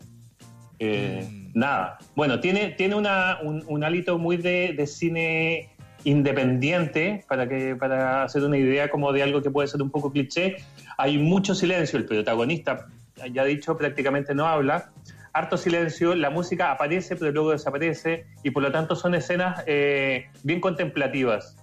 Eh, 0.79 1.27
Mm. 1.53 1.59
Nada. 1.59 1.97
Bueno, 2.15 2.39
tiene, 2.39 2.69
tiene 2.69 2.95
una, 2.95 3.39
un, 3.41 3.63
un 3.67 3.83
hálito 3.83 4.17
muy 4.17 4.37
de, 4.37 4.73
de 4.73 4.87
cine 4.87 5.69
independiente, 6.03 7.23
para, 7.27 7.47
que, 7.47 7.75
para 7.75 8.23
hacer 8.23 8.43
una 8.43 8.57
idea 8.57 8.89
como 8.89 9.11
de 9.11 9.21
algo 9.21 9.41
que 9.41 9.51
puede 9.51 9.67
ser 9.67 9.81
un 9.81 9.89
poco 9.91 10.11
cliché. 10.11 10.57
Hay 10.97 11.17
mucho 11.17 11.53
silencio, 11.53 11.99
el 11.99 12.05
protagonista, 12.05 12.87
ya 13.31 13.43
dicho, 13.43 13.77
prácticamente 13.77 14.33
no 14.33 14.47
habla. 14.47 14.91
Harto 15.33 15.57
silencio, 15.57 16.15
la 16.15 16.29
música 16.29 16.71
aparece 16.71 17.15
pero 17.15 17.31
luego 17.31 17.51
desaparece 17.51 18.25
y 18.43 18.51
por 18.51 18.63
lo 18.63 18.71
tanto 18.71 18.95
son 18.95 19.15
escenas 19.15 19.63
eh, 19.67 20.25
bien 20.43 20.59
contemplativas. 20.59 21.55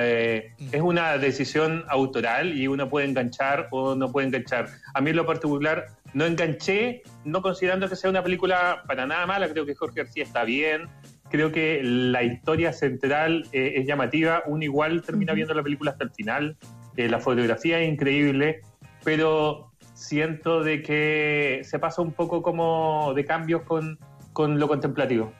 Eh, 0.00 0.52
es 0.72 0.80
una 0.80 1.18
decisión 1.18 1.84
autoral 1.88 2.56
y 2.56 2.68
uno 2.68 2.88
puede 2.88 3.06
enganchar 3.06 3.68
o 3.70 3.94
no 3.94 4.10
puede 4.10 4.28
enganchar. 4.28 4.68
A 4.94 5.00
mí 5.00 5.10
en 5.10 5.16
lo 5.16 5.26
particular 5.26 5.86
no 6.12 6.24
enganché, 6.24 7.02
no 7.24 7.42
considerando 7.42 7.88
que 7.88 7.96
sea 7.96 8.10
una 8.10 8.22
película 8.22 8.84
para 8.86 9.06
nada 9.06 9.26
mala, 9.26 9.48
creo 9.48 9.66
que 9.66 9.74
Jorge 9.74 10.02
García 10.02 10.24
está 10.24 10.44
bien, 10.44 10.88
creo 11.30 11.50
que 11.50 11.80
la 11.82 12.22
historia 12.22 12.72
central 12.72 13.48
eh, 13.52 13.74
es 13.76 13.86
llamativa, 13.86 14.42
uno 14.46 14.62
igual 14.62 15.02
termina 15.02 15.32
viendo 15.32 15.54
la 15.54 15.62
película 15.62 15.90
hasta 15.90 16.04
el 16.04 16.10
final, 16.10 16.56
eh, 16.96 17.08
la 17.08 17.18
fotografía 17.18 17.80
es 17.80 17.92
increíble, 17.92 18.60
pero 19.02 19.72
siento 19.94 20.62
de 20.62 20.82
que 20.82 21.62
se 21.64 21.78
pasa 21.78 22.02
un 22.02 22.12
poco 22.12 22.42
como 22.42 23.12
de 23.14 23.24
cambios 23.24 23.62
con, 23.62 23.98
con 24.32 24.58
lo 24.58 24.68
contemplativo. 24.68 25.32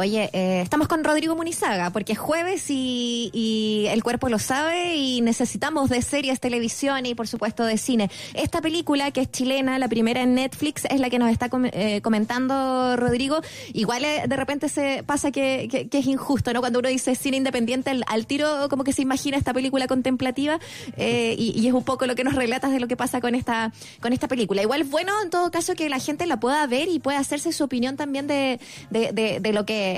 Oye, 0.00 0.30
eh, 0.32 0.62
estamos 0.62 0.88
con 0.88 1.04
Rodrigo 1.04 1.36
Munizaga 1.36 1.90
porque 1.90 2.14
es 2.14 2.18
jueves 2.18 2.70
y, 2.70 3.28
y 3.34 3.84
el 3.88 4.02
cuerpo 4.02 4.30
lo 4.30 4.38
sabe 4.38 4.96
y 4.96 5.20
necesitamos 5.20 5.90
de 5.90 6.00
series, 6.00 6.40
televisión 6.40 7.04
y 7.04 7.14
por 7.14 7.28
supuesto 7.28 7.66
de 7.66 7.76
cine. 7.76 8.10
Esta 8.32 8.62
película 8.62 9.10
que 9.10 9.20
es 9.20 9.30
chilena, 9.30 9.78
la 9.78 9.88
primera 9.88 10.22
en 10.22 10.34
Netflix, 10.34 10.86
es 10.86 11.00
la 11.00 11.10
que 11.10 11.18
nos 11.18 11.30
está 11.30 11.50
com- 11.50 11.66
eh, 11.70 12.00
comentando 12.02 12.96
Rodrigo. 12.96 13.42
Igual 13.74 14.06
eh, 14.06 14.22
de 14.26 14.36
repente 14.36 14.70
se 14.70 15.02
pasa 15.04 15.30
que, 15.32 15.88
es 15.92 16.06
injusto, 16.06 16.54
¿no? 16.54 16.60
Cuando 16.60 16.78
uno 16.78 16.88
dice 16.88 17.14
cine 17.14 17.36
independiente, 17.36 17.90
al, 17.90 18.02
al 18.06 18.26
tiro 18.26 18.70
como 18.70 18.84
que 18.84 18.94
se 18.94 19.02
imagina 19.02 19.36
esta 19.36 19.52
película 19.52 19.86
contemplativa 19.86 20.58
eh, 20.96 21.34
y, 21.38 21.60
y 21.60 21.66
es 21.68 21.74
un 21.74 21.84
poco 21.84 22.06
lo 22.06 22.14
que 22.14 22.24
nos 22.24 22.36
relatas 22.36 22.72
de 22.72 22.80
lo 22.80 22.88
que 22.88 22.96
pasa 22.96 23.20
con 23.20 23.34
esta, 23.34 23.70
con 24.00 24.14
esta 24.14 24.28
película. 24.28 24.62
Igual 24.62 24.84
bueno 24.84 25.12
en 25.22 25.28
todo 25.28 25.50
caso 25.50 25.74
que 25.74 25.90
la 25.90 25.98
gente 25.98 26.24
la 26.24 26.40
pueda 26.40 26.66
ver 26.66 26.88
y 26.88 27.00
pueda 27.00 27.18
hacerse 27.18 27.52
su 27.52 27.64
opinión 27.64 27.98
también 27.98 28.26
de, 28.26 28.58
de- 28.88 29.40
de 29.40 29.52
lo 29.52 29.66
que 29.66 29.89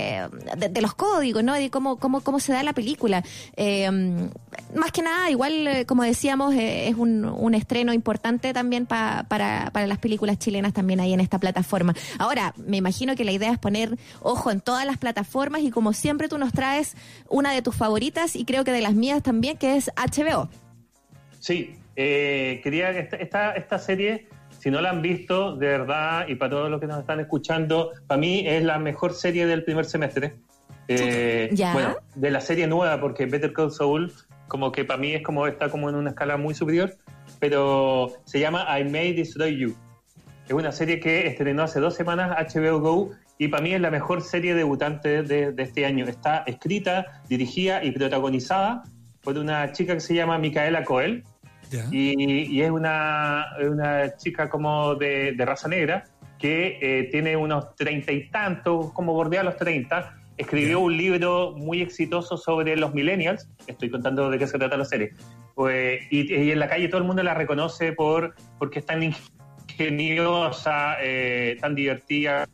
de, 0.56 0.68
de 0.68 0.80
los 0.80 0.94
códigos, 0.94 1.42
¿no? 1.44 1.54
De 1.54 1.70
cómo, 1.70 1.98
cómo, 1.98 2.20
cómo 2.20 2.40
se 2.40 2.52
da 2.52 2.62
la 2.62 2.72
película. 2.72 3.22
Eh, 3.56 3.90
más 4.74 4.92
que 4.92 5.02
nada, 5.02 5.30
igual, 5.30 5.66
eh, 5.66 5.86
como 5.86 6.02
decíamos, 6.02 6.54
eh, 6.54 6.88
es 6.88 6.94
un, 6.96 7.54
estreno 7.54 7.92
importante 7.92 8.52
también 8.52 8.86
pa- 8.86 9.26
para, 9.28 9.70
para 9.72 9.86
las 9.86 9.98
películas 9.98 10.38
chilenas 10.38 10.72
también 10.72 11.00
ahí 11.00 11.12
en 11.12 11.20
esta 11.20 11.38
plataforma. 11.38 11.94
Ahora, 12.18 12.54
me 12.56 12.78
imagino 12.78 13.14
que 13.16 13.24
la 13.24 13.32
idea 13.32 13.52
es 13.52 13.58
poner 13.58 13.98
ojo 14.20 14.50
en 14.50 14.60
todas 14.60 14.86
las 14.86 14.96
plataformas 14.98 15.62
y 15.62 15.70
como 15.70 15.92
siempre 15.92 16.28
tú 16.28 16.38
nos 16.38 16.52
traes 16.52 16.96
una 17.28 17.52
de 17.52 17.60
tus 17.62 17.74
favoritas 17.76 18.34
y 18.36 18.44
creo 18.44 18.64
que 18.64 18.72
de 18.72 18.80
las 18.80 18.94
mías 18.94 19.22
también, 19.22 19.56
que 19.58 19.76
es 19.76 19.90
HBO. 19.96 20.48
Sí, 21.40 21.74
eh, 21.96 22.60
quería 22.62 22.92
que 22.92 23.00
esta, 23.00 23.16
esta, 23.16 23.52
esta 23.52 23.78
serie, 23.78 24.28
si 24.62 24.70
no 24.70 24.80
la 24.80 24.90
han 24.90 25.02
visto, 25.02 25.56
de 25.56 25.66
verdad, 25.66 26.28
y 26.28 26.36
para 26.36 26.52
todos 26.52 26.70
los 26.70 26.80
que 26.80 26.86
nos 26.86 27.00
están 27.00 27.18
escuchando, 27.18 27.90
para 28.06 28.20
mí 28.20 28.46
es 28.46 28.62
la 28.62 28.78
mejor 28.78 29.12
serie 29.12 29.44
del 29.44 29.64
primer 29.64 29.86
semestre. 29.86 30.34
Eh, 30.86 31.50
Ya. 31.52 31.72
Bueno, 31.72 31.96
de 32.14 32.30
la 32.30 32.40
serie 32.40 32.68
nueva, 32.68 33.00
porque 33.00 33.26
Better 33.26 33.52
Call 33.52 33.72
Saul, 33.72 34.12
como 34.46 34.70
que 34.70 34.84
para 34.84 35.00
mí 35.00 35.14
es 35.14 35.22
como 35.24 35.48
está 35.48 35.68
como 35.68 35.88
en 35.88 35.96
una 35.96 36.10
escala 36.10 36.36
muy 36.36 36.54
superior, 36.54 36.94
pero 37.40 38.12
se 38.24 38.38
llama 38.38 38.64
I 38.78 38.84
May 38.84 39.14
Destroy 39.14 39.56
You. 39.58 39.74
Es 40.46 40.52
una 40.52 40.70
serie 40.70 41.00
que 41.00 41.26
estrenó 41.26 41.64
hace 41.64 41.80
dos 41.80 41.96
semanas 41.96 42.30
HBO 42.54 42.78
Go 42.78 43.10
y 43.38 43.48
para 43.48 43.64
mí 43.64 43.74
es 43.74 43.80
la 43.80 43.90
mejor 43.90 44.22
serie 44.22 44.54
debutante 44.54 45.24
de, 45.24 45.50
de 45.50 45.62
este 45.64 45.86
año. 45.86 46.04
Está 46.04 46.44
escrita, 46.46 47.20
dirigida 47.28 47.82
y 47.82 47.90
protagonizada 47.90 48.84
por 49.24 49.36
una 49.38 49.72
chica 49.72 49.94
que 49.94 50.00
se 50.00 50.14
llama 50.14 50.38
Micaela 50.38 50.84
Coel, 50.84 51.24
y, 51.90 52.56
y 52.56 52.62
es 52.62 52.70
una, 52.70 53.46
una 53.60 54.16
chica 54.16 54.48
como 54.48 54.94
de, 54.94 55.32
de 55.32 55.44
raza 55.44 55.68
negra 55.68 56.04
que 56.38 56.78
eh, 56.80 57.08
tiene 57.10 57.36
unos 57.36 57.74
treinta 57.76 58.12
y 58.12 58.28
tantos, 58.28 58.92
como 58.92 59.12
bordea 59.12 59.42
los 59.42 59.56
treinta. 59.56 60.18
Escribió 60.36 60.80
un 60.80 60.96
libro 60.96 61.52
muy 61.56 61.82
exitoso 61.82 62.36
sobre 62.36 62.76
los 62.76 62.94
millennials. 62.94 63.48
Estoy 63.66 63.90
contando 63.90 64.30
de 64.30 64.38
qué 64.38 64.46
se 64.46 64.58
trata 64.58 64.76
la 64.76 64.84
serie. 64.84 65.12
Pues, 65.54 66.00
y, 66.10 66.34
y 66.34 66.50
en 66.50 66.58
la 66.58 66.68
calle 66.68 66.88
todo 66.88 67.00
el 67.00 67.06
mundo 67.06 67.22
la 67.22 67.34
reconoce 67.34 67.92
por 67.92 68.34
porque 68.58 68.78
es 68.78 68.86
tan 68.86 69.02
ingeniosa, 69.02 70.96
eh, 71.00 71.58
tan 71.60 71.74
divertida 71.74 72.48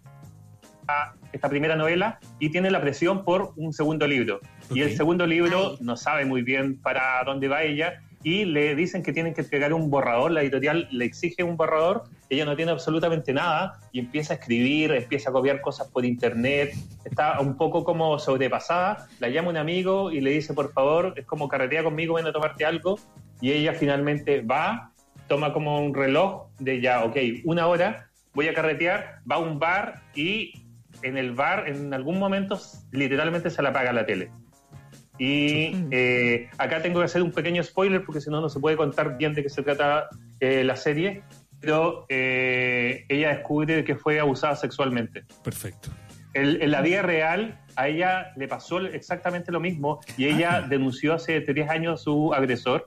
esta 1.33 1.49
primera 1.49 1.77
novela 1.77 2.19
y 2.39 2.51
tiene 2.51 2.71
la 2.71 2.81
presión 2.81 3.25
por 3.25 3.53
un 3.57 3.73
segundo 3.73 4.07
libro. 4.07 4.41
Y 4.71 4.81
el 4.81 4.97
segundo 4.97 5.27
libro 5.27 5.77
no 5.81 5.97
sabe 5.97 6.25
muy 6.25 6.43
bien 6.43 6.81
para 6.81 7.23
dónde 7.25 7.49
va 7.49 7.63
ella 7.63 8.03
y 8.23 8.45
le 8.45 8.75
dicen 8.75 9.03
que 9.03 9.13
tienen 9.13 9.35
que 9.35 9.43
entregar 9.43 9.73
un 9.73 9.91
borrador, 9.91 10.31
la 10.31 10.43
editorial 10.43 10.89
le 10.91 11.05
exige 11.05 11.45
un 11.45 11.57
borrador, 11.57 12.05
ella 12.29 12.45
no 12.45 12.57
tiene 12.57 12.73
absolutamente 12.73 13.33
nada 13.33 13.81
y 13.93 14.01
empieza 14.01 14.35
a 14.35 14.37
escribir, 14.37 14.93
empieza 14.93 15.31
a 15.31 15.33
copiar 15.33 15.61
cosas 15.61 15.89
por 15.89 16.05
internet, 16.05 16.75
está 17.05 17.41
un 17.41 17.57
poco 17.57 17.85
como 17.85 18.19
sobrepasada, 18.19 19.07
la 19.21 19.29
llama 19.29 19.51
un 19.51 19.57
amigo 19.57 20.11
y 20.11 20.21
le 20.21 20.31
dice, 20.31 20.53
por 20.53 20.73
favor, 20.73 21.15
es 21.17 21.25
como 21.27 21.49
carretea 21.49 21.85
conmigo, 21.85 22.15
ven 22.15 22.27
a 22.27 22.33
tomarte 22.33 22.65
algo 22.65 22.99
y 23.41 23.53
ella 23.53 23.73
finalmente 23.73 24.41
va, 24.41 24.93
toma 25.29 25.53
como 25.53 25.81
un 25.81 25.95
reloj 25.95 26.49
de 26.59 26.81
ya, 26.81 27.05
ok, 27.05 27.17
una 27.45 27.67
hora, 27.67 28.11
voy 28.35 28.49
a 28.49 28.55
carretear, 28.55 29.21
va 29.31 29.37
a 29.37 29.39
un 29.39 29.59
bar 29.59 30.03
y 30.15 30.53
en 31.03 31.17
el 31.17 31.33
bar 31.33 31.69
en 31.69 31.95
algún 31.95 32.19
momento 32.19 32.59
literalmente 32.91 33.51
se 33.51 33.63
la 33.63 33.69
apaga 33.69 33.93
la 33.93 34.05
tele. 34.05 34.31
Y 35.19 35.73
eh, 35.91 36.49
acá 36.59 36.81
tengo 36.81 37.01
que 37.01 37.07
hacer 37.07 37.23
un 37.23 37.33
pequeño 37.33 37.63
spoiler 37.65 38.05
porque 38.05 38.21
si 38.21 38.31
no, 38.31 38.41
no 38.41 38.49
se 38.49 38.61
puede 38.61 38.77
contar 38.77 39.17
bien 39.19 39.35
de 39.35 39.43
qué 39.43 39.49
se 39.49 39.63
trata 39.63 40.09
eh, 40.41 40.63
la 40.65 40.77
serie. 40.77 41.23
Pero 41.61 42.07
eh, 42.09 43.05
ella 43.09 43.31
descubre 43.31 43.83
que 43.83 43.97
fue 43.97 44.21
abusada 44.21 44.55
sexualmente. 44.55 45.25
Perfecto. 45.43 45.91
El- 46.35 46.63
en 46.63 46.71
la 46.71 46.83
vida 46.83 47.03
real, 47.03 47.59
a 47.75 47.89
ella 47.89 48.33
le 48.37 48.47
pasó 48.47 48.81
exactamente 48.81 49.51
lo 49.51 49.59
mismo 49.61 50.01
y 50.17 50.27
ella 50.27 50.61
denunció 50.61 51.15
hace 51.15 51.41
tres 51.41 51.69
años 51.69 52.01
a 52.01 52.05
su 52.05 52.33
agresor 52.33 52.85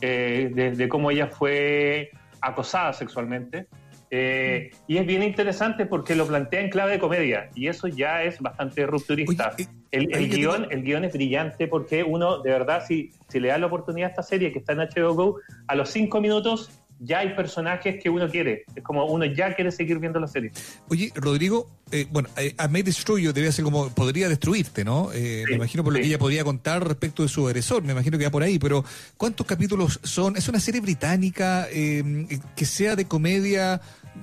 eh, 0.00 0.72
de, 0.76 0.88
cómo 0.88 1.10
ella 1.10 1.26
fue 1.28 2.10
acosada 2.40 2.92
sexualmente. 2.92 3.66
Eh, 4.10 4.70
y 4.86 4.98
es 4.98 5.06
bien 5.06 5.22
interesante 5.22 5.86
porque 5.86 6.14
lo 6.14 6.26
plantea 6.26 6.60
en 6.60 6.70
clave 6.70 6.92
de 6.92 6.98
comedia 6.98 7.50
y 7.54 7.66
eso 7.68 7.88
ya 7.88 8.22
es 8.22 8.38
bastante 8.40 8.86
rupturista. 8.86 9.54
El, 9.94 10.14
el 10.14 10.28
guion, 10.28 10.66
el 10.70 10.82
guion 10.82 11.04
es 11.04 11.12
brillante 11.12 11.68
porque 11.68 12.02
uno, 12.02 12.42
de 12.42 12.50
verdad, 12.50 12.84
si, 12.86 13.12
si 13.28 13.38
le 13.38 13.48
da 13.48 13.58
la 13.58 13.66
oportunidad 13.66 14.08
a 14.08 14.10
esta 14.10 14.22
serie 14.22 14.52
que 14.52 14.58
está 14.58 14.72
en 14.72 14.78
HBO 14.78 15.14
Go, 15.14 15.36
a 15.68 15.74
los 15.74 15.90
cinco 15.90 16.20
minutos 16.20 16.70
ya 17.04 17.20
hay 17.20 17.34
personajes 17.34 18.02
que 18.02 18.10
uno 18.10 18.28
quiere. 18.28 18.64
Es 18.74 18.82
como 18.82 19.04
uno 19.06 19.24
ya 19.24 19.54
quiere 19.54 19.70
seguir 19.70 19.98
viendo 19.98 20.18
la 20.20 20.26
serie. 20.26 20.50
Oye, 20.88 21.12
Rodrigo, 21.14 21.68
eh, 21.92 22.06
bueno, 22.10 22.28
eh, 22.36 22.54
I 22.58 22.68
May 22.68 22.82
Destroy 22.82 23.22
You 23.22 23.32
debe 23.32 23.52
ser 23.52 23.64
como, 23.64 23.90
podría 23.90 24.28
destruirte, 24.28 24.84
¿no? 24.84 25.10
Eh, 25.12 25.44
me 25.48 25.56
imagino 25.56 25.84
por 25.84 25.92
lo 25.92 25.98
que 25.98 26.06
ella 26.06 26.18
podría 26.18 26.44
contar 26.44 26.86
respecto 26.86 27.22
de 27.22 27.28
su 27.28 27.46
agresor, 27.46 27.82
me 27.82 27.92
imagino 27.92 28.18
que 28.18 28.24
va 28.24 28.30
por 28.30 28.42
ahí, 28.42 28.58
pero 28.58 28.84
¿cuántos 29.16 29.46
capítulos 29.46 30.00
son? 30.02 30.36
¿Es 30.36 30.48
una 30.48 30.60
serie 30.60 30.80
británica 30.80 31.68
eh, 31.70 32.38
que 32.56 32.64
sea 32.64 32.96
de 32.96 33.04
comedia? 33.04 33.80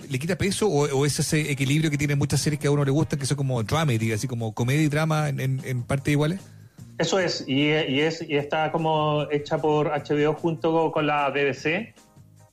¿Le 0.09 0.19
quita 0.19 0.37
peso 0.37 0.67
o, 0.67 0.85
o 0.85 1.05
es 1.05 1.19
ese 1.19 1.51
equilibrio 1.51 1.91
que 1.91 1.97
tienen 1.97 2.17
muchas 2.17 2.41
series 2.41 2.59
que 2.59 2.67
a 2.67 2.71
uno 2.71 2.85
le 2.85 2.91
gustan, 2.91 3.19
que 3.19 3.25
son 3.25 3.37
como 3.37 3.61
dramedy, 3.61 4.13
así 4.13 4.27
como 4.27 4.53
comedia 4.53 4.83
y 4.83 4.87
drama 4.87 5.29
en, 5.29 5.39
en, 5.39 5.61
en 5.65 5.83
partes 5.83 6.13
iguales? 6.13 6.39
Eso 7.01 7.17
es, 7.17 7.43
y, 7.47 7.69
y 7.69 8.01
es, 8.01 8.21
y 8.21 8.37
está 8.37 8.71
como 8.71 9.25
hecha 9.31 9.57
por 9.57 9.87
HBO 9.87 10.33
junto 10.35 10.91
con 10.91 11.07
la 11.07 11.31
BBC. 11.31 11.95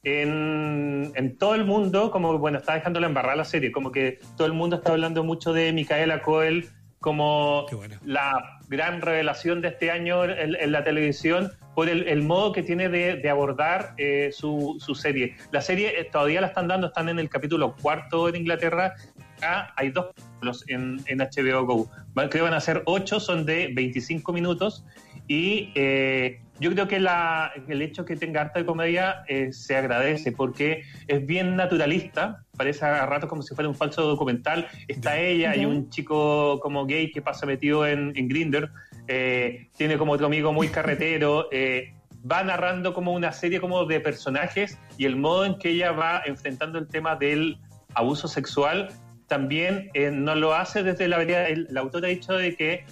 En, 0.09 1.13
en 1.15 1.37
todo 1.37 1.55
el 1.55 1.65
mundo, 1.65 2.11
como 2.11 2.39
bueno, 2.39 2.59
está 2.59 2.75
dejándola 2.75 3.07
embarrar 3.07 3.37
la 3.37 3.45
serie, 3.45 3.73
como 3.73 3.93
que 3.93 4.21
todo 4.37 4.47
el 4.47 4.53
mundo 4.53 4.77
está 4.77 4.93
hablando 4.93 5.23
mucho 5.23 5.53
de 5.53 5.73
Micaela 5.73 6.23
Coel 6.23 6.69
como 7.01 7.67
la 8.05 8.59
gran 8.69 9.01
revelación 9.01 9.61
de 9.61 9.69
este 9.69 9.91
año 9.91 10.25
en, 10.25 10.57
en 10.57 10.73
la 10.73 10.83
televisión 10.83 11.53
por 11.75 11.89
el, 11.89 12.09
el 12.09 12.23
modo 12.23 12.53
que 12.53 12.65
tiene 12.65 12.89
de, 12.89 13.17
de 13.17 13.31
abordar 13.31 13.95
eh, 13.99 14.31
su, 14.33 14.79
su 14.85 14.97
serie. 14.97 15.37
La 15.53 15.61
serie 15.61 16.01
eh, 16.01 16.09
todavía 16.11 16.41
la 16.41 16.49
están 16.49 16.67
dando, 16.67 16.89
están 16.89 17.09
en 17.09 17.21
el 17.21 17.29
capítulo 17.29 17.77
cuarto 17.81 18.29
en 18.29 18.35
Inglaterra. 18.35 18.95
Acá 19.37 19.73
hay 19.77 19.91
dos 19.91 20.07
capítulos 20.07 20.65
en, 20.67 21.01
en 21.07 21.19
HBO 21.19 21.65
Go. 21.67 21.91
Creo 22.15 22.29
que 22.29 22.41
van 22.41 22.55
a 22.55 22.61
ser 22.61 22.83
ocho, 22.87 23.21
son 23.21 23.47
de 23.47 23.71
25 23.73 24.33
minutos. 24.33 24.85
Y 25.29 25.71
eh, 25.77 26.41
yo 26.61 26.71
creo 26.73 26.89
que 26.89 26.99
la, 27.01 27.53
el 27.69 27.83
hecho 27.83 28.05
que 28.05 28.17
tenga 28.17 28.41
harta 28.41 28.59
de 28.61 28.67
comedia 28.67 29.23
eh, 29.29 29.53
se 29.53 29.77
agradece 29.77 30.33
porque 30.33 30.83
es 31.07 31.27
bien 31.27 31.57
naturalista, 31.57 32.45
parece 32.57 32.85
a 32.85 33.07
ratos 33.07 33.29
como 33.29 33.43
si 33.43 33.55
fuera 33.55 33.69
un 33.69 33.75
falso 33.75 34.03
documental. 34.03 34.67
Está 34.89 35.19
ella 35.19 35.55
y 35.57 35.61
Ya. 35.61 35.69
un 35.69 35.91
chico 35.91 36.59
como 36.61 36.87
gay 36.87 37.11
que 37.13 37.23
pasa 37.23 37.47
metido 37.47 37.87
en, 37.87 38.13
en 38.17 38.29
Grinder, 38.29 38.71
tiene 39.07 39.97
como 39.99 40.13
otro 40.13 40.27
amigo 40.27 40.53
muy 40.53 40.69
carretero. 40.69 41.49
eh, 41.53 41.95
va 42.31 42.43
narrando 42.43 42.93
como 42.95 43.13
una 43.13 43.33
serie 43.33 43.61
como 43.61 43.85
de 43.87 44.01
personajes 44.01 44.79
y 44.97 45.05
el 45.07 45.17
modo 45.17 45.45
en 45.45 45.57
que 45.59 45.71
ella 45.71 45.93
va 45.93 46.23
enfrentando 46.27 46.79
el 46.79 46.89
tema 46.89 47.17
del 47.17 47.59
abuso 47.95 48.29
sexual 48.29 48.89
también 49.29 49.91
eh, 49.95 50.11
no 50.11 50.35
lo 50.35 50.55
hace 50.55 50.83
desde 50.83 51.07
la 51.07 51.19
vereda. 51.19 51.47
El, 51.49 51.69
el 51.71 51.77
autor 51.77 52.05
ha 52.05 52.09
dicho 52.09 52.33
de 52.33 52.57
que 52.57 52.85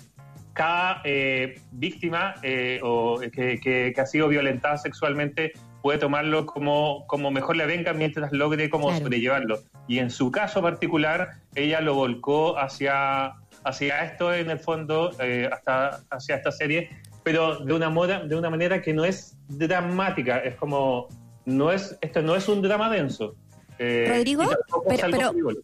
cada 0.56 1.02
eh, 1.04 1.60
víctima 1.72 2.34
eh, 2.42 2.80
o 2.82 3.20
que, 3.20 3.60
que- 3.60 3.92
que 3.94 4.00
ha 4.00 4.06
sido 4.06 4.26
violentada 4.28 4.78
sexualmente 4.78 5.52
puede 5.82 5.98
tomarlo 5.98 6.46
como, 6.46 7.06
como 7.06 7.30
mejor 7.30 7.56
le 7.56 7.66
venga 7.66 7.92
mientras 7.92 8.32
logre 8.32 8.68
como 8.70 8.86
Claro. 8.88 9.02
sobrellevarlo. 9.04 9.58
Y 9.86 9.98
en 10.00 10.10
su 10.10 10.32
caso 10.32 10.60
particular, 10.62 11.28
ella 11.54 11.80
lo 11.80 11.94
volcó 11.94 12.58
hacia, 12.58 13.34
hacia 13.64 14.02
esto 14.04 14.34
en 14.34 14.50
el 14.50 14.58
fondo, 14.58 15.12
eh, 15.20 15.48
hasta 15.52 16.00
hacia 16.10 16.36
esta 16.36 16.50
serie, 16.50 16.88
pero 17.22 17.60
de 17.60 17.72
una, 17.72 17.88
moda, 17.90 18.24
de 18.24 18.34
una 18.34 18.50
manera 18.50 18.80
que 18.82 18.92
no 18.94 19.04
es 19.04 19.36
dramática, 19.48 20.38
es 20.38 20.56
como, 20.56 21.06
no 21.44 21.70
es, 21.70 21.96
esto 22.00 22.22
no 22.22 22.34
es 22.34 22.48
un 22.48 22.62
drama 22.62 22.90
denso. 22.90 23.36
Eh, 23.78 24.06
Rodrigo, 24.08 24.44
pero- 24.88 25.30
frívolo. 25.32 25.58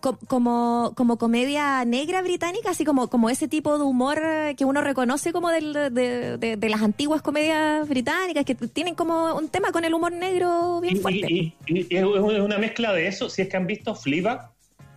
Co- 0.00 0.18
como, 0.26 0.92
como 0.96 1.16
comedia 1.16 1.84
negra 1.84 2.20
británica, 2.22 2.70
así 2.70 2.84
como, 2.84 3.08
como 3.08 3.30
ese 3.30 3.48
tipo 3.48 3.78
de 3.78 3.84
humor 3.84 4.20
que 4.56 4.64
uno 4.64 4.80
reconoce 4.82 5.32
como 5.32 5.48
del- 5.50 5.72
de, 5.72 6.36
de- 6.38 6.56
de 6.56 6.68
las 6.68 6.82
antiguas 6.82 7.22
comedias 7.22 7.88
británicas, 7.88 8.44
que 8.44 8.54
tienen 8.54 8.94
como 8.94 9.34
un 9.36 9.48
tema 9.48 9.72
con 9.72 9.84
el 9.84 9.94
humor 9.94 10.12
negro 10.12 10.80
bien 10.80 10.96
fuerte. 11.00 11.26
y- 11.32 11.54
y- 11.66 11.86
y 11.88 11.96
es 11.96 12.04
una 12.04 12.58
mezcla 12.58 12.92
de 12.92 13.06
eso. 13.06 13.30
Si 13.30 13.42
es 13.42 13.48
que 13.48 13.56
han 13.56 13.66
visto 13.66 13.94
Fleabag, 13.94 14.50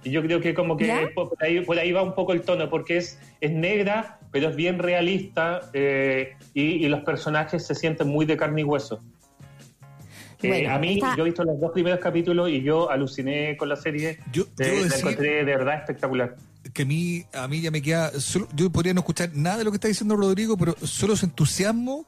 y 0.03 0.11
yo 0.11 0.21
creo 0.21 0.39
que 0.39 0.53
como 0.53 0.77
que 0.77 0.85
por 1.15 1.43
ahí, 1.43 1.61
por 1.61 1.79
ahí 1.79 1.91
va 1.91 2.03
un 2.03 2.13
poco 2.13 2.33
el 2.33 2.41
tono, 2.41 2.69
porque 2.69 2.97
es, 2.97 3.17
es 3.41 3.51
negra, 3.51 4.19
pero 4.31 4.49
es 4.49 4.55
bien 4.55 4.77
realista 4.77 5.61
eh, 5.73 6.33
y, 6.53 6.61
y 6.85 6.89
los 6.89 6.99
personajes 7.01 7.65
se 7.65 7.73
sienten 7.73 8.07
muy 8.09 8.25
de 8.25 8.37
carne 8.37 8.61
y 8.61 8.63
hueso. 8.65 8.99
Eh, 10.45 10.47
Bueno, 10.49 10.73
a 10.75 10.79
mí, 10.79 10.93
está- 10.95 11.15
yo 11.17 11.23
he 11.23 11.25
visto 11.25 11.43
los 11.43 11.59
dos 11.59 11.71
primeros 11.71 11.99
capítulos 11.99 12.49
y 12.49 12.61
yo 12.61 12.89
aluciné 12.89 13.55
con 13.57 13.69
la 13.69 13.75
serie. 13.75 14.19
Yo, 14.31 14.45
debo 14.55 14.77
la 14.77 14.83
decir 14.83 14.99
encontré 14.99 15.29
de 15.37 15.43
verdad 15.43 15.75
espectacular. 15.79 16.35
que 16.73 16.81
a 16.81 16.85
mí, 16.85 17.23
a 17.33 17.47
mí 17.47 17.61
ya 17.61 17.71
me 17.71 17.81
queda. 17.81 18.19
solo- 18.19 18.47
yo 18.55 18.69
podría 18.71 18.93
no 18.93 19.01
escuchar 19.01 19.29
nada 19.33 19.57
de 19.57 19.63
lo 19.65 19.71
que 19.71 19.75
está 19.77 19.87
diciendo 19.87 20.15
Rodrigo, 20.15 20.57
pero 20.57 20.75
solo 20.83 21.15
su 21.15 21.25
entusiasmo 21.25 22.05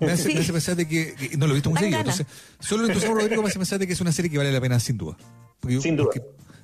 me 0.00 0.12
hace, 0.12 0.28
Sí. 0.28 0.34
me 0.34 0.40
hace 0.40 0.52
pensar 0.52 0.76
de 0.76 0.86
que. 0.88 1.14
que 1.14 1.36
no 1.36 1.46
lo 1.46 1.52
he 1.52 1.56
visto 1.56 1.70
muy 1.70 1.78
seguido. 1.78 1.98
Entonces, 1.98 2.26
solo 2.60 2.84
el 2.84 2.90
entusiasmo 2.90 3.16
de 3.16 3.22
Rodrigo 3.22 3.42
me 3.42 3.48
hace 3.48 3.58
pensar 3.58 3.78
de 3.78 3.86
que 3.86 3.92
es 3.92 4.00
una 4.00 4.12
serie 4.12 4.30
que 4.30 4.38
vale 4.38 4.52
la 4.52 4.60
pena 4.60 4.78
sin 4.80 4.96
duda. 4.96 5.16
Porque 5.60 5.74
yo- 5.74 5.80
Sin 5.82 5.96
duda. 5.96 6.04
porque 6.12 6.22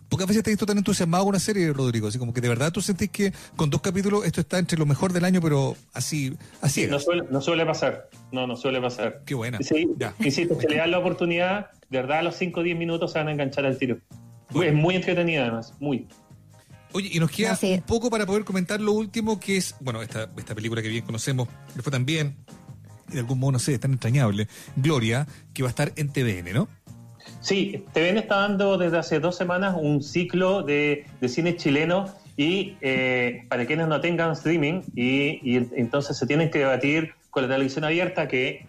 pocas 0.08 0.26
veces 0.26 0.42
te 0.42 0.50
he 0.50 0.52
visto 0.52 0.66
tan 0.66 0.78
entusiasmado 0.78 1.24
con 1.24 1.30
una 1.30 1.38
serie, 1.40 1.72
Rodrigo. 1.72 2.08
Así 2.08 2.18
como 2.18 2.32
que 2.32 2.40
de 2.40 2.48
verdad 2.48 2.72
tú 2.72 2.80
sentís 2.80 3.10
que 3.10 3.32
con 3.56 3.70
dos 3.70 3.80
capítulos 3.80 4.24
esto 4.24 4.40
está 4.40 4.58
entre 4.58 4.78
lo 4.78 4.86
mejor 4.86 5.12
del 5.12 5.24
año, 5.24 5.40
pero 5.40 5.76
así, 5.92 6.36
así 6.60 6.86
No 6.86 6.98
suele, 6.98 7.24
no 7.30 7.40
suele 7.40 7.66
pasar. 7.66 8.08
No, 8.32 8.46
no 8.46 8.56
suele 8.56 8.80
pasar. 8.80 9.22
Qué 9.26 9.34
buena. 9.34 9.58
Sí, 9.62 9.88
Ya. 9.98 10.14
insisto, 10.20 10.58
si 10.60 10.66
le 10.68 10.76
dan 10.76 10.90
la 10.90 10.98
oportunidad, 10.98 11.70
de 11.90 11.98
verdad 11.98 12.18
a 12.18 12.22
los 12.22 12.36
5 12.36 12.60
o 12.60 12.62
10 12.62 12.76
minutos 12.78 13.12
se 13.12 13.18
van 13.18 13.28
a 13.28 13.32
enganchar 13.32 13.66
al 13.66 13.78
tiro. 13.78 13.98
Es 14.62 14.74
muy 14.74 14.94
entretenida 14.94 15.42
además, 15.42 15.74
muy. 15.80 16.06
Oye, 16.92 17.10
y 17.12 17.18
nos 17.18 17.30
queda 17.30 17.50
No, 17.50 17.56
sí. 17.56 17.72
un 17.74 17.82
poco 17.82 18.08
para 18.08 18.24
poder 18.24 18.44
comentar 18.44 18.80
lo 18.80 18.92
último, 18.92 19.38
que 19.40 19.56
es, 19.58 19.74
bueno, 19.80 20.00
esta, 20.02 20.30
esta 20.38 20.54
película 20.54 20.80
que 20.80 20.88
bien 20.88 21.04
conocemos, 21.04 21.48
le 21.74 21.82
fue 21.82 21.90
tan 21.92 22.06
bien, 22.06 22.36
y 23.10 23.14
de 23.14 23.18
algún 23.20 23.38
modo, 23.38 23.52
no 23.52 23.58
sé, 23.58 23.78
tan 23.78 23.92
entrañable, 23.92 24.48
Gloria, 24.76 25.26
que 25.52 25.62
va 25.62 25.68
a 25.68 25.70
estar 25.70 25.92
en 25.96 26.08
TVN, 26.10 26.52
¿no? 26.54 26.68
Sí, 27.46 27.84
TVN 27.92 28.18
está 28.18 28.38
dando 28.38 28.76
desde 28.76 28.98
hace 28.98 29.20
dos 29.20 29.36
semanas 29.36 29.76
un 29.80 30.02
ciclo 30.02 30.64
de, 30.64 31.06
de 31.20 31.28
cine 31.28 31.54
chileno 31.54 32.06
y 32.36 32.74
eh, 32.80 33.44
para 33.48 33.64
quienes 33.66 33.86
no 33.86 34.00
tengan 34.00 34.32
streaming 34.32 34.82
y, 34.96 35.38
y 35.48 35.68
entonces 35.76 36.18
se 36.18 36.26
tienen 36.26 36.50
que 36.50 36.58
debatir 36.58 37.12
con 37.30 37.44
la 37.44 37.48
televisión 37.48 37.84
abierta 37.84 38.26
que 38.26 38.66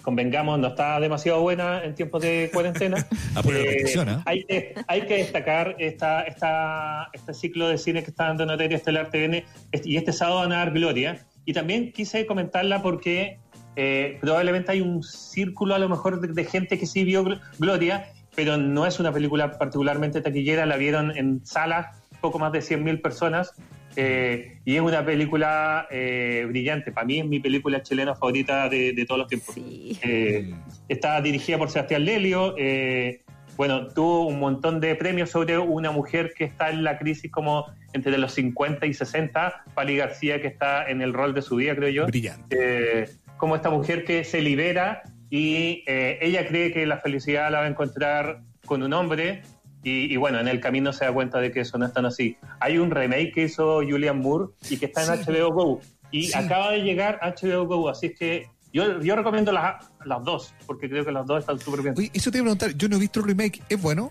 convengamos 0.00 0.58
no 0.58 0.68
está 0.68 0.98
demasiado 1.00 1.42
buena 1.42 1.84
en 1.84 1.94
tiempos 1.94 2.22
de 2.22 2.48
cuarentena. 2.50 3.06
A 3.34 3.42
pura 3.42 3.58
repetición, 3.58 4.08
¿eh? 4.08 4.16
hay, 4.24 4.44
que, 4.44 4.74
hay 4.86 5.02
que 5.02 5.18
destacar 5.18 5.76
esta, 5.78 6.22
esta, 6.22 7.10
este 7.12 7.34
ciclo 7.34 7.68
de 7.68 7.76
cine 7.76 8.02
que 8.02 8.10
está 8.10 8.28
dando 8.28 8.46
Noteria 8.46 8.78
Estelar 8.78 9.10
TVN 9.10 9.44
y 9.84 9.96
este 9.98 10.14
sábado 10.14 10.40
van 10.40 10.52
a 10.52 10.56
dar 10.56 10.70
Gloria. 10.70 11.26
Y 11.44 11.52
también 11.52 11.92
quise 11.92 12.24
comentarla 12.24 12.80
porque 12.80 13.38
eh, 13.76 14.18
probablemente 14.20 14.72
hay 14.72 14.80
un 14.80 15.02
círculo 15.02 15.74
a 15.74 15.78
lo 15.78 15.88
mejor 15.88 16.20
de, 16.20 16.28
de 16.28 16.44
gente 16.44 16.78
que 16.78 16.86
sí 16.86 17.04
vio 17.04 17.24
Gl- 17.24 17.40
Gloria, 17.58 18.06
pero 18.36 18.56
no 18.56 18.86
es 18.86 18.98
una 19.00 19.12
película 19.12 19.58
particularmente 19.58 20.20
taquillera, 20.20 20.66
la 20.66 20.76
vieron 20.76 21.16
en 21.16 21.44
salas 21.46 21.96
poco 22.20 22.38
más 22.38 22.52
de 22.52 22.60
100.000 22.60 23.02
personas 23.02 23.52
eh, 23.96 24.58
y 24.64 24.74
es 24.76 24.80
una 24.80 25.04
película 25.04 25.86
eh, 25.90 26.44
brillante. 26.48 26.90
Para 26.90 27.06
mí 27.06 27.20
es 27.20 27.26
mi 27.26 27.38
película 27.38 27.82
chilena 27.82 28.14
favorita 28.14 28.68
de, 28.68 28.92
de 28.92 29.04
todos 29.06 29.18
los 29.20 29.28
tiempos. 29.28 29.54
Sí. 29.54 29.98
Eh, 30.02 30.52
está 30.88 31.20
dirigida 31.20 31.58
por 31.58 31.70
Sebastián 31.70 32.04
Lelio. 32.04 32.54
eh, 32.58 33.20
bueno, 33.56 33.86
tuvo 33.86 34.26
un 34.26 34.40
montón 34.40 34.80
de 34.80 34.96
premios 34.96 35.30
sobre 35.30 35.56
una 35.58 35.92
mujer 35.92 36.32
que 36.36 36.42
está 36.42 36.70
en 36.70 36.82
la 36.82 36.98
crisis 36.98 37.30
como 37.30 37.66
entre 37.92 38.18
los 38.18 38.32
50 38.32 38.84
y 38.86 38.94
60. 38.94 39.62
Pali 39.74 39.96
García, 39.96 40.40
que 40.42 40.48
está 40.48 40.90
en 40.90 41.00
el 41.02 41.12
rol 41.12 41.34
de 41.34 41.42
su 41.42 41.54
vida, 41.54 41.76
creo 41.76 41.88
yo. 41.90 42.06
Brillante. 42.06 43.10
Como 43.44 43.56
esta 43.56 43.68
mujer 43.68 44.06
que 44.06 44.24
se 44.24 44.40
libera 44.40 45.02
y 45.28 45.84
eh, 45.86 46.18
ella 46.22 46.46
cree 46.48 46.72
que 46.72 46.86
la 46.86 46.96
felicidad 46.96 47.50
la 47.52 47.58
va 47.58 47.64
a 47.66 47.68
encontrar 47.68 48.40
con 48.64 48.82
un 48.82 48.94
hombre. 48.94 49.42
Y, 49.82 50.10
y 50.10 50.16
bueno, 50.16 50.40
en 50.40 50.48
el 50.48 50.60
camino 50.60 50.94
se 50.94 51.04
da 51.04 51.12
cuenta 51.12 51.42
de 51.42 51.52
que 51.52 51.60
eso 51.60 51.76
no 51.76 51.84
es 51.84 51.92
tan 51.92 52.06
así. 52.06 52.38
Hay 52.58 52.78
un 52.78 52.90
remake 52.90 53.32
que 53.34 53.42
hizo 53.42 53.82
Julian 53.82 54.18
Moore 54.20 54.54
y 54.70 54.78
que 54.78 54.86
está 54.86 55.02
en 55.04 55.22
Sí. 55.22 55.30
HBO 55.30 55.52
Go. 55.52 55.80
Y 56.10 56.28
Sí. 56.28 56.38
acaba 56.38 56.70
de 56.70 56.78
llegar 56.84 57.20
HBO 57.20 57.66
Go, 57.66 57.90
así 57.90 58.06
es 58.06 58.18
que 58.18 58.46
yo, 58.72 59.02
yo 59.02 59.14
recomiendo 59.14 59.52
las, 59.52 59.74
las 60.06 60.24
dos, 60.24 60.54
porque 60.64 60.88
creo 60.88 61.04
que 61.04 61.12
las 61.12 61.26
dos 61.26 61.40
están 61.40 61.60
súper 61.60 61.82
bien. 61.82 61.94
Oye, 61.98 62.10
eso 62.14 62.30
te 62.30 62.38
iba 62.38 62.44
a 62.50 62.56
preguntar, 62.56 62.78
yo 62.78 62.88
no 62.88 62.96
he 62.96 63.00
visto 63.00 63.20
el 63.20 63.26
remake, 63.26 63.60
¿es 63.68 63.82
bueno? 63.82 64.10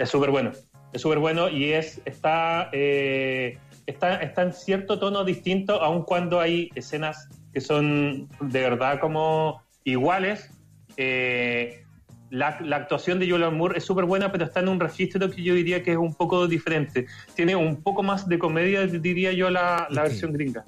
Es 0.00 0.08
súper 0.10 0.32
bueno, 0.32 0.50
es 0.92 1.00
súper 1.00 1.20
bueno 1.20 1.48
y 1.48 1.66
es 1.74 2.02
está, 2.04 2.70
eh, 2.72 3.56
está, 3.86 4.16
está 4.16 4.42
en 4.42 4.52
cierto 4.52 4.98
tono 4.98 5.22
distinto, 5.22 5.80
aun 5.80 6.02
cuando 6.02 6.40
hay 6.40 6.70
escenas 6.74 7.28
que 7.52 7.60
son 7.60 8.28
de 8.40 8.60
verdad 8.60 9.00
como 9.00 9.62
iguales. 9.84 10.50
Eh, 10.96 11.84
la, 12.30 12.60
la 12.60 12.76
actuación 12.76 13.18
de 13.18 13.30
Julian 13.30 13.56
Moore 13.56 13.78
es 13.78 13.84
súper 13.84 14.04
buena, 14.04 14.30
pero 14.30 14.44
está 14.44 14.60
en 14.60 14.68
un 14.68 14.80
registro 14.80 15.30
que 15.30 15.42
yo 15.42 15.54
diría 15.54 15.82
que 15.82 15.92
es 15.92 15.96
un 15.96 16.14
poco 16.14 16.46
diferente. 16.46 17.06
Tiene 17.34 17.56
un 17.56 17.82
poco 17.82 18.02
más 18.02 18.28
de 18.28 18.38
comedia, 18.38 18.86
diría 18.86 19.32
yo, 19.32 19.50
la, 19.50 19.86
la 19.90 20.02
versión 20.02 20.32
gringa. 20.32 20.64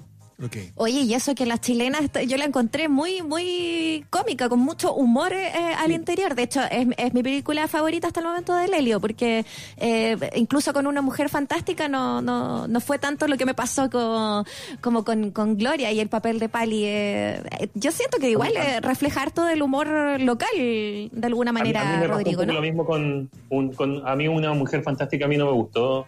Oye, 0.75 1.01
y 1.01 1.13
eso 1.13 1.35
que 1.35 1.45
las 1.45 1.61
chilenas, 1.61 2.01
yo 2.27 2.37
la 2.37 2.45
encontré 2.45 2.87
muy, 2.89 3.21
muy 3.21 4.05
cómica, 4.09 4.49
con 4.49 4.59
mucho 4.59 4.93
humor 4.93 5.33
eh, 5.33 5.51
al 5.77 5.91
interior. 5.91 6.33
De 6.35 6.43
hecho, 6.43 6.61
es, 6.69 6.87
es 6.97 7.13
mi 7.13 7.21
película 7.23 7.67
favorita 7.67 8.07
hasta 8.07 8.19
el 8.21 8.25
momento 8.25 8.55
de 8.55 8.67
Lelio, 8.67 8.99
porque 8.99 9.45
eh, 9.77 10.17
incluso 10.35 10.73
con 10.73 10.87
una 10.87 11.01
mujer 11.01 11.29
fantástica 11.29 11.87
no, 11.87 12.21
no, 12.21 12.67
no 12.67 12.79
fue 12.81 12.97
tanto 12.99 13.27
lo 13.27 13.37
que 13.37 13.45
me 13.45 13.53
pasó 13.53 13.89
con, 13.89 14.45
como 14.81 15.03
con, 15.03 15.31
con 15.31 15.57
Gloria 15.57 15.91
y 15.91 15.99
el 15.99 16.09
papel 16.09 16.39
de 16.39 16.49
Pali. 16.49 16.85
eh, 16.85 17.43
eh, 17.59 17.69
yo 17.75 17.91
siento 17.91 18.17
que 18.17 18.29
igual 18.29 18.51
eh, 18.55 18.79
reflejar 18.81 19.31
todo 19.31 19.49
el 19.49 19.61
humor 19.61 19.87
local, 20.21 20.49
de 20.55 21.09
alguna 21.23 21.51
A 21.51 21.53
mí- 21.53 21.59
manera, 21.59 21.81
a 21.81 21.85
mí 21.85 21.97
me 22.01 22.07
pasó 22.07 22.17
Rodrigo, 22.19 22.43
lo 22.45 22.61
mismo 22.61 22.85
con, 22.85 23.29
un- 23.49 23.73
con 23.73 24.07
a 24.07 24.15
mí 24.15 24.27
una 24.27 24.53
mujer 24.53 24.81
fantástica 24.83 25.25
a 25.25 25.27
mí 25.27 25.37
no 25.37 25.45
me 25.45 25.51
gustó 25.53 26.07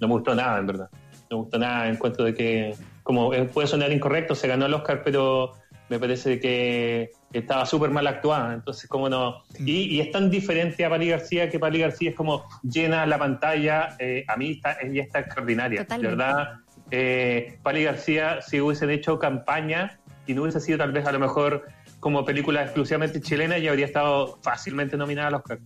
no 0.00 0.08
me 0.08 0.14
gustó 0.14 0.34
nada 0.34 0.58
en 0.58 0.66
verdad 0.66 0.88
no 1.30 1.36
me 1.38 1.42
gustó 1.44 1.58
nada 1.58 1.88
en 1.88 1.96
cuanto 1.96 2.24
de 2.24 2.34
que 2.34 2.74
como 3.02 3.32
eh, 3.34 3.44
puede 3.44 3.68
sonar 3.68 3.92
incorrecto 3.92 4.34
se 4.34 4.48
ganó 4.48 4.66
el 4.66 4.74
Oscar 4.74 5.02
pero 5.04 5.54
me 5.88 5.98
parece 5.98 6.40
que 6.40 7.10
estaba 7.32 7.66
súper 7.66 7.90
mal 7.90 8.06
actuada 8.06 8.54
entonces 8.54 8.88
como 8.88 9.08
no 9.08 9.42
y, 9.58 9.96
y 9.96 10.00
es 10.00 10.10
tan 10.10 10.30
diferente 10.30 10.84
a 10.84 10.90
Pali 10.90 11.08
García 11.08 11.50
que 11.50 11.58
Pali 11.58 11.80
García 11.80 12.10
es 12.10 12.16
como 12.16 12.44
llena 12.62 13.06
la 13.06 13.18
pantalla 13.18 13.96
eh, 13.98 14.24
a 14.28 14.36
mí 14.36 14.52
está, 14.52 14.78
ella 14.80 15.02
está 15.02 15.20
extraordinaria 15.20 15.82
Totalmente. 15.82 16.10
de 16.10 16.16
verdad 16.16 16.48
eh, 16.90 17.58
Pali 17.62 17.84
García 17.84 18.40
si 18.42 18.60
hubiesen 18.60 18.90
hecho 18.90 19.18
campaña 19.18 19.98
y 20.26 20.34
no 20.34 20.42
hubiese 20.42 20.60
sido 20.60 20.78
tal 20.78 20.92
vez 20.92 21.06
a 21.06 21.12
lo 21.12 21.18
mejor 21.18 21.66
como 22.02 22.24
película 22.24 22.62
exclusivamente 22.62 23.20
chilena 23.20 23.58
ya 23.58 23.70
habría 23.70 23.86
estado 23.86 24.38
fácilmente 24.42 24.96
nominada 24.96 25.28
al 25.28 25.34
Oscar. 25.34 25.60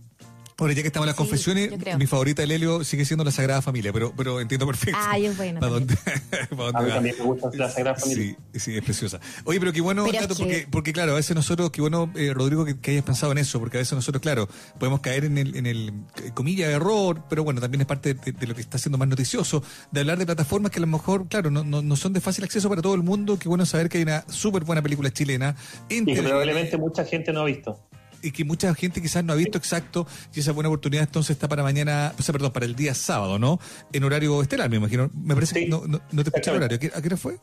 Ahora, 0.59 0.73
ya 0.73 0.81
que 0.81 0.87
estamos 0.87 1.05
en 1.05 1.09
las 1.09 1.15
Sí, 1.15 1.21
confesiones, 1.21 1.97
mi 1.99 2.07
favorita 2.07 2.41
de 2.41 2.47
Lelio 2.47 2.83
sigue 2.83 3.05
siendo 3.05 3.23
la 3.23 3.29
Sagrada 3.31 3.61
Familia, 3.61 3.93
pero, 3.93 4.11
pero 4.17 4.41
entiendo 4.41 4.65
perfecto. 4.65 4.97
Ay, 4.99 5.27
es 5.27 5.37
buena 5.37 5.59
¿Para 5.59 5.71
dónde, 5.73 5.95
también. 5.95 6.47
para 6.57 6.69
A 6.69 6.81
mí 6.81 6.87
va. 6.89 6.95
también 6.95 7.15
me 7.19 7.23
gusta 7.25 7.49
la 7.53 7.69
Sagrada 7.69 7.95
Familia. 7.99 8.35
Sí, 8.53 8.59
sí, 8.59 8.75
es 8.75 8.83
preciosa. 8.83 9.19
Oye, 9.43 9.59
pero 9.59 9.71
qué 9.71 9.81
bueno, 9.81 10.05
Pero 10.05 10.17
es 10.17 10.21
Tato, 10.27 10.35
que- 10.35 10.43
porque, 10.43 10.67
porque 10.71 10.93
claro, 10.93 11.11
a 11.11 11.15
veces 11.15 11.35
nosotros, 11.35 11.69
qué 11.69 11.81
bueno, 11.81 12.11
eh, 12.15 12.33
Rodrigo, 12.33 12.65
que, 12.65 12.79
que 12.79 12.89
hayas 12.89 13.03
pensado 13.03 13.31
en 13.33 13.37
eso, 13.37 13.59
porque 13.59 13.77
a 13.77 13.81
veces 13.81 13.93
nosotros, 13.93 14.19
claro, 14.19 14.49
podemos 14.79 15.01
caer 15.01 15.25
en 15.25 15.37
el, 15.37 15.55
en 15.57 15.67
el 15.67 15.89
eh, 16.23 16.31
comilla, 16.33 16.71
error, 16.71 17.21
pero 17.29 17.43
bueno, 17.43 17.61
también 17.61 17.81
es 17.81 17.87
parte 17.87 18.15
de, 18.15 18.31
de 18.31 18.47
lo 18.47 18.55
que 18.55 18.61
está 18.61 18.79
siendo 18.79 18.97
más 18.97 19.07
noticioso, 19.07 19.61
de 19.91 19.99
hablar 19.99 20.17
de 20.17 20.25
plataformas 20.25 20.71
que 20.71 20.79
a 20.79 20.81
lo 20.81 20.87
mejor, 20.87 21.27
claro, 21.27 21.51
no, 21.51 21.63
no, 21.63 21.83
no 21.83 21.95
son 21.95 22.13
de 22.13 22.19
fácil 22.21 22.43
acceso 22.45 22.67
para 22.67 22.81
todo 22.81 22.95
el 22.95 23.03
mundo. 23.03 23.37
Qué 23.37 23.47
bueno 23.47 23.63
saber 23.67 23.89
que 23.89 23.97
hay 23.99 24.03
una 24.05 24.25
súper 24.27 24.63
buena 24.63 24.81
película 24.81 25.11
chilena 25.11 25.55
en 25.89 26.09
Y 26.09 26.15
que 26.15 26.23
probablemente 26.23 26.77
mucha 26.77 27.05
gente 27.05 27.31
no 27.31 27.41
ha 27.41 27.45
visto. 27.45 27.79
Y 28.21 28.31
que 28.31 28.43
mucha 28.45 28.73
gente 28.75 29.01
quizás 29.01 29.23
no 29.23 29.33
ha 29.33 29.35
visto 29.35 29.57
exacto 29.57 30.07
y 30.33 30.39
esa 30.39 30.51
buena 30.51 30.69
oportunidad 30.69 31.03
entonces 31.03 31.31
está 31.31 31.47
para 31.47 31.63
mañana, 31.63 32.13
o 32.17 32.21
sea, 32.21 32.33
perdón, 32.33 32.51
para 32.51 32.65
el 32.65 32.75
día 32.75 32.93
sábado, 32.93 33.39
¿no? 33.39 33.59
En 33.93 34.03
horario 34.03 34.41
estelar, 34.41 34.69
me 34.69 34.77
imagino. 34.77 35.09
Me 35.13 35.33
parece 35.33 35.59
que 35.59 35.67
no, 35.67 35.83
no, 35.87 36.01
no 36.11 36.23
te 36.23 36.29
escuché 36.29 36.51
el 36.51 36.57
horario. 36.57 36.77
¿A 36.77 36.79
qué, 36.79 36.91
a 36.93 37.01
qué 37.01 37.07
hora 37.07 37.17
fue? 37.17 37.37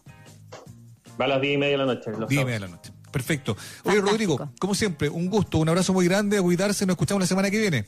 Va 1.20 1.26
a 1.26 1.28
las 1.28 1.40
10 1.40 1.54
y 1.54 1.58
media 1.58 1.72
de 1.72 1.78
la 1.78 1.86
noche. 1.86 2.10
los 2.10 2.28
Diez 2.28 2.42
y 2.42 2.44
media 2.44 2.60
de 2.60 2.66
la 2.66 2.74
noche. 2.74 2.92
Perfecto. 3.10 3.52
Oye, 3.52 4.00
Fantástico. 4.00 4.10
Rodrigo, 4.10 4.50
como 4.58 4.74
siempre, 4.74 5.08
un 5.08 5.28
gusto, 5.30 5.58
un 5.58 5.68
abrazo 5.68 5.92
muy 5.92 6.06
grande, 6.06 6.38
a 6.38 6.42
cuidarse, 6.42 6.84
nos 6.84 6.94
escuchamos 6.94 7.20
la 7.20 7.26
semana 7.28 7.50
que 7.50 7.60
viene. 7.60 7.84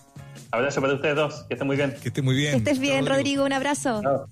Abrazo 0.53 0.81
para 0.81 0.95
ustedes 0.95 1.17
dos, 1.17 1.45
que 1.49 1.55
estén 1.55 1.67
muy 1.67 1.77
bien. 1.77 1.95
Que 2.01 2.09
esté 2.09 2.23
muy 2.23 2.37
bien. 2.37 2.53
Que 2.53 2.59
estés 2.59 2.79
bien, 2.79 3.05
Rodrigo, 3.07 3.45
un 3.45 3.53
abrazo. 3.53 4.01
Chao. 4.03 4.29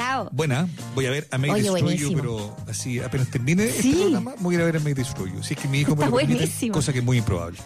Chao. 0.00 0.30
Buena, 0.32 0.66
voy 0.94 1.04
a 1.04 1.10
ver 1.10 1.28
a 1.30 1.36
May 1.36 1.50
Oye, 1.50 1.62
Destroy 1.70 2.14
pero 2.14 2.56
así 2.66 3.00
apenas 3.00 3.28
termine 3.28 3.68
Sí. 3.70 3.90
este 3.90 4.00
programa, 4.00 4.34
voy 4.38 4.54
a 4.54 4.56
ir 4.56 4.62
a 4.62 4.64
ver 4.64 4.76
a 4.78 4.80
May 4.80 4.94
Destroy. 4.94 5.30
Si 5.42 5.52
es 5.52 5.60
que 5.60 5.68
mi 5.68 5.80
hijo 5.80 5.90
me 5.94 6.04
Está 6.04 6.10
lo 6.10 6.16
permite, 6.16 6.38
buenísimo. 6.38 6.72
cosa 6.72 6.90
que 6.94 7.00
es 7.00 7.04
muy 7.04 7.18
improbable. 7.18 7.58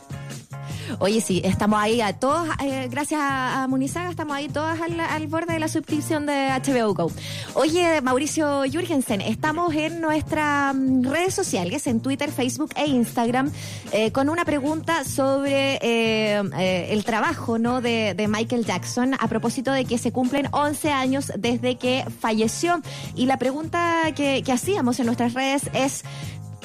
Oye, 0.99 1.21
sí, 1.21 1.41
estamos 1.45 1.81
ahí 1.81 2.01
a 2.01 2.13
todos, 2.13 2.49
eh, 2.63 2.89
gracias 2.91 3.21
a, 3.23 3.67
Munizaga, 3.69 4.11
estamos 4.11 4.37
ahí 4.37 4.49
todas 4.49 4.79
al, 4.81 5.27
borde 5.27 5.55
de 5.55 5.59
la 5.59 5.69
suscripción 5.69 6.27
de 6.27 6.51
HBO 6.51 6.95
Go. 6.95 7.11
Oye, 7.55 8.01
Mauricio 8.01 8.65
Jürgensen, 8.65 9.21
estamos 9.21 9.75
en 9.75 10.01
nuestras 10.01 10.75
mm, 10.75 11.05
redes 11.05 11.35
sociales, 11.35 11.87
en 11.87 12.01
Twitter, 12.01 12.31
Facebook 12.31 12.71
e 12.77 12.87
Instagram, 12.87 13.51
eh, 13.93 14.13
con 14.13 14.29
una 14.29 14.45
pregunta 14.45 15.05
sobre 15.05 15.79
eh, 15.83 16.89
el 16.91 17.05
trabajo 17.05 17.59
¿no? 17.59 17.81
de, 17.81 18.15
Michael 18.29 18.65
Jackson 18.65 19.15
a 19.19 19.29
propósito 19.29 19.73
de 19.73 19.85
que 19.85 19.99
se 19.99 20.13
cumplen 20.13 20.49
11 20.51 20.91
años 20.91 21.33
desde 21.37 21.77
que 21.77 22.05
falleció. 22.21 22.81
Y 23.15 23.27
la 23.27 23.39
pregunta 23.39 24.13
que 24.15 24.45
hacíamos 24.53 24.99
en 25.01 25.07
nuestras 25.07 25.35
redes 25.35 25.71
es... 25.73 26.05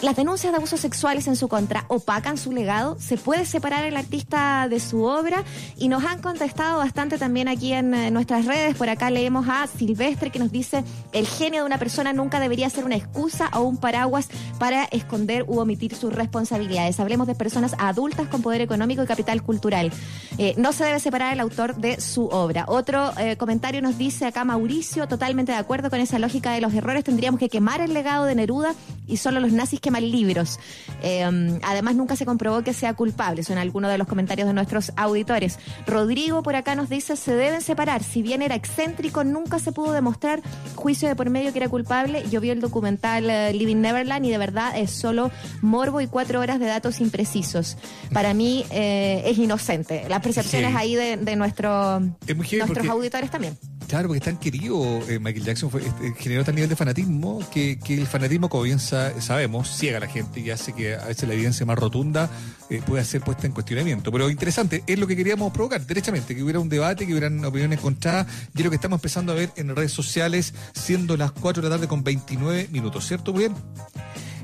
¿Las 0.02 0.16
denuncias 0.16 0.54
de 0.54 0.58
abusos 0.58 0.80
sexuales 0.80 1.28
en 1.28 1.36
su 1.36 1.50
contra 1.50 1.84
opacan 1.90 2.38
su 2.38 2.54
legado? 2.54 2.96
¿Se 3.02 3.18
puede 3.18 3.44
separar 3.44 3.84
el 3.84 3.98
artista 3.98 4.70
de 4.70 4.80
su 4.80 5.04
obra? 5.04 5.44
Y 5.76 5.90
nos 5.90 6.06
han 6.06 6.22
contestado 6.22 6.78
bastante 6.78 7.18
también 7.18 7.50
aquí 7.50 7.74
en, 7.74 7.94
eh, 7.94 8.10
nuestras 8.10 8.46
redes. 8.46 8.78
Por 8.78 8.88
acá 8.88 9.12
leemos 9.12 9.50
a 9.50 9.68
Silvestre 9.68 10.30
que 10.30 10.40
nos 10.40 10.54
dice, 10.54 10.86
el 11.12 11.28
genio 11.28 11.60
de 11.60 11.66
una 11.66 11.80
persona 11.80 12.14
nunca 12.14 12.40
debería 12.40 12.70
ser 12.70 12.86
una 12.86 12.96
excusa 12.96 13.50
o 13.54 13.64
un 13.64 13.76
paraguas 13.76 14.30
para 14.58 14.86
esconder 14.86 15.44
u 15.50 15.60
omitir 15.60 15.94
sus 15.94 16.14
responsabilidades. 16.14 16.98
Hablemos 17.02 17.28
de 17.28 17.36
personas 17.36 17.76
adultas 17.78 18.30
con 18.30 18.42
poder 18.42 18.62
económico 18.62 19.04
y 19.04 19.06
capital 19.06 19.44
cultural. 19.44 19.92
Eh, 20.38 20.54
no 20.58 20.72
se 20.72 20.86
debe 20.86 21.02
separar 21.02 21.34
el 21.34 21.42
autor 21.42 21.76
de 21.76 22.00
su 22.00 22.28
obra. 22.28 22.64
Otro 22.70 23.12
eh, 23.18 23.36
comentario 23.36 23.82
nos 23.82 23.98
dice 23.98 24.28
acá 24.28 24.46
Mauricio, 24.46 25.10
totalmente 25.10 25.52
de 25.52 25.58
acuerdo 25.58 25.90
con 25.90 26.00
esa 26.00 26.20
lógica 26.20 26.54
de 26.54 26.62
los 26.62 26.74
errores. 26.74 27.04
Tendríamos 27.04 27.38
que 27.38 27.50
quemar 27.50 27.82
el 27.82 27.94
legado 27.94 28.24
de 28.24 28.36
Neruda 28.36 28.76
y 29.06 29.18
solo 29.18 29.42
los 29.42 29.52
nazis 29.52 29.82
queman 29.90 30.10
libros. 30.12 30.60
Eh, 31.02 31.60
además, 31.64 31.96
nunca 31.96 32.16
se 32.16 32.26
comprobó 32.26 32.62
que 32.64 32.74
sea 32.74 32.94
culpable. 32.94 33.44
Son 33.44 33.58
algunos 33.58 33.92
de 33.92 33.98
los 33.98 34.08
comentarios 34.08 34.48
de 34.48 34.54
nuestros 34.54 34.92
auditores. 34.96 35.58
Rodrigo 35.88 36.44
por 36.44 36.56
acá 36.56 36.76
nos 36.76 36.90
dice, 36.90 37.16
se 37.16 37.34
deben 37.36 37.62
separar. 37.62 38.04
Si 38.04 38.22
bien 38.22 38.42
era 38.42 38.56
excéntrico, 38.56 39.24
nunca 39.24 39.60
se 39.60 39.72
pudo 39.72 39.92
demostrar 39.92 40.42
juicio 40.76 41.08
de 41.08 41.16
por 41.16 41.30
medio 41.30 41.52
que 41.52 41.60
era 41.60 41.70
culpable. 41.70 42.24
Yo 42.30 42.40
vi 42.42 42.50
el 42.52 42.62
documental 42.62 43.30
eh, 43.30 43.54
Living 43.54 43.78
Neverland 43.78 44.26
y 44.26 44.30
de 44.30 44.38
verdad 44.38 44.78
es 44.78 44.92
solo 44.92 45.32
morbo 45.62 46.02
y 46.02 46.08
cuatro 46.08 46.40
horas 46.40 46.60
de 46.60 46.66
datos 46.68 47.00
imprecisos. 47.00 47.78
Para 48.14 48.34
mí 48.34 48.66
eh, 48.70 49.24
es 49.26 49.38
inocente. 49.38 50.06
Las 50.10 50.22
percepciones 50.22 50.72
Sí. 50.72 50.78
ahí 50.78 50.96
de, 50.96 51.18
de 51.18 51.36
nuestro, 51.36 52.00
nuestros 52.00 52.68
porque- 52.68 52.88
auditores 52.90 53.32
también. 53.32 53.58
Claro, 53.88 54.08
porque 54.08 54.20
es 54.20 54.26
tan 54.26 54.38
querido 54.38 54.80
eh, 55.10 55.18
Michael 55.18 55.44
Jackson, 55.46 55.72
fue, 55.72 55.82
este, 55.82 56.14
generó 56.20 56.44
tal 56.46 56.54
nivel 56.54 56.70
de 56.70 56.76
fanatismo 56.76 57.40
que, 57.52 57.80
que 57.80 57.96
el 57.96 58.06
fanatismo 58.06 58.48
comienza, 58.48 59.20
sabemos, 59.20 59.68
ciega 59.80 60.00
la 60.00 60.08
gente 60.08 60.42
y 60.42 60.50
hace 60.50 60.74
que 60.74 60.96
a 60.96 61.06
veces 61.06 61.28
la 61.28 61.34
evidencia 61.34 61.66
más 61.66 61.80
rotunda 61.80 62.30
eh, 62.70 62.82
pueda 62.86 63.04
ser 63.06 63.22
puesta 63.22 63.48
en 63.48 63.54
cuestionamiento. 63.54 64.12
Pero 64.12 64.30
interesante, 64.30 64.84
es 64.86 65.00
lo 65.00 65.08
que 65.08 65.16
queríamos 65.16 65.54
provocar, 65.54 65.86
derechamente, 65.86 66.36
que 66.36 66.44
hubiera 66.44 66.60
un 66.60 66.68
debate, 66.68 67.08
que 67.08 67.14
hubieran 67.14 67.44
opiniones 67.46 67.80
encontradas 67.80 68.28
y 68.54 68.60
es 68.60 68.66
lo 68.66 68.70
que 68.70 68.76
estamos 68.76 68.98
empezando 68.98 69.32
a 69.32 69.36
ver 69.36 69.52
en 69.56 69.74
redes 69.74 69.94
sociales, 69.94 70.54
siendo 70.74 71.16
las 71.16 71.32
4 71.32 71.64
de 71.64 71.70
la 71.70 71.76
tarde 71.76 71.88
con 71.88 72.04
29 72.04 72.68
minutos, 72.72 73.08
¿cierto? 73.08 73.32
Bien. 73.32 73.56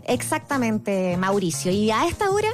Exactamente, 0.08 1.18
Mauricio. 1.18 1.72
Y 1.72 1.92
a 1.92 2.08
esta 2.08 2.30
hora, 2.30 2.50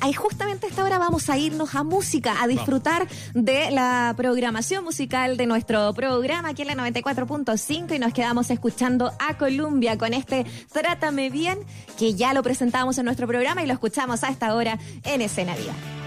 ahí 0.00 0.12
justamente 0.12 0.66
a 0.66 0.68
esta 0.68 0.84
hora 0.84 0.98
vamos 0.98 1.28
a 1.30 1.38
irnos 1.38 1.74
a 1.74 1.84
música, 1.84 2.42
a 2.42 2.46
disfrutar 2.46 3.06
de 3.34 3.70
la 3.70 4.14
programación 4.16 4.84
musical 4.84 5.36
de 5.36 5.46
nuestro 5.46 5.92
programa 5.94 6.50
aquí 6.50 6.62
en 6.62 6.68
la 6.68 6.74
94.5 6.74 7.94
y 7.94 7.98
nos 7.98 8.12
quedamos 8.12 8.50
escuchando 8.50 9.12
a 9.18 9.36
Columbia 9.36 9.98
con 9.98 10.14
este 10.14 10.46
Trátame 10.72 11.30
Bien, 11.30 11.58
que 11.98 12.14
ya 12.14 12.32
lo 12.34 12.42
presentamos 12.42 12.98
en 12.98 13.04
nuestro 13.04 13.26
programa 13.26 13.62
y 13.62 13.66
lo 13.66 13.72
escuchamos 13.72 14.24
a 14.24 14.28
esta 14.28 14.54
hora 14.54 14.78
en 15.04 15.22
Escena 15.22 15.54
Viva. 15.56 16.05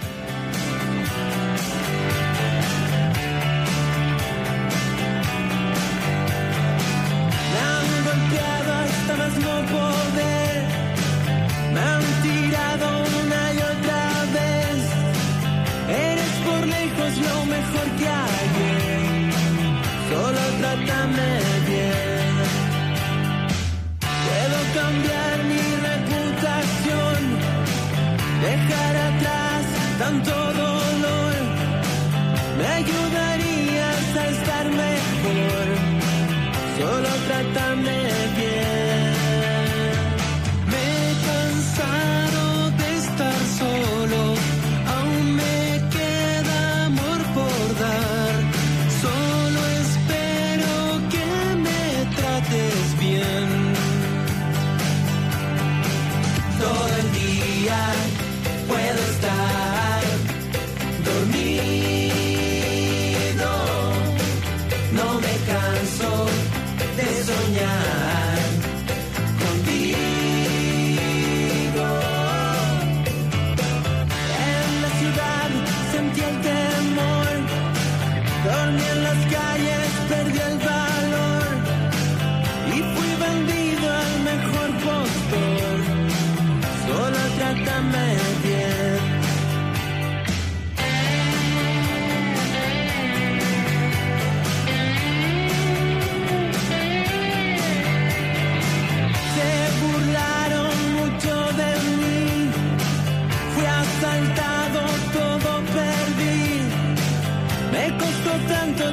Lejos 17.10 17.18
lo 17.18 17.45
mejor 17.45 17.88
que 17.98 18.07
hay. 18.07 19.31
Solo 20.10 20.41
trátame 20.60 21.40
bien. 21.68 22.36
Puedo 24.26 24.60
cambiar 24.80 25.44
mi 25.44 25.64
reputación. 25.88 27.19
Dejar 28.41 28.95
atrás 28.95 29.65
tanto 29.99 30.49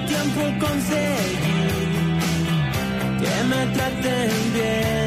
tiempo 0.05 0.41
conseguir 0.61 1.39
que 3.21 3.45
me 3.49 3.67
traten 3.75 4.53
bien. 4.53 5.06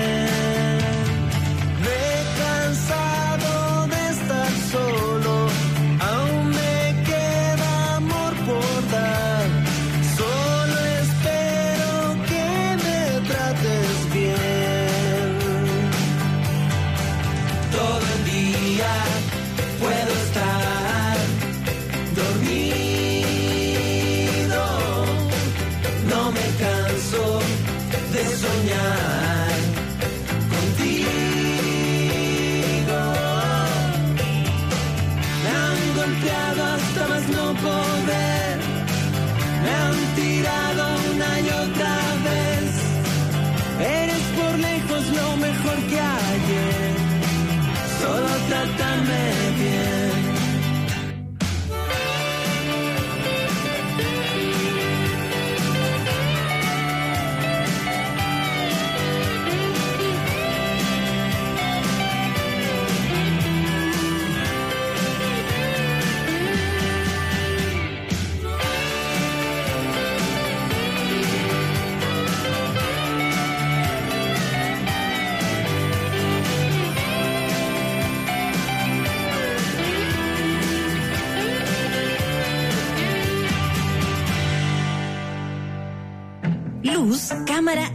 De 28.42 29.29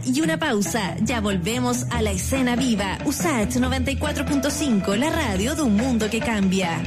y 0.05 0.21
una 0.21 0.37
pausa. 0.37 0.95
Ya 1.01 1.21
volvemos 1.21 1.85
a 1.91 2.01
la 2.01 2.11
escena 2.11 2.55
viva. 2.55 2.97
USAT 3.05 3.55
94.5, 3.55 4.95
la 4.95 5.09
radio 5.09 5.55
de 5.55 5.61
un 5.61 5.75
mundo 5.75 6.09
que 6.09 6.19
cambia. 6.19 6.81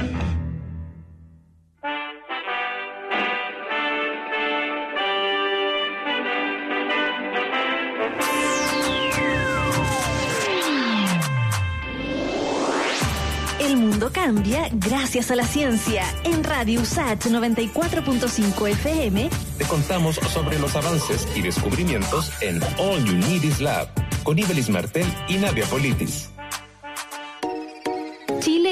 El 13.59 13.77
mundo 13.77 14.11
cambia 14.11 14.69
gracias 14.71 15.31
a 15.31 15.35
la 15.35 15.45
ciencia. 15.45 16.03
En 16.23 16.43
Radio 16.43 16.81
USAT 16.81 17.25
94.5 17.25 18.69
FM 18.69 19.29
Te 19.59 19.65
contamos 19.65 20.15
sobre 20.15 20.57
los 20.57 20.73
avances 20.77 21.27
y 21.35 21.41
descubrimientos 21.41 22.31
en 22.41 22.63
All 22.77 23.03
You 23.03 23.17
Need 23.17 23.43
Is 23.43 23.59
Lab 23.59 23.89
con 24.23 24.39
Ibelis 24.39 24.69
Martel 24.69 25.05
y 25.27 25.35
Nadia 25.35 25.65
Politis. 25.65 26.29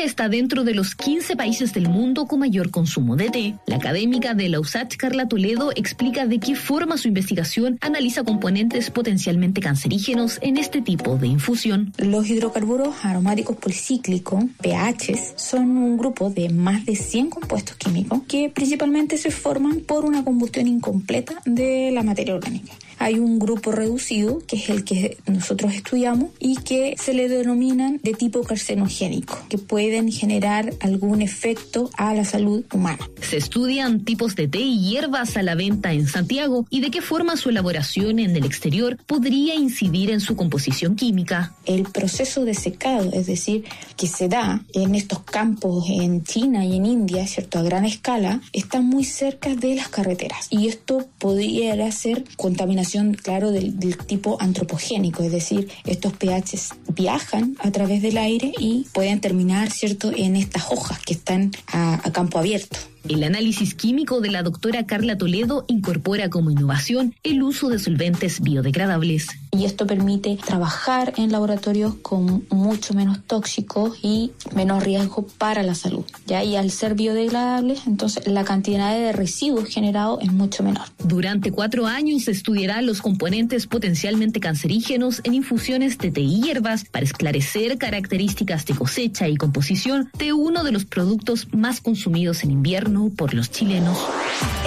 Está 0.07 0.29
dentro 0.29 0.63
de 0.63 0.73
los 0.73 0.95
15 0.95 1.35
países 1.35 1.73
del 1.73 1.89
mundo 1.89 2.27
con 2.27 2.39
mayor 2.39 2.71
consumo 2.71 3.17
de 3.17 3.29
té. 3.29 3.55
La 3.65 3.75
académica 3.75 4.33
de 4.33 4.47
la 4.47 4.61
USACH, 4.61 4.95
Carla 4.95 5.27
Toledo, 5.27 5.71
explica 5.75 6.25
de 6.25 6.39
qué 6.39 6.55
forma 6.55 6.95
su 6.95 7.09
investigación 7.09 7.77
analiza 7.81 8.23
componentes 8.23 8.89
potencialmente 8.89 9.59
cancerígenos 9.59 10.39
en 10.41 10.55
este 10.55 10.81
tipo 10.81 11.17
de 11.17 11.27
infusión. 11.27 11.91
Los 11.97 12.29
hidrocarburos 12.29 12.95
aromáticos 13.03 13.57
policíclicos, 13.57 14.45
pHs, 14.61 15.33
son 15.35 15.75
un 15.75 15.97
grupo 15.97 16.29
de 16.29 16.47
más 16.47 16.85
de 16.85 16.95
100 16.95 17.29
compuestos 17.29 17.75
químicos 17.75 18.21
que 18.29 18.49
principalmente 18.49 19.17
se 19.17 19.29
forman 19.29 19.81
por 19.81 20.05
una 20.05 20.23
combustión 20.23 20.67
incompleta 20.67 21.41
de 21.45 21.91
la 21.91 22.01
materia 22.01 22.33
orgánica. 22.33 22.71
Hay 22.99 23.19
un 23.19 23.39
grupo 23.39 23.71
reducido, 23.71 24.39
que 24.47 24.55
es 24.57 24.69
el 24.69 24.83
que 24.83 25.17
nosotros 25.27 25.73
estudiamos, 25.73 26.31
y 26.39 26.57
que 26.57 26.95
se 26.97 27.13
le 27.13 27.29
denominan 27.29 27.99
de 28.03 28.13
tipo 28.13 28.41
carcinogénico, 28.41 29.37
que 29.49 29.57
pueden 29.57 30.11
generar 30.11 30.73
algún 30.79 31.21
efecto 31.21 31.89
a 31.97 32.13
la 32.13 32.25
salud 32.25 32.63
humana. 32.73 33.09
Se 33.21 33.37
estudian 33.37 34.03
tipos 34.03 34.35
de 34.35 34.47
té 34.47 34.59
y 34.59 34.89
hierbas 34.89 35.37
a 35.37 35.43
la 35.43 35.55
venta 35.55 35.93
en 35.93 36.07
Santiago 36.07 36.65
y 36.69 36.81
de 36.81 36.91
qué 36.91 37.01
forma 37.01 37.37
su 37.37 37.49
elaboración 37.49 38.19
en 38.19 38.35
el 38.35 38.45
exterior 38.45 38.97
podría 39.05 39.55
incidir 39.55 40.11
en 40.11 40.19
su 40.19 40.35
composición 40.35 40.95
química. 40.95 41.55
El 41.65 41.83
proceso 41.83 42.45
de 42.45 42.53
secado, 42.53 43.11
es 43.13 43.27
decir, 43.27 43.65
que 43.95 44.07
se 44.07 44.27
da 44.27 44.63
en 44.73 44.95
estos 44.95 45.19
campos 45.23 45.85
en 45.89 46.23
China 46.23 46.65
y 46.65 46.77
en 46.77 46.85
India, 46.85 47.27
¿cierto? 47.27 47.59
A 47.59 47.63
gran 47.63 47.85
escala, 47.85 48.41
está 48.53 48.81
muy 48.81 49.03
cerca 49.03 49.55
de 49.55 49.75
las 49.75 49.89
carreteras. 49.89 50.47
Y 50.49 50.67
esto 50.67 51.05
pudiera 51.17 51.91
ser 51.91 52.23
contaminación, 52.35 52.86
claro, 53.21 53.51
del, 53.51 53.97
tipo 53.97 54.37
antropogénico, 54.39 55.23
es 55.23 55.31
decir, 55.31 55.69
estos 55.85 56.13
pHs 56.13 56.69
viajan 56.93 57.55
a 57.59 57.71
través 57.71 58.01
del 58.01 58.17
aire 58.17 58.51
y 58.57 58.85
pueden 58.93 59.19
terminar, 59.19 59.71
¿cierto?, 59.71 60.11
en 60.15 60.35
estas 60.35 60.71
hojas 60.71 60.99
que 60.99 61.13
están 61.13 61.51
a 61.67 62.11
campo 62.11 62.39
abierto. 62.39 62.77
El 63.09 63.23
análisis 63.23 63.73
químico 63.73 64.19
de 64.19 64.29
la 64.29 64.43
doctora 64.43 64.85
Carla 64.85 65.17
Toledo 65.17 65.63
incorpora 65.69 66.29
como 66.29 66.51
innovación 66.51 67.15
el 67.23 67.41
uso 67.41 67.69
de 67.69 67.79
solventes 67.79 68.41
biodegradables. 68.41 69.27
Y 69.51 69.63
esto 69.63 69.87
permite 69.87 70.37
trabajar 70.45 71.13
en 71.15 71.31
laboratorios 71.31 71.95
con 71.95 72.45
mucho 72.49 72.93
menos 72.93 73.23
tóxicos 73.23 73.97
y 74.03 74.31
menos 74.53 74.83
riesgo 74.83 75.25
para 75.37 75.63
la 75.63 75.73
salud. 75.73 76.03
¿ya? 76.25 76.43
Y 76.43 76.57
al 76.57 76.69
ser 76.69 76.95
biodegradables, 76.95 77.87
entonces 77.87 78.27
la 78.27 78.43
cantidad 78.43 78.93
de 78.93 79.13
residuos 79.13 79.69
generados 79.69 80.19
es 80.21 80.33
mucho 80.33 80.63
menor. 80.63 80.87
Durante 81.01 81.51
cuatro 81.51 81.87
años 81.87 82.25
se 82.25 82.31
estudiará 82.31 82.81
los 82.81 83.01
componentes 83.01 83.67
potencialmente 83.67 84.41
cancerígenos 84.41 85.21
en 85.23 85.33
infusiones 85.33 85.97
de 85.97 86.11
té 86.11 86.21
y 86.21 86.41
hierbas 86.41 86.83
para 86.83 87.05
esclarecer 87.05 87.77
características 87.77 88.65
de 88.65 88.75
cosecha 88.75 89.29
y 89.29 89.37
composición 89.37 90.11
de 90.19 90.33
uno 90.33 90.65
de 90.65 90.73
los 90.73 90.83
productos 90.83 91.47
más 91.53 91.79
consumidos 91.79 92.43
en 92.43 92.51
invierno 92.51 92.96
por 93.15 93.33
los 93.33 93.51
chilenos. 93.51 93.97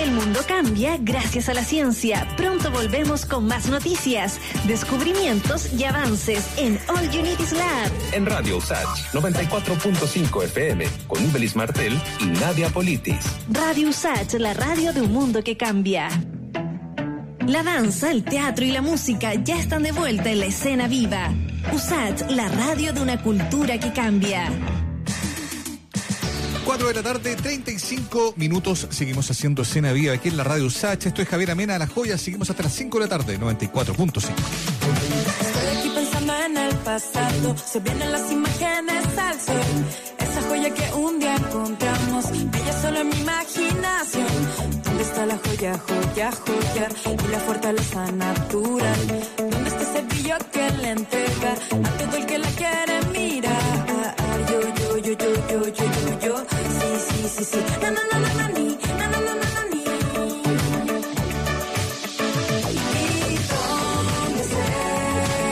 El 0.00 0.12
mundo 0.12 0.40
cambia 0.46 0.96
gracias 0.98 1.48
a 1.48 1.54
la 1.54 1.64
ciencia. 1.64 2.26
Pronto 2.36 2.70
volvemos 2.70 3.26
con 3.26 3.46
más 3.46 3.68
noticias, 3.68 4.40
descubrimientos 4.66 5.72
y 5.72 5.84
avances 5.84 6.48
en 6.56 6.78
All 6.88 7.10
You 7.10 7.22
Need 7.22 7.40
Is 7.40 7.52
Lab. 7.52 7.90
En 8.12 8.26
Radio 8.26 8.56
USACH 8.58 9.12
94.5 9.12 10.44
FM 10.44 10.86
con 11.06 11.24
Ibelis 11.24 11.56
Martel 11.56 12.00
y 12.20 12.26
Nadia 12.26 12.68
Politis. 12.70 13.24
Radio 13.50 13.88
USACH, 13.88 14.34
la 14.34 14.54
radio 14.54 14.92
de 14.92 15.02
un 15.02 15.12
mundo 15.12 15.42
que 15.42 15.56
cambia. 15.56 16.08
La 17.46 17.62
danza, 17.62 18.10
el 18.10 18.24
teatro 18.24 18.64
y 18.64 18.70
la 18.70 18.80
música 18.80 19.34
ya 19.34 19.58
están 19.58 19.82
de 19.82 19.92
vuelta 19.92 20.30
en 20.30 20.40
la 20.40 20.46
escena 20.46 20.86
viva. 20.86 21.30
USACH, 21.72 22.30
la 22.30 22.48
radio 22.48 22.92
de 22.92 23.02
una 23.02 23.22
cultura 23.22 23.78
que 23.78 23.92
cambia. 23.92 24.50
4 26.64 26.88
de 26.88 26.94
la 26.94 27.02
tarde, 27.02 27.36
35 27.36 28.34
minutos. 28.36 28.86
Seguimos 28.90 29.30
haciendo 29.30 29.62
escena 29.62 29.92
viva 29.92 30.14
aquí 30.14 30.28
en 30.28 30.36
la 30.36 30.44
radio 30.44 30.68
Sacha. 30.70 31.08
Esto 31.08 31.22
es 31.22 31.28
Javier 31.28 31.50
Amena, 31.50 31.78
La 31.78 31.86
Joya. 31.86 32.18
Seguimos 32.18 32.50
hasta 32.50 32.62
las 32.62 32.72
5 32.74 32.98
de 32.98 33.04
la 33.04 33.08
tarde, 33.08 33.38
94.5. 33.38 34.32
Estoy 35.40 35.78
aquí 35.78 35.90
pensando 35.94 36.34
en 36.36 36.56
el 36.56 36.74
pasado, 36.76 37.56
se 37.56 37.80
vienen 37.80 38.12
las 38.12 38.30
imágenes 38.30 39.18
al 39.18 39.40
sol. 39.40 39.56
Esa 40.18 40.42
joya 40.42 40.74
que 40.74 40.92
un 40.94 41.18
día 41.18 41.36
encontramos, 41.36 42.30
bella 42.30 42.82
solo 42.82 43.00
en 43.00 43.08
mi 43.08 43.16
imaginación. 43.20 44.26
¿Dónde 44.84 45.02
está 45.02 45.26
la 45.26 45.38
joya, 45.38 45.78
joya, 45.78 46.30
joya? 46.32 46.88
Y 47.24 47.30
la 47.30 47.40
fortaleza 47.40 48.12
natural. 48.12 49.26
¿Dónde 49.36 49.68
está 49.68 49.82
ese 49.82 50.02
brillo 50.02 50.36
que 50.52 50.70
le 50.82 50.90
entrega 50.90 51.52
a 51.52 51.90
todo 51.98 52.16
el 52.16 52.26
que 52.26 52.38
la 52.38 52.48
quiere 52.50 53.06
mirar? 53.12 53.49
Yo, 55.10 55.16
yo, 55.16 55.26
yo, 55.26 55.58
yo, 55.66 55.84
yo, 56.06 56.14
yo. 56.20 56.34
Sí, 56.46 56.86
sí, 57.08 57.28
sí, 57.34 57.44
sí. 57.44 57.58
Na, 57.82 57.90
na, 57.90 58.02
na, 58.12 58.16
na, 58.20 58.30
na, 58.34 58.46
ni. 58.50 58.66
Na, 58.98 59.06
na, 59.08 59.18
na, 59.26 59.34
na, 59.34 59.48
na, 59.56 59.62
ni. 59.72 59.80
¿Y 62.62 63.38
dónde 63.50 64.42
se 64.52 64.64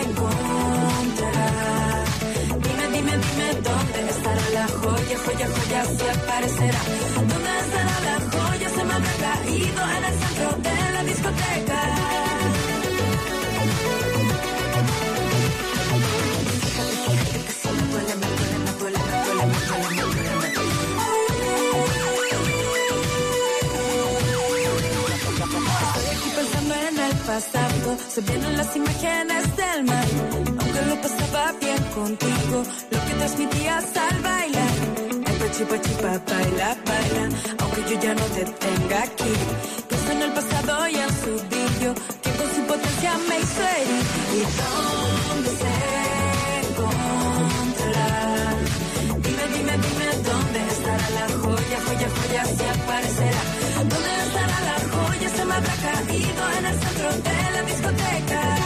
encontrará? 0.06 1.58
Dime, 2.62 2.84
dime, 2.94 3.14
dime 3.18 3.48
dónde 3.66 3.98
estará 4.10 4.46
la 4.54 4.64
joya, 4.68 5.16
joya, 5.24 5.46
joya 5.54 5.80
se 5.86 6.06
aparecerá. 6.08 6.80
¿Dónde 7.16 7.52
estará 7.64 7.96
la 8.06 8.16
joya? 8.30 8.68
Se 8.70 8.82
me 8.84 8.92
habrá 8.94 9.14
caído 9.24 9.82
en 9.96 10.04
el 10.04 10.14
centro 10.20 10.48
de 10.62 10.74
la 10.92 11.02
discoteca. 11.02 12.07
Pasado, 27.88 28.10
se 28.10 28.20
vienen 28.20 28.56
las 28.56 28.76
imágenes 28.76 29.56
del 29.56 29.84
mar. 29.84 30.06
Aunque 30.58 30.82
lo 30.86 31.00
pasaba 31.00 31.52
bien 31.60 31.82
contigo, 31.94 32.62
lo 32.90 33.04
que 33.06 33.14
transmitías 33.14 33.96
al 33.96 34.20
bailar. 34.22 34.74
El 35.26 35.34
pachi 35.40 35.64
pachi 35.64 35.94
pa, 36.02 36.18
baila, 36.30 36.76
baila, 36.86 37.28
aunque 37.58 37.80
yo 37.88 38.00
ya 38.00 38.14
no 38.14 38.24
te 38.36 38.44
tenga 38.44 39.02
aquí. 39.02 39.32
Pienso 39.88 40.12
en 40.12 40.22
el 40.22 40.32
pasado 40.32 40.88
y 40.88 40.96
en 40.96 41.10
su 41.22 41.32
brillo, 41.48 41.94
que 42.22 42.30
con 42.38 42.48
su 42.54 42.62
potencia 42.66 43.12
me 43.28 43.36
hizo 43.40 43.62
herir. 43.74 44.04
¿Y 44.36 44.40
dónde 44.58 45.50
se 45.62 45.72
encontrará? 46.68 48.10
Dime, 49.24 49.44
dime, 49.54 49.74
dime 49.84 50.06
dónde 50.28 50.60
estará 50.74 51.08
la 51.18 51.26
joya, 51.42 51.78
joya, 51.86 52.08
joya, 52.16 52.42
se 52.44 52.66
aparecerá. 52.76 53.42
¿Dónde 53.92 54.12
estará 54.26 54.58
la 54.70 54.76
joya? 54.92 55.28
Se 55.36 55.44
me 55.44 55.54
habrá 55.54 55.74
caído 55.86 56.42
en 56.58 56.64
el 56.66 56.76
centro 56.80 57.08
de 57.26 57.37
discoteca. 57.92 58.57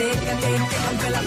Aunque 0.00 1.10
la 1.10 1.20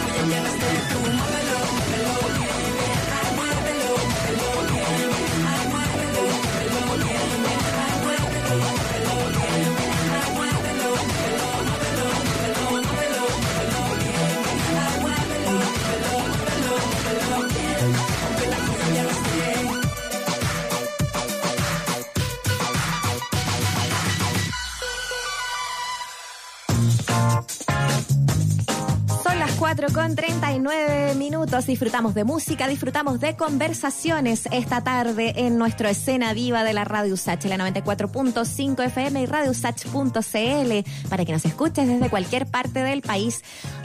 4 29.73 29.93
con 29.93 30.15
39 30.15 31.15
minutos. 31.15 31.65
Disfrutamos 31.65 32.14
de 32.14 32.26
música, 32.26 32.68
disfrutamos 32.68 33.22
de 33.22 33.38
conversaciones 33.38 34.49
esta 34.52 34.84
tarde 34.84 35.31
en 35.38 35.57
nuestro 35.57 35.88
escena 35.88 36.34
viva 36.34 36.65
de 36.65 36.73
la 36.73 36.84
Radio 36.84 37.14
Usach, 37.14 37.45
la 37.45 37.56
94.5 37.56 38.84
FM 38.88 39.22
y 39.22 39.26
radiousach.cl, 39.27 41.07
para 41.10 41.23
que 41.23 41.31
nos 41.31 41.45
escuches 41.45 41.88
desde 41.88 42.10
cualquier 42.10 42.48
parte 42.48 42.84
del 42.84 43.02
país 43.02 43.43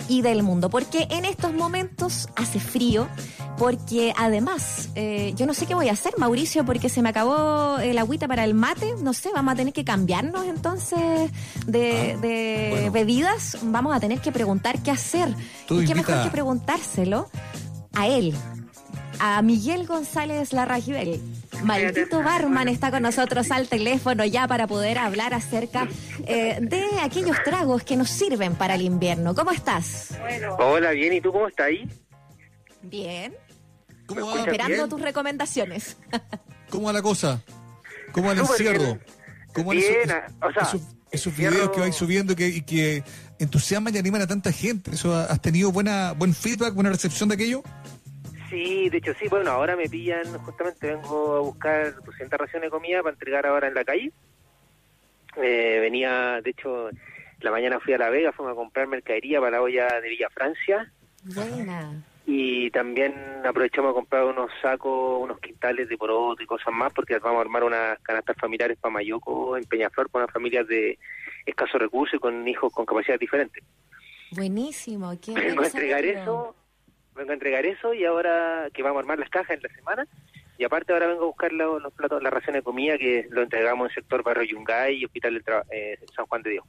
y 0.08 0.22
del 0.22 0.42
mundo. 0.42 0.70
Porque 0.70 1.06
en 1.10 1.24
estos 1.24 1.52
momentos 1.52 2.28
hace 2.36 2.60
frío, 2.60 3.08
porque 3.58 4.12
además, 4.16 4.90
eh, 4.94 5.32
yo 5.36 5.46
no 5.46 5.54
sé 5.54 5.66
qué 5.66 5.74
voy 5.74 5.88
a 5.88 5.92
hacer, 5.92 6.14
Mauricio, 6.18 6.64
porque 6.64 6.88
se 6.88 7.02
me 7.02 7.08
acabó 7.08 7.78
el 7.78 7.98
agüita 7.98 8.28
para 8.28 8.44
el 8.44 8.54
mate. 8.54 8.94
No 9.02 9.12
sé, 9.12 9.30
vamos 9.34 9.52
a 9.52 9.56
tener 9.56 9.72
que 9.72 9.84
cambiarnos 9.84 10.46
entonces 10.46 11.30
de, 11.66 12.16
de 12.20 12.90
bebidas. 12.92 13.58
Vamos 13.62 13.94
a 13.94 14.00
tener 14.00 14.20
que 14.20 14.32
preguntar 14.32 14.82
qué 14.82 14.90
hacer. 14.90 15.34
Tú 15.66 15.80
y 15.80 15.86
qué 15.86 15.94
mejor 15.94 16.22
que 16.22 16.30
preguntárselo 16.30 17.28
a 17.94 18.06
él, 18.06 18.34
a 19.18 19.40
Miguel 19.42 19.86
González 19.86 20.52
Larragibel. 20.52 21.20
Maldito 21.62 22.22
barman 22.22 22.68
está 22.68 22.90
con 22.90 23.02
nosotros 23.02 23.50
al 23.50 23.68
teléfono 23.68 24.24
ya 24.24 24.46
para 24.46 24.66
poder 24.66 24.98
hablar 24.98 25.34
acerca 25.34 25.88
eh, 26.26 26.58
de 26.60 27.00
aquellos 27.02 27.36
tragos 27.44 27.82
que 27.82 27.96
nos 27.96 28.08
sirven 28.10 28.54
para 28.54 28.74
el 28.74 28.82
invierno. 28.82 29.34
¿Cómo 29.34 29.50
estás? 29.50 30.10
Hola, 30.58 30.90
bien, 30.92 31.14
¿y 31.14 31.20
tú 31.20 31.32
cómo 31.32 31.48
estás 31.48 31.66
ahí? 31.66 31.88
Bien. 32.82 33.34
¿Cómo 34.06 34.26
va? 34.26 34.40
Esperando 34.40 34.76
bien? 34.76 34.88
tus 34.88 35.00
recomendaciones. 35.00 35.96
¿Cómo 36.70 36.86
va 36.86 36.92
la 36.92 37.02
cosa? 37.02 37.42
¿Cómo 38.12 38.28
va 38.28 38.32
el 38.34 38.40
encierro? 38.40 38.98
¿Cómo 39.52 39.68
van 39.68 39.78
Bien, 39.78 39.92
esos, 40.02 40.16
o 40.42 40.52
sea, 40.52 40.80
esos, 41.10 41.36
videos 41.36 41.70
que 41.70 41.80
vais 41.80 41.94
subiendo 41.94 42.36
que, 42.36 42.46
y 42.48 42.62
que 42.62 43.02
entusiasman 43.38 43.94
y 43.94 43.98
animan 43.98 44.22
a 44.22 44.26
tanta 44.26 44.52
gente? 44.52 44.92
¿Eso 44.92 45.14
ha- 45.14 45.24
¿Has 45.24 45.40
tenido 45.40 45.72
buena 45.72 46.12
buen 46.12 46.34
feedback, 46.34 46.74
buena 46.74 46.90
recepción 46.90 47.28
de 47.28 47.34
aquello? 47.36 47.62
Sí, 48.48 48.89
de 48.89 48.98
hecho 48.98 49.12
sí, 49.14 49.28
bueno, 49.28 49.51
ahora 49.51 49.77
me 49.77 49.89
pillan, 49.89 50.39
justamente 50.39 50.94
vengo 50.94 51.36
a 51.36 51.40
buscar 51.40 51.94
200 52.02 52.39
raciones 52.39 52.66
de 52.66 52.70
comida 52.70 53.02
para 53.02 53.14
entregar 53.14 53.47
ahora 53.47 53.68
en 53.68 53.74
la 53.74 53.85
calle. 53.85 54.12
Eh, 55.36 55.78
venía, 55.81 56.40
de 56.43 56.51
hecho, 56.51 56.89
la 57.40 57.51
mañana 57.51 57.81
fui 57.81 57.93
a 57.93 57.98
La 57.98 58.10
Vega, 58.10 58.32
fuimos 58.32 58.52
a 58.52 58.56
comprar 58.56 58.86
mercadería 58.86 59.40
para 59.40 59.52
la 59.52 59.62
olla 59.62 60.01
de 60.01 60.09
Villa 60.09 60.31
Francia 60.31 60.90
Buena. 61.23 62.02
y 62.24 62.70
también 62.70 63.14
aprovechamos 63.44 63.90
a 63.90 63.94
comprar 63.94 64.24
unos 64.24 64.51
sacos, 64.62 65.23
unos 65.23 65.39
quintales 65.40 65.89
de 65.89 65.98
poroto 65.98 66.43
y 66.43 66.47
cosas 66.47 66.73
más 66.73 66.93
porque 66.93 67.18
vamos 67.18 67.39
a 67.39 67.43
armar 67.43 67.64
unas 67.64 67.98
canastas 68.01 68.36
familiares 68.40 68.78
para 68.81 68.94
Mayoco 68.94 69.56
en 69.56 69.64
Peñaflor 69.64 70.09
para 70.09 70.24
unas 70.24 70.32
familias 70.32 70.66
de 70.66 70.98
escasos 71.44 71.81
recursos 71.81 72.14
y 72.14 72.18
con 72.18 72.47
hijos 72.48 72.73
con 72.73 72.86
capacidades 72.86 73.20
diferentes. 73.20 73.62
Buenísimo. 74.32 75.12
Qué 75.20 75.32
a 75.36 75.66
entregar 75.66 76.05
eso, 76.05 76.55
vengo 77.16 77.30
a 77.30 77.34
entregar 77.34 77.66
eso 77.66 77.93
y 77.94 78.05
ahora 78.05 78.68
que 78.72 78.82
vamos 78.82 78.98
a 78.98 79.01
armar 79.01 79.18
las 79.18 79.30
cajas 79.30 79.56
en 79.56 79.62
la 79.62 79.68
semana 79.74 80.06
y 80.59 80.64
aparte 80.64 80.93
ahora 80.93 81.06
vengo 81.06 81.24
a 81.24 81.26
buscar 81.26 81.52
lo- 81.52 81.78
los 81.80 81.93
platos, 81.93 82.22
la 82.22 82.30
ración 82.30 82.55
de 82.55 82.62
comida 82.62 82.97
que 82.98 83.26
lo 83.30 83.43
entregamos 83.43 83.86
en 83.86 83.90
el 83.90 83.94
sector 83.94 84.22
Barrio 84.22 84.44
Yungay 84.44 84.97
y 84.97 85.05
Hospital 85.05 85.43
Tra- 85.44 85.64
eh, 85.70 85.98
San 86.14 86.26
Juan 86.26 86.43
de 86.43 86.51
Dios. 86.51 86.64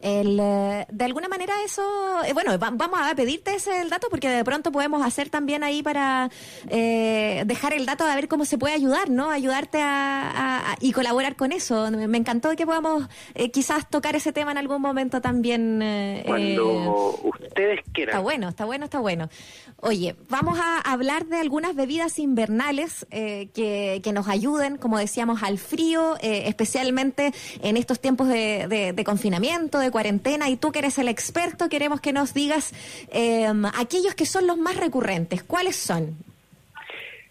El, 0.00 0.38
eh, 0.40 0.86
de 0.90 1.04
alguna 1.04 1.28
manera 1.28 1.52
eso, 1.64 1.82
eh, 2.24 2.32
bueno, 2.32 2.58
va- 2.58 2.70
vamos 2.72 2.98
a 3.02 3.14
pedirte 3.14 3.54
ese 3.54 3.80
el 3.82 3.90
dato 3.90 4.08
porque 4.10 4.28
de 4.30 4.44
pronto 4.44 4.72
podemos 4.72 5.04
hacer 5.04 5.28
también 5.28 5.62
ahí 5.62 5.82
para 5.82 6.30
eh, 6.68 7.42
dejar 7.46 7.72
el 7.74 7.84
dato 7.86 8.04
a 8.04 8.14
ver 8.14 8.28
cómo 8.28 8.44
se 8.44 8.56
puede 8.58 8.74
ayudar, 8.74 9.10
¿no? 9.10 9.30
Ayudarte 9.30 9.80
a, 9.82 10.30
a- 10.30 10.72
a- 10.72 10.76
y 10.80 10.92
colaborar 10.92 11.36
con 11.36 11.52
eso. 11.52 11.90
Me, 11.90 12.16
encantó 12.18 12.54
que 12.56 12.64
podamos 12.66 13.08
eh, 13.34 13.50
quizás 13.50 13.88
tocar 13.90 14.16
ese 14.16 14.32
tema 14.32 14.52
en 14.52 14.58
algún 14.58 14.80
momento 14.80 15.20
también. 15.20 15.80
eh, 15.82 16.22
Cuando 16.26 17.18
eh, 17.24 17.28
ustedes 17.46 17.80
quieran. 17.92 18.12
Está 18.14 18.22
bueno, 18.22 18.48
está 18.48 18.64
bueno, 18.64 18.84
está 18.86 19.00
bueno. 19.00 19.28
Oye, 19.82 20.14
vamos 20.28 20.58
a 20.60 20.78
hablar 20.80 21.26
de 21.26 21.38
algunas 21.38 21.74
bebidas 21.74 22.18
invernales 22.18 23.06
eh, 23.10 23.48
que, 23.54 24.00
que 24.04 24.12
nos 24.12 24.28
ayuden, 24.28 24.76
como 24.76 24.98
decíamos, 24.98 25.42
al 25.42 25.58
frío, 25.58 26.16
eh, 26.20 26.44
especialmente 26.48 27.32
en 27.62 27.76
estos 27.76 28.00
tiempos 28.00 28.28
de, 28.28 28.66
de- 28.68 28.92
de 28.92 29.04
confinamiento, 29.04 29.78
de 29.78 29.89
cuarentena. 29.90 30.48
Y 30.48 30.56
tú 30.56 30.72
que 30.72 30.78
eres 30.80 30.98
el 30.98 31.08
experto, 31.08 31.68
queremos 31.68 32.00
que 32.00 32.12
nos 32.12 32.34
digas 32.34 32.72
eh, 33.12 33.46
aquellos 33.78 34.14
que 34.14 34.26
son 34.26 34.46
los 34.46 34.56
más 34.58 34.76
recurrentes. 34.76 35.42
¿Cuáles 35.42 35.76
son? 35.76 36.16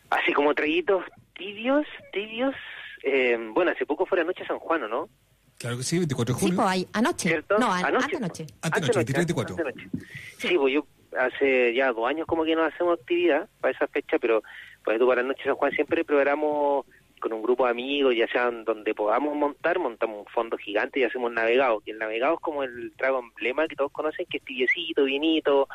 Así 0.10 0.34
como 0.34 0.53
traguitos 0.56 1.03
tibios, 1.36 1.86
tibios. 2.11 2.56
eh, 3.03 3.38
bueno, 3.53 3.72
hace 3.72 3.86
poco 3.86 4.06
fue 4.06 4.18
la 4.18 4.23
noche 4.23 4.41
de 4.41 4.48
San 4.48 4.60
Juan, 4.60 4.84
¿o 4.84 4.88
¿no? 4.88 5.10
Claro 5.57 5.77
que 5.77 5.84
sí, 5.84 5.98
24 5.98 6.34
de 6.36 6.40
Sí, 6.40 6.45
junio. 6.48 6.61
pues, 6.61 6.69
ahí, 6.69 6.88
anoche. 6.94 7.30
¿Cierto? 7.30 7.57
No, 7.60 7.72
an- 7.72 7.86
Anoche. 7.86 8.06
antenoche. 8.15 8.45
Antenoche, 8.61 8.94
23 8.99 9.26
24. 9.27 9.56
Antenoche. 9.57 9.90
Sí, 10.38 10.56
pues 10.57 10.73
yo 10.73 10.86
hace 11.18 11.73
ya 11.73 11.91
dos 11.91 12.07
años 12.07 12.26
como 12.27 12.44
que 12.45 12.56
no 12.56 12.64
hacemos 12.64 12.99
actividad 12.99 13.48
para 13.61 13.73
esa 13.73 13.88
fecha, 13.88 14.18
pero 14.19 14.41
pues 14.84 14.98
tú 14.99 15.07
para 15.07 15.22
la 15.22 15.27
noche 15.30 15.41
de 15.44 15.49
San 15.49 15.56
Juan 15.56 15.72
siempre 15.73 16.03
programamos 16.06 16.86
con 17.20 17.34
un 17.34 17.41
grupo 17.41 17.66
de 17.66 17.72
amigos, 17.72 18.16
ya 18.16 18.28
sean 18.28 18.64
donde 18.66 18.94
podamos 18.94 19.36
montar, 19.36 19.80
montamos 19.80 20.26
un 20.26 20.34
fondo 20.34 20.58
gigante 20.58 21.00
y 21.00 21.04
hacemos 21.04 21.32
navegado, 21.32 21.82
que 21.82 21.91
el 21.91 22.00
navegado 22.00 22.36
es 22.36 22.40
como 22.40 22.64
el 22.64 22.91
trago 22.98 23.20
emblema 23.20 23.68
que 23.68 23.76
todos 23.76 23.91
conocen, 23.91 24.26
que 24.26 24.38
es 24.38 24.44
tibiecito, 24.44 25.04
vinito, 25.04 25.68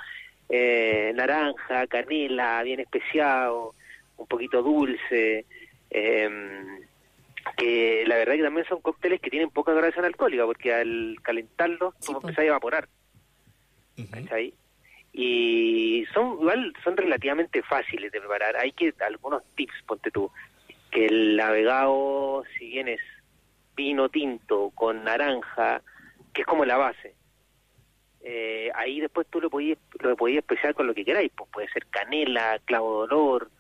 eh, 0.49 1.13
naranja, 1.15 1.87
canela, 1.87 2.63
bien 2.63 2.81
especiado, 2.81 3.75
un 4.17 4.27
poquito 4.27 4.63
dulce, 4.63 5.47
eh, 5.91 6.31
que 7.57 8.05
la 8.07 8.17
verdad 8.17 8.35
que 8.35 8.43
también 8.43 8.67
son 8.67 8.81
cócteles 8.81 9.21
que 9.21 9.31
tienen 9.31 9.51
poca 9.51 9.73
graduación 9.73 10.05
alcohólica, 10.05 10.45
porque 10.45 10.73
al 10.73 11.17
calentarlos, 11.23 11.95
como 12.05 12.21
empieza 12.21 12.43
a 12.43 12.47
evaporar. 12.47 12.89
¿cachai? 14.11 14.55
Y 15.13 16.05
son 16.13 16.39
igual 16.41 16.73
son 16.83 16.97
relativamente 16.97 17.63
fáciles 17.63 18.11
de 18.11 18.21
preparar. 18.21 18.57
Hay 18.57 18.73
que 18.73 18.93
algunos 19.01 19.43
tips, 19.55 19.75
ponte 19.87 20.11
tú, 20.11 20.31
que 20.95 21.07
el 21.07 21.37
navegado, 21.37 22.45
si 22.57 22.69
bien 22.69 22.89
es 22.89 23.01
vino 23.77 24.09
tinto 24.09 24.71
con 24.77 25.03
naranja, 25.03 25.83
que 26.33 26.43
es 26.43 26.47
como 26.47 26.65
la 26.65 26.77
base, 26.77 27.15
eh, 28.23 28.71
ahí 28.77 29.01
después 29.01 29.27
tú 29.29 29.41
lo 29.41 29.51
podías 29.51 29.77
lo 30.01 30.17
podías 30.17 30.39
especiar 30.39 30.73
con 30.73 30.87
lo 30.87 30.95
que 30.95 31.05
queráis, 31.05 31.33
pues 31.37 31.51
puede 31.53 31.69
ser 31.71 31.85
canela, 31.89 32.61
clavo 32.65 32.99
de 32.99 33.13
olor, 33.13 33.51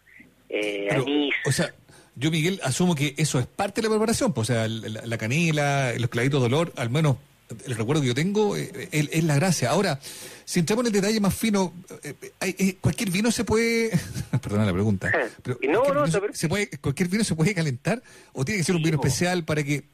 eh, 0.48 0.86
Pero, 0.89 1.02
anís. 1.02 1.35
o 1.44 1.51
sea, 1.51 1.74
yo, 2.15 2.31
Miguel, 2.31 2.61
asumo 2.62 2.94
que 2.94 3.15
eso 3.19 3.40
es 3.40 3.47
parte 3.47 3.81
de 3.81 3.89
la 3.89 3.94
preparación. 3.94 4.32
Pues, 4.32 4.51
o 4.51 4.52
sea, 4.52 4.69
la, 4.69 5.05
la 5.05 5.19
canela, 5.19 5.93
los 5.98 6.09
clavitos 6.09 6.40
de 6.40 6.47
olor, 6.47 6.73
al 6.77 6.89
menos 6.89 7.16
el 7.66 7.74
recuerdo 7.76 8.02
que 8.02 8.08
yo 8.08 8.14
tengo, 8.14 8.56
eh, 8.56 8.88
es, 8.90 9.08
es 9.12 9.24
la 9.24 9.36
gracia. 9.36 9.70
Ahora, 9.70 9.98
si 10.44 10.60
entramos 10.60 10.84
en 10.84 10.86
el 10.88 11.00
detalle 11.00 11.20
más 11.20 11.34
fino, 11.34 11.72
eh, 12.02 12.14
eh, 12.40 12.76
cualquier 12.80 13.10
vino 13.10 13.30
se 13.30 13.44
puede. 13.44 13.90
Perdona 14.42 14.66
la 14.66 14.72
pregunta. 14.72 15.10
Pero 15.42 15.58
no, 15.62 15.94
no, 15.94 16.06
se, 16.06 16.20
se 16.32 16.48
puede, 16.48 16.68
¿Cualquier 16.78 17.08
vino 17.08 17.24
se 17.24 17.34
puede 17.34 17.54
calentar? 17.54 18.02
¿O 18.32 18.44
tiene 18.44 18.58
que 18.58 18.64
ser 18.64 18.76
un 18.76 18.82
vino 18.82 18.96
especial 18.96 19.44
para 19.44 19.62
que 19.62 19.84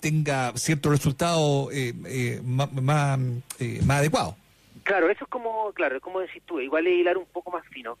tenga 0.00 0.52
cierto 0.56 0.90
resultado 0.90 1.70
eh, 1.70 1.92
eh, 2.06 2.40
más, 2.44 2.72
más, 2.72 3.18
eh, 3.58 3.80
más 3.84 3.98
adecuado? 3.98 4.36
Claro, 4.82 5.10
eso 5.10 5.24
es 5.24 5.30
como, 5.30 5.72
claro, 5.72 5.96
es 5.96 6.02
como 6.02 6.20
decís 6.20 6.42
tú, 6.46 6.60
igual 6.60 6.86
es 6.86 6.94
hilar 6.94 7.16
un 7.16 7.26
poco 7.26 7.50
más 7.50 7.66
fino. 7.68 7.98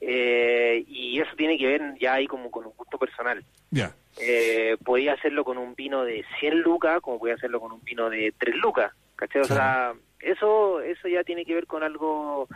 Eh, 0.00 0.84
y 0.86 1.20
eso 1.20 1.30
tiene 1.36 1.58
que 1.58 1.66
ver 1.66 1.82
ya 2.00 2.14
ahí 2.14 2.26
como 2.26 2.50
con 2.50 2.66
un 2.66 2.72
gusto 2.76 2.98
personal. 2.98 3.44
Ya. 3.70 3.94
Eh, 4.20 4.76
podía 4.84 5.14
hacerlo 5.14 5.44
con 5.44 5.58
un 5.58 5.74
vino 5.74 6.04
de 6.04 6.24
100 6.40 6.60
lucas, 6.60 7.00
como 7.00 7.18
podía 7.18 7.34
hacerlo 7.34 7.60
con 7.60 7.72
un 7.72 7.82
vino 7.84 8.10
de 8.10 8.32
3 8.38 8.56
lucas, 8.56 8.92
¿cachai? 9.16 9.42
O 9.42 9.44
sea, 9.44 9.94
eso, 10.20 10.80
eso 10.80 11.08
ya 11.08 11.24
tiene 11.24 11.44
que 11.44 11.54
ver 11.54 11.66
con 11.66 11.82
algo, 11.82 12.48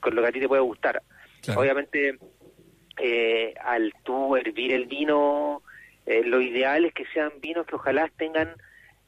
con 0.00 0.14
lo 0.14 0.22
que 0.22 0.28
a 0.28 0.32
ti 0.32 0.40
te 0.40 0.48
puede 0.48 0.62
gustar. 0.62 1.02
Obviamente, 1.56 2.18
eh, 2.98 3.54
al 3.64 3.92
tú 4.02 4.36
hervir 4.36 4.72
el 4.72 4.86
vino, 4.86 5.62
eh, 6.04 6.22
lo 6.24 6.40
ideal 6.40 6.84
es 6.84 6.92
que 6.92 7.06
sean 7.06 7.32
vinos 7.40 7.66
que 7.66 7.76
ojalá 7.76 8.10
tengan, 8.16 8.54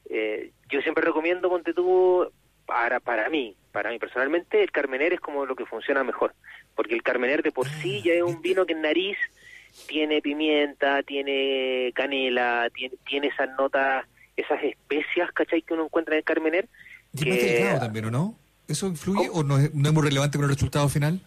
eh, 0.09 0.51
yo 0.69 0.81
siempre 0.81 1.03
recomiendo, 1.03 1.49
ponte 1.49 1.73
tú, 1.73 2.31
para, 2.65 2.99
para 2.99 3.29
mí, 3.29 3.55
para 3.71 3.89
mí 3.89 3.99
personalmente, 3.99 4.63
el 4.63 4.71
Carmener 4.71 5.13
es 5.13 5.19
como 5.19 5.45
lo 5.45 5.55
que 5.55 5.65
funciona 5.65 6.03
mejor, 6.03 6.33
porque 6.75 6.95
el 6.95 7.03
Carmener 7.03 7.43
de 7.43 7.51
por 7.51 7.67
sí 7.67 8.01
ya 8.01 8.13
es 8.13 8.23
un 8.23 8.41
vino 8.41 8.65
que 8.65 8.73
en 8.73 8.81
nariz 8.81 9.17
tiene 9.87 10.21
pimienta, 10.21 11.01
tiene 11.03 11.91
canela, 11.95 12.69
tiene, 12.73 12.95
tiene 13.07 13.27
esas 13.27 13.49
notas, 13.57 14.05
esas 14.35 14.61
especias, 14.63 15.31
¿cachai? 15.33 15.61
Que 15.61 15.73
uno 15.73 15.85
encuentra 15.85 16.15
en 16.15 16.19
el 16.19 16.23
Carmener. 16.23 16.67
Y 17.13 17.25
más 17.25 17.37
que- 17.37 17.45
delgado 17.45 17.79
también, 17.79 18.05
¿o 18.05 18.11
no? 18.11 18.35
¿Eso 18.67 18.87
influye 18.87 19.29
o 19.33 19.43
no 19.43 19.57
es, 19.57 19.73
no 19.73 19.89
es 19.89 19.93
muy 19.93 20.03
relevante 20.03 20.37
con 20.37 20.45
el 20.45 20.53
resultado 20.53 20.87
final? 20.87 21.19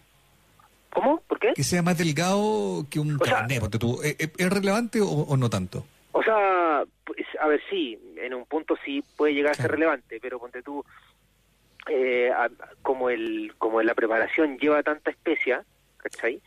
¿Cómo? 0.91 1.19
¿Por 1.27 1.39
qué? 1.39 1.53
Que 1.53 1.63
sea 1.63 1.81
más 1.83 1.97
delgado 1.97 2.87
que 2.89 2.99
un 2.99 3.17
carnet, 3.19 3.59
ponte 3.59 3.77
tú. 3.77 3.99
¿Es, 4.01 4.49
relevante 4.49 5.01
o, 5.01 5.07
o 5.09 5.37
no 5.37 5.49
tanto? 5.49 5.85
O 6.13 6.23
sea, 6.23 6.83
pues, 7.03 7.19
a 7.41 7.47
ver, 7.47 7.61
sí, 7.69 7.99
en 8.17 8.33
un 8.33 8.45
punto 8.45 8.75
sí 8.85 9.03
puede 9.17 9.33
llegar 9.33 9.51
a 9.51 9.55
ser 9.55 9.69
relevante, 9.71 10.17
pero 10.21 10.39
ponte 10.39 10.61
tú, 10.63 10.83
eh, 11.89 12.31
a- 12.35 12.49
como 12.81 13.09
el 13.09 13.53
como 13.57 13.81
la 13.81 13.93
preparación 13.93 14.57
lleva 14.57 14.81
tanta 14.81 15.11
especia, 15.11 15.63
¿cachai? 15.97 16.41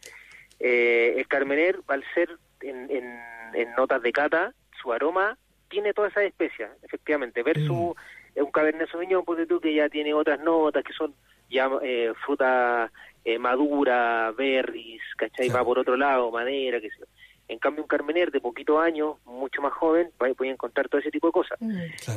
Eh, 0.61 1.15
el 1.17 1.29
Carmener, 1.29 1.81
al 1.87 2.05
ser 2.15 2.31
en, 2.61 2.91
en, 2.91 3.21
en 3.55 3.75
notas 3.77 4.03
de 4.03 4.13
cata, 4.13 4.53
su 4.81 4.93
aroma 4.93 5.37
tiene 5.69 5.93
todas 5.93 6.13
esas 6.13 6.25
especias, 6.25 6.71
efectivamente, 6.83 7.43
versus 7.43 7.95
eh, 8.35 8.43
un 8.43 8.51
Cabernet 8.51 8.91
Sauvignon, 8.91 9.25
ponte 9.25 9.47
tú, 9.47 9.61
que 9.61 9.75
ya 9.75 9.89
tiene 9.89 10.15
otras 10.15 10.41
notas 10.41 10.83
que 10.85 10.93
son 10.93 11.15
ya 11.51 11.71
eh, 11.83 12.13
fruta 12.25 12.91
eh, 13.25 13.39
madura, 13.39 14.33
berries, 14.37 15.03
¿cachai? 15.17 15.49
Va 15.49 15.65
por 15.65 15.79
otro 15.79 15.97
lado, 15.97 16.31
madera, 16.31 16.81
que 16.81 16.91
sé 16.91 16.97
yo. 17.01 17.07
En 17.49 17.59
cambio, 17.59 17.83
un 17.83 17.89
Carmener 17.89 18.31
de 18.31 18.41
poquitos 18.41 18.79
años, 18.79 19.17
mucho 19.25 19.63
más 19.63 19.73
joven, 19.73 20.11
puede 20.19 20.51
encontrar 20.51 20.89
todo 20.89 21.01
ese 21.01 21.11
tipo 21.11 21.29
de 21.29 21.33
cosas. 21.33 21.59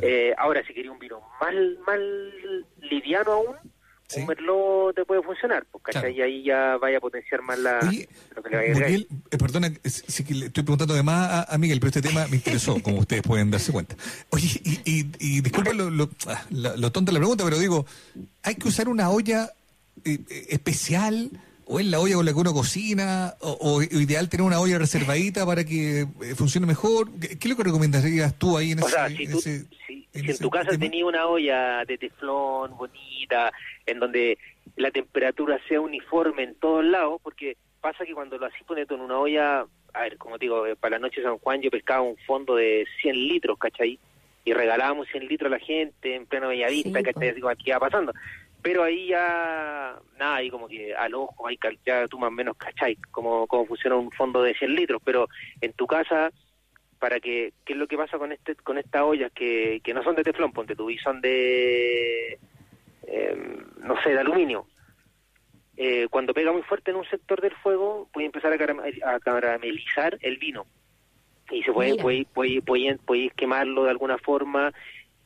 Eh, 0.02 0.34
ahora, 0.38 0.62
si 0.66 0.74
quería 0.74 0.92
un 0.92 1.00
vino 1.00 1.22
más, 1.40 1.54
más 1.88 1.98
liviano 2.82 3.32
aún, 3.32 3.56
un 4.18 4.28
Merlot 4.28 4.96
te 4.96 5.06
puede 5.06 5.22
funcionar, 5.24 5.66
pues, 5.72 5.84
¿cachai? 5.84 6.18
Y 6.18 6.22
ahí 6.22 6.44
ya 6.44 6.78
vaya 6.78 6.98
a 6.98 7.02
potenciar 7.02 7.42
más 7.42 7.58
la, 7.60 7.80
lo 7.82 8.44
que 8.44 8.50
le 8.50 8.58
vaya 8.58 8.70
a 8.70 8.72
agregar. 8.72 8.90
Miguel, 8.90 9.08
eh, 9.32 9.38
perdona, 9.38 9.72
sí 9.84 10.24
que 10.24 10.34
le 10.34 10.46
estoy 10.48 10.64
preguntando 10.64 10.94
además 10.94 11.48
a, 11.48 11.54
a 11.54 11.58
Miguel, 11.58 11.80
pero 11.80 11.90
este 11.90 12.02
tema 12.02 12.28
me 12.28 12.38
interesó, 12.38 12.82
como 12.82 13.00
ustedes 13.00 13.24
pueden 13.24 13.52
darse 13.52 13.72
cuenta. 13.72 13.96
Oye, 14.30 14.48
y, 14.64 14.80
y, 14.86 15.12
y 15.20 15.42
disculpa 15.42 15.74
lo, 15.74 15.90
lo, 15.90 16.10
ah, 16.28 16.46
lo 16.52 16.92
tonta 16.92 17.12
de 17.12 17.14
la 17.14 17.20
pregunta, 17.20 17.44
pero 17.44 17.58
digo, 17.60 17.86
¿hay 18.44 18.56
que 18.56 18.68
usar 18.68 18.90
una 18.90 19.10
olla 19.10 19.52
eh, 20.04 20.20
eh, 20.30 20.46
especial 20.50 21.30
o 21.74 21.80
es 21.80 21.86
la 21.86 22.00
olla 22.02 22.16
con 22.16 22.26
la 22.26 22.34
que 22.34 22.38
uno 22.40 22.54
cocina 22.54 23.34
o, 23.40 23.58
o 23.62 23.82
ideal 23.82 24.28
tener 24.28 24.46
una 24.46 24.60
olla 24.60 24.78
reservadita 24.78 25.46
para 25.46 25.64
que 25.64 26.02
eh, 26.02 26.36
funcione 26.36 26.68
mejor? 26.68 27.08
¿Qué, 27.20 27.30
qué 27.40 27.48
es 27.48 27.50
lo 27.50 27.56
que 27.56 27.64
recomendarías 27.64 28.34
tú 28.38 28.58
ahí 28.58 28.72
en 28.72 28.80
O 28.84 28.88
ese, 28.88 28.92
sea, 28.96 29.08
si, 29.08 29.28
tú, 29.28 29.38
ese- 29.40 29.66
si, 29.88 30.08
si 30.14 30.32
en 30.32 30.38
tu 30.38 30.50
casa 30.50 30.78
tenías 30.78 31.08
una 31.08 31.26
olla 31.28 31.86
de 31.86 31.98
teflón 31.98 32.76
bonita, 32.78 33.52
en 33.86 34.00
donde 34.00 34.38
la 34.76 34.92
temperatura 34.92 35.60
sea 35.70 35.80
uniforme 35.80 36.44
en 36.44 36.56
todos 36.56 36.84
lados, 36.84 37.20
porque 37.24 37.56
pasa 37.80 38.06
que 38.06 38.14
cuando 38.14 38.38
lo 38.38 38.46
así 38.48 38.64
pones 38.66 38.88
tú 38.88 38.96
en 38.96 39.02
una 39.02 39.18
olla, 39.18 39.66
a 39.94 40.02
ver, 40.02 40.18
como 40.18 40.38
te 40.38 40.46
digo, 40.46 40.66
eh, 40.68 40.76
para 40.76 40.98
la 40.98 41.00
noche 41.00 41.22
de 41.22 41.28
San 41.28 41.38
Juan 41.38 41.62
yo 41.62 41.72
pescaba 41.72 42.02
un 42.02 42.18
fondo 42.28 42.56
de 42.56 42.86
100 43.02 43.16
litros, 43.16 43.58
¿cachai? 43.58 43.98
Y 44.44 44.54
regalábamos 44.54 45.08
100 45.12 45.28
litros 45.28 45.52
a 45.52 45.56
la 45.58 45.64
gente 45.64 46.16
en 46.16 46.26
pleno 46.26 46.48
Bellavista, 46.48 47.00
Sí, 47.00 47.04
¿cachai? 47.06 47.30
Así 47.30 47.42
como 47.42 47.52
aquí 47.52 47.64
iba 47.70 47.80
pasando. 47.80 48.12
Pero 48.62 48.84
ahí 48.84 49.08
ya, 49.08 50.00
nada, 50.20 50.36
ahí 50.36 50.50
como 50.50 50.68
que 50.68 50.94
al 50.96 51.14
ojo, 51.16 51.48
ahí 51.48 51.58
ya 51.86 52.08
tú 52.08 52.20
más 52.20 52.28
o 52.28 52.32
menos, 52.32 52.56
¿cachai? 52.58 52.96
Cómo, 53.12 53.48
cómo 53.48 53.66
funciona 53.66 53.96
un 53.96 54.12
fondo 54.12 54.44
de 54.44 54.54
100 54.54 54.76
litros, 54.76 55.02
pero 55.04 55.28
en 55.62 55.74
tu 55.74 55.88
casa 55.88 56.32
para 57.00 57.20
que 57.20 57.54
qué 57.66 57.74
es 57.74 57.80
lo 57.80 57.88
que 57.88 57.98
pasa 57.98 58.20
con 58.20 58.32
este 58.32 58.54
con 58.58 58.78
estas 58.78 59.02
ollas 59.02 59.32
que, 59.34 59.82
que 59.84 59.92
no 59.92 60.04
son 60.04 60.16
de 60.16 60.24
teflón 60.24 60.52
ponte 60.52 60.76
tú 60.76 60.92
y 60.92 61.00
son 61.00 61.20
de 61.20 62.38
eh, 63.08 63.58
no 63.80 64.00
sé 64.04 64.12
de 64.12 64.20
aluminio. 64.20 64.68
Eh, 65.78 66.08
cuando 66.12 66.34
pega 66.34 66.52
muy 66.52 66.62
fuerte 66.62 66.92
en 66.92 66.98
un 66.98 67.06
sector 67.10 67.42
del 67.42 67.56
fuego 67.56 68.08
puede 68.14 68.28
empezar 68.28 68.54
a, 68.54 68.58
caram- 68.58 69.04
a 69.04 69.20
caramelizar 69.20 70.20
el 70.22 70.38
vino. 70.38 70.68
Y 71.50 71.64
se 71.64 71.74
puede 71.74 71.96
puede, 71.96 72.26
puede, 72.26 72.62
puede, 72.62 72.98
puede 72.98 73.30
quemarlo 73.32 73.86
de 73.86 73.90
alguna 73.90 74.20
forma 74.20 74.72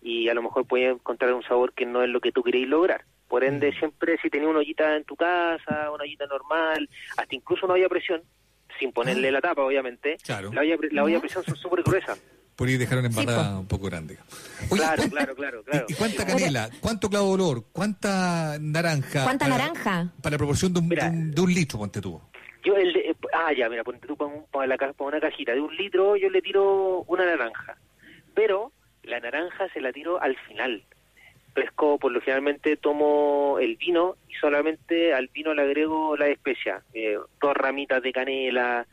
y 0.01 0.29
a 0.29 0.33
lo 0.33 0.43
mejor 0.43 0.65
puede 0.65 0.87
encontrar 0.91 1.33
un 1.33 1.43
sabor 1.43 1.73
que 1.73 1.85
no 1.85 2.01
es 2.03 2.09
lo 2.09 2.21
que 2.21 2.31
tú 2.31 2.41
queréis 2.41 2.67
lograr 2.69 3.03
por 3.35 3.43
ende 3.43 3.73
siempre 3.77 4.17
si 4.21 4.29
tenías 4.29 4.49
una 4.49 4.59
ollita 4.59 4.95
en 4.95 5.03
tu 5.03 5.17
casa 5.17 5.91
una 5.91 6.03
ollita 6.05 6.25
normal 6.25 6.89
hasta 7.17 7.35
incluso 7.35 7.65
una 7.65 7.73
olla 7.75 7.87
a 7.87 7.89
presión 7.89 8.21
sin 8.79 8.93
ponerle 8.93 9.29
la 9.29 9.41
tapa 9.41 9.61
obviamente 9.61 10.15
Claro. 10.23 10.53
la 10.53 10.61
olla, 10.61 10.77
la 10.91 11.03
olla 11.03 11.17
a 11.17 11.19
presión 11.19 11.43
son 11.43 11.57
súper 11.57 11.83
gruesas 11.83 12.17
Por 12.55 12.69
ahí 12.69 12.77
dejaron 12.77 13.05
embarrada 13.05 13.59
un 13.59 13.67
poco 13.67 13.87
grande. 13.87 14.17
Oye, 14.69 14.79
claro, 14.81 14.95
¿cuán- 15.01 15.09
claro, 15.09 15.35
claro, 15.35 15.63
claro. 15.65 15.85
¿Y 15.89 15.93
cuánta 15.95 16.25
canela? 16.25 16.69
¿Cuánto 16.79 17.09
clavo 17.09 17.27
de 17.27 17.33
olor? 17.43 17.65
¿Cuánta 17.73 18.57
naranja? 18.61 19.25
¿Cuánta 19.25 19.45
para- 19.49 19.57
naranja? 19.57 20.13
Para 20.23 20.31
la 20.35 20.37
proporción 20.37 20.71
de 20.73 20.79
un, 20.79 20.87
de 20.87 21.01
un, 21.09 21.31
de 21.31 21.41
un 21.41 21.53
litro, 21.53 21.77
ponte 21.79 21.99
tú. 21.99 22.21
Yo 22.63 22.77
el 22.77 22.93
de- 22.93 23.13
ah, 23.33 23.51
ya, 23.51 23.67
mira, 23.67 23.83
ponte 23.83 24.07
tú 24.07 24.15
para, 24.15 24.31
un- 24.31 24.45
para 24.49 24.67
la, 24.67 24.77
ca- 24.77 24.93
para 24.93 25.09
una 25.09 25.19
cajita 25.19 25.51
de 25.53 25.59
un 25.59 25.75
litro, 25.75 26.15
yo 26.15 26.29
le 26.29 26.41
tiro 26.41 27.01
una 27.09 27.25
naranja. 27.25 27.75
Pero 28.33 28.71
la 29.03 29.19
naranja 29.19 29.67
se 29.73 29.81
la 29.81 29.91
tiro 29.91 30.21
al 30.21 30.37
final. 30.47 30.81
Pesco, 31.55 31.97
por 31.97 32.11
lo 32.11 32.19
generalmente 32.19 32.75
tomo 32.75 33.57
el 33.61 33.77
vino 33.77 34.17
y 34.29 34.33
solamente 34.35 35.13
al 35.13 35.29
vino 35.29 35.53
le 35.53 35.61
agrego 35.63 36.15
la 36.17 36.27
especia. 36.27 36.83
Eh, 36.93 37.17
dos 37.41 37.53
ramitas 37.55 38.03
de 38.03 38.11
canela, 38.11 38.85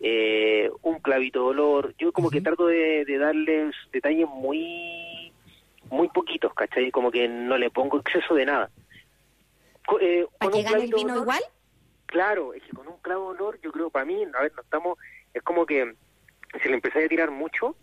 eh, 0.00 0.70
un 0.82 1.00
clavito 1.00 1.40
de 1.44 1.46
olor. 1.50 1.94
Yo 1.98 2.10
como 2.12 2.30
que 2.30 2.40
trato 2.40 2.66
de, 2.66 3.04
de 3.04 3.18
darles 3.18 3.74
detalles 3.92 4.26
muy 4.26 5.32
muy 5.90 6.08
poquitos, 6.08 6.52
¿cachai? 6.54 6.90
Como 6.90 7.10
que 7.10 7.28
no 7.28 7.56
le 7.58 7.70
pongo 7.70 8.00
exceso 8.00 8.34
de 8.34 8.46
nada. 8.46 8.70
Eh, 10.00 10.26
¿Para 10.38 10.50
que 10.52 10.62
gane 10.62 10.84
el 10.84 10.92
vino 10.92 11.14
olor- 11.14 11.22
igual? 11.22 11.42
Claro, 12.06 12.54
es 12.54 12.62
que 12.62 12.70
con 12.72 12.88
un 12.88 12.96
clavo 13.02 13.32
de 13.34 13.38
olor, 13.38 13.60
yo 13.62 13.70
creo, 13.70 13.90
para 13.90 14.04
mí, 14.06 14.22
a 14.34 14.42
ver, 14.42 14.52
no 14.56 14.62
estamos, 14.62 14.98
es 15.34 15.42
como 15.42 15.66
que 15.66 15.94
si 16.62 16.68
le 16.68 16.74
empezáis 16.74 17.04
a 17.04 17.08
tirar 17.08 17.30
mucho, 17.30 17.76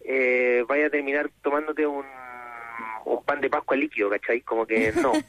eh, 0.00 0.64
vaya 0.66 0.86
a 0.86 0.90
terminar 0.90 1.30
tomándote 1.42 1.86
un, 1.86 2.04
un 3.04 3.24
pan 3.24 3.40
de 3.40 3.50
Pascua 3.50 3.76
líquido, 3.76 4.10
¿cachai? 4.10 4.40
Como 4.42 4.66
que 4.66 4.92
no. 4.92 5.12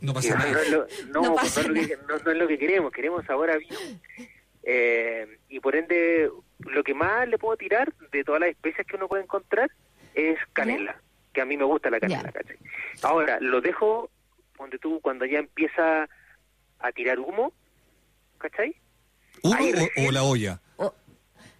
No 0.00 0.14
pasa 0.14 0.34
nada. 0.34 0.50
No, 0.52 0.58
es 0.60 0.70
lo- 0.70 0.86
no, 1.12 1.22
No 1.22 1.34
pasa 1.34 1.62
no 1.62 1.74
es 1.74 1.82
lo 1.82 1.88
que, 1.88 1.96
no- 2.08 2.18
no 2.24 2.30
es 2.30 2.38
lo 2.38 2.48
que 2.48 2.58
queremos, 2.58 2.90
queremos 2.90 3.22
sabor 3.26 3.50
a 3.50 3.58
vino. 3.58 3.76
Eh, 4.62 5.38
y 5.50 5.60
por 5.60 5.76
ende, 5.76 6.30
lo 6.60 6.82
que 6.84 6.94
más 6.94 7.28
le 7.28 7.36
puedo 7.38 7.54
tirar 7.58 7.92
de 8.10 8.24
todas 8.24 8.40
las 8.40 8.50
especias 8.50 8.86
que 8.86 8.96
uno 8.96 9.08
puede 9.08 9.24
encontrar 9.24 9.70
es 10.14 10.38
canela, 10.54 10.98
que 11.34 11.42
a 11.42 11.44
mí 11.44 11.56
me 11.58 11.64
gusta 11.64 11.90
la 11.90 12.00
canela, 12.00 12.32
¿cachai? 12.32 12.56
Ahora, 13.02 13.38
lo 13.40 13.60
dejo, 13.60 14.10
donde 14.58 14.78
tú, 14.78 15.00
cuando 15.02 15.26
ya 15.26 15.38
empieza 15.38 16.08
a 16.78 16.92
tirar 16.92 17.18
humo, 17.18 17.52
¿cachai? 18.38 18.74
¿Uno 19.42 19.54
Ahí 19.56 19.72
o, 19.98 20.08
o 20.08 20.12
la 20.12 20.22
olla? 20.22 20.60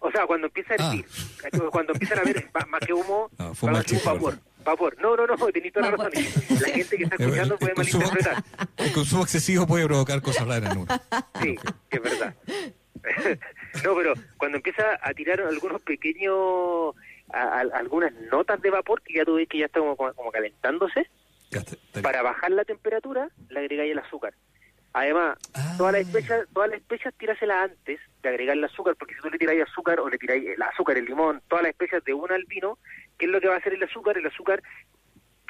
O 0.03 0.11
sea, 0.11 0.25
cuando 0.25 0.47
empieza 0.47 0.73
a 0.73 0.89
hervir, 0.89 1.05
¿cachai? 1.37 1.59
cuando 1.69 1.93
empiezan 1.93 2.17
a 2.17 2.23
ver 2.23 2.49
más 2.69 2.81
que 2.81 2.91
humo, 2.93 3.29
No, 3.37 3.53
fue 3.53 3.71
un 3.71 3.83
chiste, 3.83 4.03
vapor. 4.09 4.39
Vapor. 4.63 4.97
No, 5.01 5.15
no, 5.15 5.25
no, 5.27 5.35
tenéis 5.47 5.73
toda 5.73 5.91
la 5.91 5.97
razón. 5.97 6.11
La 6.13 6.67
gente 6.69 6.97
que 6.97 7.03
está 7.03 7.15
escuchando 7.17 7.57
puede 7.57 7.71
el, 7.71 7.75
consumo, 7.75 8.03
malinterpretar. 8.07 8.43
el 8.77 8.91
consumo 8.93 9.23
excesivo 9.23 9.67
puede 9.67 9.85
provocar 9.85 10.21
cosas 10.21 10.47
raras 10.47 10.71
en 10.71 10.77
uno. 10.79 10.87
Sí, 11.41 11.55
que 11.89 11.97
es 11.97 12.03
verdad. 12.03 12.35
no, 13.83 13.95
pero 13.95 14.13
cuando 14.37 14.57
empieza 14.57 14.99
a 15.01 15.13
tirar 15.13 15.41
algunos 15.41 15.81
pequeños, 15.81 16.95
a- 17.33 17.59
a- 17.59 17.77
algunas 17.77 18.13
notas 18.31 18.61
de 18.61 18.69
vapor 18.69 19.01
que 19.01 19.13
ya 19.15 19.25
tú 19.25 19.35
ves 19.35 19.47
que 19.47 19.57
ya 19.59 19.65
está 19.65 19.79
como, 19.79 19.95
como 19.95 20.31
calentándose, 20.31 21.07
para 22.01 22.21
bajar 22.21 22.51
la 22.51 22.63
temperatura 22.63 23.29
le 23.49 23.59
agregáis 23.59 23.91
el 23.91 23.99
azúcar. 23.99 24.33
Además, 24.93 25.37
todas 25.77 25.93
las 25.93 26.01
especias, 26.01 26.45
todas 26.53 26.69
las 26.69 26.79
especias 26.79 27.13
tiráselas 27.17 27.71
antes 27.71 27.99
de 28.21 28.29
agregarle 28.29 28.65
azúcar, 28.65 28.95
porque 28.97 29.15
si 29.15 29.21
tú 29.21 29.29
le 29.29 29.37
tiráis 29.37 29.63
azúcar 29.63 30.01
o 30.01 30.09
le 30.09 30.17
tiráis 30.17 30.45
el 30.49 30.61
azúcar, 30.61 30.97
el 30.97 31.05
limón, 31.05 31.41
todas 31.47 31.63
las 31.63 31.69
especias 31.71 32.03
de 32.03 32.13
una 32.13 32.35
al 32.35 32.43
vino, 32.43 32.77
¿qué 33.21 33.27
es 33.27 33.31
lo 33.31 33.39
que 33.39 33.47
va 33.47 33.53
a 33.53 33.57
hacer 33.59 33.73
el 33.73 33.83
azúcar? 33.83 34.17
El 34.17 34.25
azúcar, 34.25 34.63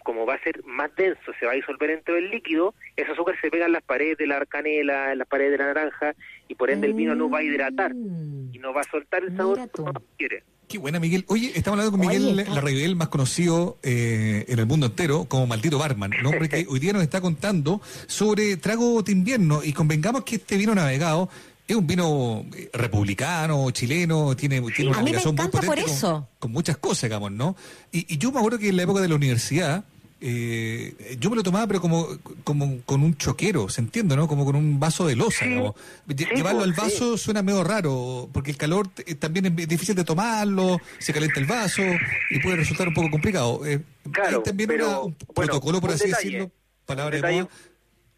como 0.04 0.26
va 0.26 0.34
a 0.34 0.44
ser 0.44 0.62
más 0.66 0.94
denso, 0.98 1.32
se 1.40 1.46
va 1.46 1.54
a 1.54 1.56
disolver 1.56 1.90
dentro 1.90 2.16
del 2.16 2.30
líquido, 2.30 2.76
ese 2.98 3.12
azúcar 3.12 3.36
se 3.40 3.50
pega 3.50 3.66
en 3.66 3.72
las 3.72 3.84
paredes 3.84 4.18
de 4.18 4.28
la 4.28 4.46
canela, 4.46 5.14
en 5.14 5.20
las 5.20 5.28
paredes 5.28 5.54
de 5.54 5.58
la 5.60 5.68
naranja, 5.68 6.14
y 6.50 6.56
por 6.56 6.70
ende 6.70 6.88
el 6.88 6.94
vino 6.94 7.16
no 7.16 7.30
va 7.30 7.40
a 7.40 7.44
hidratar 7.44 7.94
y 7.94 8.60
no 8.60 8.74
va 8.74 8.82
a 8.82 8.92
soltar 8.92 9.24
el 9.24 9.38
sabor 9.38 9.58
que 9.72 9.82
uno 9.82 9.94
quiere. 10.18 10.44
Qué 10.68 10.78
buena, 10.78 11.00
Miguel. 11.00 11.26
Oye, 11.28 11.52
estamos 11.56 11.80
hablando 11.80 11.98
con 11.98 12.00
Miguel 12.00 12.40
Oye, 12.40 12.50
Larraibel, 12.50 12.96
más 12.96 13.10
conocido 13.10 13.78
eh, 13.84 14.46
en 14.48 14.60
el 14.60 14.66
mundo 14.66 14.88
entero 14.88 15.26
como 15.26 15.48
Maldito 15.48 15.78
Barman, 15.78 16.12
un 16.20 16.26
hombre 16.26 16.50
que 16.50 16.66
hoy 16.70 16.80
día 16.80 16.94
nos 16.94 17.04
está 17.04 17.22
contando 17.22 17.82
sobre 18.08 18.58
trago 18.58 19.02
de 19.02 19.12
invierno 19.14 19.64
y 19.64 19.72
convengamos 19.72 20.24
que 20.24 20.36
este 20.36 20.58
vino 20.58 20.74
navegado 20.76 21.30
es 21.72 21.78
un 21.78 21.88
vino 21.88 22.46
eh, 22.56 22.70
republicano, 22.74 23.70
chileno, 23.72 24.36
tiene, 24.36 24.62
tiene 24.72 24.92
una 24.92 25.02
ligación 25.02 25.36
muy 25.36 25.48
por 25.48 25.66
con- 25.66 25.80
eso. 25.80 26.28
Con, 26.40 26.52
muchas 26.52 26.78
cosas, 26.78 27.04
digamos, 27.04 27.32
¿no? 27.32 27.56
Y, 27.92 28.14
y 28.14 28.18
yo 28.18 28.32
me 28.32 28.40
acuerdo 28.40 28.60
que 28.60 28.70
en 28.70 28.78
la 28.78 28.84
época 28.84 29.02
de 29.02 29.08
la 29.10 29.16
universidad, 29.16 29.84
eh, 30.24 31.18
yo 31.20 31.30
me 31.32 31.36
lo 31.36 31.42
tomaba, 31.44 31.66
pero 31.66 31.82
como, 31.82 32.08
como 32.44 32.82
con 32.86 33.02
un 33.02 33.18
choquero, 33.18 33.70
¿se 33.70 33.82
entiende, 33.82 34.16
no? 34.16 34.28
Como 34.28 34.46
con 34.46 34.56
un 34.56 34.80
vaso 34.80 35.08
de 35.08 35.16
digamos. 35.50 35.74
Lle- 36.08 36.36
Llevarlo 36.36 36.60
pues, 36.60 36.70
al 36.70 36.74
vaso 36.74 37.18
suena 37.18 37.42
medio 37.42 37.64
raro, 37.64 38.30
porque 38.32 38.52
el 38.52 38.58
calor 38.58 38.88
eh, 39.06 39.16
también 39.16 39.48
es 39.48 39.68
difícil 39.68 39.96
de 39.96 40.04
tomarlo, 40.04 40.78
se 41.00 41.12
calienta 41.12 41.40
el 41.40 41.48
vaso 41.48 41.82
y 42.30 42.40
puede 42.40 42.58
resultar 42.58 42.88
un 42.88 42.94
poco 42.94 43.10
complicado. 43.10 43.66
Eh, 43.66 43.82
Claro, 44.12 44.38
hay 44.38 44.44
también 44.44 44.68
pero, 44.68 44.86
una- 44.88 45.00
un 45.00 45.16
bueno, 45.34 45.34
protocolo, 45.34 45.82
por 45.82 45.90
un 45.90 45.96
así 45.96 46.08
detalle, 46.08 46.26
decirlo, 46.26 46.52
palabra 46.86 47.06
un 47.08 47.12
de 47.12 47.18
detalle, 47.28 47.42
moda. 47.44 47.54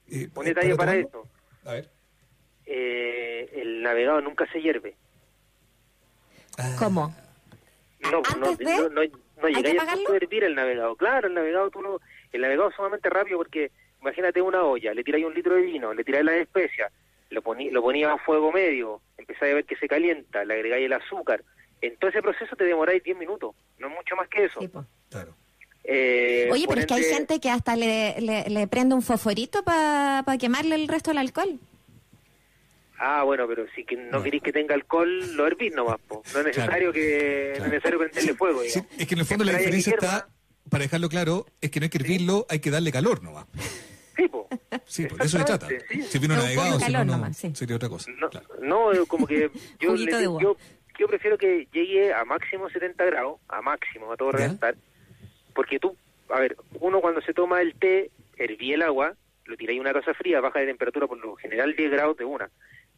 eh, 0.09 0.29
Un 0.35 0.45
detalle 0.45 0.75
para 0.75 0.91
tomarlo. 0.91 1.07
esto. 1.07 1.27
A 1.69 1.73
ver. 1.73 1.92
Eh, 2.65 3.49
el 3.55 3.81
navegado 3.81 4.21
nunca 4.21 4.45
se 4.51 4.61
hierve. 4.61 4.95
¿Cómo? 6.79 7.13
No, 8.11 8.21
pues, 8.21 8.37
no, 8.37 8.51
no, 8.51 8.89
no, 8.89 9.01
no 9.43 9.47
¿Hay 9.47 9.53
que 9.53 9.61
llegáis 9.61 9.79
a 9.79 9.81
apagarlo? 9.83 10.03
punto 10.03 10.11
de 10.11 10.17
hervir 10.17 10.43
el 10.43 10.55
navegado. 10.55 10.95
Claro, 10.95 11.27
el 11.27 11.33
navegado 11.33 11.69
tú 11.69 11.81
no, 11.81 11.99
el 12.31 12.41
navegado 12.41 12.69
es 12.69 12.75
sumamente 12.75 13.09
rápido 13.09 13.37
porque 13.37 13.71
imagínate 14.01 14.41
una 14.41 14.63
olla, 14.63 14.93
le 14.93 15.03
tiráis 15.03 15.25
un 15.25 15.33
litro 15.33 15.55
de 15.55 15.61
vino, 15.61 15.93
le 15.93 16.03
tiráis 16.03 16.25
las 16.25 16.35
especias, 16.35 16.91
lo, 17.29 17.41
poní, 17.41 17.69
lo 17.71 17.81
ponía 17.81 18.11
a 18.11 18.17
fuego 18.17 18.51
medio, 18.51 19.01
empezáis 19.17 19.53
a 19.53 19.55
ver 19.55 19.65
que 19.65 19.75
se 19.77 19.87
calienta, 19.87 20.43
le 20.43 20.53
agregáis 20.53 20.85
el 20.85 20.93
azúcar. 20.93 21.43
En 21.81 21.95
todo 21.97 22.09
ese 22.09 22.21
proceso 22.21 22.55
te 22.55 22.63
demoráis 22.63 23.03
10 23.03 23.17
minutos, 23.17 23.55
no 23.79 23.87
es 23.87 23.93
mucho 23.93 24.15
más 24.15 24.27
que 24.29 24.45
eso. 24.45 24.59
Eh, 25.85 26.47
Oye, 26.51 26.65
por 26.65 26.75
pero 26.75 26.81
es 26.81 26.87
que 26.87 26.93
hay 26.93 27.03
gente 27.03 27.41
que 27.41 27.49
hasta 27.49 27.75
le, 27.75 28.19
le, 28.21 28.49
le 28.49 28.67
prende 28.67 28.95
un 28.95 29.01
fosforito 29.01 29.63
para 29.63 30.23
quemarle 30.39 30.75
el 30.75 30.87
resto 30.87 31.11
del 31.11 31.17
alcohol. 31.17 31.59
Ah, 33.05 33.23
bueno, 33.23 33.45
pero 33.47 33.65
si 33.75 33.83
que 33.83 33.97
no 33.97 34.23
queréis 34.23 34.41
que 34.43 34.53
tenga 34.53 34.75
alcohol, 34.75 35.35
lo 35.35 35.45
hervís 35.45 35.73
nomás, 35.75 35.99
po. 36.07 36.23
No 36.33 36.39
es 36.39 36.45
necesario 36.45 36.93
que 36.93 37.53
no 37.59 37.65
es 37.65 37.71
necesario 37.71 37.99
prenderle 37.99 38.33
fuego, 38.35 38.61
Sí, 38.65 38.79
es 38.97 39.07
que 39.07 39.13
en 39.15 39.19
el 39.19 39.25
fondo 39.25 39.43
la 39.43 39.57
diferencia 39.57 39.93
está, 39.93 40.29
para 40.69 40.83
dejarlo 40.83 41.09
claro, 41.09 41.45
es 41.59 41.69
que 41.69 41.79
no 41.81 41.83
hay 41.85 41.89
que 41.89 41.97
hervirlo, 41.97 42.45
hay 42.49 42.59
que 42.59 42.71
darle 42.71 42.91
calor 42.93 43.21
nomás. 43.21 43.45
Sí, 44.15 44.27
po. 44.29 44.47
Sí, 44.85 45.05
pues 45.07 45.19
de 45.19 45.25
eso 45.25 45.37
se 45.39 45.43
trata. 45.43 45.67
Sí. 45.67 46.03
Si 46.03 46.19
vino 46.19 46.35
navegado, 46.35 46.79
si 46.79 46.91
no, 46.93 47.03
no, 47.03 47.11
nomás, 47.13 47.35
sí. 47.35 47.51
sería 47.55 47.75
otra 47.75 47.89
cosa. 47.89 48.09
No, 48.61 48.93
no, 48.93 49.05
como 49.07 49.25
que 49.27 49.49
yo, 49.79 49.95
le- 49.95 50.11
yo, 50.21 50.55
yo 50.99 51.07
prefiero 51.07 51.37
que 51.37 51.67
llegue 51.73 52.13
a 52.13 52.23
máximo 52.23 52.69
70 52.69 53.03
grados, 53.05 53.39
a 53.49 53.61
máximo, 53.61 54.11
a 54.13 54.15
todo 54.15 54.31
reventar, 54.31 54.75
porque 55.53 55.79
tú, 55.79 55.97
a 56.29 56.39
ver, 56.39 56.55
uno 56.79 57.01
cuando 57.01 57.21
se 57.21 57.33
toma 57.33 57.59
el 57.61 57.73
té, 57.75 58.11
herví 58.37 58.71
el 58.73 58.81
agua, 58.83 59.13
lo 59.45 59.57
tiráis 59.57 59.75
en 59.77 59.81
una 59.81 59.93
taza 59.93 60.13
fría, 60.13 60.39
baja 60.39 60.59
de 60.59 60.67
temperatura 60.67 61.05
por 61.07 61.17
lo 61.17 61.35
general 61.35 61.75
10 61.75 61.91
grados 61.91 62.15
de 62.15 62.23
una, 62.25 62.49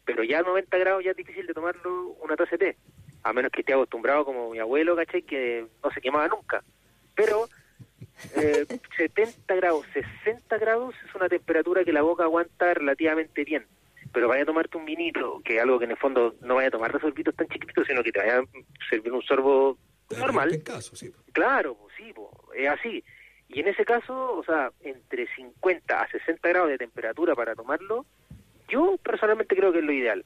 pero 0.06 0.23
ya 0.23 0.40
a 0.40 0.44
90 0.44 0.77
grados 0.77 1.03
ya 1.03 1.11
es 1.11 1.18
difícil 1.18 1.48
de 1.48 1.53
tomarlo 1.53 2.10
una 2.23 2.36
taza 2.36 2.52
de 2.52 2.57
té, 2.57 2.77
a 3.23 3.34
menos 3.34 3.52
que 3.52 3.61
esté 3.61 3.73
acostumbrado 3.73 4.23
como 4.23 4.52
mi 4.52 4.60
abuelo, 4.60 4.95
¿cachai? 4.95 5.23
Que 5.23 5.65
no 5.84 5.91
se 5.91 6.02
quemaba 6.02 6.27
nunca. 6.27 6.64
Pero 7.15 7.48
eh, 8.36 8.65
70 8.98 9.56
grados, 9.56 9.86
60 10.23 10.57
grados 10.57 10.95
es 11.07 11.15
una 11.15 11.27
temperatura 11.27 11.84
que 11.84 11.94
la 11.94 12.02
boca 12.02 12.23
aguanta 12.23 12.73
relativamente 12.73 13.44
bien. 13.44 13.65
Pero 14.14 14.27
vaya 14.30 14.44
a 14.44 14.45
tomarte 14.45 14.77
un 14.77 14.86
vinito, 14.86 15.41
que 15.44 15.57
es 15.57 15.61
algo 15.61 15.77
que 15.77 15.86
en 15.86 15.91
el 15.91 15.98
fondo 15.98 16.36
no 16.41 16.56
vaya 16.56 16.69
a 16.69 16.72
tomar 16.72 16.94
de 16.94 16.99
sorbitos 16.99 17.36
tan 17.36 17.48
chiquititos, 17.48 17.86
sino 17.88 18.02
que 18.02 18.11
te 18.11 18.19
vaya 18.19 18.40
a 18.40 18.44
servir 18.90 19.11
un 19.11 19.22
sorbo 19.23 19.77
normal. 20.18 20.49
Claro, 21.34 21.76
pues 21.76 21.94
sí, 21.98 22.14
pues, 22.14 22.30
es 22.56 22.69
así. 22.69 23.03
Y 23.49 23.60
en 23.60 23.68
ese 23.68 23.84
caso, 23.84 24.38
o 24.38 24.44
sea, 24.44 24.72
entre 24.82 25.27
50 25.36 26.02
a 26.02 26.07
60 26.07 26.48
grados 26.48 26.69
de 26.69 26.77
temperatura 26.77 27.36
para 27.36 27.56
tomarlo, 27.56 28.06
yo 28.69 28.97
personalmente 29.03 29.55
creo 29.55 29.71
que 29.71 29.79
es 29.79 29.85
lo 29.85 29.91
ideal. 29.93 30.25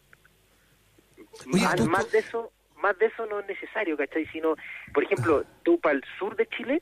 más, 1.48 1.88
más 1.88 2.11
de 2.11 2.20
eso, 2.20 2.52
más 2.82 2.98
de 2.98 3.07
eso 3.07 3.26
no 3.26 3.40
es 3.40 3.48
necesario, 3.48 3.98
¿cachai? 3.98 4.26
Sino, 4.28 4.56
por 4.94 5.03
ejemplo, 5.03 5.44
tú 5.64 5.80
para 5.80 5.95
el 5.95 6.03
sur 6.18 6.36
de 6.36 6.48
Chile, 6.48 6.82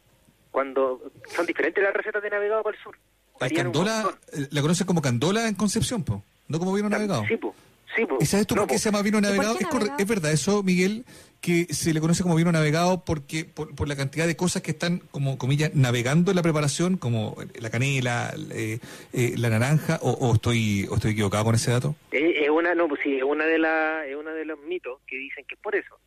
cuando 0.51 1.11
son 1.35 1.45
diferentes 1.45 1.84
las 1.84 1.93
recetas 1.93 2.21
de 2.23 2.29
navegado 2.29 2.63
para 2.63 2.77
el 2.77 2.84
sur. 2.84 2.97
Un 3.39 3.49
candola, 3.49 4.17
eh, 4.34 4.47
la 4.51 4.61
conocen 4.61 4.88
como 4.88 5.01
candola 5.01 5.47
en 5.47 5.55
Concepción, 5.55 6.03
po, 6.03 6.23
no 6.47 6.57
como 6.59 6.73
vino 6.73 6.89
navegado. 6.89 7.23
Sí, 7.27 7.38
po. 7.38 7.53
Sí, 7.95 8.05
po. 8.05 8.17
¿Y 8.19 8.25
sabes 8.25 8.45
tú 8.47 8.55
por 8.55 8.67
qué 8.67 8.77
se 8.77 8.89
llama 8.89 9.01
vino 9.03 9.19
navegado? 9.21 9.57
Es, 9.59 9.65
corre- 9.67 9.79
navegado? 9.85 9.99
es 9.99 10.07
verdad 10.07 10.31
eso, 10.31 10.63
Miguel, 10.63 11.05
que 11.41 11.65
se 11.73 11.93
le 11.93 11.99
conoce 11.99 12.23
como 12.23 12.35
vino 12.35 12.51
navegado 12.51 13.03
porque 13.05 13.45
por, 13.45 13.76
por 13.76 13.88
la 13.88 13.95
cantidad 13.95 14.27
de 14.27 14.35
cosas 14.35 14.61
que 14.61 14.72
están, 14.72 14.99
como 15.11 15.38
comillas, 15.38 15.73
navegando 15.76 16.31
en 16.31 16.35
la 16.35 16.43
preparación, 16.43 16.97
como 16.97 17.35
la 17.59 17.69
canela, 17.69 18.34
eh, 18.51 18.80
eh, 19.14 19.34
la 19.38 19.49
naranja, 19.49 19.99
o, 20.01 20.34
estoy 20.34 20.88
o 20.89 20.95
estoy 20.95 21.11
equivocado 21.11 21.45
con 21.45 21.55
ese 21.55 21.72
dato. 21.72 21.95
Es, 22.11 22.49
una, 22.49 22.73
no, 22.76 22.88
pues 22.88 23.01
sí, 23.03 23.18
es 23.18 23.23
una 23.23 23.45
de 23.45 23.59
las, 23.59 24.07
es 24.07 24.15
uno 24.15 24.31
de 24.31 24.45
los 24.45 24.59
mitos 24.59 24.99
que 25.07 25.18
dicen 25.18 25.45
que 25.45 25.55
es 25.55 25.61
por 25.61 25.76
eso. 25.76 25.99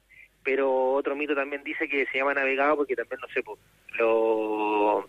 Pero 0.42 0.92
otro 0.92 1.14
mito 1.14 1.34
también 1.34 1.62
dice 1.62 1.88
que 1.88 2.06
se 2.06 2.18
llama 2.18 2.34
navegado 2.34 2.78
porque 2.78 2.96
también, 2.96 3.20
no 3.20 3.28
sé, 3.28 3.42
pues, 3.42 3.58
lo, 3.98 5.08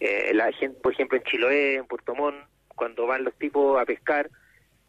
eh, 0.00 0.32
la 0.34 0.52
gente, 0.52 0.78
por 0.80 0.92
ejemplo, 0.92 1.16
en 1.16 1.24
Chiloé, 1.24 1.74
en 1.76 1.86
Puerto 1.86 2.14
Montt, 2.14 2.36
cuando 2.68 3.06
van 3.06 3.24
los 3.24 3.34
tipos 3.34 3.80
a 3.80 3.84
pescar, 3.84 4.28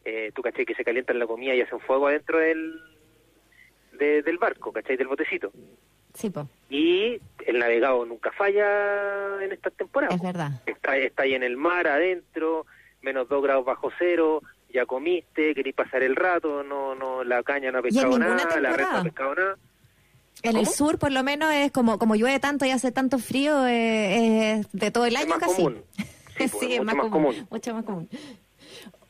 eh, 0.04 0.32
tú 0.34 0.42
caché 0.42 0.66
que 0.66 0.74
se 0.74 0.84
calientan 0.84 1.18
la 1.18 1.26
comida 1.26 1.54
y 1.54 1.60
hacen 1.60 1.80
fuego 1.80 2.08
adentro 2.08 2.38
del, 2.38 2.80
de- 3.98 4.22
del 4.22 4.38
barco, 4.38 4.72
¿cachai? 4.72 4.96
Del 4.96 5.08
botecito. 5.08 5.50
Sí, 6.14 6.30
po. 6.30 6.48
Y 6.70 7.18
el 7.46 7.58
navegado 7.58 8.04
nunca 8.04 8.30
falla 8.32 9.42
en 9.42 9.52
estas 9.52 9.72
temporadas. 9.74 10.14
Es 10.16 10.22
verdad. 10.22 10.50
Está, 10.66 10.96
está 10.96 11.24
ahí 11.24 11.34
en 11.34 11.42
el 11.42 11.56
mar, 11.56 11.86
adentro, 11.88 12.66
menos 13.02 13.28
dos 13.28 13.42
grados 13.42 13.64
bajo 13.64 13.90
cero, 13.98 14.40
ya 14.72 14.86
comiste, 14.86 15.54
querís 15.54 15.74
pasar 15.74 16.02
el 16.02 16.14
rato, 16.16 16.62
no, 16.62 16.94
no, 16.94 17.24
la 17.24 17.42
caña 17.42 17.70
no 17.72 17.78
ha 17.78 17.82
pescado 17.82 18.18
nada, 18.18 18.60
la 18.60 18.72
red 18.76 18.84
no 18.84 18.96
ha 18.98 19.02
pescado 19.02 19.34
nada. 19.34 19.56
En 20.42 20.56
el 20.56 20.66
sur, 20.66 20.98
por 20.98 21.10
lo 21.12 21.22
menos, 21.22 21.52
es 21.52 21.70
como 21.72 21.98
como 21.98 22.16
llueve 22.16 22.38
tanto 22.40 22.64
y 22.66 22.70
hace 22.70 22.92
tanto 22.92 23.18
frío, 23.18 23.66
eh, 23.66 24.52
es 24.60 24.72
de 24.72 24.90
todo 24.90 25.06
el 25.06 25.16
año 25.16 25.28
más 25.28 25.38
casi. 25.38 25.56
común. 25.62 25.82
Sí, 26.36 26.48
pues, 26.48 26.62
es 26.64 26.68
mucho 26.80 26.84
más 26.84 26.94
más 26.96 27.02
común, 27.10 27.10
común. 27.34 27.46
Mucho 27.48 27.74
más 27.74 27.84
común. 27.84 28.08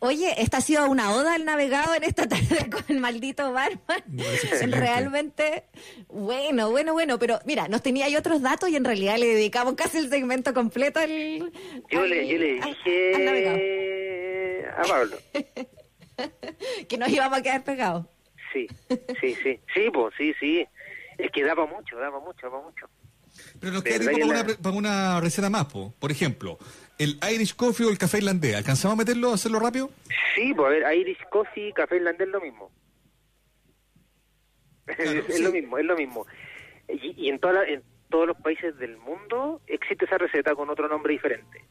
Oye, 0.05 0.35
esta 0.43 0.59
ha 0.59 0.61
sido 0.61 0.89
una 0.91 1.13
oda 1.15 1.35
al 1.35 1.45
navegado 1.45 1.95
en 1.95 2.05
esta 2.05 2.27
tarde 2.29 2.69
con 2.71 2.85
el 2.89 3.01
maldito 3.01 3.53
barman. 3.53 4.03
Realmente, 4.71 5.65
bueno, 6.09 6.71
bueno, 6.71 6.93
bueno, 6.93 7.19
pero 7.19 7.39
mira, 7.47 7.69
nos 7.69 7.83
tenía 7.83 8.07
ahí 8.07 8.17
otros 8.17 8.43
datos 8.43 8.69
y 8.69 8.77
en 8.77 8.85
realidad 8.85 9.17
le 9.19 9.27
dedicamos 9.27 9.75
casi 9.75 9.99
el 9.99 10.11
segmento 10.11 10.53
completo 10.55 11.01
al... 11.01 11.53
Yo 11.91 12.01
al- 12.03 12.11
le, 12.11 12.29
yo 12.29 12.39
le 12.39 12.61
al- 12.61 12.77
al 13.15 13.25
navegado. 13.25 13.57
dije 13.57 14.67
a 14.77 14.83
Pablo, 14.83 15.17
que 16.89 16.99
nos 16.99 17.09
íbamos 17.09 17.39
a 17.39 17.43
quedar 17.43 17.65
pegados. 17.65 18.07
sí, 18.53 18.67
sí, 19.21 19.35
sí, 19.43 19.61
sí, 19.75 19.91
pues, 19.93 20.15
sí, 20.19 20.33
sí. 20.41 20.67
Es 21.19 21.31
que 21.31 21.45
daba 21.45 21.67
mucho, 21.67 21.97
daba 21.97 22.19
mucho, 22.21 22.49
daba 22.51 22.63
mucho. 22.63 22.87
Pero 23.61 23.73
nos 23.73 23.83
queda 23.83 24.05
para 24.05 24.19
la- 24.19 24.27
una, 24.27 24.45
para 24.45 24.77
una 24.77 25.21
receta 25.21 25.51
más, 25.51 25.67
po. 25.67 25.93
por 25.99 26.11
ejemplo, 26.13 26.59
el 26.99 27.19
Irish 27.33 27.55
Coffee 27.57 27.87
o 27.87 27.91
el 27.91 27.99
café 27.99 28.19
irlandés. 28.19 28.55
¿Alcanzamos 28.57 28.95
a 28.95 28.99
meterlo, 28.99 29.31
a 29.31 29.35
hacerlo 29.35 29.59
rápido? 29.61 29.91
Sí, 30.35 30.53
pues 30.55 30.67
a 30.67 30.71
ver, 30.89 30.97
Irish 30.99 31.23
Coffee, 31.31 31.73
Café 31.73 31.97
Irlandés 31.97 32.29
lo 32.29 32.41
mismo. 32.41 32.71
es, 34.87 35.41
lo 35.41 35.51
mismo, 35.53 35.79
es 35.79 35.85
lo 35.85 35.97
mismo. 35.97 36.27
Y, 36.89 37.15
y 37.27 37.29
en, 37.29 37.39
toda 37.39 37.55
la- 37.55 37.65
en 37.69 37.83
todos 38.11 38.27
los 38.27 38.37
países 38.37 38.77
del 38.79 38.97
mundo 38.99 39.61
existe 39.67 40.05
esa 40.05 40.19
receta 40.19 40.55
con 40.55 40.69
otro 40.71 40.89
nombre 40.89 41.13
diferente. 41.13 41.65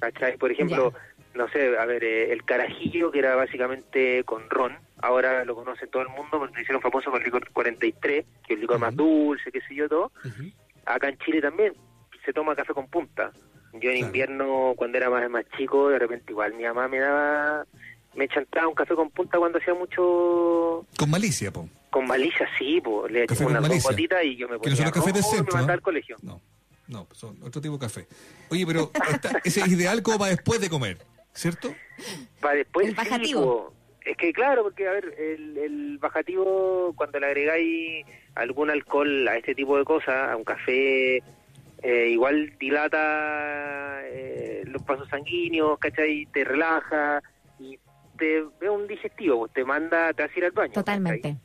¿Cachai? 0.00 0.36
Por 0.38 0.50
ejemplo, 0.50 0.92
no 1.34 1.48
sé, 1.50 1.76
a 1.78 1.84
ver, 1.84 2.02
eh, 2.02 2.32
el 2.32 2.44
carajillo, 2.44 3.10
que 3.10 3.18
era 3.18 3.34
básicamente 3.36 4.24
con 4.24 4.48
ron, 4.48 4.76
ahora 5.02 5.44
lo 5.44 5.54
conoce 5.54 5.86
todo 5.86 6.02
el 6.02 6.08
mundo 6.08 6.38
porque 6.38 6.54
lo 6.56 6.60
hicieron 6.62 6.82
famoso 6.82 7.10
con 7.10 7.20
el 7.20 7.24
licor 7.26 7.48
43, 7.52 8.24
que 8.46 8.52
es 8.54 8.56
el 8.56 8.60
licor 8.62 8.78
más 8.78 8.96
dulce, 8.96 9.52
qué 9.52 9.60
sé 9.60 9.74
yo, 9.74 9.88
todo. 9.88 10.10
Acá 10.86 11.08
en 11.10 11.18
Chile 11.18 11.40
también 11.42 11.74
se 12.24 12.32
toma 12.32 12.56
café 12.56 12.72
con 12.72 12.88
punta. 12.88 13.30
Yo 13.74 13.90
en 13.90 13.98
invierno, 13.98 14.74
cuando 14.76 14.98
era 14.98 15.10
más, 15.10 15.28
más 15.30 15.44
chico, 15.56 15.88
de 15.90 15.98
repente 15.98 16.32
igual 16.32 16.54
mi 16.54 16.64
mamá 16.64 16.88
me 16.88 16.98
daba, 16.98 17.64
me 18.14 18.26
chantaba 18.28 18.66
un 18.68 18.74
café 18.74 18.94
con 18.94 19.10
punta 19.10 19.38
cuando 19.38 19.58
hacía 19.58 19.74
mucho 19.74 20.84
Con 20.98 21.10
malicia, 21.10 21.52
po. 21.52 21.68
con 21.90 22.06
malicia, 22.06 22.48
sí, 22.58 22.80
pues 22.82 23.12
le 23.12 23.26
Café 23.26 23.44
echaba 23.44 23.60
malicia. 23.60 23.90
gotitas 23.90 24.24
y 24.24 24.36
yo 24.36 24.48
me 24.48 24.54
Que 24.54 24.58
ponía 24.58 24.70
no 24.72 24.76
son 24.76 24.84
los 24.86 24.94
cafés 24.94 25.14
de 25.14 25.20
me 25.20 25.26
centro, 25.36 25.54
mandaba 25.54 25.72
¿eh? 25.72 25.74
al 25.76 25.82
colegio. 25.82 26.16
No, 26.88 27.04
pues 27.04 27.18
son 27.20 27.40
otro 27.44 27.60
tipo 27.60 27.74
de 27.74 27.80
café. 27.80 28.08
Oye, 28.50 28.66
pero 28.66 28.90
ese 29.44 29.60
es 29.60 29.68
ideal 29.68 30.02
como 30.02 30.18
para 30.18 30.32
después 30.32 30.60
de 30.60 30.68
comer, 30.68 30.98
¿cierto? 31.32 31.72
Para 32.40 32.56
después 32.56 32.88
El 32.88 32.94
bajativo. 32.96 33.42
po. 33.68 33.74
Es 34.04 34.16
que 34.16 34.32
claro, 34.32 34.64
porque 34.64 34.88
a 34.88 34.92
ver, 34.92 35.14
el, 35.16 35.56
el 35.58 35.98
bajativo, 35.98 36.92
cuando 36.96 37.20
le 37.20 37.26
agregáis 37.26 38.04
algún 38.34 38.70
alcohol 38.70 39.28
a 39.28 39.36
este 39.36 39.54
tipo 39.54 39.78
de 39.78 39.84
cosas, 39.84 40.30
a 40.32 40.36
un 40.36 40.42
café, 40.42 41.22
eh, 41.82 42.08
igual 42.10 42.52
dilata 42.58 44.00
eh, 44.04 44.62
los 44.66 44.82
pasos 44.82 45.08
sanguíneos, 45.08 45.78
¿cachai? 45.78 46.26
Te 46.32 46.44
relaja 46.44 47.22
y 47.58 47.78
te 48.18 48.38
es 48.38 48.68
un 48.68 48.86
digestivo, 48.86 49.40
pues 49.40 49.52
te 49.52 49.64
manda, 49.64 50.12
te 50.12 50.22
hace 50.22 50.38
ir 50.38 50.44
al 50.46 50.52
baño. 50.52 50.72
Totalmente. 50.72 51.36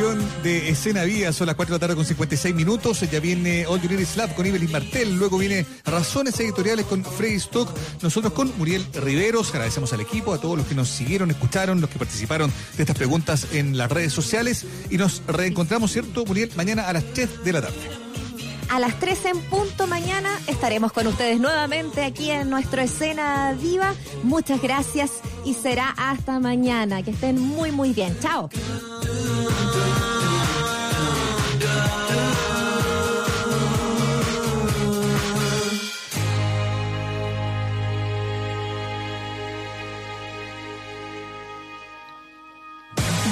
de 0.00 0.70
Escena 0.70 1.04
Vía, 1.04 1.30
son 1.30 1.46
las 1.46 1.56
4 1.56 1.74
de 1.74 1.76
la 1.76 1.80
tarde 1.80 1.94
con 1.94 2.06
56 2.06 2.54
minutos. 2.54 3.00
Ya 3.10 3.20
viene 3.20 3.66
All 3.66 3.82
You 3.82 3.90
Need 3.90 4.00
Is 4.00 4.16
Love 4.16 4.32
con 4.32 4.46
Evelyn 4.46 4.72
Martel. 4.72 5.14
Luego 5.16 5.36
viene 5.36 5.66
Razones 5.84 6.40
Editoriales 6.40 6.86
con 6.86 7.04
Freddy 7.04 7.34
Stock. 7.34 7.68
Nosotros 8.00 8.32
con 8.32 8.50
Muriel 8.56 8.86
Riveros. 8.94 9.50
Agradecemos 9.50 9.92
al 9.92 10.00
equipo, 10.00 10.32
a 10.32 10.40
todos 10.40 10.56
los 10.56 10.66
que 10.66 10.74
nos 10.74 10.88
siguieron, 10.88 11.30
escucharon, 11.30 11.82
los 11.82 11.90
que 11.90 11.98
participaron 11.98 12.50
de 12.78 12.82
estas 12.82 12.96
preguntas 12.96 13.48
en 13.52 13.76
las 13.76 13.92
redes 13.92 14.14
sociales. 14.14 14.64
Y 14.88 14.96
nos 14.96 15.20
reencontramos, 15.26 15.92
¿cierto, 15.92 16.24
Muriel? 16.24 16.50
Mañana 16.56 16.88
a 16.88 16.94
las 16.94 17.04
3 17.12 17.44
de 17.44 17.52
la 17.52 17.60
tarde. 17.60 17.76
A 18.70 18.78
las 18.78 18.98
13 19.00 19.28
en 19.30 19.40
punto 19.50 19.86
mañana 19.86 20.30
estaremos 20.46 20.92
con 20.92 21.08
ustedes 21.08 21.40
nuevamente 21.40 22.04
aquí 22.04 22.30
en 22.30 22.48
nuestro 22.48 22.80
escena 22.80 23.54
viva. 23.60 23.94
Muchas 24.22 24.62
gracias 24.62 25.10
y 25.44 25.54
será 25.54 25.90
hasta 25.90 26.38
mañana. 26.38 27.02
Que 27.02 27.10
estén 27.10 27.38
muy 27.38 27.70
muy 27.70 27.92
bien. 27.92 28.16
Chao. 28.20 28.48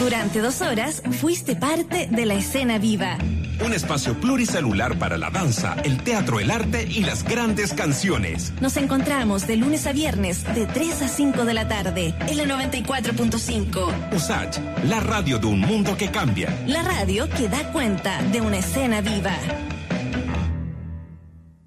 Durante 0.08 0.40
dos 0.40 0.62
horas 0.62 1.02
fuiste 1.20 1.54
parte 1.54 2.08
de 2.10 2.24
la 2.24 2.32
escena 2.32 2.78
viva. 2.78 3.18
Un 3.62 3.74
espacio 3.74 4.18
pluricelular 4.18 4.98
para 4.98 5.18
la 5.18 5.28
danza, 5.28 5.76
el 5.84 6.02
teatro, 6.02 6.40
el 6.40 6.50
arte 6.50 6.88
y 6.90 7.02
las 7.02 7.24
grandes 7.24 7.74
canciones. 7.74 8.54
Nos 8.62 8.78
encontramos 8.78 9.46
de 9.46 9.56
lunes 9.56 9.86
a 9.86 9.92
viernes 9.92 10.44
de 10.54 10.64
3 10.64 11.02
a 11.02 11.08
5 11.08 11.44
de 11.44 11.52
la 11.52 11.68
tarde 11.68 12.14
en 12.26 12.38
la 12.38 12.44
94.5. 12.44 14.14
USACH, 14.14 14.58
la 14.84 15.00
radio 15.00 15.38
de 15.38 15.46
un 15.46 15.60
mundo 15.60 15.94
que 15.98 16.10
cambia. 16.10 16.58
La 16.66 16.82
radio 16.82 17.28
que 17.28 17.50
da 17.50 17.70
cuenta 17.70 18.22
de 18.32 18.40
una 18.40 18.56
escena 18.56 19.02
viva. 19.02 19.36